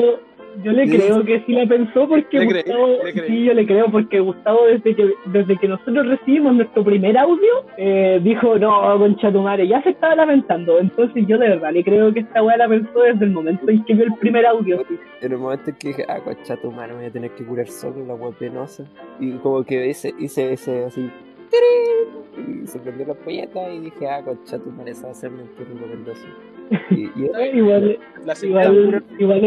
yo 0.64 0.72
le 0.72 0.88
creo 0.88 1.24
que 1.24 1.40
sí 1.44 1.52
la 1.52 1.66
pensó 1.66 2.08
porque 2.08 2.38
Le 2.38 2.48
creí, 2.48 2.62
Gustavo, 2.64 2.86
le 3.04 3.12
creí. 3.12 3.28
sí, 3.28 3.44
yo 3.44 3.54
le 3.54 3.66
creo 3.66 3.90
porque 3.92 4.18
Gustavo 4.20 4.66
desde 4.66 4.96
que 4.96 5.12
desde 5.26 5.56
que 5.58 5.68
nosotros 5.68 6.06
recibimos 6.06 6.54
nuestro 6.54 6.82
primer 6.84 7.16
audio 7.18 7.52
eh, 7.76 8.18
dijo 8.24 8.58
no 8.58 8.98
concha 8.98 9.30
tu 9.30 9.40
madre 9.42 9.68
ya 9.68 9.80
se 9.82 9.90
estaba 9.90 10.16
lamentando 10.16 10.78
entonces 10.80 11.24
yo 11.28 11.38
de 11.38 11.50
verdad 11.50 11.72
le 11.72 11.84
creo 11.84 12.12
que 12.12 12.20
esta 12.20 12.42
weá 12.42 12.56
la 12.56 12.66
pensó 12.68 13.00
desde 13.02 13.24
el 13.26 13.30
momento 13.30 13.68
en 13.70 13.84
que 13.84 13.94
vio 13.94 14.04
el 14.04 14.14
primer 14.14 14.46
audio 14.46 14.82
sí. 14.88 14.98
En 15.20 15.32
el 15.32 15.38
momento 15.38 15.70
en 15.70 15.76
que 15.76 15.88
dije, 15.88 16.04
ah, 16.08 16.20
concha 16.24 16.56
tu 16.56 16.72
mano, 16.72 16.94
me 16.94 17.00
voy 17.00 17.06
a 17.06 17.12
tener 17.12 17.30
que 17.32 17.44
curar 17.44 17.66
solo 17.68 18.04
la 18.06 18.14
weá 18.14 18.30
penosa. 18.32 18.84
Y 19.20 19.32
como 19.38 19.62
que 19.64 19.86
hice, 19.88 20.14
hice 20.18 20.52
ese 20.52 20.84
así. 20.84 21.10
¡Tirín! 21.50 22.62
Y 22.62 22.66
se 22.66 22.78
prendió 22.78 23.06
la 23.06 23.14
polleta 23.14 23.70
y 23.72 23.80
dije, 23.80 24.08
ah, 24.08 24.22
concha 24.24 24.58
tu 24.58 24.70
madre, 24.70 24.92
esa 24.92 25.06
va 25.06 25.12
a 25.12 25.14
ser 25.14 25.30
mi 25.30 25.42
recomendación. 25.58 26.32
Y, 26.90 27.04
y 27.04 27.12
igual 27.58 27.98
La 28.24 28.34
igual 28.42 29.02
igual, 29.18 29.44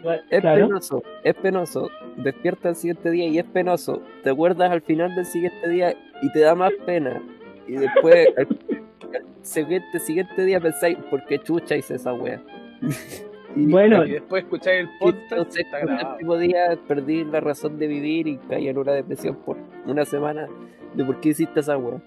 igual, 0.00 0.24
es 0.30 0.40
claro 0.40 0.68
penoso, 0.68 1.02
es 1.22 1.34
penoso. 1.34 1.90
Despierta 2.16 2.68
el 2.70 2.76
siguiente 2.76 3.10
día 3.10 3.26
y 3.26 3.38
es 3.38 3.44
penoso. 3.44 4.02
Te 4.22 4.30
acuerdas 4.30 4.70
al 4.70 4.82
final 4.82 5.14
del 5.14 5.24
siguiente 5.24 5.68
día 5.68 5.94
y 6.22 6.32
te 6.32 6.40
da 6.40 6.54
más 6.54 6.72
pena. 6.86 7.22
Y 7.66 7.72
después, 7.72 8.28
al, 8.36 8.46
al 9.14 9.24
siguiente, 9.42 9.98
siguiente 10.00 10.44
día 10.44 10.60
pensáis, 10.60 10.98
¿por 11.10 11.24
qué 11.26 11.38
chucha 11.38 11.76
hice 11.76 11.94
esa 11.96 12.12
wea? 12.12 12.40
Y- 13.56 13.66
bueno 13.70 14.04
Y 14.04 14.10
después 14.10 14.42
escucháis 14.42 14.80
el 14.80 14.88
podcast. 14.98 15.30
entonces, 15.30 15.64
está 15.64 15.78
el 15.78 15.96
séptimo 16.00 16.36
día 16.38 16.76
perdí 16.88 17.22
la 17.24 17.38
razón 17.38 17.78
de 17.78 17.86
vivir 17.86 18.26
y 18.26 18.36
caí 18.38 18.66
en 18.68 18.76
una 18.78 18.90
depresión 18.90 19.36
por 19.36 19.56
una 19.86 20.04
semana 20.04 20.48
de 20.94 21.04
por 21.04 21.20
qué 21.20 21.30
hiciste 21.30 21.60
esa 21.60 21.76
wea. 21.76 21.98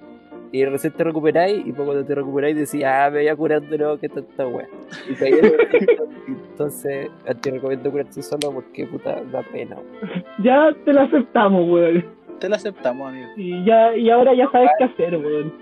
Y 0.51 0.63
recién 0.63 0.93
te 0.93 1.03
recuperáis 1.03 1.65
y 1.67 1.73
cuando 1.73 2.05
te 2.05 2.15
recuperáis 2.15 2.55
decís, 2.55 2.81
ah, 2.85 3.09
me 3.11 3.19
voy 3.19 3.27
a 3.27 3.35
curar 3.35 3.61
de 3.61 3.77
nuevo 3.77 3.97
que 3.99 4.07
tanta 4.09 4.47
wea. 4.47 4.67
Y. 5.09 5.13
Y 6.27 6.31
entonces 6.31 7.09
te 7.41 7.51
recomiendo 7.51 7.89
curarse 7.91 8.21
solo 8.21 8.51
porque 8.51 8.85
puta 8.87 9.21
da 9.31 9.41
pena. 9.43 9.75
wea. 9.77 10.23
ya 10.43 10.75
te 10.83 10.91
lo 10.93 11.01
aceptamos 11.01 11.69
weón 11.69 12.05
Te 12.39 12.49
la 12.49 12.55
aceptamos, 12.57 13.09
amigo. 13.09 13.27
y 13.37 13.63
ya 13.63 13.95
y 13.95 14.09
ahora 14.09 14.33
ya 14.33 14.49
sabes 14.51 14.69
qué 14.77 14.83
hacer 14.85 15.15
weón 15.17 15.53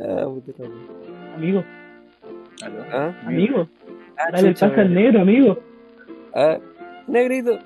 Ah, 0.00 0.24
puta 0.26 0.52
la 0.62 1.34
amigo 1.36 1.64
¿Aló? 2.64 2.84
¿Ah? 2.92 3.12
amigo 3.26 3.68
Ah, 4.16 4.30
dale 4.32 4.48
el 4.48 4.54
pase 4.54 4.80
al 4.80 4.94
negro 4.94 5.20
amigo 5.20 5.58
Ah, 6.34 6.58
negrito. 7.06 7.58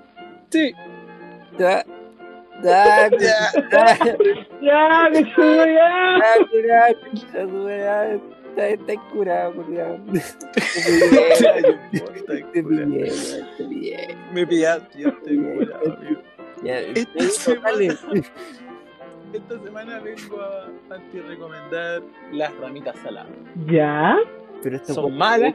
Sí. 0.50 0.72
Da, 1.58 1.84
ya 4.60 5.10
que 5.12 5.24
chulo 5.34 5.66
ya 5.66 6.16
Ah, 6.16 6.36
curado, 6.50 6.94
concha 7.00 7.42
tu 7.46 7.48
madre, 7.48 8.20
está, 8.48 8.68
está 8.68 8.94
curado, 9.10 9.54
curado. 9.54 9.98
Ya, 10.12 11.54
Te 12.52 12.62
cura. 12.62 12.84
pillé, 12.86 13.10
te 13.58 13.64
pillé. 13.64 14.16
Me 14.32 14.46
pillaste, 14.46 14.98
yo 15.00 15.08
estoy 15.08 15.36
curado, 15.38 15.92
amigo. 15.96 16.20
Ya, 16.62 16.78
Esta 16.80 17.22
semana-. 17.28 17.94
Esta 19.32 19.58
semana 19.62 19.98
vengo 20.00 20.40
a 20.40 20.94
anti-recomendar 20.94 22.02
las 22.32 22.56
ramitas 22.58 22.96
saladas. 23.00 23.30
ya 23.66 24.16
Pero 24.66 24.76
esto 24.78 24.94
Son 24.94 25.16
malas. 25.16 25.54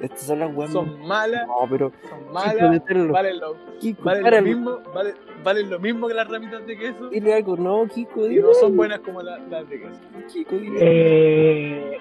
Estas 0.00 0.22
son 0.22 0.40
las 0.40 0.52
weas. 0.52 0.72
Son 0.72 0.98
malas, 1.06 1.46
No, 1.46 1.54
pero. 1.70 1.92
son 2.08 2.32
malas, 2.32 2.82
valen 3.12 3.38
lo, 3.38 3.54
Kiko, 3.78 4.02
valen 4.02 4.24
lo 4.34 4.42
mismo, 4.42 4.78
valen, 4.92 5.14
valen 5.44 5.70
lo 5.70 5.78
mismo 5.78 6.08
que 6.08 6.14
las 6.14 6.28
ramitas 6.28 6.66
de 6.66 6.76
queso 6.76 7.08
Dile 7.08 7.34
algo, 7.34 7.56
no, 7.56 7.86
Kiko, 7.86 8.26
y 8.26 8.30
dile. 8.30 8.42
no 8.42 8.54
son 8.54 8.76
buenas 8.76 8.98
como 8.98 9.22
la- 9.22 9.38
las 9.38 9.68
de 9.68 9.80
queso. 9.80 10.00
Kiko, 10.32 10.56
dile. 10.56 10.76
Eh, 10.80 11.98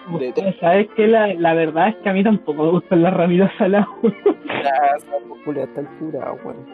¿Sabes 0.60 0.88
qué? 0.96 1.06
La, 1.06 1.32
la 1.36 1.54
verdad 1.54 1.90
es 1.90 1.96
que 1.98 2.10
a 2.10 2.14
mí 2.14 2.24
tampoco 2.24 2.64
me 2.64 2.72
gustan 2.72 3.04
las 3.04 3.14
ramitas 3.14 3.52
saladas. 3.60 3.88
Esa 4.02 5.20
popularidad 5.30 5.70
está 5.78 5.98
curada, 6.00 6.34
weón. 6.44 6.66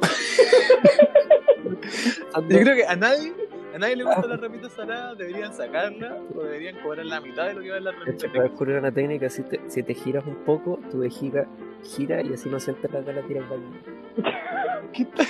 Yo 2.48 2.60
creo 2.60 2.76
que 2.76 2.86
a 2.86 2.96
nadie, 2.96 3.32
a 3.74 3.78
nadie 3.78 3.96
le 3.96 4.04
gustan 4.04 4.28
las 4.28 4.40
ramitas 4.40 4.72
saladas, 4.72 5.18
deberían 5.18 5.52
sacarlas 5.52 6.14
o 6.34 6.42
deberían 6.42 6.76
cobrar 6.80 7.06
la 7.06 7.20
mitad 7.20 7.46
de 7.46 7.54
lo 7.54 7.60
que 7.62 7.70
valen 7.70 7.84
las 7.84 7.94
ramitas 7.94 8.22
de 8.22 8.28
Para 8.28 8.42
descubrir 8.44 8.76
una 8.76 8.92
técnica, 8.92 9.28
si 9.28 9.42
te, 9.42 9.60
si 9.68 9.82
te 9.82 9.94
giras 9.94 10.24
un 10.26 10.36
poco, 10.44 10.80
tu 10.90 11.00
vejiga 11.00 11.46
gira 11.84 12.22
y 12.22 12.32
así 12.32 12.48
no 12.48 12.58
sientes 12.58 12.90
la 12.92 13.02
cara 13.02 13.22
tirar 13.22 13.48
baño. 13.48 13.72
¿Qué 14.92 15.04
tal? 15.04 15.26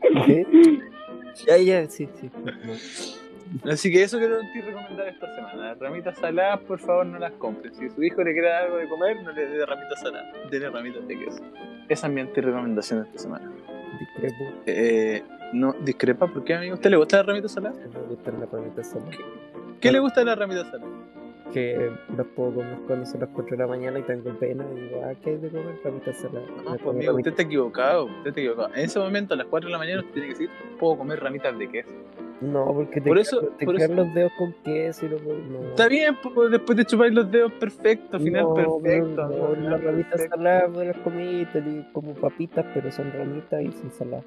Te. 0.00 0.46
¿Qué? 0.46 0.80
Ya, 1.46 1.56
ya, 1.58 1.86
sí, 1.86 2.08
sí. 2.14 2.30
Así 3.64 3.92
que 3.92 4.02
eso 4.02 4.18
quiero 4.18 4.40
anti 4.40 4.60
recomendar 4.60 5.08
esta 5.08 5.34
semana. 5.34 5.74
Ramitas 5.74 6.16
saladas, 6.18 6.60
por 6.60 6.80
favor, 6.80 7.06
no 7.06 7.18
las 7.18 7.32
compren. 7.32 7.74
Si 7.74 7.88
su 7.90 8.02
hijo 8.02 8.22
le 8.22 8.32
quiere 8.32 8.48
dar 8.48 8.64
algo 8.64 8.76
de 8.76 8.88
comer, 8.88 9.22
no 9.22 9.32
le 9.32 9.46
dé 9.46 9.66
ramitas 9.66 10.00
saladas. 10.00 10.50
Dele 10.50 10.70
ramitas 10.70 11.06
de 11.06 11.18
queso. 11.18 11.42
Esa 11.88 12.06
es 12.06 12.12
mi 12.12 12.20
anti 12.20 12.40
recomendación 12.40 13.02
de 13.02 13.08
esta 13.08 13.18
semana. 13.18 13.52
Eh, 14.66 15.22
no, 15.52 15.74
discrepa, 15.84 16.26
¿por 16.26 16.44
qué, 16.44 16.54
amigo? 16.54 16.72
¿A 16.72 16.74
usted 16.74 16.90
le 16.90 16.96
gusta 16.96 17.18
la 17.18 17.22
ramita 17.24 17.48
salada? 17.48 17.74
Me 17.76 18.00
gustan 18.08 18.40
las 18.40 18.50
ramitas 18.50 18.86
saladas. 18.88 19.16
¿Qué 19.80 19.92
le 19.92 19.98
gusta 20.00 20.20
de 20.20 20.26
la 20.26 20.34
ramita 20.34 20.64
salada? 20.70 20.90
Que 21.52 21.90
las 22.16 22.26
puedo 22.34 22.54
comer 22.54 22.78
cuando 22.86 23.06
son 23.06 23.20
las 23.20 23.28
4 23.30 23.56
de 23.56 23.62
la 23.62 23.68
mañana 23.68 23.98
y 23.98 24.02
tengo 24.02 24.30
pena 24.38 24.64
y 24.76 24.80
digo, 24.80 25.02
ah, 25.04 25.12
¿qué 25.22 25.30
hay 25.30 25.36
de 25.38 25.48
comer? 25.48 25.78
Ramitas 25.84 26.16
saladas. 26.16 26.48
No, 26.64 26.76
pues, 26.76 26.86
amigo, 26.96 27.14
usted 27.14 27.30
está 27.30 27.42
equivocado. 27.42 28.04
Usted 28.06 28.28
está 28.28 28.40
equivocado. 28.40 28.68
En 28.74 28.84
ese 28.84 28.98
momento, 28.98 29.34
a 29.34 29.36
las 29.36 29.46
4 29.46 29.68
de 29.68 29.72
la 29.72 29.78
mañana, 29.78 30.00
usted 30.00 30.12
tiene 30.12 30.28
que 30.28 30.34
decir, 30.34 30.50
puedo 30.78 30.98
comer 30.98 31.20
ramitas 31.20 31.56
de 31.58 31.68
queso. 31.70 31.90
No, 32.40 32.66
porque 32.66 33.00
te, 33.00 33.08
Por 33.08 33.18
eso- 33.18 33.40
te 33.58 33.64
por 33.64 33.76
eso- 33.80 33.94
los 33.94 34.12
dedos 34.12 34.32
con 34.36 34.52
queso 34.64 35.06
y 35.06 35.08
no 35.08 35.16
puedo- 35.16 35.38
no. 35.38 35.68
Está 35.70 35.88
bien, 35.88 36.16
pues, 36.34 36.50
después 36.50 36.76
de 36.76 36.84
chupar 36.84 37.10
los 37.12 37.30
dedos, 37.30 37.52
perfecto, 37.52 38.18
final 38.18 38.42
No, 38.42 38.54
perfecto. 38.54 39.26
no, 39.28 39.48
final 39.54 39.70
las 39.70 39.84
ramitas 39.84 40.26
saladas 40.28 40.70
me 40.70 40.84
las 40.84 40.96
comí 40.98 41.46
como 41.92 42.12
papitas, 42.14 42.66
pero 42.74 42.90
son 42.92 43.10
ramitas 43.12 43.62
y 43.62 43.72
sin 43.72 43.90
salada. 43.90 44.22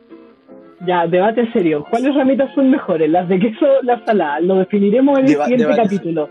Ya, 0.85 1.05
debate 1.07 1.51
serio. 1.51 1.85
¿Cuáles 1.89 2.15
ramitas 2.15 2.53
son 2.55 2.69
mejores? 2.71 3.09
¿Las 3.09 3.27
de 3.27 3.37
queso 3.39 3.65
o 3.65 3.81
las 3.83 4.03
saladas? 4.05 4.41
Lo 4.43 4.55
definiremos 4.55 5.19
en 5.19 5.25
el 5.25 5.31
Deba- 5.31 5.43
siguiente 5.45 5.65
debate 5.65 5.83
capítulo. 5.83 6.29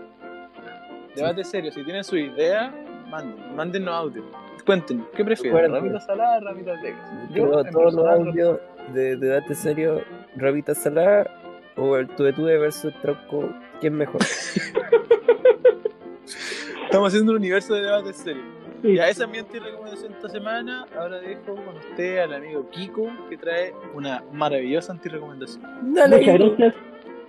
Debate 1.15 1.43
serio, 1.43 1.71
si 1.71 1.83
tienen 1.83 2.03
su 2.03 2.17
idea, 2.17 2.73
manden, 3.09 3.55
mándennos 3.55 3.93
audio. 3.93 4.23
Cuéntenos, 4.65 5.07
¿qué 5.15 5.23
prefieren? 5.25 5.71
¿Ramitas 5.71 6.05
saladas 6.05 6.41
o 6.41 6.45
ramitas 6.45 6.81
de 6.81 6.89
queso? 6.89 7.33
Yo, 7.33 7.63
todos 7.71 7.93
los 7.93 8.05
audios 8.07 8.59
de 8.93 9.15
debate 9.17 9.53
serio, 9.55 10.01
ramitas 10.35 10.77
saladas 10.77 11.27
o 11.75 11.95
el 11.97 12.07
tuve 12.09 12.57
versus 12.57 12.93
tronco, 13.01 13.49
¿quién 13.79 13.95
mejor? 13.95 14.21
Estamos 16.85 17.09
haciendo 17.09 17.31
un 17.33 17.37
universo 17.37 17.73
de 17.75 17.81
debate 17.81 18.13
serio. 18.13 18.41
Ya, 18.83 19.09
esa 19.09 19.25
es 19.25 19.29
mi 19.29 19.37
anti-recomendación 19.39 20.13
esta 20.13 20.29
semana. 20.29 20.85
Ahora 20.97 21.19
dejo 21.19 21.55
con 21.55 21.77
usted 21.77 22.19
al 22.19 22.33
amigo 22.33 22.69
Kiko, 22.71 23.07
que 23.29 23.37
trae 23.37 23.73
una 23.93 24.23
maravillosa 24.31 24.93
anti-recomendación. 24.93 25.63
Dale, 25.93 26.17
Muchas 26.17 26.37
Kiko. 26.37 26.55
gracias. 26.57 26.75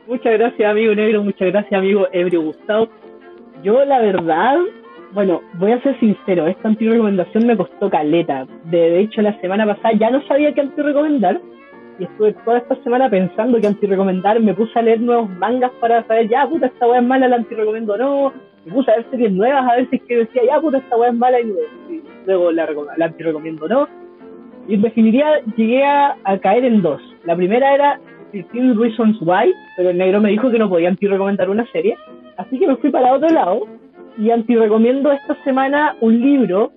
Muchas 0.07 0.33
gracias, 0.39 0.71
amigo 0.71 0.95
negro. 0.95 1.23
Muchas 1.23 1.49
gracias, 1.49 1.73
amigo 1.73 2.09
Ebrio 2.13 2.43
Gustavo. 2.43 2.89
Yo, 3.63 3.85
la 3.85 4.01
verdad, 4.01 4.57
bueno, 5.13 5.43
voy 5.55 5.73
a 5.73 5.83
ser 5.83 5.99
sincero. 6.01 6.47
Esta 6.47 6.69
anti-recomendación 6.69 7.47
me 7.47 7.57
costó 7.57 7.91
caleta. 7.91 8.47
De, 8.65 8.79
de 8.79 9.01
hecho, 9.01 9.23
la 9.23 9.39
semana 9.41 9.67
pasada 9.67 9.95
ya 9.99 10.11
no 10.11 10.25
sabía 10.27 10.53
qué 10.55 10.63
anti-recomendar. 10.63 11.41
Y 12.01 12.05
estuve 12.05 12.33
toda 12.45 12.59
esta 12.59 12.75
semana 12.83 13.11
pensando 13.11 13.61
que 13.61 13.67
anti-recomendar, 13.67 14.41
me 14.41 14.55
puse 14.55 14.77
a 14.79 14.83
leer 14.83 15.01
nuevos 15.01 15.29
mangas 15.39 15.71
para 15.81 16.03
saber, 16.07 16.29
ya 16.29 16.49
puta, 16.49 16.67
esta 16.67 16.89
weá 16.89 17.01
es 17.01 17.07
mala, 17.07 17.29
la 17.29 17.37
anti-recomiendo 17.37 17.97
no, 17.99 18.33
me 18.65 18.73
puse 18.73 18.91
a 18.91 18.97
ver 18.97 19.07
series 19.11 19.33
nuevas 19.33 19.71
a 19.71 19.77
veces 19.77 20.01
que 20.09 20.17
decía, 20.17 20.43
ya 20.47 20.61
puta, 20.61 20.79
esta 20.79 20.97
weá 20.97 21.11
es 21.11 21.15
mala, 21.15 21.39
y 21.41 22.03
luego 22.25 22.51
la, 22.53 22.67
la 22.97 23.05
anti-recomiendo 23.05 23.69
no. 23.69 23.87
Y 24.67 24.75
en 24.75 24.83
definitiva 24.83 25.41
llegué 25.57 25.85
a, 25.85 26.17
a 26.25 26.39
caer 26.39 26.65
en 26.65 26.81
dos. 26.81 27.03
La 27.25 27.37
primera 27.37 27.75
era 27.75 28.01
15 28.33 28.75
Reasons 28.79 29.19
Why, 29.21 29.53
pero 29.77 29.91
el 29.91 29.99
negro 29.99 30.23
me 30.23 30.31
dijo 30.31 30.51
que 30.51 30.59
no 30.59 30.71
podía 30.71 30.89
anti-recomendar 30.89 31.51
una 31.51 31.67
serie, 31.71 31.99
así 32.39 32.59
que 32.59 32.67
me 32.67 32.77
fui 32.77 32.91
para 32.91 33.13
otro 33.13 33.29
lado 33.29 33.67
y 34.17 34.31
anti-recomiendo 34.31 35.13
esta 35.13 35.37
semana 35.45 35.97
un 36.01 36.19
libro 36.19 36.73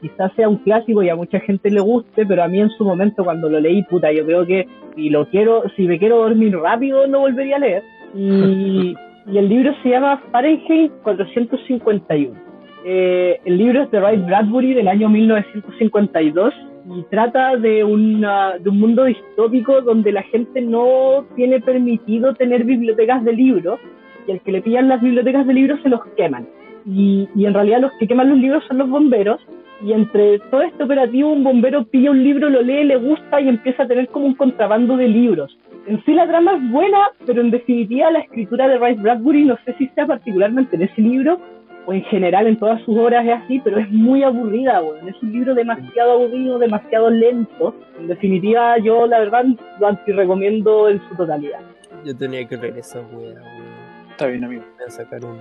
quizás 0.00 0.32
sea 0.34 0.48
un 0.48 0.58
clásico 0.58 1.02
y 1.02 1.08
a 1.08 1.16
mucha 1.16 1.40
gente 1.40 1.70
le 1.70 1.80
guste, 1.80 2.24
pero 2.26 2.42
a 2.42 2.48
mí 2.48 2.60
en 2.60 2.70
su 2.70 2.84
momento 2.84 3.24
cuando 3.24 3.48
lo 3.48 3.60
leí, 3.60 3.82
puta, 3.84 4.12
yo 4.12 4.24
creo 4.24 4.46
que 4.46 4.66
si 4.94 5.10
lo 5.10 5.28
quiero, 5.28 5.64
si 5.76 5.86
me 5.86 5.98
quiero 5.98 6.18
dormir 6.18 6.56
rápido, 6.56 7.06
no 7.06 7.20
volvería 7.20 7.56
a 7.56 7.60
leer. 7.60 7.82
Y, 8.14 8.94
y 9.26 9.38
el 9.38 9.48
libro 9.48 9.74
se 9.82 9.90
llama 9.90 10.22
Fahrenheit 10.30 10.92
451. 11.02 12.46
Eh, 12.88 13.40
el 13.44 13.58
libro 13.58 13.82
es 13.82 13.90
de 13.90 13.98
Ray 13.98 14.18
Bradbury 14.18 14.72
del 14.72 14.86
año 14.86 15.08
1952 15.08 16.54
y 16.88 17.02
trata 17.10 17.56
de, 17.56 17.82
una, 17.82 18.58
de 18.58 18.70
un 18.70 18.78
mundo 18.78 19.04
distópico 19.04 19.80
donde 19.80 20.12
la 20.12 20.22
gente 20.22 20.60
no 20.60 21.26
tiene 21.34 21.60
permitido 21.60 22.34
tener 22.34 22.62
bibliotecas 22.62 23.24
de 23.24 23.32
libros 23.32 23.80
y 24.28 24.30
al 24.30 24.40
que 24.40 24.52
le 24.52 24.62
pillan 24.62 24.88
las 24.88 25.00
bibliotecas 25.00 25.48
de 25.48 25.54
libros 25.54 25.80
se 25.82 25.88
los 25.88 26.00
queman. 26.16 26.46
Y, 26.86 27.28
y 27.34 27.46
en 27.46 27.54
realidad 27.54 27.80
los 27.80 27.92
que 27.98 28.06
queman 28.06 28.30
los 28.30 28.38
libros 28.38 28.64
son 28.68 28.78
los 28.78 28.88
bomberos 28.88 29.40
y 29.82 29.92
entre 29.92 30.38
todo 30.50 30.62
este 30.62 30.84
operativo 30.84 31.32
un 31.32 31.44
bombero 31.44 31.84
pilla 31.84 32.10
un 32.10 32.22
libro, 32.22 32.48
lo 32.48 32.62
lee, 32.62 32.84
le 32.84 32.96
gusta 32.96 33.40
y 33.40 33.48
empieza 33.48 33.82
a 33.82 33.86
tener 33.86 34.08
como 34.08 34.26
un 34.26 34.34
contrabando 34.34 34.96
de 34.96 35.08
libros. 35.08 35.56
En 35.86 36.02
sí 36.04 36.14
la 36.14 36.26
trama 36.26 36.56
es 36.56 36.70
buena, 36.70 37.10
pero 37.26 37.42
en 37.42 37.50
definitiva 37.50 38.10
la 38.10 38.20
escritura 38.20 38.68
de 38.68 38.78
Rice 38.78 39.00
Bradbury 39.00 39.44
no 39.44 39.58
sé 39.64 39.74
si 39.78 39.86
sea 39.88 40.06
particularmente 40.06 40.76
en 40.76 40.82
ese 40.82 41.00
libro 41.00 41.38
o 41.84 41.92
en 41.92 42.02
general 42.04 42.46
en 42.48 42.58
todas 42.58 42.82
sus 42.82 42.98
obras 42.98 43.24
es 43.24 43.34
así, 43.34 43.60
pero 43.62 43.78
es 43.78 43.88
muy 43.90 44.22
aburrida, 44.24 44.80
bueno. 44.80 45.08
es 45.08 45.22
un 45.22 45.32
libro 45.32 45.54
demasiado 45.54 46.12
aburrido, 46.12 46.58
demasiado 46.58 47.10
lento. 47.10 47.74
En 48.00 48.08
definitiva 48.08 48.78
yo 48.78 49.06
la 49.06 49.20
verdad 49.20 49.44
lo 49.78 49.86
anti 49.86 50.12
recomiendo 50.12 50.88
en 50.88 51.00
su 51.08 51.14
totalidad. 51.16 51.60
Yo 52.04 52.16
tenía 52.16 52.46
que 52.48 52.56
leer 52.56 52.78
esa 52.78 53.00
wea, 53.00 53.34
weón. 53.34 53.76
Está 54.10 54.26
bien, 54.26 54.44
amigo. 54.44 54.62
Voy 54.78 54.86
a 54.86 54.90
sacar 54.90 55.24
un 55.24 55.38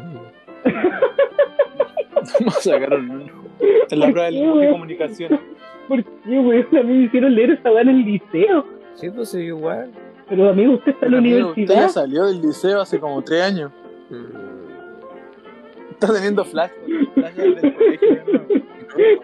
libro. 0.66 0.90
Vamos 2.40 2.58
a 2.58 2.62
sacar 2.62 2.94
un 2.94 3.32
en 3.90 4.00
la 4.00 4.06
prueba 4.08 4.26
de 4.26 4.32
lenguaje 4.32 4.68
y 4.68 4.72
comunicación. 4.72 5.40
¿Por 5.88 6.04
qué, 6.04 6.40
weón? 6.40 6.68
A 6.78 6.84
mí 6.84 6.94
me 6.98 7.04
hicieron 7.06 7.36
leer 7.36 7.52
esa 7.52 7.72
weá 7.72 7.82
en 7.84 7.90
el 7.90 8.04
liceo. 8.06 8.66
Sí, 8.96 9.10
pues 9.10 9.30
soy 9.30 9.44
igual. 9.48 9.92
Pero 10.28 10.50
amigo, 10.50 10.74
usted 10.74 10.92
está 10.94 11.06
en 11.06 11.12
la 11.12 11.18
Amigo, 11.20 11.38
Usted 11.50 11.62
ya 11.62 11.66
universidad. 11.74 11.90
salió 11.90 12.26
del 12.26 12.42
liceo 12.42 12.82
hace 12.82 13.00
como 13.00 13.22
tres 13.22 13.44
años. 13.44 13.72
Mm. 14.10 15.92
Está 15.92 16.14
teniendo 16.14 16.44
flash. 16.44 16.72
flash 17.14 17.34
del 17.36 17.74
colegio. 17.76 18.24
¿no? 18.34 18.42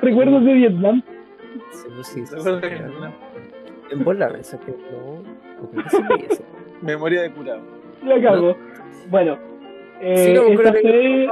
Recuerdos 0.01 0.45
de 0.45 0.53
Vietnam. 0.53 1.01
Sí, 1.71 1.87
pues 1.95 2.07
sí, 2.07 2.25
sí, 2.25 2.35
Recuerdo 2.35 2.59
sí, 2.61 2.67
que- 2.69 2.77
sí. 2.77 2.83
En 3.91 4.03
bola 4.03 4.29
me 4.29 4.43
saqué, 4.43 4.71
no. 4.91 5.23
¿Por 5.71 5.83
qué 5.83 5.89
se 5.89 6.01
me 6.01 6.15
hizo? 6.31 6.43
Memoria 6.81 7.21
de 7.23 7.31
curado. 7.31 7.61
La 8.05 8.21
cago. 8.21 8.55
Bueno, 9.09 9.37
eh, 10.01 10.17
Sigamos 10.17 10.55
con 10.55 10.67
esa 10.67 10.73
fue, 10.73 11.29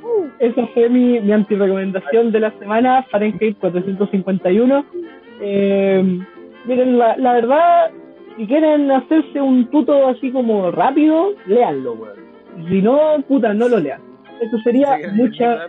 Uh, 0.00 0.26
esa 0.38 0.66
fue 0.68 0.88
mi, 0.88 1.20
mi 1.20 1.32
anti-recomendación 1.32 2.32
de 2.32 2.40
la 2.40 2.50
semana, 2.58 3.04
Fahrenheit 3.10 3.58
451. 3.58 4.84
Eh, 5.40 6.20
miren, 6.64 6.98
la, 6.98 7.16
la 7.16 7.32
verdad, 7.34 7.90
si 8.36 8.46
quieren 8.46 8.90
hacerse 8.90 9.40
un 9.40 9.66
tuto 9.66 10.08
así 10.08 10.30
como 10.30 10.70
rápido, 10.70 11.34
léanlo, 11.46 11.92
weón. 11.94 12.68
Si 12.68 12.80
no, 12.80 13.22
puta, 13.26 13.52
no 13.52 13.68
lo 13.68 13.78
lean. 13.78 14.00
Eso 14.40 14.58
sería 14.58 14.98
mucha, 15.12 15.68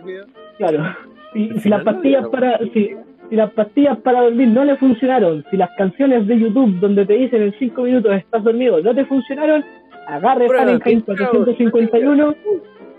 claro. 0.58 0.96
Si, 1.32 1.50
si 1.60 1.68
las 1.68 1.84
no 1.84 1.92
pastillas 1.92 2.28
para, 2.28 2.58
si, 2.72 2.96
si 3.28 3.36
las 3.36 3.50
pastillas 3.52 3.98
para 3.98 4.22
dormir 4.22 4.48
no 4.48 4.64
le 4.64 4.76
funcionaron, 4.76 5.44
si 5.50 5.56
las 5.56 5.70
canciones 5.76 6.26
de 6.26 6.38
YouTube 6.38 6.80
donde 6.80 7.06
te 7.06 7.14
dicen 7.14 7.42
en 7.42 7.54
5 7.58 7.82
minutos 7.82 8.12
estás 8.14 8.42
dormido 8.42 8.80
no 8.80 8.94
te 8.94 9.04
funcionaron, 9.04 9.64
agarre 10.06 10.46
Prueba, 10.46 10.64
Fahrenheit 10.78 11.04
prueba, 11.04 11.30
451. 11.30 12.34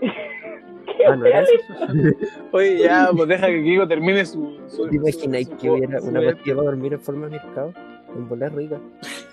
¿Qué 0.00 1.06
Ah, 1.06 1.16
no 1.16 1.24
era 1.26 1.40
eso. 1.42 1.52
Oye, 2.52 2.78
ya, 2.78 3.08
pues 3.16 3.28
deja 3.28 3.46
que 3.46 3.62
Kiko 3.62 3.88
termine 3.88 4.24
su. 4.26 4.58
su 4.66 4.88
¿Te 4.88 4.96
imagináis 4.96 5.48
su- 5.48 5.56
que 5.56 5.70
hubiera 5.70 6.00
una 6.02 6.20
pastilla 6.20 6.56
para 6.56 6.66
dormir 6.66 6.92
en 6.94 7.00
forma 7.00 7.26
de 7.26 7.32
mercado? 7.32 7.72
En 8.14 8.28
bola 8.28 8.48
rica. 8.50 8.78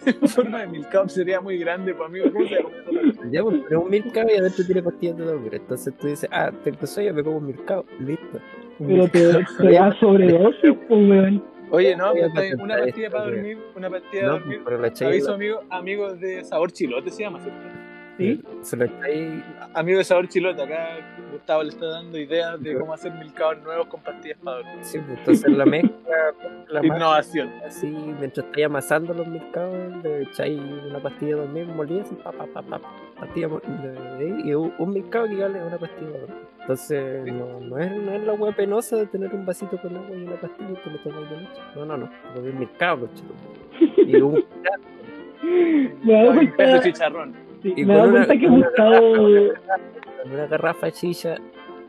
forma 0.28 0.62
de 0.62 0.68
Milcap 0.68 1.10
sería 1.10 1.42
muy 1.42 1.58
grande 1.58 1.94
para 1.94 2.10
mí. 2.10 2.20
¿Cómo 2.32 2.46
se 2.48 2.56
llama 2.56 2.70
eso? 2.88 3.22
Ya, 3.30 3.44
pues, 3.44 3.62
pero 3.68 3.82
un 3.82 3.90
mercado 3.90 4.28
y 4.34 4.38
adentro 4.38 4.64
tiene 4.66 4.82
pastillas 4.84 5.18
de 5.18 5.26
dormir. 5.26 5.56
Entonces 5.56 5.94
tú 5.98 6.08
dices, 6.08 6.30
ah, 6.32 6.52
tengo 6.64 6.86
sueño, 6.88 7.14
me 7.14 7.24
como 7.24 7.38
un 7.38 7.48
mercado. 7.48 7.86
Listo. 8.00 8.40
Pero 8.80 9.08
te, 9.10 9.20
te 9.62 9.72
da 9.74 9.92
sobredosis, 10.00 10.74
pues, 10.88 11.10
weón. 11.10 11.44
Oye, 11.72 11.96
no, 11.98 12.12
pues, 12.12 12.24
está 12.26 12.42
bien, 12.42 12.62
una 12.62 12.78
pastilla 12.78 13.10
para 13.10 13.24
dormir, 13.26 13.58
una 13.76 13.90
pastilla 13.90 14.22
de 14.22 14.28
No, 14.28 14.34
dormir. 14.40 14.62
la 14.80 14.88
echáis. 14.88 15.12
Aviso, 15.12 15.34
amigo, 15.34 15.64
amigos 15.70 16.20
de 16.20 16.44
Sabor 16.44 16.72
Chilote 16.72 17.10
se 17.12 17.24
llama, 17.24 17.40
¿cierto? 17.40 17.60
¿Sí? 18.18 18.42
Se 18.64 18.76
lo 18.76 18.86
echáis. 18.86 19.44
Amigo 19.74 19.98
de 20.00 20.04
Sabor 20.04 20.28
Chilote, 20.28 20.62
acá 20.62 20.90
Gustavo 21.32 21.64
le 21.64 21.70
está 21.70 21.86
dando 21.86 22.18
ideas 22.18 22.62
de 22.62 22.78
cómo 22.78 22.94
hacer 22.94 23.14
milcaos 23.14 23.62
nuevos 23.64 23.88
con 23.88 24.02
pastillas 24.02 24.38
para 24.44 24.58
dormir. 24.58 24.78
Sí, 24.84 25.00
pues 25.00 25.20
entonces 25.20 25.52
la 25.52 25.66
mezcla, 25.66 26.18
la 26.68 26.86
Innovación. 26.86 27.50
así, 27.66 27.88
mientras 27.88 28.46
estáis 28.46 28.66
amasando 28.66 29.14
los 29.14 29.26
mercados, 29.28 30.04
le 30.04 30.24
echáis 30.24 30.60
una 30.90 31.00
pastilla 31.02 31.36
de 31.36 31.42
dormir 31.42 31.66
molida, 31.68 32.02
así, 32.02 32.16
pa, 32.16 32.32
pa, 32.34 32.46
pa, 32.48 32.62
pa, 32.62 32.82
pastilla 33.20 33.48
de- 33.48 34.42
y 34.44 34.54
un, 34.54 34.74
un 34.78 34.94
mercado 34.94 35.28
que 35.28 35.42
a 35.44 35.48
una 35.48 35.78
pastilla 35.78 36.12
de 36.12 36.20
dormir. 36.20 36.38
Entonces, 36.70 37.26
no, 37.34 37.60
no, 37.62 37.80
es, 37.80 37.92
no 37.92 38.12
es 38.14 38.24
la 38.28 38.34
hueá 38.34 38.52
penosa 38.56 38.96
de 38.98 39.08
tener 39.08 39.34
un 39.34 39.44
vasito 39.44 39.76
con 39.82 39.98
agua 39.98 40.16
y 40.16 40.24
una 40.24 40.36
pastilla 40.36 40.70
y 40.70 40.74
te 40.76 40.90
lo 40.92 40.98
tomas 41.00 41.28
de 41.32 41.38
noche. 41.38 41.62
No, 41.76 41.84
no, 41.86 41.98
no, 41.98 42.10
porque 42.36 42.50
es 42.50 42.56
mercado, 42.56 42.98
los 42.98 43.10
chicos. 43.16 43.36
Y 44.08 44.16
un 44.22 44.38
he 46.08 46.14
de 46.14 46.28
cuenta, 46.54 46.80
chicharrón. 46.82 47.34
sí, 47.64 47.74
y 47.76 47.86
me 47.86 47.94
he 47.94 47.98
dado 47.98 48.10
con 48.12 48.18
una- 48.18 48.26
cuenta 48.28 48.40
que 48.40 48.48
una 48.52 48.68
Gustavo. 48.68 49.16
con 49.16 50.32
una 50.32 50.46
garrafa 50.46 50.86
de 50.86 50.92
chicha, 50.92 51.36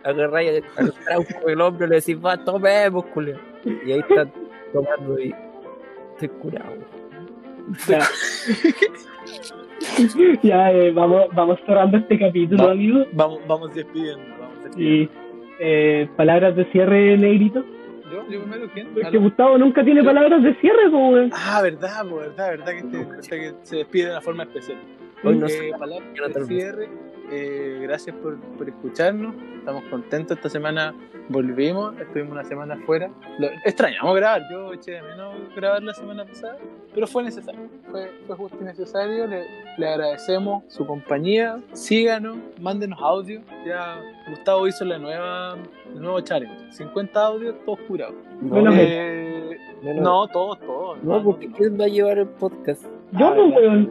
agarráis 0.02 0.65
al 0.78 0.94
trauco 0.94 1.47
del 1.47 1.61
hombro 1.61 1.86
y 1.86 1.90
le 1.90 1.97
decís, 1.97 2.16
va, 2.24 2.43
tomemos, 2.43 3.05
culio. 3.12 3.36
Y 3.85 3.93
ahí 3.93 4.01
están 4.01 4.32
tomando 4.73 5.19
y 5.20 5.35
estoy 6.15 6.28
curado. 6.40 6.73
Ya, 7.86 7.98
ya 10.43 10.73
eh, 10.73 10.90
vamos, 10.90 11.27
vamos 11.35 11.59
cerrando 11.66 11.98
este 11.98 12.19
capítulo, 12.19 12.65
Va- 12.65 12.73
amigo. 12.73 13.05
Vamos, 13.12 13.40
vamos 13.47 13.74
despidiendo. 13.74 14.40
Y 14.77 15.09
eh, 15.61 16.09
palabras 16.17 16.57
de 16.57 16.65
cierre, 16.73 17.17
negrito. 17.17 17.65
¿Yo? 18.13 18.29
¿Yo 18.29 18.41
primero? 18.43 18.69
¿Quién? 18.73 18.89
Porque. 18.95 19.19
Gustavo 19.19 19.59
nunca 19.59 19.85
tiene 19.85 20.03
palabras 20.03 20.43
de 20.43 20.55
cierre, 20.57 20.91
pues. 20.91 21.33
Ah, 21.35 21.61
verdad, 21.63 22.09
po, 22.09 22.17
verdad, 22.17 22.49
verdad 22.51 22.67
que, 22.73 22.79
este- 22.79 22.99
verdad 23.05 23.21
que 23.29 23.53
se 23.63 23.77
despide 23.77 24.05
de 24.07 24.11
una 24.11 24.21
forma 24.21 24.43
especial. 24.45 24.79
Hoy 25.25 25.37
no 25.37 25.47
Eh, 25.47 25.71
yo 25.71 26.23
no 26.23 26.29
de 26.29 26.35
te 26.35 26.41
lo 26.41 26.47
cierre. 26.47 26.89
Eh, 27.33 27.79
gracias 27.83 28.17
por, 28.17 28.37
por 28.59 28.69
escucharnos. 28.69 29.35
Estamos 29.59 29.85
contentos. 29.85 30.37
Esta 30.37 30.49
semana 30.49 30.95
volvimos. 31.29 31.95
Estuvimos 32.01 32.33
una 32.33 32.45
semana 32.45 32.75
afuera. 32.75 33.11
Lo, 33.39 33.47
extrañamos 33.65 34.17
grabar. 34.17 34.43
Yo 34.51 34.73
eché 34.73 34.93
de 34.93 35.03
menos 35.03 35.35
grabar 35.55 35.83
la 35.83 35.95
semana 35.95 36.25
pasada. 36.25 36.57
Pero 36.93 37.07
fue 37.07 37.23
necesario. 37.23 37.61
Fue, 37.91 38.11
fue 38.27 38.37
justo 38.37 38.59
y 38.61 38.65
necesario. 38.65 39.27
Le, 39.29 39.45
le 39.79 39.89
agradecemos 39.89 40.65
su 40.69 40.85
compañía. 40.87 41.59
Síganos. 41.73 42.39
Mándenos 42.61 42.99
audio. 43.01 43.43
Ya 43.65 44.01
Gustavo 44.29 44.67
hizo 44.67 44.85
la 44.85 44.99
nueva, 44.99 45.57
el 45.95 46.01
nuevo 46.01 46.21
challenge. 46.23 46.73
50 46.73 47.25
audios, 47.27 47.55
todos 47.65 47.79
curados. 47.87 48.15
Menos 48.41 48.75
Eh, 48.77 49.57
Menos- 49.83 50.03
no, 50.03 50.27
todos, 50.29 50.59
todos. 50.61 51.03
No, 51.05 51.23
porque 51.23 51.49
¿quién 51.53 51.79
va 51.79 51.85
a 51.85 51.89
llevar 51.89 52.19
el 52.19 52.27
podcast? 52.29 52.85
Yo, 53.13 53.27
Ah, 53.29 53.31
verdad, 53.31 53.57
weón. 53.57 53.91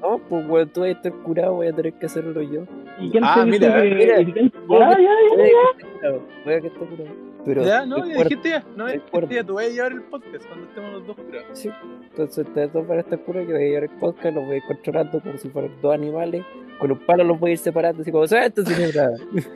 No, 0.00 0.18
pues, 0.28 0.46
weón, 0.48 0.68
tú 0.70 0.80
vas 0.80 0.88
a 0.88 0.92
estar 0.92 1.12
curado, 1.12 1.54
voy 1.54 1.66
a 1.68 1.72
tener 1.72 1.92
que 1.94 2.06
hacerlo 2.06 2.40
yo. 2.42 2.62
¿Y 3.00 3.10
quién 3.10 3.24
Ah, 3.24 3.44
mira, 3.46 3.82
que- 3.82 3.94
mira. 3.94 4.20
y 4.20 4.32
quién- 4.32 4.50
Puedo 4.66 4.80
Ya, 4.80 4.96
que- 4.96 5.02
ya, 5.02 5.08
ya. 5.10 5.34
Puede 5.34 5.50
que 5.50 5.56
esté 5.70 5.86
curado, 5.92 6.22
puede 6.44 6.60
que 6.60 6.66
esté 6.68 6.78
curado. 6.78 7.10
Pero 7.44 7.64
Ya, 7.64 7.86
no, 7.86 8.04
ya 8.06 8.22
dijiste 8.24 8.48
ya. 8.50 8.64
No, 8.76 8.86
dijiste 8.86 9.34
ya, 9.34 9.44
tú 9.44 9.54
vas 9.54 9.66
a 9.66 9.68
llevar 9.68 9.92
el 9.92 10.02
podcast 10.02 10.44
cuando 10.46 10.66
estemos 10.66 10.92
los 10.92 11.06
dos 11.06 11.16
curados. 11.16 11.46
Sí. 11.58 11.70
Entonces 12.10 12.46
ustedes 12.46 12.72
dos 12.72 12.86
van 12.86 12.98
a 12.98 13.00
estar 13.00 13.18
curados, 13.20 13.48
yo 13.48 13.54
voy 13.54 13.64
a 13.64 13.66
llevar 13.68 13.82
el 13.84 13.90
podcast, 13.98 14.34
los 14.34 14.44
voy 14.44 14.54
a 14.54 14.56
ir 14.58 14.62
controlando 14.66 15.20
como 15.20 15.38
si 15.38 15.48
fueran 15.48 15.70
dos 15.80 15.94
animales. 15.94 16.44
Con 16.78 16.92
un 16.92 16.98
palo 16.98 17.24
los 17.24 17.40
voy 17.40 17.50
a 17.50 17.52
ir 17.54 17.58
separando, 17.58 18.02
así 18.02 18.12
como, 18.12 18.26
¡suelta, 18.26 18.62
señora! 18.64 19.10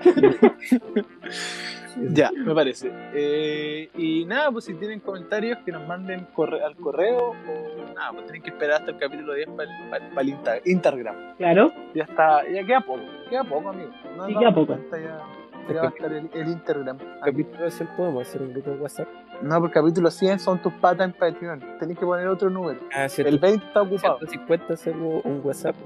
Ya, 2.12 2.30
me 2.32 2.54
parece. 2.54 2.92
Eh, 3.14 3.90
y 3.96 4.24
nada, 4.24 4.50
pues 4.50 4.64
si 4.66 4.74
tienen 4.74 5.00
comentarios 5.00 5.58
que 5.64 5.72
nos 5.72 5.86
manden 5.86 6.26
corre- 6.34 6.62
al 6.62 6.76
correo 6.76 7.30
o 7.30 7.94
nada, 7.94 8.12
pues 8.12 8.24
tienen 8.24 8.42
que 8.42 8.50
esperar 8.50 8.80
hasta 8.80 8.90
el 8.92 8.98
capítulo 8.98 9.34
10 9.34 9.48
para 9.50 10.20
el 10.22 10.28
Insta- 10.28 10.60
Instagram. 10.64 11.36
Claro. 11.36 11.72
Ya 11.94 12.04
está, 12.04 12.48
ya 12.48 12.64
queda 12.64 12.80
poco, 12.80 13.02
queda 13.28 13.44
poco, 13.44 13.68
amigo. 13.70 13.90
No 14.16 14.26
Sí, 14.26 14.32
nos 14.34 14.40
queda 14.42 14.54
poco. 14.54 14.76
ya. 14.92 15.20
Allá 15.68 15.82
va 15.82 15.86
a 15.88 15.90
estar 15.90 16.12
el, 16.12 16.30
el 16.32 16.48
Instagram. 16.48 16.98
Capítulo 17.22 17.70
100 17.70 17.88
podemos 17.96 18.26
hacer 18.26 18.42
un 18.42 18.52
grupo 18.52 18.70
de 18.70 18.76
WhatsApp. 18.80 19.08
No, 19.42 19.60
por 19.60 19.70
capítulo 19.70 20.10
100 20.10 20.38
son 20.40 20.60
tus 20.60 20.72
patas 20.74 21.06
en 21.06 21.12
Patreon. 21.12 21.60
Tenés 21.78 21.96
que 21.98 22.04
poner 22.04 22.26
otro 22.28 22.50
número. 22.50 22.80
Ah, 22.94 23.06
El 23.18 23.38
20 23.38 23.66
está 23.66 23.82
ocupado. 23.82 24.18
150 24.18 24.74
hacemos 24.74 25.24
un 25.24 25.40
WhatsApp. 25.44 25.76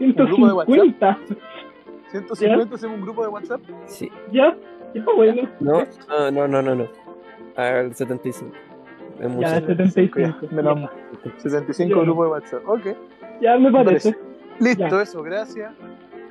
grupo 0.00 0.46
de 0.46 0.52
WhatsApp? 0.54 0.74
150. 0.74 1.18
150 2.12 2.74
hacemos 2.76 2.96
un 2.98 3.02
grupo 3.02 3.22
de 3.22 3.28
WhatsApp. 3.28 3.60
Sí. 3.86 4.10
Ya, 4.30 4.44
ya, 4.44 4.56
bueno. 5.16 5.48
No, 5.60 5.84
no, 6.08 6.30
no, 6.30 6.48
no, 6.48 6.62
no. 6.62 6.74
no. 6.74 6.88
Al 7.56 7.94
75. 7.94 8.52
Es 9.20 9.28
mucho. 9.28 9.40
Ya, 9.48 9.54
75. 9.60 10.18
Ya, 10.20 10.38
menos 10.50 10.80
mal. 10.80 10.90
75 11.38 11.94
Ya. 11.96 12.02
grupos 12.02 12.26
de 12.26 12.30
WhatsApp. 12.30 12.68
Ok. 12.68 12.86
Ya 13.40 13.56
me 13.58 13.70
parece. 13.72 14.16
Listo, 14.60 14.88
Ya. 14.88 15.02
eso, 15.02 15.22
gracias. 15.22 15.72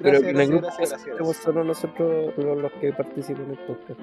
Pero 0.02 0.18
en 0.18 0.26
el 0.26 0.34
gracias, 0.34 0.50
grupo 0.50 0.68
gracias, 0.68 0.90
somos 1.02 1.18
gracias. 1.18 1.38
solo 1.38 1.64
nosotros 1.64 2.34
los 2.38 2.58
los 2.58 2.72
que 2.74 2.92
participan 2.94 3.46
en 3.46 3.52
el 3.52 3.58
podcast. 3.60 4.00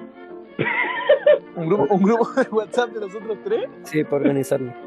¿Un 1.55 1.67
grupo, 1.67 1.93
¿Un 1.93 2.03
grupo 2.03 2.27
de 2.35 2.47
WhatsApp 2.49 2.89
de 2.91 2.99
nosotros 3.01 3.37
tres? 3.43 3.69
Sí, 3.83 4.03
para 4.03 4.17
organizarnos. 4.17 4.73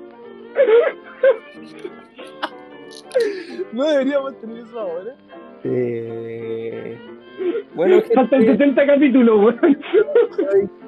No 3.73 3.85
deberíamos 3.85 4.39
tener 4.41 4.59
eso 4.59 4.79
ahora. 4.81 5.15
Eh... 5.65 6.99
Bueno, 7.75 8.01
Faltan 8.15 8.41
gente, 8.43 8.65
70 8.65 8.87
capítulos, 8.87 9.39
weón. 9.45 9.79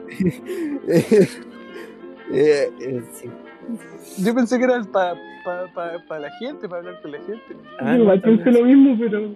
eh, 2.33 2.71
eh, 2.81 3.03
sí. 3.13 3.31
Yo 4.25 4.35
pensé 4.35 4.59
que 4.59 4.65
era 4.65 4.83
para 4.91 5.15
pa, 5.45 5.67
pa, 5.75 5.93
pa 6.09 6.19
la 6.19 6.31
gente, 6.39 6.69
para 6.69 6.81
hablar 6.81 7.03
con 7.03 7.13
la 7.13 7.19
gente. 7.19 7.57
Ah, 7.81 7.97
no, 7.97 8.21
pensé 8.21 8.51
lo 8.51 8.65
mismo, 8.65 8.97
pero. 8.99 9.31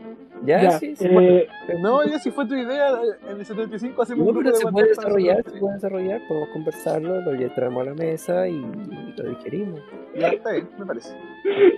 Ya, 0.44 0.62
Ya, 0.62 0.70
sí, 0.72 0.96
sí. 0.96 1.06
eh, 1.08 1.46
No, 1.80 2.04
ya 2.04 2.18
si 2.18 2.30
fue 2.30 2.46
tu 2.46 2.54
idea, 2.54 2.88
en 3.30 3.38
el 3.38 3.44
75 3.46 4.02
hacemos 4.02 4.26
No, 4.26 4.32
un 4.32 4.42
pero 4.42 4.56
se 4.56 4.66
puede 4.66 4.88
desarrollar, 4.88 5.44
se 5.44 5.58
puede 5.58 5.74
desarrollar, 5.74 6.20
podemos 6.26 6.48
conversarlo, 6.48 7.20
lo 7.20 7.50
traemos 7.54 7.82
a 7.82 7.90
la 7.90 7.94
mesa 7.94 8.48
y, 8.48 8.54
y 8.56 9.14
lo 9.16 9.28
digerimos. 9.30 9.80
Ya, 10.18 10.28
está 10.28 10.52
bien, 10.52 10.68
me 10.78 10.86
parece. 10.86 11.14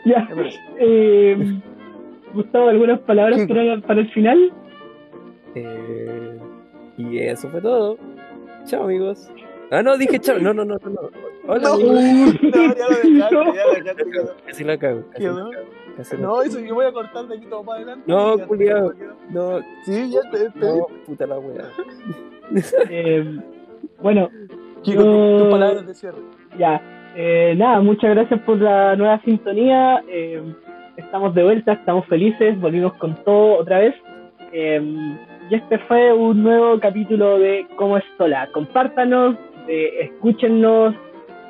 ya. 0.06 0.20
Me 0.30 0.36
parece. 0.36 0.58
Eh, 0.78 1.60
Gustavo, 2.32 2.68
¿algunas 2.68 3.00
palabras 3.00 3.46
para 3.86 4.00
el 4.00 4.10
final? 4.10 4.52
Eh, 5.54 6.38
y 6.96 7.18
eso 7.18 7.48
fue 7.48 7.60
todo. 7.60 7.96
Chao, 8.66 8.84
amigos. 8.84 9.30
Ah, 9.70 9.82
no, 9.82 9.96
dije 9.96 10.18
chao. 10.20 10.38
No, 10.38 10.52
no, 10.54 10.64
no, 10.64 10.76
no. 10.82 10.90
no. 10.90 11.00
Hola, 11.46 11.62
No, 11.68 11.74
amigos. 11.74 12.42
no, 12.42 12.50
ya 12.50 12.88
lo 12.88 12.94
dejaste, 12.94 13.12
ya 13.18 13.30
lo 13.30 13.52
dejaste. 13.52 14.04
quedó. 14.10 14.34
Casi 14.46 14.64
la 14.64 14.78
cago. 14.78 15.02
Casi 15.10 15.22
¿Quedó? 15.22 15.50
la 15.50 15.56
cago, 15.56 15.66
casi 15.96 16.16
la 16.16 16.22
No, 16.22 16.42
eso 16.42 16.60
yo 16.60 16.74
voy 16.74 16.86
a 16.86 16.92
cortar 16.92 17.26
de 17.26 17.36
aquí 17.36 17.46
todo 17.46 17.64
para 17.64 17.78
adelante. 17.78 18.04
No, 18.06 18.36
quedó. 18.56 18.94
No, 19.30 19.60
Sí, 19.84 20.10
ya 20.10 20.20
te, 20.30 20.50
te 20.50 20.58
no, 20.66 20.86
puta 21.06 21.26
la 21.26 21.38
wea. 21.38 21.64
Eh, 22.90 23.38
bueno, 24.02 24.28
Yo- 24.84 25.38
tus 25.38 25.48
palabras 25.50 25.86
de 25.86 25.94
cierre. 25.94 26.18
ya. 26.58 26.80
Eh, 27.16 27.54
nada, 27.56 27.80
muchas 27.80 28.10
gracias 28.10 28.40
por 28.40 28.58
la 28.60 28.96
nueva 28.96 29.20
sintonía. 29.24 30.02
Eh, 30.08 30.42
estamos 30.96 31.34
de 31.34 31.42
vuelta, 31.44 31.72
estamos 31.74 32.06
felices, 32.06 32.60
volvimos 32.60 32.92
con 32.94 33.14
todo 33.24 33.58
otra 33.58 33.78
vez. 33.78 33.94
Eh, 34.52 35.16
y 35.50 35.54
este 35.54 35.78
fue 35.80 36.12
un 36.12 36.42
nuevo 36.42 36.78
capítulo 36.80 37.38
de 37.38 37.66
Cómo 37.76 37.98
es 37.98 38.04
Sola. 38.16 38.48
Compártanos, 38.52 39.36
eh, 39.68 40.10
escúchennos, 40.10 40.94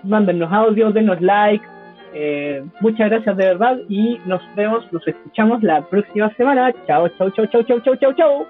mándennos 0.02 0.52
audios, 0.52 0.94
denos 0.94 1.20
like. 1.20 1.64
Eh, 2.12 2.64
muchas 2.80 3.10
gracias 3.10 3.36
de 3.36 3.44
verdad 3.46 3.78
y 3.88 4.20
nos 4.26 4.40
vemos, 4.54 4.84
nos 4.92 5.06
escuchamos 5.06 5.62
la 5.62 5.82
próxima 5.82 6.32
semana. 6.36 6.72
Chao, 6.86 7.08
chao, 7.10 7.30
chao, 7.30 7.46
chao, 7.46 7.62
chao, 7.62 7.80
chao, 7.80 8.12
chao. 8.12 8.46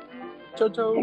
Chao, 0.54 0.68
chao. 0.70 0.94